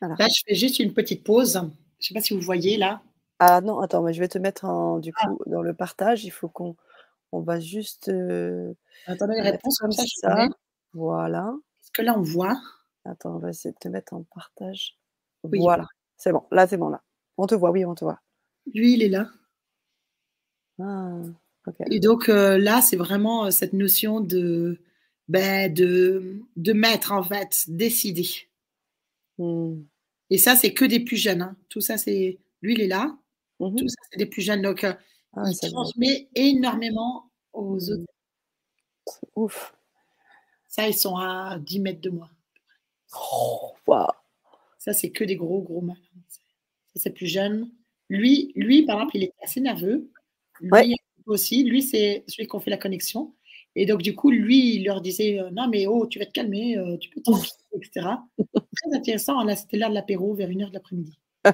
Voilà. 0.00 0.16
Là, 0.18 0.28
je 0.28 0.42
fais 0.46 0.54
juste 0.54 0.78
une 0.78 0.92
petite 0.92 1.24
pause. 1.24 1.60
Je 2.00 2.08
sais 2.08 2.14
pas 2.14 2.20
si 2.20 2.34
vous 2.34 2.40
voyez 2.40 2.76
là? 2.76 3.02
Ah 3.38 3.60
non, 3.60 3.80
attends, 3.80 4.02
mais 4.02 4.12
je 4.12 4.20
vais 4.20 4.28
te 4.28 4.38
mettre 4.38 4.64
en 4.64 4.98
du 4.98 5.12
Ah. 5.16 5.26
coup, 5.26 5.38
dans 5.46 5.62
le 5.62 5.74
partage, 5.74 6.24
il 6.24 6.30
faut 6.30 6.48
qu'on 6.48 6.76
on 7.32 7.40
va 7.40 7.60
juste, 7.60 8.08
heu, 8.08 8.76
Attendez 9.06 9.34
les 9.36 9.50
réponses, 9.50 9.78
comme 9.78 9.92
ça 9.92 10.04
ça. 10.06 10.48
Voilà. 10.92 11.54
Est-ce 11.82 11.90
que 11.92 12.02
là 12.02 12.14
on 12.18 12.22
voit? 12.22 12.60
Attends, 13.04 13.36
on 13.36 13.38
va 13.38 13.50
essayer 13.50 13.72
de 13.72 13.78
te 13.78 13.88
mettre 13.88 14.14
en 14.14 14.22
partage. 14.34 14.98
Oui. 15.44 15.58
Voilà, 15.60 15.86
c'est 16.22 16.32
bon, 16.32 16.44
là 16.52 16.66
c'est 16.66 16.76
bon 16.76 16.88
là. 16.88 17.02
On 17.38 17.46
te 17.46 17.54
voit, 17.54 17.70
oui, 17.72 17.84
on 17.84 17.94
te 17.94 18.04
voit. 18.04 18.20
Lui, 18.74 18.94
il 18.94 19.02
est 19.02 19.08
là. 19.08 19.28
Ah. 20.78 21.20
Et 21.90 22.00
donc 22.00 22.28
heu, 22.28 22.56
là, 22.58 22.80
c'est 22.82 22.96
vraiment, 22.96 23.46
heu, 23.46 23.50
cette 23.50 23.72
notion 23.72 24.20
de, 24.20 24.78
beh, 25.28 25.68
de 25.68 26.40
de 26.56 26.72
maître 26.72 27.12
en 27.12 27.22
fait, 27.22 27.64
décidé. 27.68 28.26
Mmh. 29.38 29.82
Et 30.30 30.38
ça, 30.38 30.56
c'est 30.56 30.72
que 30.74 30.84
des 30.84 31.00
plus 31.00 31.16
jeunes, 31.16 31.42
hein. 31.42 31.56
Tout 31.68 31.80
ça, 31.80 31.98
c'est 31.98 32.38
lui, 32.62 32.74
il 32.74 32.80
est 32.80 32.88
là. 32.88 33.16
Mmh 33.60 33.76
Tout 33.76 33.88
ça, 33.88 33.96
c'est 34.10 34.18
des 34.18 34.26
plus 34.26 34.42
jeunes, 34.42 34.62
donc 34.62 34.84
heu, 34.84 34.94
Ah 35.36 35.42
il 35.48 35.70
transmet 35.70 36.28
énormément 36.34 37.30
aux 37.52 37.78
autres. 37.90 38.04
C'est 39.06 39.28
ouf. 39.36 39.74
Ça, 40.68 40.88
ils 40.88 40.94
sont 40.94 41.16
à 41.16 41.58
10 41.60 41.80
mètres 41.80 42.00
de 42.00 42.10
moi. 42.10 42.30
Waouh! 43.86 44.08
Ça, 44.78 44.92
c'est 44.92 45.10
que 45.10 45.24
des 45.24 45.36
gros, 45.36 45.62
gros 45.62 45.80
mâles, 45.80 45.96
c'est 46.94 47.14
plus 47.14 47.26
jeune. 47.26 47.70
Lui 48.08 48.52
lui, 48.56 48.84
par 48.84 48.96
exemple, 48.96 49.16
il 49.16 49.24
est 49.24 49.32
assez 49.42 49.60
nerveux. 49.60 50.10
Ouais. 50.70 50.86
Lui 50.86 50.96
aussi, 51.26 51.64
lui, 51.64 51.82
c'est 51.82 52.24
celui 52.28 52.46
qu'on 52.48 52.60
fait 52.60 52.70
la 52.70 52.76
connexion 52.76 53.34
Et 53.76 53.86
donc, 53.86 54.02
du 54.02 54.14
coup, 54.14 54.30
lui, 54.30 54.76
il 54.76 54.84
leur 54.84 55.00
disait 55.00 55.38
euh, 55.40 55.50
Non, 55.50 55.68
mais 55.68 55.86
oh, 55.86 56.06
tu 56.06 56.18
vas 56.18 56.26
te 56.26 56.32
calmer, 56.32 56.76
euh, 56.76 56.96
tu 56.98 57.10
peux 57.10 57.22
tranquille, 57.22 57.52
etc. 57.74 58.06
Très 58.54 58.96
intéressant. 58.96 59.42
Là, 59.44 59.56
c'était 59.56 59.76
l'heure 59.78 59.90
de 59.90 59.94
l'apéro, 59.94 60.34
vers 60.34 60.50
une 60.50 60.62
heure 60.62 60.70
de 60.70 60.74
l'après-midi. 60.74 61.18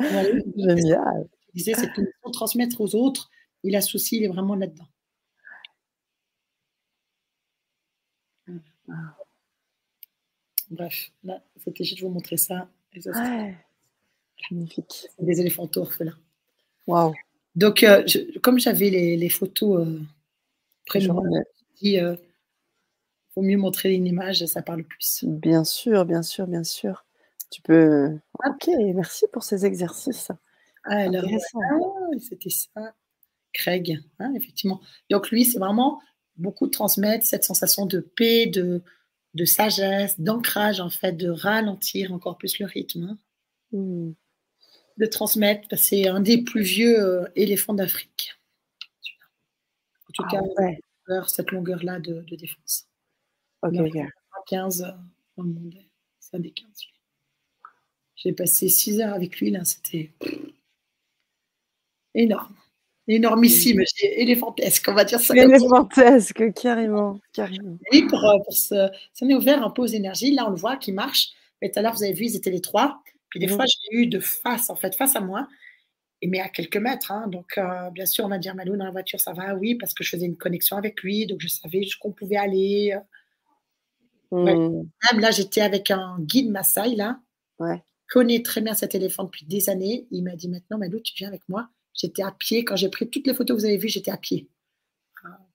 Voilà, 0.00 0.28
il 0.30 0.76
Génial. 0.76 1.28
disait 1.54 1.74
cette 1.74 1.92
connexion, 1.92 2.30
transmettre 2.30 2.80
aux 2.80 2.94
autres. 2.94 3.30
Il 3.64 3.74
a 3.74 3.80
souci, 3.80 4.18
il 4.18 4.24
est 4.24 4.28
vraiment 4.28 4.54
là-dedans. 4.54 4.86
Bref, 10.70 11.10
là, 11.24 11.42
c'était 11.56 11.84
juste 11.84 12.00
vous 12.02 12.10
montrer 12.10 12.36
ça. 12.36 12.70
Et 12.92 13.00
ça, 13.00 13.10
Ouais. 13.10 13.56
Magnifique. 14.50 15.06
des 15.18 15.40
éléphantos 15.40 15.80
orphelins. 15.82 16.18
Waouh. 16.86 17.14
Donc, 17.54 17.82
euh, 17.82 18.02
je- 18.06 18.38
comme 18.38 18.58
j'avais 18.58 18.90
les, 18.90 19.16
les 19.16 19.28
photos 19.28 19.86
euh, 19.86 20.00
près 20.86 21.00
de 21.00 21.08
moi, 21.08 21.22
euh, 21.84 22.16
vaut 23.36 23.42
mieux 23.42 23.56
montrer 23.56 23.94
une 23.94 24.06
image, 24.06 24.44
ça 24.46 24.62
parle 24.62 24.84
plus. 24.84 25.24
Bien 25.24 25.64
sûr, 25.64 26.04
bien 26.04 26.22
sûr, 26.22 26.46
bien 26.46 26.64
sûr. 26.64 27.04
Tu 27.50 27.62
peux. 27.62 28.18
Ok, 28.46 28.68
merci 28.94 29.26
pour 29.32 29.42
ces 29.42 29.64
exercices. 29.66 30.30
Ah, 30.84 30.96
alors, 30.98 31.24
voilà, 31.52 32.18
c'était 32.20 32.50
ça. 32.50 32.94
Craig, 33.52 33.98
hein, 34.18 34.32
effectivement. 34.36 34.80
Donc, 35.10 35.30
lui, 35.30 35.44
c'est 35.44 35.58
vraiment 35.58 36.00
beaucoup 36.36 36.66
de 36.66 36.70
transmettre 36.70 37.26
cette 37.26 37.44
sensation 37.44 37.86
de 37.86 38.00
paix, 38.00 38.46
de, 38.46 38.82
de 39.34 39.44
sagesse, 39.44 40.20
d'ancrage, 40.20 40.80
en 40.80 40.90
fait, 40.90 41.12
de 41.12 41.28
ralentir 41.30 42.12
encore 42.12 42.38
plus 42.38 42.58
le 42.58 42.66
rythme. 42.66 43.02
hein. 43.04 43.18
Hmm. 43.72 44.12
De 44.98 45.06
transmettre. 45.06 45.68
C'est 45.78 46.08
un 46.08 46.20
des 46.20 46.42
plus 46.42 46.62
vieux 46.62 47.00
euh, 47.00 47.24
éléphants 47.36 47.74
d'Afrique. 47.74 48.34
En 50.08 50.12
tout 50.12 50.22
Ah 50.26 50.30
cas, 50.32 50.40
ouais. 50.62 50.78
cette 51.26 51.50
longueur-là 51.52 52.00
de, 52.00 52.22
de 52.22 52.36
défense. 52.36 52.86
Ok, 53.62 53.72
Non. 53.72 53.86
ok. 53.86 53.96
15 54.48 54.82
euh, 54.82 54.86
dans 55.36 55.42
le 55.44 55.50
monde. 55.50 55.74
C'est 56.20 56.36
un 56.36 56.40
des 56.40 56.50
15. 56.50 56.66
lui. 56.66 56.92
J'ai 58.16 58.32
passé 58.32 58.68
6 58.68 59.00
heures 59.00 59.14
avec 59.14 59.38
lui, 59.40 59.50
là, 59.50 59.64
c'était 59.64 60.12
énorme. 62.14 62.54
Énormissime, 63.06 63.80
éléphantesque, 64.02 64.86
on 64.88 64.92
va 64.94 65.04
dire 65.04 65.18
ça. 65.20 65.34
Éléphantesque, 65.34 66.52
carrément, 66.52 67.18
carrément. 67.32 67.78
Oui, 67.90 68.06
pour, 68.06 68.22
euh, 68.22 68.36
pour 68.44 68.52
ça 68.52 68.90
m'est 69.22 69.34
ouvert 69.34 69.64
un 69.64 69.70
peu 69.70 69.80
aux 69.82 69.86
énergies. 69.86 70.32
Là, 70.32 70.46
on 70.46 70.50
le 70.50 70.56
voit 70.56 70.76
qui 70.76 70.92
marche. 70.92 71.28
Mais 71.62 71.70
tout 71.70 71.78
à 71.78 71.82
l'heure, 71.82 71.94
vous 71.94 72.02
avez 72.02 72.12
vu, 72.12 72.26
ils 72.26 72.36
étaient 72.36 72.50
les 72.50 72.60
trois. 72.60 73.02
Puis 73.30 73.40
des 73.40 73.46
Mhm. 73.46 73.54
fois, 73.56 73.64
j'ai 73.66 73.96
eu 73.96 74.06
de 74.06 74.20
face, 74.20 74.70
en 74.70 74.76
fait, 74.76 74.94
face 74.96 75.16
à 75.16 75.20
moi. 75.20 75.46
Mais 76.26 76.40
à 76.40 76.48
quelques 76.48 76.76
mètres. 76.78 77.12
hein. 77.12 77.28
Donc, 77.28 77.56
euh, 77.58 77.90
bien 77.90 78.04
sûr, 78.06 78.24
on 78.24 78.28
va 78.28 78.38
dire 78.38 78.54
Malou 78.56 78.76
dans 78.76 78.84
la 78.84 78.90
voiture, 78.90 79.20
ça 79.20 79.32
va, 79.32 79.54
oui, 79.54 79.76
parce 79.76 79.94
que 79.94 80.02
je 80.02 80.10
faisais 80.10 80.26
une 80.26 80.36
connexion 80.36 80.76
avec 80.76 81.00
lui. 81.02 81.26
Donc, 81.26 81.40
je 81.40 81.46
savais 81.48 81.82
jusqu'où 81.82 82.08
on 82.08 82.12
pouvait 82.12 82.36
aller. 82.36 82.96
Ouais. 84.30 84.54
Hmm. 84.54 84.82
Même 85.12 85.20
là, 85.20 85.30
j'étais 85.30 85.60
avec 85.60 85.90
un 85.90 86.16
guide 86.20 86.50
Maasai, 86.50 86.94
là. 86.96 87.20
Ouais. 87.58 87.82
connaît 88.10 88.42
très 88.42 88.62
bien 88.62 88.72
cet 88.74 88.94
éléphant 88.94 89.24
depuis 89.24 89.44
des 89.44 89.68
années. 89.68 90.06
Il 90.10 90.24
m'a 90.24 90.34
dit 90.34 90.48
maintenant, 90.48 90.78
Malou, 90.78 90.98
tu 91.00 91.12
viens 91.16 91.28
avec 91.28 91.42
moi. 91.48 91.68
J'étais 91.94 92.22
à 92.22 92.32
pied. 92.32 92.64
Quand 92.64 92.74
j'ai 92.76 92.88
pris 92.88 93.08
toutes 93.10 93.26
les 93.26 93.34
photos 93.34 93.56
que 93.56 93.60
vous 93.60 93.66
avez 93.66 93.76
vues, 93.76 93.88
j'étais 93.88 94.10
à 94.10 94.16
pied. 94.16 94.48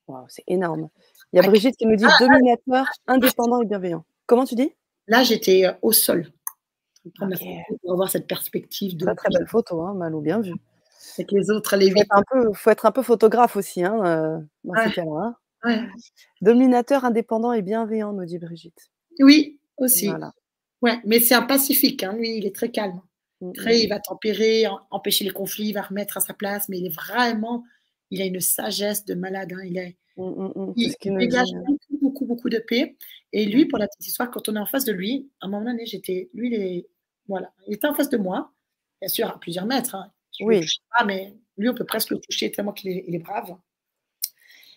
Waouh, 0.07 0.25
c'est 0.27 0.43
énorme. 0.47 0.89
Il 1.31 1.37
y 1.37 1.39
a 1.39 1.43
Ah, 1.45 1.47
Brigitte 1.49 1.77
qui 1.77 1.85
nous 1.85 1.95
dit 1.95 2.05
dominateur, 2.19 2.85
indépendant 3.07 3.61
et 3.61 3.65
bienveillant. 3.65 4.05
Comment 4.27 4.43
tu 4.45 4.53
dis? 4.55 4.71
Là, 5.07 5.23
j'étais 5.23 5.65
euh, 5.65 5.71
au 5.81 5.91
sol. 5.93 6.27
La 7.19 7.35
photo 7.37 7.77
Pour 7.81 7.91
avoir 7.93 8.09
cette 8.09 8.27
perspective 8.27 8.95
de 8.97 9.05
Très 9.05 9.15
très 9.15 9.29
belle 9.29 9.47
photo, 9.47 9.81
hein, 9.81 9.93
Malou, 9.93 10.21
bien 10.21 10.39
vu. 10.41 10.53
avec 11.17 11.31
les 11.31 11.49
autres, 11.51 11.75
les 11.75 11.89
Faut 11.89 11.95
vies. 11.95 12.01
être 12.01 12.15
un 12.15 12.23
peu, 12.29 12.53
faut 12.53 12.69
être 12.69 12.85
un 12.85 12.91
peu 12.91 13.01
photographe 13.03 13.55
aussi, 13.55 13.83
hein, 13.83 13.99
euh, 14.05 14.39
dans 14.63 14.73
Ouais. 14.73 14.87
ces 14.87 14.93
cas-là. 14.93 15.11
hein. 15.11 15.35
Ouais. 15.65 15.81
Dominateur, 16.41 17.05
indépendant 17.05 17.53
et 17.53 17.61
bienveillant, 17.61 18.13
nous 18.13 18.25
dit 18.25 18.37
Brigitte. 18.37 18.89
Oui, 19.19 19.59
aussi. 19.77 20.07
Voilà. 20.07 20.33
Ouais, 20.81 20.99
mais 21.05 21.19
c'est 21.19 21.35
un 21.35 21.43
pacifique. 21.43 22.03
hein, 22.03 22.13
Lui, 22.17 22.37
il 22.37 22.45
est 22.45 22.55
très 22.55 22.69
calme. 22.71 23.01
Mm, 23.41 23.51
Très, 23.53 23.73
mm. 23.75 23.79
il 23.83 23.89
va 23.89 23.99
tempérer, 23.99 24.65
empêcher 24.91 25.23
les 25.23 25.31
conflits, 25.31 25.67
il 25.69 25.73
va 25.73 25.81
remettre 25.83 26.17
à 26.17 26.19
sa 26.19 26.33
place. 26.33 26.67
Mais 26.69 26.79
il 26.79 26.85
est 26.87 26.93
vraiment, 26.95 27.63
il 28.11 28.21
a 28.21 28.25
une 28.25 28.39
sagesse 28.41 29.05
de 29.05 29.13
malade. 29.13 29.53
hein, 29.53 29.63
Il 29.65 29.77
est, 29.77 29.97
Mm, 30.15 30.23
mm, 30.29 30.51
mm, 30.55 30.73
c'est 30.77 31.05
il 31.05 31.17
dégage 31.17 31.47
hein. 31.55 31.63
beaucoup, 31.65 31.97
beaucoup, 32.01 32.25
beaucoup 32.27 32.49
de 32.49 32.59
paix. 32.59 32.95
Et 33.31 33.45
lui, 33.45 33.65
pour 33.65 33.79
la 33.79 33.87
petite 33.87 34.05
histoire, 34.05 34.29
quand 34.29 34.47
on 34.47 34.55
est 34.55 34.59
en 34.59 34.67
face 34.67 34.85
de 34.85 34.91
lui, 34.91 35.27
à 35.41 35.47
un 35.47 35.49
moment 35.49 35.65
donné, 35.65 35.87
j'étais, 35.87 36.29
lui, 36.35 36.49
il 36.49 36.53
est, 36.53 36.87
voilà, 37.27 37.51
il 37.67 37.73
était 37.75 37.87
en 37.87 37.93
face 37.93 38.09
de 38.09 38.17
moi, 38.17 38.51
bien 39.01 39.09
sûr, 39.09 39.27
à 39.27 39.39
plusieurs 39.39 39.65
mètres. 39.65 39.95
hein. 39.95 40.11
Je 40.39 40.43
Oui. 40.45 40.65
pas, 40.97 41.05
mais 41.05 41.33
lui, 41.57 41.69
on 41.69 41.75
peut 41.75 41.85
presque 41.85 42.09
le 42.09 42.19
toucher 42.19 42.51
tellement 42.51 42.73
qu'il 42.73 42.91
est, 42.91 43.19
brave. 43.19 43.55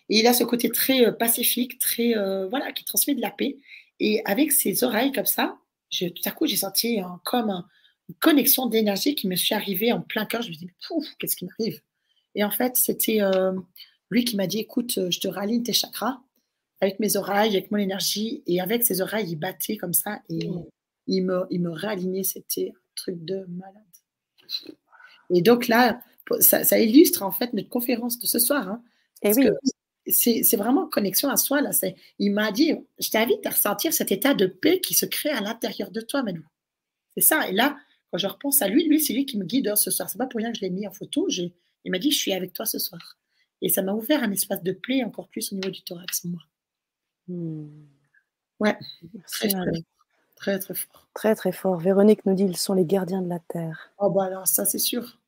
Et 0.09 0.19
il 0.19 0.27
a 0.27 0.33
ce 0.33 0.43
côté 0.43 0.69
très 0.69 1.05
euh, 1.05 1.11
pacifique, 1.11 1.79
très, 1.79 2.15
euh, 2.15 2.47
voilà, 2.47 2.71
qui 2.71 2.85
transmet 2.85 3.15
de 3.15 3.21
la 3.21 3.31
paix. 3.31 3.57
Et 3.99 4.21
avec 4.25 4.51
ses 4.51 4.83
oreilles 4.83 5.11
comme 5.11 5.25
ça, 5.25 5.57
je- 5.89 6.07
tout 6.07 6.21
à 6.25 6.31
coup, 6.31 6.45
j'ai 6.47 6.55
senti 6.55 6.99
comme 7.25 7.49
un- 7.49 7.67
une 8.09 8.15
connexion 8.15 8.67
d'énergie 8.67 9.15
qui 9.15 9.27
me 9.27 9.35
suis 9.35 9.53
arrivée 9.55 9.91
en 9.91 10.01
plein 10.01 10.25
cœur. 10.25 10.41
Je 10.41 10.49
me 10.49 10.55
dis, 10.55 10.69
pouf, 10.87 11.05
qu'est-ce 11.19 11.35
qui 11.35 11.45
m'arrive? 11.45 11.81
Et 12.35 12.43
en 12.43 12.51
fait, 12.51 12.77
c'était 12.77 13.21
euh, 13.21 13.53
lui 14.09 14.23
qui 14.23 14.35
m'a 14.37 14.47
dit, 14.47 14.59
écoute, 14.59 15.09
je 15.11 15.19
te 15.19 15.27
raligne 15.27 15.63
tes 15.63 15.73
chakras 15.73 16.21
avec 16.79 16.99
mes 16.99 17.17
oreilles, 17.17 17.57
avec 17.57 17.71
mon 17.71 17.77
énergie. 17.77 18.43
Et 18.45 18.61
avec 18.61 18.83
ses 18.83 19.01
oreilles, 19.01 19.31
il 19.31 19.35
battait 19.37 19.75
comme 19.77 19.93
ça 19.93 20.21
et 20.29 20.47
Mm. 20.47 20.63
Il 21.07 21.23
me, 21.25 21.45
il 21.49 21.61
me 21.61 21.71
réalignait. 21.71 22.23
C'était 22.23 22.71
un 22.75 22.79
truc 22.95 23.23
de 23.23 23.45
malade. 23.47 23.83
Et 25.29 25.41
donc 25.41 25.67
là, 25.67 26.01
ça, 26.39 26.63
ça 26.63 26.79
illustre 26.79 27.23
en 27.23 27.31
fait 27.31 27.53
notre 27.53 27.69
conférence 27.69 28.19
de 28.19 28.27
ce 28.27 28.39
soir. 28.39 28.67
hein. 28.69 28.83
Eh 29.23 29.33
oui, 29.33 29.47
que 29.47 29.51
c'est 30.09 30.55
vraiment 30.55 30.87
connexion 30.87 31.29
à 31.29 31.35
soi. 31.37 31.61
Là. 31.61 31.71
Il 32.19 32.31
m'a 32.31 32.51
dit, 32.51 32.73
je 32.99 33.09
t'invite 33.09 33.45
à 33.45 33.49
ressentir 33.49 33.91
cet 33.93 34.11
état 34.11 34.33
de 34.33 34.45
paix 34.45 34.79
qui 34.79 34.93
se 34.93 35.05
crée 35.05 35.31
à 35.31 35.41
l'intérieur 35.41 35.91
de 35.91 35.99
toi, 36.01 36.23
Manu. 36.23 36.45
C'est 37.13 37.21
ça. 37.21 37.49
Et 37.49 37.51
là, 37.51 37.77
quand 38.11 38.17
je 38.17 38.27
repense 38.27 38.61
à 38.61 38.69
lui, 38.69 38.87
lui, 38.87 39.01
c'est 39.01 39.13
lui 39.13 39.25
qui 39.25 39.37
me 39.37 39.43
guide 39.43 39.75
ce 39.75 39.91
soir. 39.91 40.09
C'est 40.09 40.17
pas 40.17 40.27
pour 40.27 40.37
rien 40.37 40.51
que 40.51 40.57
je 40.57 40.61
l'ai 40.61 40.69
mis 40.69 40.87
en 40.87 40.91
photo. 40.93 41.27
J'ai- 41.29 41.53
Il 41.83 41.91
m'a 41.91 41.99
dit, 41.99 42.11
je 42.11 42.17
suis 42.17 42.31
avec 42.31 42.53
toi 42.53 42.65
ce 42.65 42.79
soir. 42.79 43.17
Et 43.61 43.69
ça 43.69 43.81
m'a 43.81 43.93
ouvert 43.93 44.23
un 44.23 44.31
espace 44.31 44.63
de 44.63 44.71
paix 44.71 45.03
encore 45.03 45.27
plus 45.29 45.51
au 45.51 45.55
niveau 45.55 45.69
du 45.71 45.81
thorax 45.81 46.23
moi. 46.25 46.41
Hmm. 47.27 47.67
Ouais. 48.59 48.77
Merci, 49.13 49.49
Très, 50.37 50.59
très, 50.59 50.73
fort. 50.75 51.07
Très 51.13 51.35
très 51.35 51.51
fort. 51.51 51.77
Véronique 51.77 52.25
nous 52.25 52.33
dit 52.35 52.43
ils 52.43 52.57
sont 52.57 52.73
les 52.73 52.85
gardiens 52.85 53.21
de 53.21 53.29
la 53.29 53.39
terre. 53.39 53.91
Oh, 53.97 54.09
bah 54.09 54.25
alors, 54.25 54.47
ça, 54.47 54.65
c'est 54.65 54.77
sûr. 54.79 55.19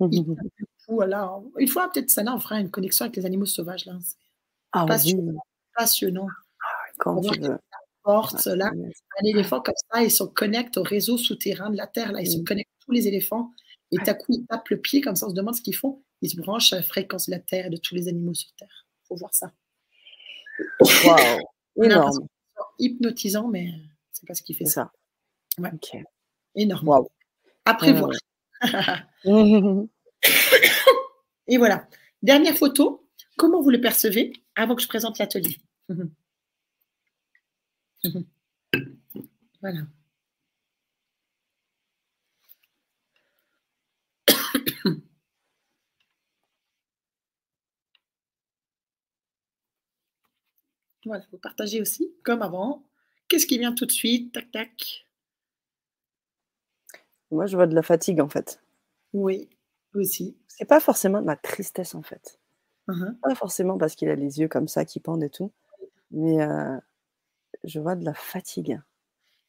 Il 0.00 0.24
tape 0.34 0.44
le 0.56 0.66
pouls, 0.86 1.00
là. 1.02 1.32
Une 1.58 1.68
fois, 1.68 1.90
peut-être, 1.92 2.10
ça, 2.10 2.22
là, 2.22 2.34
on 2.34 2.40
fera 2.40 2.60
une 2.60 2.70
connexion 2.70 3.04
avec 3.04 3.16
les 3.16 3.26
animaux 3.26 3.46
sauvages. 3.46 3.86
Là. 3.86 3.94
C'est 4.02 4.16
Ah 4.72 4.82
oui, 4.82 4.88
passionnant. 4.88 5.42
passionnant. 5.76 6.26
quand 6.98 7.16
On 7.18 7.30
tu 7.30 7.40
veux. 7.40 7.58
Porte, 8.02 8.44
là, 8.46 8.70
Ouais. 8.74 8.92
un 9.22 9.24
éléphant 9.26 9.60
comme 9.60 9.74
ça, 9.92 10.02
ils 10.02 10.10
se 10.10 10.24
connectent 10.24 10.76
au 10.76 10.82
réseau 10.82 11.16
souterrain 11.16 11.70
de 11.70 11.76
la 11.76 11.86
Terre. 11.86 12.12
Là, 12.12 12.20
ils 12.20 12.30
se 12.30 12.38
Mm. 12.38 12.44
connectent 12.44 12.70
tous 12.84 12.92
les 12.92 13.08
éléphants. 13.08 13.52
Et 13.92 13.96
Ouais. 13.98 14.04
tout 14.04 14.10
à 14.10 14.14
coup, 14.14 14.26
ils 14.32 14.46
tapent 14.46 14.68
le 14.70 14.78
pied, 14.80 15.00
comme 15.00 15.16
ça, 15.16 15.26
on 15.26 15.30
se 15.30 15.34
demande 15.34 15.54
ce 15.54 15.62
qu'ils 15.62 15.76
font. 15.76 16.02
Ils 16.20 16.30
se 16.30 16.36
branchent 16.36 16.72
à 16.72 16.76
la 16.76 16.82
fréquence 16.82 17.26
de 17.26 17.32
la 17.32 17.38
Terre 17.40 17.66
et 17.66 17.70
de 17.70 17.76
tous 17.76 17.94
les 17.94 18.08
animaux 18.08 18.34
sur 18.34 18.50
Terre. 18.58 18.86
Il 19.04 19.06
faut 19.08 19.16
voir 19.16 19.32
ça. 19.34 19.52
L'impression 20.80 21.46
énorme. 21.82 22.26
hypnotisant, 22.78 23.48
mais 23.48 23.68
c'est 24.24 24.28
pas 24.28 24.34
ce 24.34 24.42
qui 24.42 24.54
fait 24.54 24.64
ça. 24.64 24.90
Ouais. 25.58 25.70
Ok. 25.74 25.96
Énorme. 26.54 26.88
Waouh. 26.88 27.08
Après 27.66 27.92
Ouais, 27.92 27.98
voir. 27.98 28.10
ouais. 29.24 29.88
Et 31.46 31.58
voilà. 31.58 31.86
Dernière 32.22 32.56
photo. 32.56 33.06
Comment 33.36 33.60
vous 33.62 33.70
le 33.70 33.80
percevez 33.80 34.32
avant 34.54 34.74
que 34.76 34.82
je 34.82 34.88
présente 34.88 35.18
l'atelier? 35.18 35.58
Voilà. 39.60 39.80
Voilà, 51.04 51.24
vous 51.32 51.38
partagez 51.38 51.80
aussi, 51.80 52.12
comme 52.22 52.42
avant. 52.42 52.82
Qu'est-ce 53.28 53.46
qui 53.46 53.58
vient 53.58 53.72
tout 53.74 53.86
de 53.86 53.92
suite? 53.92 54.32
Tac, 54.32 54.50
tac. 54.50 55.06
Moi, 57.30 57.46
je 57.46 57.56
vois 57.56 57.66
de 57.66 57.74
la 57.74 57.82
fatigue 57.82 58.20
en 58.20 58.28
fait. 58.28 58.60
Oui, 59.12 59.48
aussi. 59.94 60.36
C'est 60.48 60.64
pas 60.66 60.80
forcément 60.80 61.20
de 61.20 61.26
la 61.26 61.36
tristesse 61.36 61.94
en 61.94 62.02
fait. 62.02 62.38
Mhm. 62.88 63.18
Pas 63.22 63.34
forcément 63.34 63.78
parce 63.78 63.94
qu'il 63.94 64.08
a 64.10 64.14
les 64.14 64.40
yeux 64.40 64.48
comme 64.48 64.68
ça 64.68 64.84
qui 64.84 65.00
pendent 65.00 65.22
et 65.24 65.30
tout, 65.30 65.50
mais 66.10 66.42
euh, 66.42 66.76
je 67.64 67.80
vois 67.80 67.96
de 67.96 68.04
la 68.04 68.14
fatigue. 68.14 68.80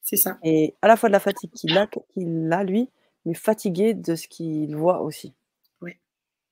C'est 0.02 0.18
ça. 0.18 0.40
Et 0.44 0.76
à 0.82 0.88
la 0.88 0.96
fois 0.98 1.10
de 1.10 1.14
la 1.14 1.20
fatigue 1.20 1.52
qu'il 1.52 1.78
a, 1.78 1.88
qu'il 1.88 2.52
a 2.54 2.64
lui, 2.64 2.90
mais 3.26 3.34
fatigué 3.34 3.94
de 3.94 4.16
ce 4.16 4.28
qu'il 4.28 4.76
voit 4.76 5.02
aussi. 5.02 5.34
Oui. 5.82 5.94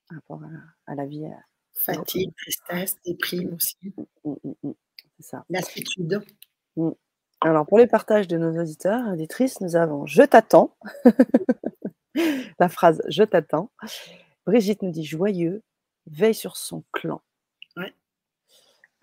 Par 0.09 0.17
rapport 0.17 0.43
à, 0.43 0.91
à 0.91 0.95
la 0.95 1.05
vie. 1.05 1.25
à- 1.25 1.43
Fatigue, 1.75 2.31
tristesse, 2.35 2.95
déprime 3.03 3.55
aussi. 3.55 3.77
Mm, 4.23 4.31
mm, 4.43 4.53
mm. 4.63 4.71
C'est 5.17 5.23
ça. 5.25 5.45
Lassitude. 5.49 6.21
Alors, 7.43 7.65
pour 7.65 7.77
les 7.77 7.87
partages 7.87 8.27
de 8.27 8.37
nos 8.37 8.59
auditeurs 8.59 9.05
et 9.07 9.11
auditrices, 9.11 9.59
nous 9.59 9.75
avons 9.75 10.05
Je 10.05 10.23
t'attends. 10.23 10.75
la 12.59 12.69
phrase 12.69 13.01
Je 13.09 13.23
t'attends. 13.23 13.69
Brigitte 14.45 14.81
nous 14.81 14.91
dit 14.91 15.03
joyeux, 15.03 15.61
veille 16.07 16.35
sur 16.35 16.55
son 16.55 16.83
clan. 16.93 17.21
Ouais. 17.75 17.93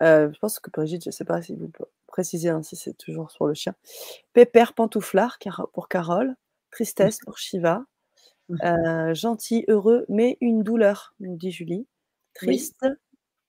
Heu, 0.01 0.31
je 0.33 0.39
pense 0.39 0.59
que 0.59 0.71
Brigitte, 0.71 1.05
je 1.05 1.11
sais 1.11 1.25
pas 1.25 1.41
si 1.41 1.55
vous 1.55 1.71
précisez, 2.07 2.49
hein, 2.49 2.63
si 2.63 2.75
c'est 2.75 2.93
toujours 2.93 3.31
sur 3.31 3.45
le 3.45 3.53
chien. 3.53 3.75
Pépère, 4.33 4.73
pantouflard 4.73 5.37
pour 5.73 5.87
Carole. 5.87 6.35
Tristesse 6.71 7.19
pour 7.19 7.37
Shiva. 7.37 7.83
Heu, 8.49 8.57
gentil, 9.13 9.65
heureux, 9.67 10.05
mais 10.09 10.37
une 10.41 10.63
douleur, 10.63 11.13
nous 11.19 11.37
dit 11.37 11.51
Julie. 11.51 11.87
Oui. 12.41 12.47
Triste 12.47 12.85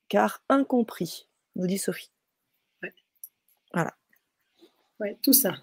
car 0.09 0.43
incompris, 0.51 1.29
nous 1.57 1.67
dit 1.67 1.79
Sophie. 1.79 2.11
Ouais. 2.83 2.93
Voilà. 3.73 3.95
Ouais, 5.03 5.19
tout 5.23 5.35
ça. 5.35 5.57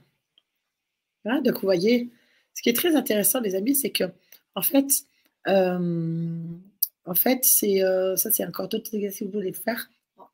Donc 1.25 1.53
vous 1.55 1.61
voyez, 1.61 2.09
ce 2.53 2.61
qui 2.61 2.69
est 2.69 2.73
très 2.73 2.95
intéressant 2.95 3.39
les 3.41 3.55
amis, 3.55 3.75
c'est 3.75 3.91
qu'en 3.91 4.61
fait, 4.61 4.87
hem, 5.45 6.61
en 7.05 7.13
fait, 7.15 7.39
c'est, 7.43 7.81
heu, 7.83 8.15
ça 8.15 8.31
c'est 8.31 8.45
encore 8.45 8.67
d'autres 8.69 8.93
exercices 8.95 9.19
que 9.21 9.25
vous 9.25 9.31
pouvez 9.31 9.53
faire 9.53 9.89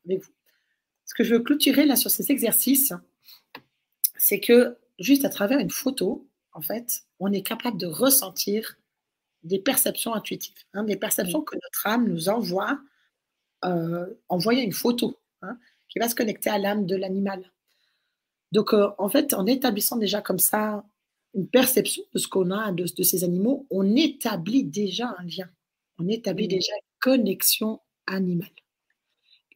avec 0.06 0.22
vous. 0.22 0.32
Ce 1.06 1.14
que 1.14 1.24
je 1.24 1.34
veux 1.36 1.40
clôturer 1.42 1.86
là 1.86 1.96
sur 1.96 2.10
ces 2.10 2.32
exercices, 2.32 2.92
c'est 4.18 4.40
que 4.40 4.76
juste 4.98 5.24
à 5.24 5.28
travers 5.28 5.58
une 5.58 5.70
photo, 5.70 6.26
en 6.52 6.60
fait, 6.60 7.02
on 7.20 7.32
est 7.32 7.42
capable 7.42 7.78
de 7.78 7.86
ressentir 7.86 8.76
des 9.44 9.58
perceptions 9.60 10.14
intuitives, 10.14 10.56
hein, 10.74 10.84
des 10.84 10.96
perceptions 10.96 11.42
que 11.42 11.56
notre 11.56 11.86
âme 11.86 12.08
nous 12.08 12.28
envoie, 12.28 12.80
heu, 13.64 14.20
en 14.28 14.38
voyant 14.38 14.62
une 14.62 14.72
photo, 14.72 15.18
hein, 15.42 15.58
qui 15.88 15.98
va 16.00 16.08
se 16.08 16.16
connecter 16.16 16.50
à 16.50 16.58
l'âme 16.58 16.86
de 16.86 16.96
l'animal. 16.96 17.50
Donc, 18.52 18.72
heu, 18.74 18.88
en 18.98 19.08
fait, 19.08 19.34
en 19.34 19.46
établissant 19.46 19.96
déjà 19.96 20.20
comme 20.22 20.38
ça 20.38 20.84
une 21.34 21.48
perception 21.48 22.02
de 22.14 22.18
ce 22.18 22.28
qu'on 22.28 22.50
a 22.50 22.72
de 22.72 22.84
de 22.84 23.02
ces 23.02 23.24
animaux, 23.24 23.66
on 23.70 23.94
établit 23.96 24.64
déjà 24.64 25.14
un 25.18 25.24
lien. 25.24 25.48
On 25.98 26.08
établit 26.08 26.46
Mmh. 26.46 26.48
déjà 26.48 26.72
une 26.74 26.98
connexion 27.00 27.80
animale. 28.06 28.48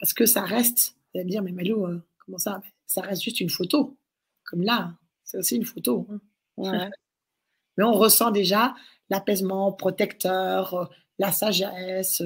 Parce 0.01 0.14
que 0.14 0.26
ça 0.26 0.43
reste 0.43 0.97
vous 1.14 1.18
allez 1.20 1.24
me 1.26 1.30
dire: 1.30 1.43
«Mais 1.43 1.53
Malou, 1.53 1.86
heu, 1.86 2.03
comment 2.24 2.38
ça?» 2.38 2.62
ça 2.86 3.03
reste 3.03 3.22
juste 3.22 3.41
une 3.41 3.51
photo. 3.51 3.97
Comme 4.45 4.62
là, 4.62 4.95
c'est 5.24 5.38
aussi 5.38 5.57
une 5.57 5.64
photo, 5.64 6.07
hein. 6.11 6.20
Ouais. 6.57 6.68
Mais 7.78 7.84
on 7.84 7.93
ressent 7.95 8.30
déjà 8.32 8.74
l'apaisement 9.11 9.72
protecteur, 9.72 10.74
heu, 10.74 10.88
la 11.18 11.32
sagesse, 11.32 12.22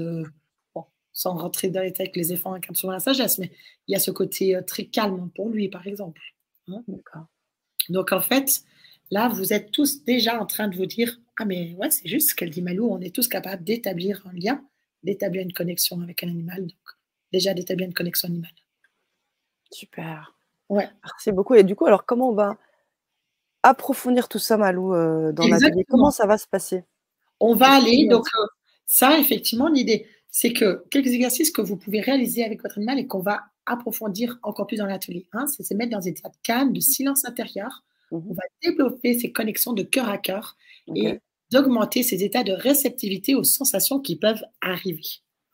bon, 0.75 0.85
sans 1.13 1.37
rentrer 1.37 1.71
dans 1.71 1.81
les 1.83 1.89
détails 1.93 2.13
que 2.13 2.21
les 2.21 2.33
éléphants 2.33 2.55
incarnent 2.55 2.77
souvent 2.77 2.93
la 2.95 3.01
sagesse, 3.01 3.39
mais 3.39 3.53
il 3.89 3.93
y 3.93 3.97
a 3.97 4.01
ce 4.01 4.11
côté, 4.13 4.59
très 4.67 4.87
calme 4.87 5.31
pour 5.37 5.51
lui, 5.51 5.69
par 5.69 5.87
exemple, 5.87 6.21
hein? 6.69 6.83
D'accord. 6.89 7.27
Donc 7.91 8.13
en 8.13 8.21
fait, 8.21 8.63
là, 9.11 9.29
vous 9.29 9.53
êtes 9.53 9.71
tous 9.73 10.05
déjà 10.05 10.41
en 10.41 10.47
train 10.47 10.69
de 10.69 10.77
vous 10.77 10.87
dire: 10.87 11.19
«Ah 11.39 11.45
mais 11.45 11.75
ouais, 11.79 11.91
c'est 11.91 12.09
juste 12.09 12.31
ce 12.31 12.35
qu'elle 12.35 12.51
dit 12.51 12.63
Malou, 12.63 12.89
on 12.91 13.01
est 13.01 13.15
tous 13.15 13.29
capables 13.29 13.65
d'établir 13.65 14.27
un 14.27 14.33
lien, 14.35 14.65
d'établir 15.03 15.43
une 15.43 15.53
connexion 15.53 16.01
avec 16.03 16.25
un 16.25 16.29
animal», 16.29 16.63
donc 16.63 16.79
déjà 17.33 17.55
d'établir 17.55 17.87
une 17.89 17.95
connexion 17.95 18.29
animale. 18.29 18.53
Super. 19.73 20.35
Ouais. 20.69 20.89
Merci 21.05 21.33
beaucoup 21.33 21.55
et 21.55 21.65
du 21.65 21.77
coup, 21.77 21.87
alors 21.87 22.07
comment 22.07 22.31
on 22.31 22.35
va 22.35 22.57
approfondir 23.63 24.29
tout 24.29 24.39
ça 24.39 24.57
Malou, 24.59 24.95
heu, 24.95 25.33
dans 25.33 25.45
l'atelier? 25.45 25.69
Exactement. 25.69 25.85
Comment 25.89 26.11
ça 26.11 26.27
va 26.27 26.37
se 26.39 26.47
passer? 26.47 26.85
On 27.41 27.55
va 27.55 27.71
aller 27.73 28.07
donc, 28.09 28.27
heu, 28.27 28.47
ça 28.87 29.19
effectivement 29.19 29.69
l'idée, 29.69 30.07
c'est 30.31 30.53
que 30.53 30.85
quelques 30.91 31.09
exercices 31.09 31.51
que 31.51 31.63
vous 31.63 31.77
pouvez 31.77 32.01
réaliser 32.01 32.45
avec 32.45 32.63
votre 32.63 32.77
animal 32.79 32.99
et 32.99 33.07
qu'on 33.07 33.21
va 33.21 33.43
approfondir 33.67 34.39
encore 34.43 34.67
plus 34.67 34.77
dans 34.77 34.87
l'atelier, 34.87 35.27
hein, 35.33 35.47
c'est 35.47 35.63
se 35.63 35.75
mettre 35.75 35.93
dans 35.93 36.07
un 36.07 36.11
état 36.11 36.29
de 36.29 36.37
calme, 36.43 36.73
de 36.73 36.81
silence 36.81 37.25
intérieur. 37.25 37.85
Mmh 38.11 38.21
On 38.29 38.35
va 38.35 38.43
développer 38.63 39.19
ces 39.19 39.33
connexions 39.33 39.73
de 39.73 39.83
cœur 39.83 40.09
à 40.09 40.19
cœur 40.19 40.57
et 40.95 41.19
d'augmenter 41.51 42.03
ces 42.03 42.23
états 42.25 42.45
de 42.45 42.53
réceptivité 42.53 43.35
aux 43.35 43.45
sensations 43.45 44.01
qui 44.01 44.17
peuvent 44.17 44.45
arriver, 44.61 45.03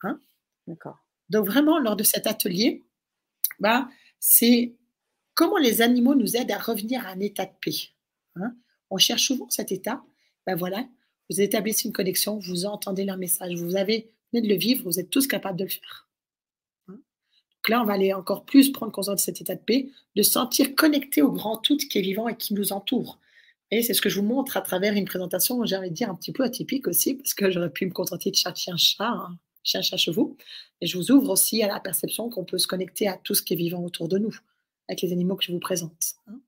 hein. 0.03 0.19
D'accord. 0.67 0.99
Donc 1.29 1.47
vraiment 1.47 1.79
lors 1.79 1.97
de 1.97 2.03
cet 2.03 2.27
atelier, 2.27 2.83
bah, 3.61 3.89
c'est 4.19 4.75
comment 5.35 5.59
les 5.59 5.83
animaux 5.83 6.15
nous 6.15 6.37
aident 6.37 6.53
à 6.53 6.59
revenir 6.59 7.07
à 7.07 7.11
un 7.11 7.21
état 7.21 7.47
de 7.47 7.53
paix, 7.61 7.77
hein. 8.37 8.55
On 8.91 8.99
cherche 8.99 9.23
souvent 9.23 9.49
cet 9.51 9.71
état, 9.71 10.03
bah, 10.47 10.57
voilà, 10.57 10.87
vous 11.31 11.41
établissez 11.41 11.87
une 11.87 11.95
connexion, 11.95 12.39
vous 12.39 12.67
entendez 12.67 13.05
leur 13.05 13.17
message, 13.17 13.55
vous 13.55 13.77
avez 13.77 14.11
venez 14.33 14.47
de 14.47 14.53
le 14.53 14.59
vivre, 14.59 14.85
vous 14.85 14.99
êtes 14.99 15.11
tous 15.11 15.27
capables 15.27 15.59
de 15.59 15.65
le 15.65 15.71
faire. 15.71 16.10
Donc 17.61 17.69
là, 17.69 17.83
on 17.83 17.85
va 17.85 17.93
aller 17.93 18.15
encore 18.15 18.47
plus 18.47 18.73
prendre 18.73 18.91
conscience 18.91 19.17
de 19.17 19.21
cet 19.21 19.43
état 19.43 19.55
de 19.55 19.61
paix, 19.61 19.91
de 20.17 20.23
se 20.23 20.31
sentir 20.31 20.75
connecté 20.75 21.21
au 21.21 21.31
grand 21.31 21.59
tout 21.59 21.77
qui 21.77 21.99
est 21.99 22.03
vivant 22.03 22.27
et 22.27 22.35
qui 22.35 22.55
nous 22.55 22.73
entoure. 22.73 23.19
Et 23.71 23.83
c'est 23.83 23.93
ce 23.93 24.01
que 24.01 24.09
je 24.09 24.19
vous 24.19 24.27
montre 24.27 24.57
à 24.57 24.63
travers 24.63 24.95
une 24.95 25.05
présentation, 25.05 25.63
j'ai 25.67 25.77
envie 25.77 25.91
de 25.91 25.95
dire 25.95 26.11
un 26.11 26.15
petit 26.15 26.33
peu 26.33 26.43
atypique 26.43 26.89
aussi, 26.89 27.15
parce 27.15 27.35
que 27.35 27.51
j'aurais 27.51 27.71
pu 27.71 27.85
me 27.85 27.93
contenter 27.93 28.31
de 28.31 28.37
chat, 28.37 28.55
chien, 28.55 28.77
chat, 28.79 29.05
hein, 29.05 29.39
chien, 29.63 29.83
chat, 29.83 29.99
chevaux. 29.99 30.37
Et 30.81 30.87
je 30.87 30.97
vous 30.97 31.13
ouvre 31.13 31.31
aussi 31.31 31.63
à 31.63 31.69
la 31.69 31.81
perception 31.81 32.31
qu'on 32.31 32.45
peut 32.45 32.59
se 32.59 32.67
connecter 32.67 33.07
à 33.09 33.19
tout 33.23 33.35
ce 33.35 33.43
qui 33.43 33.53
est 33.53 33.57
vivant 33.59 33.85
autour 33.85 34.09
de 34.09 34.17
nous, 34.17 34.35
avec 34.89 35.03
les 35.03 35.13
animaux 35.13 35.37
que 35.37 35.45
je 35.45 35.53
vous 35.53 35.61
présente, 35.61 36.15
hein. 36.29 36.41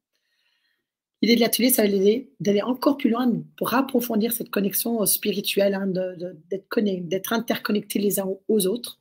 L'idée 1.20 1.36
de 1.36 1.40
l'atelier, 1.40 1.70
ça 1.70 1.82
va 1.82 1.88
l'aider 1.88 2.32
d'aller 2.40 2.62
encore 2.62 2.96
plus 2.96 3.08
loin 3.08 3.32
pour 3.56 3.74
approfondir 3.74 4.32
cette 4.32 4.50
connexion, 4.50 5.06
spirituelle, 5.06 5.74
hein, 5.74 5.86
d'être 5.86 7.32
interconnectés 7.32 8.00
les 8.00 8.18
uns 8.18 8.28
aux 8.48 8.66
autres 8.66 8.98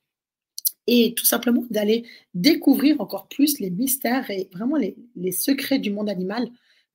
et 0.88 1.14
tout 1.16 1.26
simplement 1.26 1.64
d'aller 1.72 2.06
découvrir 2.34 3.02
encore 3.02 3.28
plus 3.30 3.60
les 3.60 3.70
mystères 3.72 4.30
et 4.32 4.50
vraiment 4.54 4.78
les 4.78 4.96
les 5.16 5.32
secrets 5.34 5.80
du 5.80 5.92
monde 5.92 6.10
animal. 6.10 6.50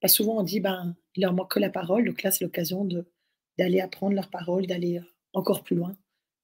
Souvent 0.06 0.38
on 0.38 0.42
dit: 0.44 0.60
«Ben, 0.60 0.94
il 1.16 1.22
leur 1.22 1.32
manque 1.34 1.50
que 1.52 1.58
la 1.60 1.70
parole», 1.70 2.04
donc 2.06 2.22
là, 2.22 2.30
c'est 2.30 2.44
l'occasion 2.44 2.84
de 2.84 3.06
d'aller 3.58 3.80
apprendre 3.80 4.14
leur 4.14 4.30
parole, 4.30 4.66
d'aller, 4.68 4.98
heu, 4.98 5.04
encore 5.34 5.64
plus 5.64 5.76
loin 5.76 5.96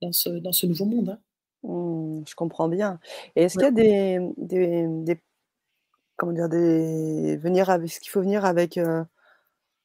dans 0.03 0.13
ce 0.13 0.31
dans 0.31 0.53
ce 0.53 0.67
nouveau 0.67 0.85
monde, 0.87 1.11
hein. 1.11 1.21
Mmh, 1.65 2.25
je 2.29 2.35
comprends 2.35 2.69
bien 2.69 2.99
et 3.37 3.43
est-ce 3.45 3.57
Ouais. 3.57 3.65
qu'il 3.65 3.67
y 3.67 3.69
a 3.69 3.71
des, 3.71 4.19
des, 4.37 4.87
des 5.05 5.21
comment 6.17 6.33
dire? 6.33 6.49
Des 6.49 7.37
venir 7.39 7.71
avec 7.71 7.91
est-ce 7.91 8.01
qu'il 8.01 8.11
faut 8.11 8.23
venir 8.23 8.45
avec, 8.45 8.79
heu, 8.79 9.05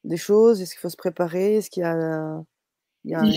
des 0.04 0.16
choses? 0.18 0.62
Est-ce 0.62 0.72
qu'il 0.72 0.80
faut 0.80 0.90
se 0.90 0.96
préparer? 0.96 1.56
Est-ce 1.56 1.70
qu'il 1.70 1.82
y 1.82 1.86
a 1.86 2.42
il 3.04 3.12
y 3.12 3.14
a 3.16 3.34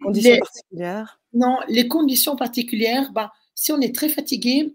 Les, 0.00 0.04
une 0.04 0.08
heu, 0.08 0.10
condition 0.12 0.34
les 0.34 0.38
particulière? 0.38 1.20
non, 1.32 1.58
les 1.68 1.88
conditions 1.88 2.36
particulières, 2.36 3.12
bah, 3.12 3.32
si 3.54 3.72
on 3.72 3.80
est 3.80 3.94
très 3.94 4.08
fatigué, 4.08 4.74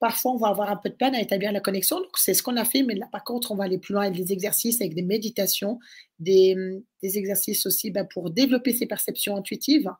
parfois 0.00 0.32
on 0.32 0.36
va 0.38 0.48
avoir 0.48 0.70
un 0.70 0.76
peu 0.76 0.90
de 0.90 0.94
peine 0.94 1.14
à 1.14 1.20
établir 1.20 1.52
la 1.52 1.60
connexion, 1.60 1.98
donc 1.98 2.16
c'est 2.18 2.34
ce 2.34 2.42
qu'on 2.42 2.56
a 2.56 2.64
fait, 2.64 2.82
mais 2.82 2.94
là, 2.94 3.08
par 3.12 3.24
contre, 3.24 3.52
on 3.52 3.56
va 3.56 3.64
aller 3.64 3.78
plus 3.78 3.94
loin 3.94 4.04
avec 4.04 4.16
des 4.16 4.32
exercices, 4.32 4.80
avec 4.80 4.94
des 4.94 5.02
méditations, 5.02 5.78
des, 6.18 6.56
des 7.02 7.18
exercices 7.18 7.66
aussi, 7.66 7.90
bah, 7.90 8.04
pour 8.04 8.30
développer 8.30 8.72
ces 8.74 8.86
perceptions 8.86 9.36
intuitives, 9.36 9.90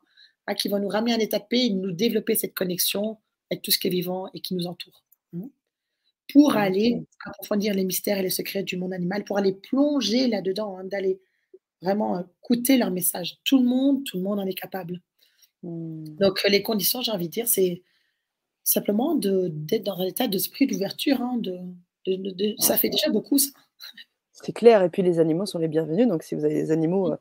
hein, 0.47 0.55
qui 0.55 0.69
vont 0.69 0.79
nous 0.79 0.89
ramener 0.89 1.13
à 1.13 1.15
un 1.17 1.19
état 1.19 1.39
de 1.39 1.45
paix 1.49 1.65
et 1.67 1.69
nous 1.71 1.91
développer 1.91 2.35
cette 2.35 2.53
connexion 2.55 3.17
avec 3.51 3.61
tout 3.63 3.71
ce 3.71 3.79
qui 3.79 3.87
est 3.87 3.91
vivant 3.91 4.29
et 4.33 4.41
qui 4.41 4.55
nous 4.55 4.67
entoure, 4.67 5.03
mmh. 5.33 5.47
Pour 6.33 6.55
aller 6.57 6.97
OK. 7.01 7.07
approfondir 7.25 7.73
les 7.73 7.85
mystères 7.85 8.19
et 8.19 8.23
les 8.23 8.29
secrets 8.29 8.63
du 8.63 8.77
monde 8.77 8.93
animal, 8.93 9.23
pour 9.25 9.37
aller 9.39 9.53
plonger 9.53 10.27
là-dedans, 10.27 10.77
hein, 10.77 10.83
d'aller 10.85 11.19
vraiment 11.81 12.23
écouter 12.41 12.77
leurs 12.77 12.91
messages. 12.91 13.37
Tout 13.43 13.59
le 13.59 13.65
monde 13.65 14.03
tout 14.05 14.17
le 14.17 14.23
monde 14.23 14.39
en 14.39 14.45
est 14.45 14.53
capable. 14.53 15.01
Mmh. 15.63 16.15
Donc 16.19 16.43
les 16.47 16.63
conditions, 16.63 17.01
j'ai 17.01 17.11
envie 17.11 17.27
de 17.27 17.33
dire, 17.33 17.47
c'est 17.47 17.83
simplement 18.63 19.15
d'être 19.15 19.83
dans 19.83 19.99
un 19.99 20.05
état 20.05 20.27
d'esprit 20.27 20.67
d'ouverture, 20.67 21.21
hein, 21.21 21.37
de 21.39 21.57
de 22.05 22.15
de 22.15 22.31
de 22.31 22.55
ça 22.59 22.77
fait 22.77 22.89
déjà 22.89 23.09
beaucoup 23.09 23.37
ça. 23.37 23.49
C'est 24.31 24.53
clair 24.53 24.83
et 24.83 24.89
puis 24.89 25.01
les 25.01 25.19
animaux 25.19 25.45
sont 25.45 25.59
les 25.59 25.67
bienvenus, 25.67 26.07
donc 26.07 26.23
si 26.23 26.33
vous 26.33 26.45
avez 26.45 26.53
des 26.53 26.71
animaux, 26.71 27.11
heu, 27.11 27.17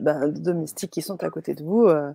ben, 0.00 0.28
domestiques 0.28 0.90
qui 0.90 1.02
sont 1.02 1.22
à 1.22 1.28
côté 1.28 1.54
de 1.54 1.62
vous, 1.62 1.82
heu, 1.86 2.14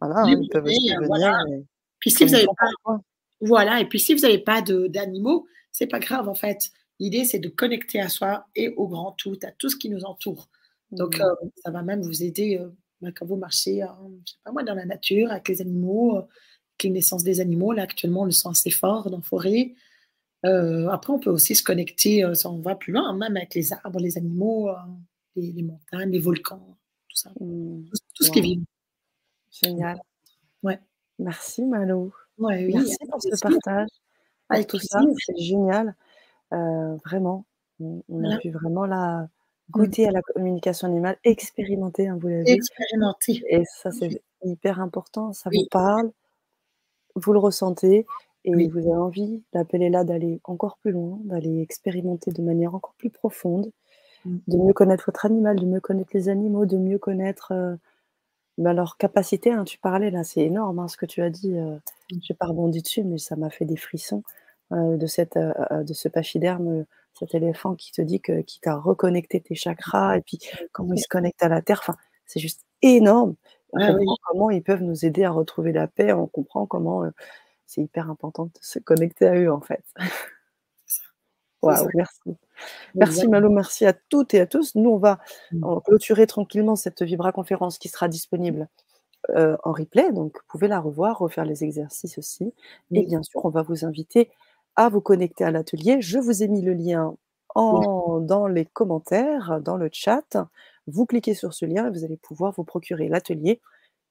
voilà, 0.00 0.16
hein, 0.18 0.36
ils 0.42 0.48
peuvent 0.50 0.64
aussi 0.64 0.92
voilà. 1.06 1.38
venir 1.44 1.58
et 1.60 1.64
Puis 2.00 2.10
si 2.10 2.24
vous 2.24 2.34
avez 2.34 2.46
pas 2.46 2.98
voilà 3.40 3.80
et 3.80 3.86
puis 3.86 3.98
si 3.98 4.14
vous 4.14 4.24
avez 4.24 4.38
pas 4.38 4.62
d'animaux, 4.62 5.46
c'est 5.72 5.86
pas 5.86 6.00
grave 6.00 6.28
en 6.28 6.34
fait. 6.34 6.70
L'idée, 7.00 7.24
c'est 7.24 7.40
de 7.40 7.48
connecter 7.48 8.00
à 8.00 8.08
soi 8.08 8.46
et 8.54 8.68
au 8.76 8.86
grand 8.86 9.12
tout, 9.12 9.36
à 9.42 9.50
tout 9.50 9.68
ce 9.68 9.76
qui 9.76 9.88
nous 9.90 10.04
entoure. 10.04 10.48
Donc 10.92 11.16
Mmh. 11.16 11.24
heu, 11.24 11.50
ça 11.64 11.70
va 11.70 11.82
même 11.82 12.02
vous 12.02 12.22
aider, 12.24 12.58
heu, 12.60 12.74
bah, 13.00 13.10
quand 13.16 13.26
vous 13.26 13.36
marchez, 13.36 13.80
je 14.26 14.32
sais 14.32 14.38
pas 14.44 14.52
moi, 14.52 14.62
dans 14.64 14.74
la 14.74 14.86
nature 14.86 15.30
avec 15.32 15.48
les 15.48 15.60
animaux, 15.62 16.16
heu, 16.16 16.20
avec 16.20 16.84
les 16.84 16.90
naissances 16.90 17.24
des 17.24 17.40
animaux. 17.40 17.72
Là, 17.72 17.82
actuellement, 17.84 18.22
on 18.22 18.24
le 18.26 18.30
sent 18.32 18.48
assez 18.50 18.70
fort 18.70 19.10
dans 19.10 19.22
forêt. 19.22 19.74
Heu, 20.46 20.88
après 20.90 21.12
on 21.14 21.20
peut 21.20 21.30
aussi 21.30 21.56
se 21.56 21.64
connecter, 21.64 22.24
si 22.34 22.46
on 22.48 22.60
va 22.60 22.76
plus 22.76 22.92
loin, 22.94 23.12
même 23.16 23.36
avec 23.38 23.54
les 23.54 23.72
arbres, 23.74 24.00
les 24.00 24.18
animaux, 24.18 24.70
les 25.36 25.52
les 25.52 25.62
montagnes, 25.64 26.10
les 26.12 26.20
volcans, 26.20 26.78
tout 27.08 27.16
ça. 27.16 27.30
Mmh. 27.40 27.90
Tout 27.92 27.98
tout 28.14 28.24
ce 28.24 28.30
qui 28.30 28.38
est 28.40 28.42
vivant. 28.42 28.64
Génial. 29.50 30.02
Ouais. 30.62 30.80
Merci 31.18 31.62
Malou. 31.64 32.12
Ouais, 32.38 32.64
oui, 32.66 32.74
Merci 32.74 33.06
pour 33.10 33.22
ce 33.22 33.34
partage, 33.36 33.88
Avec 34.50 34.68
tout 34.68 34.80
ça, 34.80 35.04
c'est 35.26 35.36
génial. 35.38 35.96
Vraiment, 37.04 37.46
on 37.80 38.02
on 38.08 38.24
a 38.24 38.32
pu 38.34 38.50
vraiment 38.50 38.86
là, 38.86 39.22
Mmh. 39.22 39.28
Goûter 39.70 40.08
à 40.08 40.10
la 40.12 40.22
communication 40.22 40.88
animale, 40.88 41.18
Mmh. 41.58 41.66
expérimenter, 41.66 42.08
hein, 42.08 42.18
vous 42.20 42.28
l'avez 42.28 42.46
Expérimenter. 42.54 43.46
et 43.50 43.64
ça, 43.66 43.92
c'est 43.92 44.22
hyper 44.44 44.80
important. 44.80 45.32
Ça 45.32 45.50
vous 45.50 45.64
parle 45.64 46.12
vous 47.16 47.32
le 47.32 47.38
ressentez 47.38 48.06
et 48.44 48.54
Oui. 48.54 48.68
vous 48.68 48.78
avez 48.78 48.96
envie, 48.96 49.42
l'appel 49.52 49.82
est 49.82 49.90
là, 49.90 50.04
d'aller 50.04 50.40
encore 50.44 50.78
plus 50.78 50.90
loin, 50.92 51.18
d'aller 51.24 51.60
expérimenter 51.62 52.30
de 52.32 52.42
manière 52.42 52.74
encore 52.74 52.94
plus 52.98 53.10
profonde, 53.10 53.70
Mmh. 54.24 54.44
de 54.48 54.58
mieux 54.58 54.74
connaître 54.74 55.04
votre 55.06 55.26
animal, 55.26 55.58
de 55.60 55.66
mieux 55.66 55.80
connaître 55.80 56.10
les 56.14 56.28
animaux, 56.30 56.66
de 56.66 56.78
mieux 56.78 56.98
connaître, 56.98 57.52
heu, 57.54 57.78
bah, 58.58 58.74
leurs 58.74 58.98
capacités, 58.98 59.52
hein. 59.52 59.64
Tu 59.64 59.78
parlais 59.78 60.10
là, 60.10 60.24
c'est 60.24 60.42
énorme, 60.42 60.80
hein, 60.80 60.88
ce 60.88 60.96
que 60.98 61.06
tu 61.06 61.22
as 61.22 61.30
dit, 61.30 61.54
heu, 61.58 61.80
Mmh. 62.10 62.24
j'ai 62.28 62.34
pas 62.34 62.46
rebondi 62.46 62.82
dessus, 62.82 63.04
mais 63.04 63.18
ça 63.18 63.36
m'a 63.36 63.50
fait 63.50 63.66
des 63.66 63.76
frissons. 63.76 64.24
heu, 64.72 64.98
de 64.98 65.06
cette, 65.06 65.36
heu, 65.38 65.54
de 65.84 65.94
ce 65.94 66.08
pachyderme, 66.08 66.86
cet 67.18 67.34
éléphant 67.34 67.74
qui 67.76 67.92
te 67.92 68.02
dit 68.02 68.20
que 68.20 68.40
qui 68.42 68.60
t'a 68.60 68.76
reconnecté 68.76 69.40
tes 69.40 69.54
chakras 69.54 70.16
et 70.18 70.22
puis 70.22 70.38
comment 70.72 70.94
il 70.94 71.00
se 71.00 71.08
connecte 71.08 71.42
à 71.42 71.48
la 71.48 71.62
terre, 71.62 71.78
enfin, 71.80 71.96
c'est 72.26 72.40
juste 72.40 72.64
énorme. 72.82 73.36
On 73.72 73.78
oui. 73.80 74.06
comprend 74.06 74.16
comment 74.26 74.50
ils 74.50 74.62
peuvent 74.62 74.82
nous 74.82 75.04
aider 75.04 75.24
à 75.24 75.30
retrouver 75.30 75.72
la 75.72 75.88
paix, 75.88 76.12
on 76.12 76.26
comprend 76.26 76.66
comment, 76.66 77.04
heu, 77.04 77.12
c'est 77.66 77.82
hyper 77.82 78.10
important 78.10 78.46
de 78.46 78.52
se 78.62 78.78
connecter 78.78 79.26
à 79.28 79.36
eux, 79.36 79.52
en 79.52 79.60
fait. 79.60 79.84
Waouh, 81.62 81.88
merci. 81.94 82.20
Merci. 82.94 83.28
Malou, 83.28 83.50
merci 83.52 83.86
à 83.86 83.92
toutes 83.94 84.34
et 84.34 84.40
à 84.40 84.46
tous. 84.46 84.74
Nous, 84.76 84.90
on 84.90 84.98
va 84.98 85.20
Mmh. 85.52 85.80
clôturer 85.86 86.26
tranquillement 86.26 86.76
cette 86.76 87.02
Vibra 87.02 87.32
conférence 87.32 87.78
qui 87.78 87.88
sera 87.88 88.08
disponible, 88.08 88.68
heu, 89.36 89.56
en 89.64 89.72
replay, 89.72 90.12
donc 90.12 90.36
vous 90.36 90.44
pouvez 90.48 90.68
la 90.68 90.80
revoir, 90.80 91.18
refaire 91.18 91.44
les 91.46 91.64
exercices 91.64 92.18
aussi 92.18 92.54
et 92.94 93.04
bien 93.06 93.22
sûr, 93.22 93.44
on 93.44 93.50
va 93.50 93.62
vous 93.62 93.84
inviter 93.86 94.30
à 94.76 94.88
vous 94.88 95.00
connecter 95.00 95.44
à 95.44 95.50
l'atelier. 95.50 96.00
Je 96.00 96.18
vous 96.18 96.42
ai 96.42 96.48
mis 96.48 96.62
le 96.62 96.74
lien 96.74 97.16
en 97.54 98.20
dans 98.20 98.46
les 98.48 98.64
commentaires, 98.66 99.60
dans 99.62 99.76
le 99.76 99.88
chat. 99.92 100.36
Vous 100.86 101.06
cliquez 101.06 101.34
sur 101.34 101.54
ce 101.54 101.64
lien 101.66 101.86
et 101.88 101.90
vous 101.90 102.04
allez 102.04 102.16
pouvoir 102.16 102.52
vous 102.52 102.64
procurer 102.64 103.08
l'atelier 103.08 103.60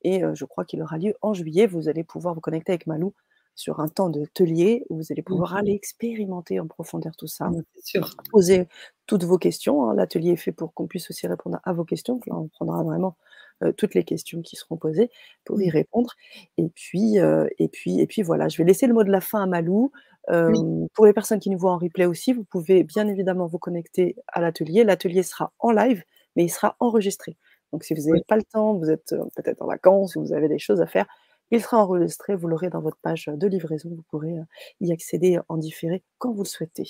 et 0.04 0.24
heu, 0.24 0.36
je 0.36 0.46
crois 0.46 0.66
qu'il 0.66 0.82
aura 0.84 0.98
lieu 1.00 1.16
en 1.22 1.34
juillet. 1.34 1.68
Vous 1.68 1.90
allez 1.90 2.04
pouvoir 2.06 2.36
vous 2.36 2.42
connecter 2.42 2.74
avec 2.74 2.88
Malou 2.88 3.14
sur 3.56 3.80
un 3.82 3.88
temps 3.90 4.10
d'atelier 4.10 4.86
où 4.90 4.98
vous 4.98 5.08
allez 5.12 5.24
Mmh. 5.28 5.44
pouvoir 5.44 5.56
aller 5.56 5.74
expérimenter 5.74 6.60
en 6.60 6.68
profondeur 6.68 7.16
tout 7.18 7.28
ça. 7.28 7.54
Mmh, 7.54 7.62
sûr. 7.84 8.24
Poser 8.32 8.68
toutes 9.08 9.24
vos 9.26 9.38
questions, 9.38 9.90
hein. 9.90 9.96
L'atelier 9.96 10.32
est 10.32 10.36
fait 10.38 10.52
pour 10.52 10.74
qu'on 10.74 10.88
puisse 10.88 11.10
aussi 11.12 11.28
répondre 11.28 11.60
à 11.64 11.74
vos 11.74 11.86
questions. 11.86 12.20
Là, 12.28 12.36
on 12.38 12.48
prendra 12.48 12.84
vraiment, 12.84 13.16
heu, 13.64 13.74
toutes 13.74 13.96
les 13.96 14.04
questions 14.04 14.42
qui 14.42 14.56
seront 14.56 14.78
posées 14.78 15.12
pour 15.46 15.62
y 15.62 15.70
répondre 15.70 16.14
et 16.58 16.70
puis, 16.70 17.20
heu 17.20 17.50
et 17.60 17.68
puis 17.70 18.00
et 18.02 18.08
puis 18.08 18.22
voilà, 18.24 18.50
je 18.50 18.58
vais 18.58 18.64
laisser 18.66 18.88
le 18.88 18.94
mot 18.94 19.04
de 19.04 19.12
la 19.12 19.22
fin 19.22 19.44
à 19.44 19.46
Malou. 19.48 19.92
Oui. 20.30 20.88
Pour 20.94 21.06
les 21.06 21.14
personnes 21.14 21.40
qui 21.40 21.50
nous 21.50 21.58
voient 21.60 21.74
en 21.74 21.78
replay 21.78 22.06
aussi, 22.06 22.34
vous 22.34 22.44
pouvez 22.46 22.84
bien 22.84 23.08
évidemment 23.08 23.48
vous 23.48 23.60
connecter 23.60 24.16
à 24.28 24.42
l'atelier. 24.42 24.84
L'atelier 24.84 25.24
sera 25.24 25.52
en 25.60 25.72
live, 25.72 26.04
mais 26.36 26.44
il 26.46 26.50
sera 26.50 26.76
enregistré. 26.80 27.38
Donc 27.72 27.84
si 27.84 27.94
vous 27.94 28.08
avez 28.08 28.20
Oui. 28.20 28.24
pas 28.28 28.36
le 28.38 28.44
temps, 28.44 28.76
vous 28.76 28.90
êtes, 28.92 29.16
peut-être 29.36 29.62
en 29.62 29.68
vacances 29.68 30.16
ou 30.16 30.22
vous 30.22 30.34
avez 30.34 30.48
des 30.48 30.60
choses 30.60 30.82
à 30.82 30.88
faire, 30.88 31.08
il 31.52 31.62
sera 31.62 31.78
enregistré, 31.84 32.36
vous 32.36 32.48
l'aurez 32.48 32.70
dans 32.70 32.82
votre 32.82 32.98
page 33.02 33.26
de 33.34 33.48
livraison. 33.48 33.90
Vous 33.90 34.04
pourrez, 34.10 34.36
y 34.82 34.92
accéder 34.94 35.40
en 35.50 35.58
différé 35.58 36.04
quand 36.20 36.32
vous 36.32 36.44
le 36.44 36.48
souhaitez. 36.48 36.90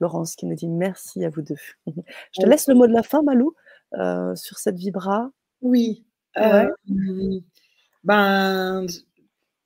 Laurence 0.00 0.34
qui 0.36 0.46
nous 0.46 0.54
dit: 0.54 0.68
«Merci 0.68 1.24
à 1.24 1.30
vous 1.30 1.42
2». 1.42 1.56
Je 2.32 2.40
te 2.42 2.46
laisse 2.46 2.68
le 2.68 2.74
mot 2.74 2.86
de 2.86 2.92
la 2.92 3.02
fin 3.02 3.22
Malou, 3.22 3.54
sur 4.36 4.58
cette 4.58 4.76
Vibra. 4.76 5.30
Oui, 5.62 6.04
Ouais. 6.36 6.66
ben, 8.04 8.86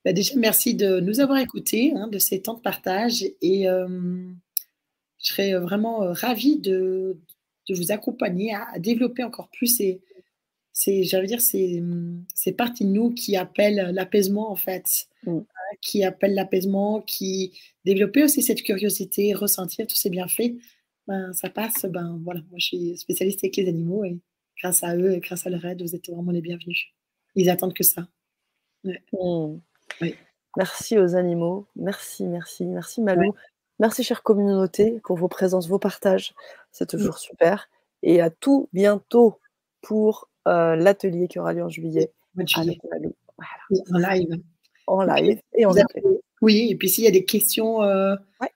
bah, 0.06 0.14
déjà 0.14 0.34
merci 0.38 0.74
de 0.76 1.00
nous 1.00 1.20
avoir 1.20 1.40
écoutés, 1.40 1.92
hein, 1.96 2.08
de 2.08 2.20
ces 2.20 2.42
temps 2.42 2.54
de 2.56 2.62
partage 2.62 3.24
et 3.42 3.64
hem, 3.64 4.38
je 5.22 5.26
serais, 5.28 5.54
heu, 5.54 5.58
vraiment, 5.60 6.04
heu, 6.04 6.10
ravie 6.12 6.58
de 6.60 7.18
de 7.68 7.74
vous 7.76 7.92
accompagner 7.92 8.54
à 8.54 8.66
à 8.74 8.80
développer 8.80 9.24
encore 9.24 9.50
plus 9.50 9.68
ces 9.68 10.02
ces 10.72 11.02
dire 11.26 11.40
ces, 11.40 11.82
ces 12.34 12.52
parties 12.52 12.84
de 12.84 12.90
nous 12.90 13.12
qui 13.14 13.36
appellent 13.36 13.90
l'apaisement, 13.94 14.50
en 14.50 14.56
fait, 14.56 15.08
Mmh. 15.24 15.38
hein, 15.38 15.76
qui 15.82 16.04
appellent 16.04 16.34
l'apaisement, 16.34 17.00
qui 17.02 17.58
développer 17.84 18.22
aussi 18.24 18.42
cette 18.42 18.62
curiosité, 18.62 19.34
ressentir 19.34 19.86
tous 19.88 19.96
ces 19.96 20.10
bienfaits, 20.10 20.52
ben, 21.08 21.32
ça 21.32 21.50
passe, 21.50 21.84
ben, 21.86 22.20
voilà, 22.24 22.40
moi 22.50 22.58
je 22.58 22.66
suis 22.66 22.96
spécialiste 22.98 23.40
avec 23.44 23.56
les 23.56 23.68
animaux 23.68 24.04
et 24.04 24.18
grâce 24.62 24.84
à 24.84 24.96
eux 24.96 25.12
et 25.14 25.20
grâce 25.20 25.46
à 25.46 25.50
leur 25.50 25.64
aide, 25.64 25.82
vous 25.82 25.94
êtes 25.96 26.08
vraiment 26.10 26.30
les 26.32 26.42
bienvenus. 26.42 26.86
Ils 27.36 27.50
attendent 27.50 27.74
que 27.74 27.84
ça. 27.84 28.08
Ouais. 28.84 29.02
Mmh. 29.12 29.58
Oui. 30.00 30.14
Merci 30.56 30.98
aux 30.98 31.16
animaux. 31.16 31.66
Merci, 31.76 32.24
merci, 32.24 32.64
merci. 32.64 33.02
Malou. 33.02 33.34
Merci 33.78 34.02
chère 34.02 34.22
communauté 34.22 35.00
pour 35.04 35.16
vos 35.18 35.28
présences, 35.28 35.68
vos 35.68 35.78
partages. 35.78 36.34
C'est 36.72 36.84
Mmh. 36.92 36.98
toujours 36.98 37.18
super 37.18 37.68
et 38.02 38.20
à 38.22 38.30
tout 38.30 38.68
bientôt 38.72 39.38
pour, 39.82 40.28
heu, 40.48 40.74
l'atelier 40.76 41.28
qui 41.28 41.38
aura 41.38 41.52
lieu 41.52 41.62
en 41.62 41.68
juillet. 41.68 42.10
Malou. 42.34 43.14
Voilà. 43.38 44.08
En 44.08 44.14
live. 44.14 44.42
En 44.86 45.02
live 45.02 45.40
et 45.54 45.66
en 45.66 45.72
avez 45.72 45.84
oui 46.42 46.68
et 46.70 46.76
puis 46.76 46.88
s'il 46.88 47.04
y 47.04 47.08
a 47.08 47.10
des 47.10 47.24
questions, 47.24 47.78
Ouais, 47.78 48.48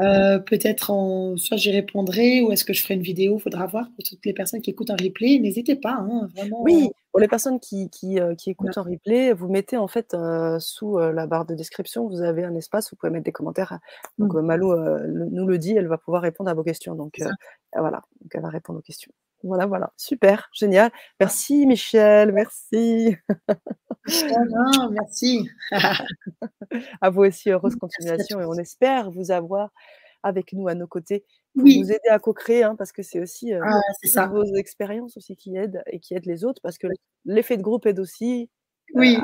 heu, 0.00 0.42
peut-être 0.44 0.90
en 0.90 1.36
soit 1.36 1.56
j'y 1.56 1.70
répondrai 1.70 2.40
ou 2.42 2.52
est-ce 2.52 2.64
que 2.64 2.72
je 2.72 2.82
ferai 2.82 2.94
une 2.94 3.02
vidéo? 3.02 3.38
Faudra 3.38 3.66
voir 3.66 3.90
pour 3.94 4.04
toutes 4.04 4.24
les 4.26 4.32
personnes 4.34 4.60
qui 4.62 4.70
écoutent 4.70 4.90
en 4.90 4.96
replay, 4.96 5.38
n'hésitez 5.38 5.76
pas, 5.76 5.94
hein, 6.00 6.28
Oui, 6.60 6.90
vraiment. 6.90 6.92
pour 7.12 7.20
les 7.20 7.28
personnes 7.28 7.60
qui 7.60 7.90
qui, 7.90 8.18
heu, 8.20 8.34
qui 8.34 8.50
écoutent 8.50 8.78
en 8.78 8.82
replay, 8.82 9.32
vous 9.32 9.48
mettez 9.48 9.76
en 9.76 9.88
fait, 9.88 10.16
sous, 10.60 10.98
la 10.98 11.26
barre 11.26 11.46
de 11.46 11.54
description, 11.54 12.08
vous 12.08 12.22
avez 12.22 12.44
un 12.44 12.54
espace, 12.54 12.90
vous 12.90 12.96
pouvez 12.96 13.10
mettre 13.12 13.24
des 13.24 13.32
commentaires. 13.32 13.78
Donc, 14.18 14.34
Mmh. 14.34 14.40
Malou, 14.40 14.72
le 14.74 15.26
nous 15.30 15.46
le 15.46 15.58
dit, 15.58 15.72
elle 15.76 15.88
va 15.88 15.98
pouvoir 15.98 16.22
répondre 16.22 16.50
à 16.50 16.54
vos 16.54 16.62
questions. 16.64 16.94
Donc, 16.94 17.20
voilà, 17.76 18.02
donc 18.22 18.30
elle 18.34 18.42
va 18.42 18.48
répondre 18.50 18.78
aux 18.80 18.82
questions. 18.82 19.12
Voilà, 19.42 19.66
voilà, 19.66 19.92
super, 19.96 20.48
génial. 20.52 20.90
Merci 21.20 21.66
Michel, 21.66 22.32
merci. 22.32 23.16
Hein, 24.08 24.90
merci. 24.92 25.48
À 27.00 27.10
vous 27.10 27.22
aussi, 27.22 27.50
heureuse 27.50 27.76
continuation 27.76 28.40
et 28.40 28.44
on 28.44 28.54
espère 28.54 29.10
vous 29.10 29.30
avoir 29.30 29.70
avec 30.22 30.52
nous, 30.52 30.68
à 30.68 30.74
nos 30.74 30.86
côtés, 30.88 31.24
pour 31.54 31.64
nous 31.64 31.72
Oui. 31.72 31.82
aider 31.84 31.98
à 32.10 32.18
co-créer, 32.18 32.64
hein, 32.64 32.76
parce 32.76 32.92
que 32.92 33.02
c'est 33.02 33.20
aussi, 33.20 33.52
heu, 33.54 33.60
Ah, 33.64 33.80
c'est 34.02 34.08
ça. 34.08 34.26
vos 34.28 34.44
expériences 34.56 35.16
aussi 35.16 35.36
qui 35.36 35.56
aident 35.56 35.82
et 35.90 36.00
qui 36.00 36.14
aident 36.14 36.26
les 36.26 36.44
autres 36.44 36.60
parce 36.62 36.78
que 36.78 36.88
l'effet 37.24 37.56
de 37.56 37.62
groupe 37.62 37.86
aide 37.86 38.00
aussi, 38.00 38.50
heu, 38.94 38.98
à 38.98 39.00
Oui. 39.00 39.18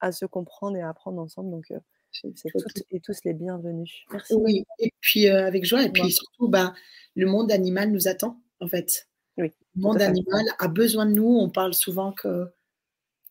à 0.00 0.12
se 0.12 0.26
comprendre 0.26 0.76
et 0.76 0.82
à 0.82 0.88
apprendre 0.90 1.20
ensemble. 1.20 1.50
Donc, 1.50 1.66
vous 1.70 2.30
êtes 2.30 2.52
toutes 2.52 2.84
et 2.90 3.00
tous 3.00 3.18
les 3.24 3.34
bienvenus. 3.34 4.04
Merci. 4.12 4.34
Oui 4.34 4.64
et 4.80 4.92
puis, 5.00 5.28
avec 5.28 5.64
joie 5.64 5.82
et 5.84 5.90
puis 5.90 6.10
surtout, 6.12 6.48
ben, 6.48 6.74
le 7.16 7.26
monde 7.26 7.52
animal 7.52 7.90
nous 7.92 8.08
attend, 8.08 8.40
en 8.60 8.68
fait. 8.68 9.07
Oui, 9.38 9.52
Le 9.76 9.82
monde 9.82 10.00
animal 10.02 10.44
a 10.58 10.68
besoin 10.68 11.06
de 11.06 11.12
nous. 11.12 11.28
On 11.38 11.48
parle 11.50 11.74
souvent 11.74 12.12
que, 12.12 12.46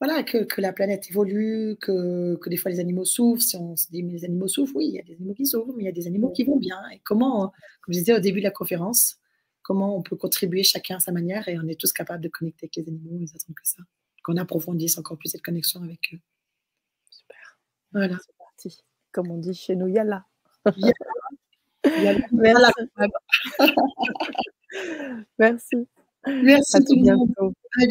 voilà, 0.01 0.23
que 0.23 0.43
que 0.45 0.61
la 0.61 0.73
planète 0.73 1.09
évolue, 1.09 1.77
que 1.81 2.35
que 2.38 2.49
des 2.49 2.57
fois 2.57 2.71
les 2.71 2.79
animaux 2.79 3.05
souffrent. 3.05 3.41
Si 3.43 3.55
on 3.57 3.75
se 3.75 3.88
dit: 3.91 4.03
«Mais 4.03 4.13
les 4.13 4.25
animaux 4.25 4.47
souffrent», 4.47 4.75
oui, 4.75 4.88
il 4.89 4.93
y 4.95 4.99
a 4.99 5.03
des 5.03 5.13
animaux 5.15 5.34
qui 5.35 5.45
souffrent, 5.45 5.73
mais 5.75 5.84
il 5.84 5.85
y 5.88 5.89
a 5.89 5.93
des 5.93 6.07
animaux 6.07 6.31
qui 6.31 6.43
vont 6.45 6.57
bien 6.57 6.79
et 6.93 6.99
comment, 7.05 7.51
comme 7.81 7.93
je 7.93 7.99
disais 7.99 8.13
au 8.15 8.19
début 8.19 8.39
de 8.39 8.45
la 8.45 8.51
conférence, 8.51 9.17
comment 9.63 9.95
on 9.97 10.01
peut 10.03 10.15
contribuer 10.15 10.63
chacun 10.63 10.97
à 10.97 10.99
sa 10.99 11.11
manière 11.11 11.47
et 11.49 11.57
on 11.59 11.67
est 11.67 11.79
tous 11.79 11.91
capables 11.93 12.23
de 12.23 12.29
connecter 12.29 12.65
avec 12.65 12.75
les 12.77 12.88
animaux, 12.88 13.17
ils 13.21 13.29
attendent 13.35 13.55
que 13.55 13.67
ça. 13.67 13.81
Qu'on 14.23 14.38
approfondisse 14.38 14.97
encore 14.97 15.17
plus 15.17 15.29
cette 15.29 15.41
connexion 15.43 15.81
avec 15.84 15.99
eux. 16.13 16.19
Super. 17.11 17.59
Voilà. 17.93 18.17
C'est 18.25 18.35
parti. 18.38 18.84
Comme 19.11 19.31
on 19.31 19.38
dit 19.38 19.53
chez 19.55 19.75
nous. 19.75 19.88
Yallah. 19.88 20.25
Yallah, 20.75 20.93
Merci. 22.31 22.97
yallah. 22.97 23.09
Merci. 26.41 26.77
À 26.77 26.79
tout 26.81 26.95
le 26.95 27.03
monde. 27.15 27.29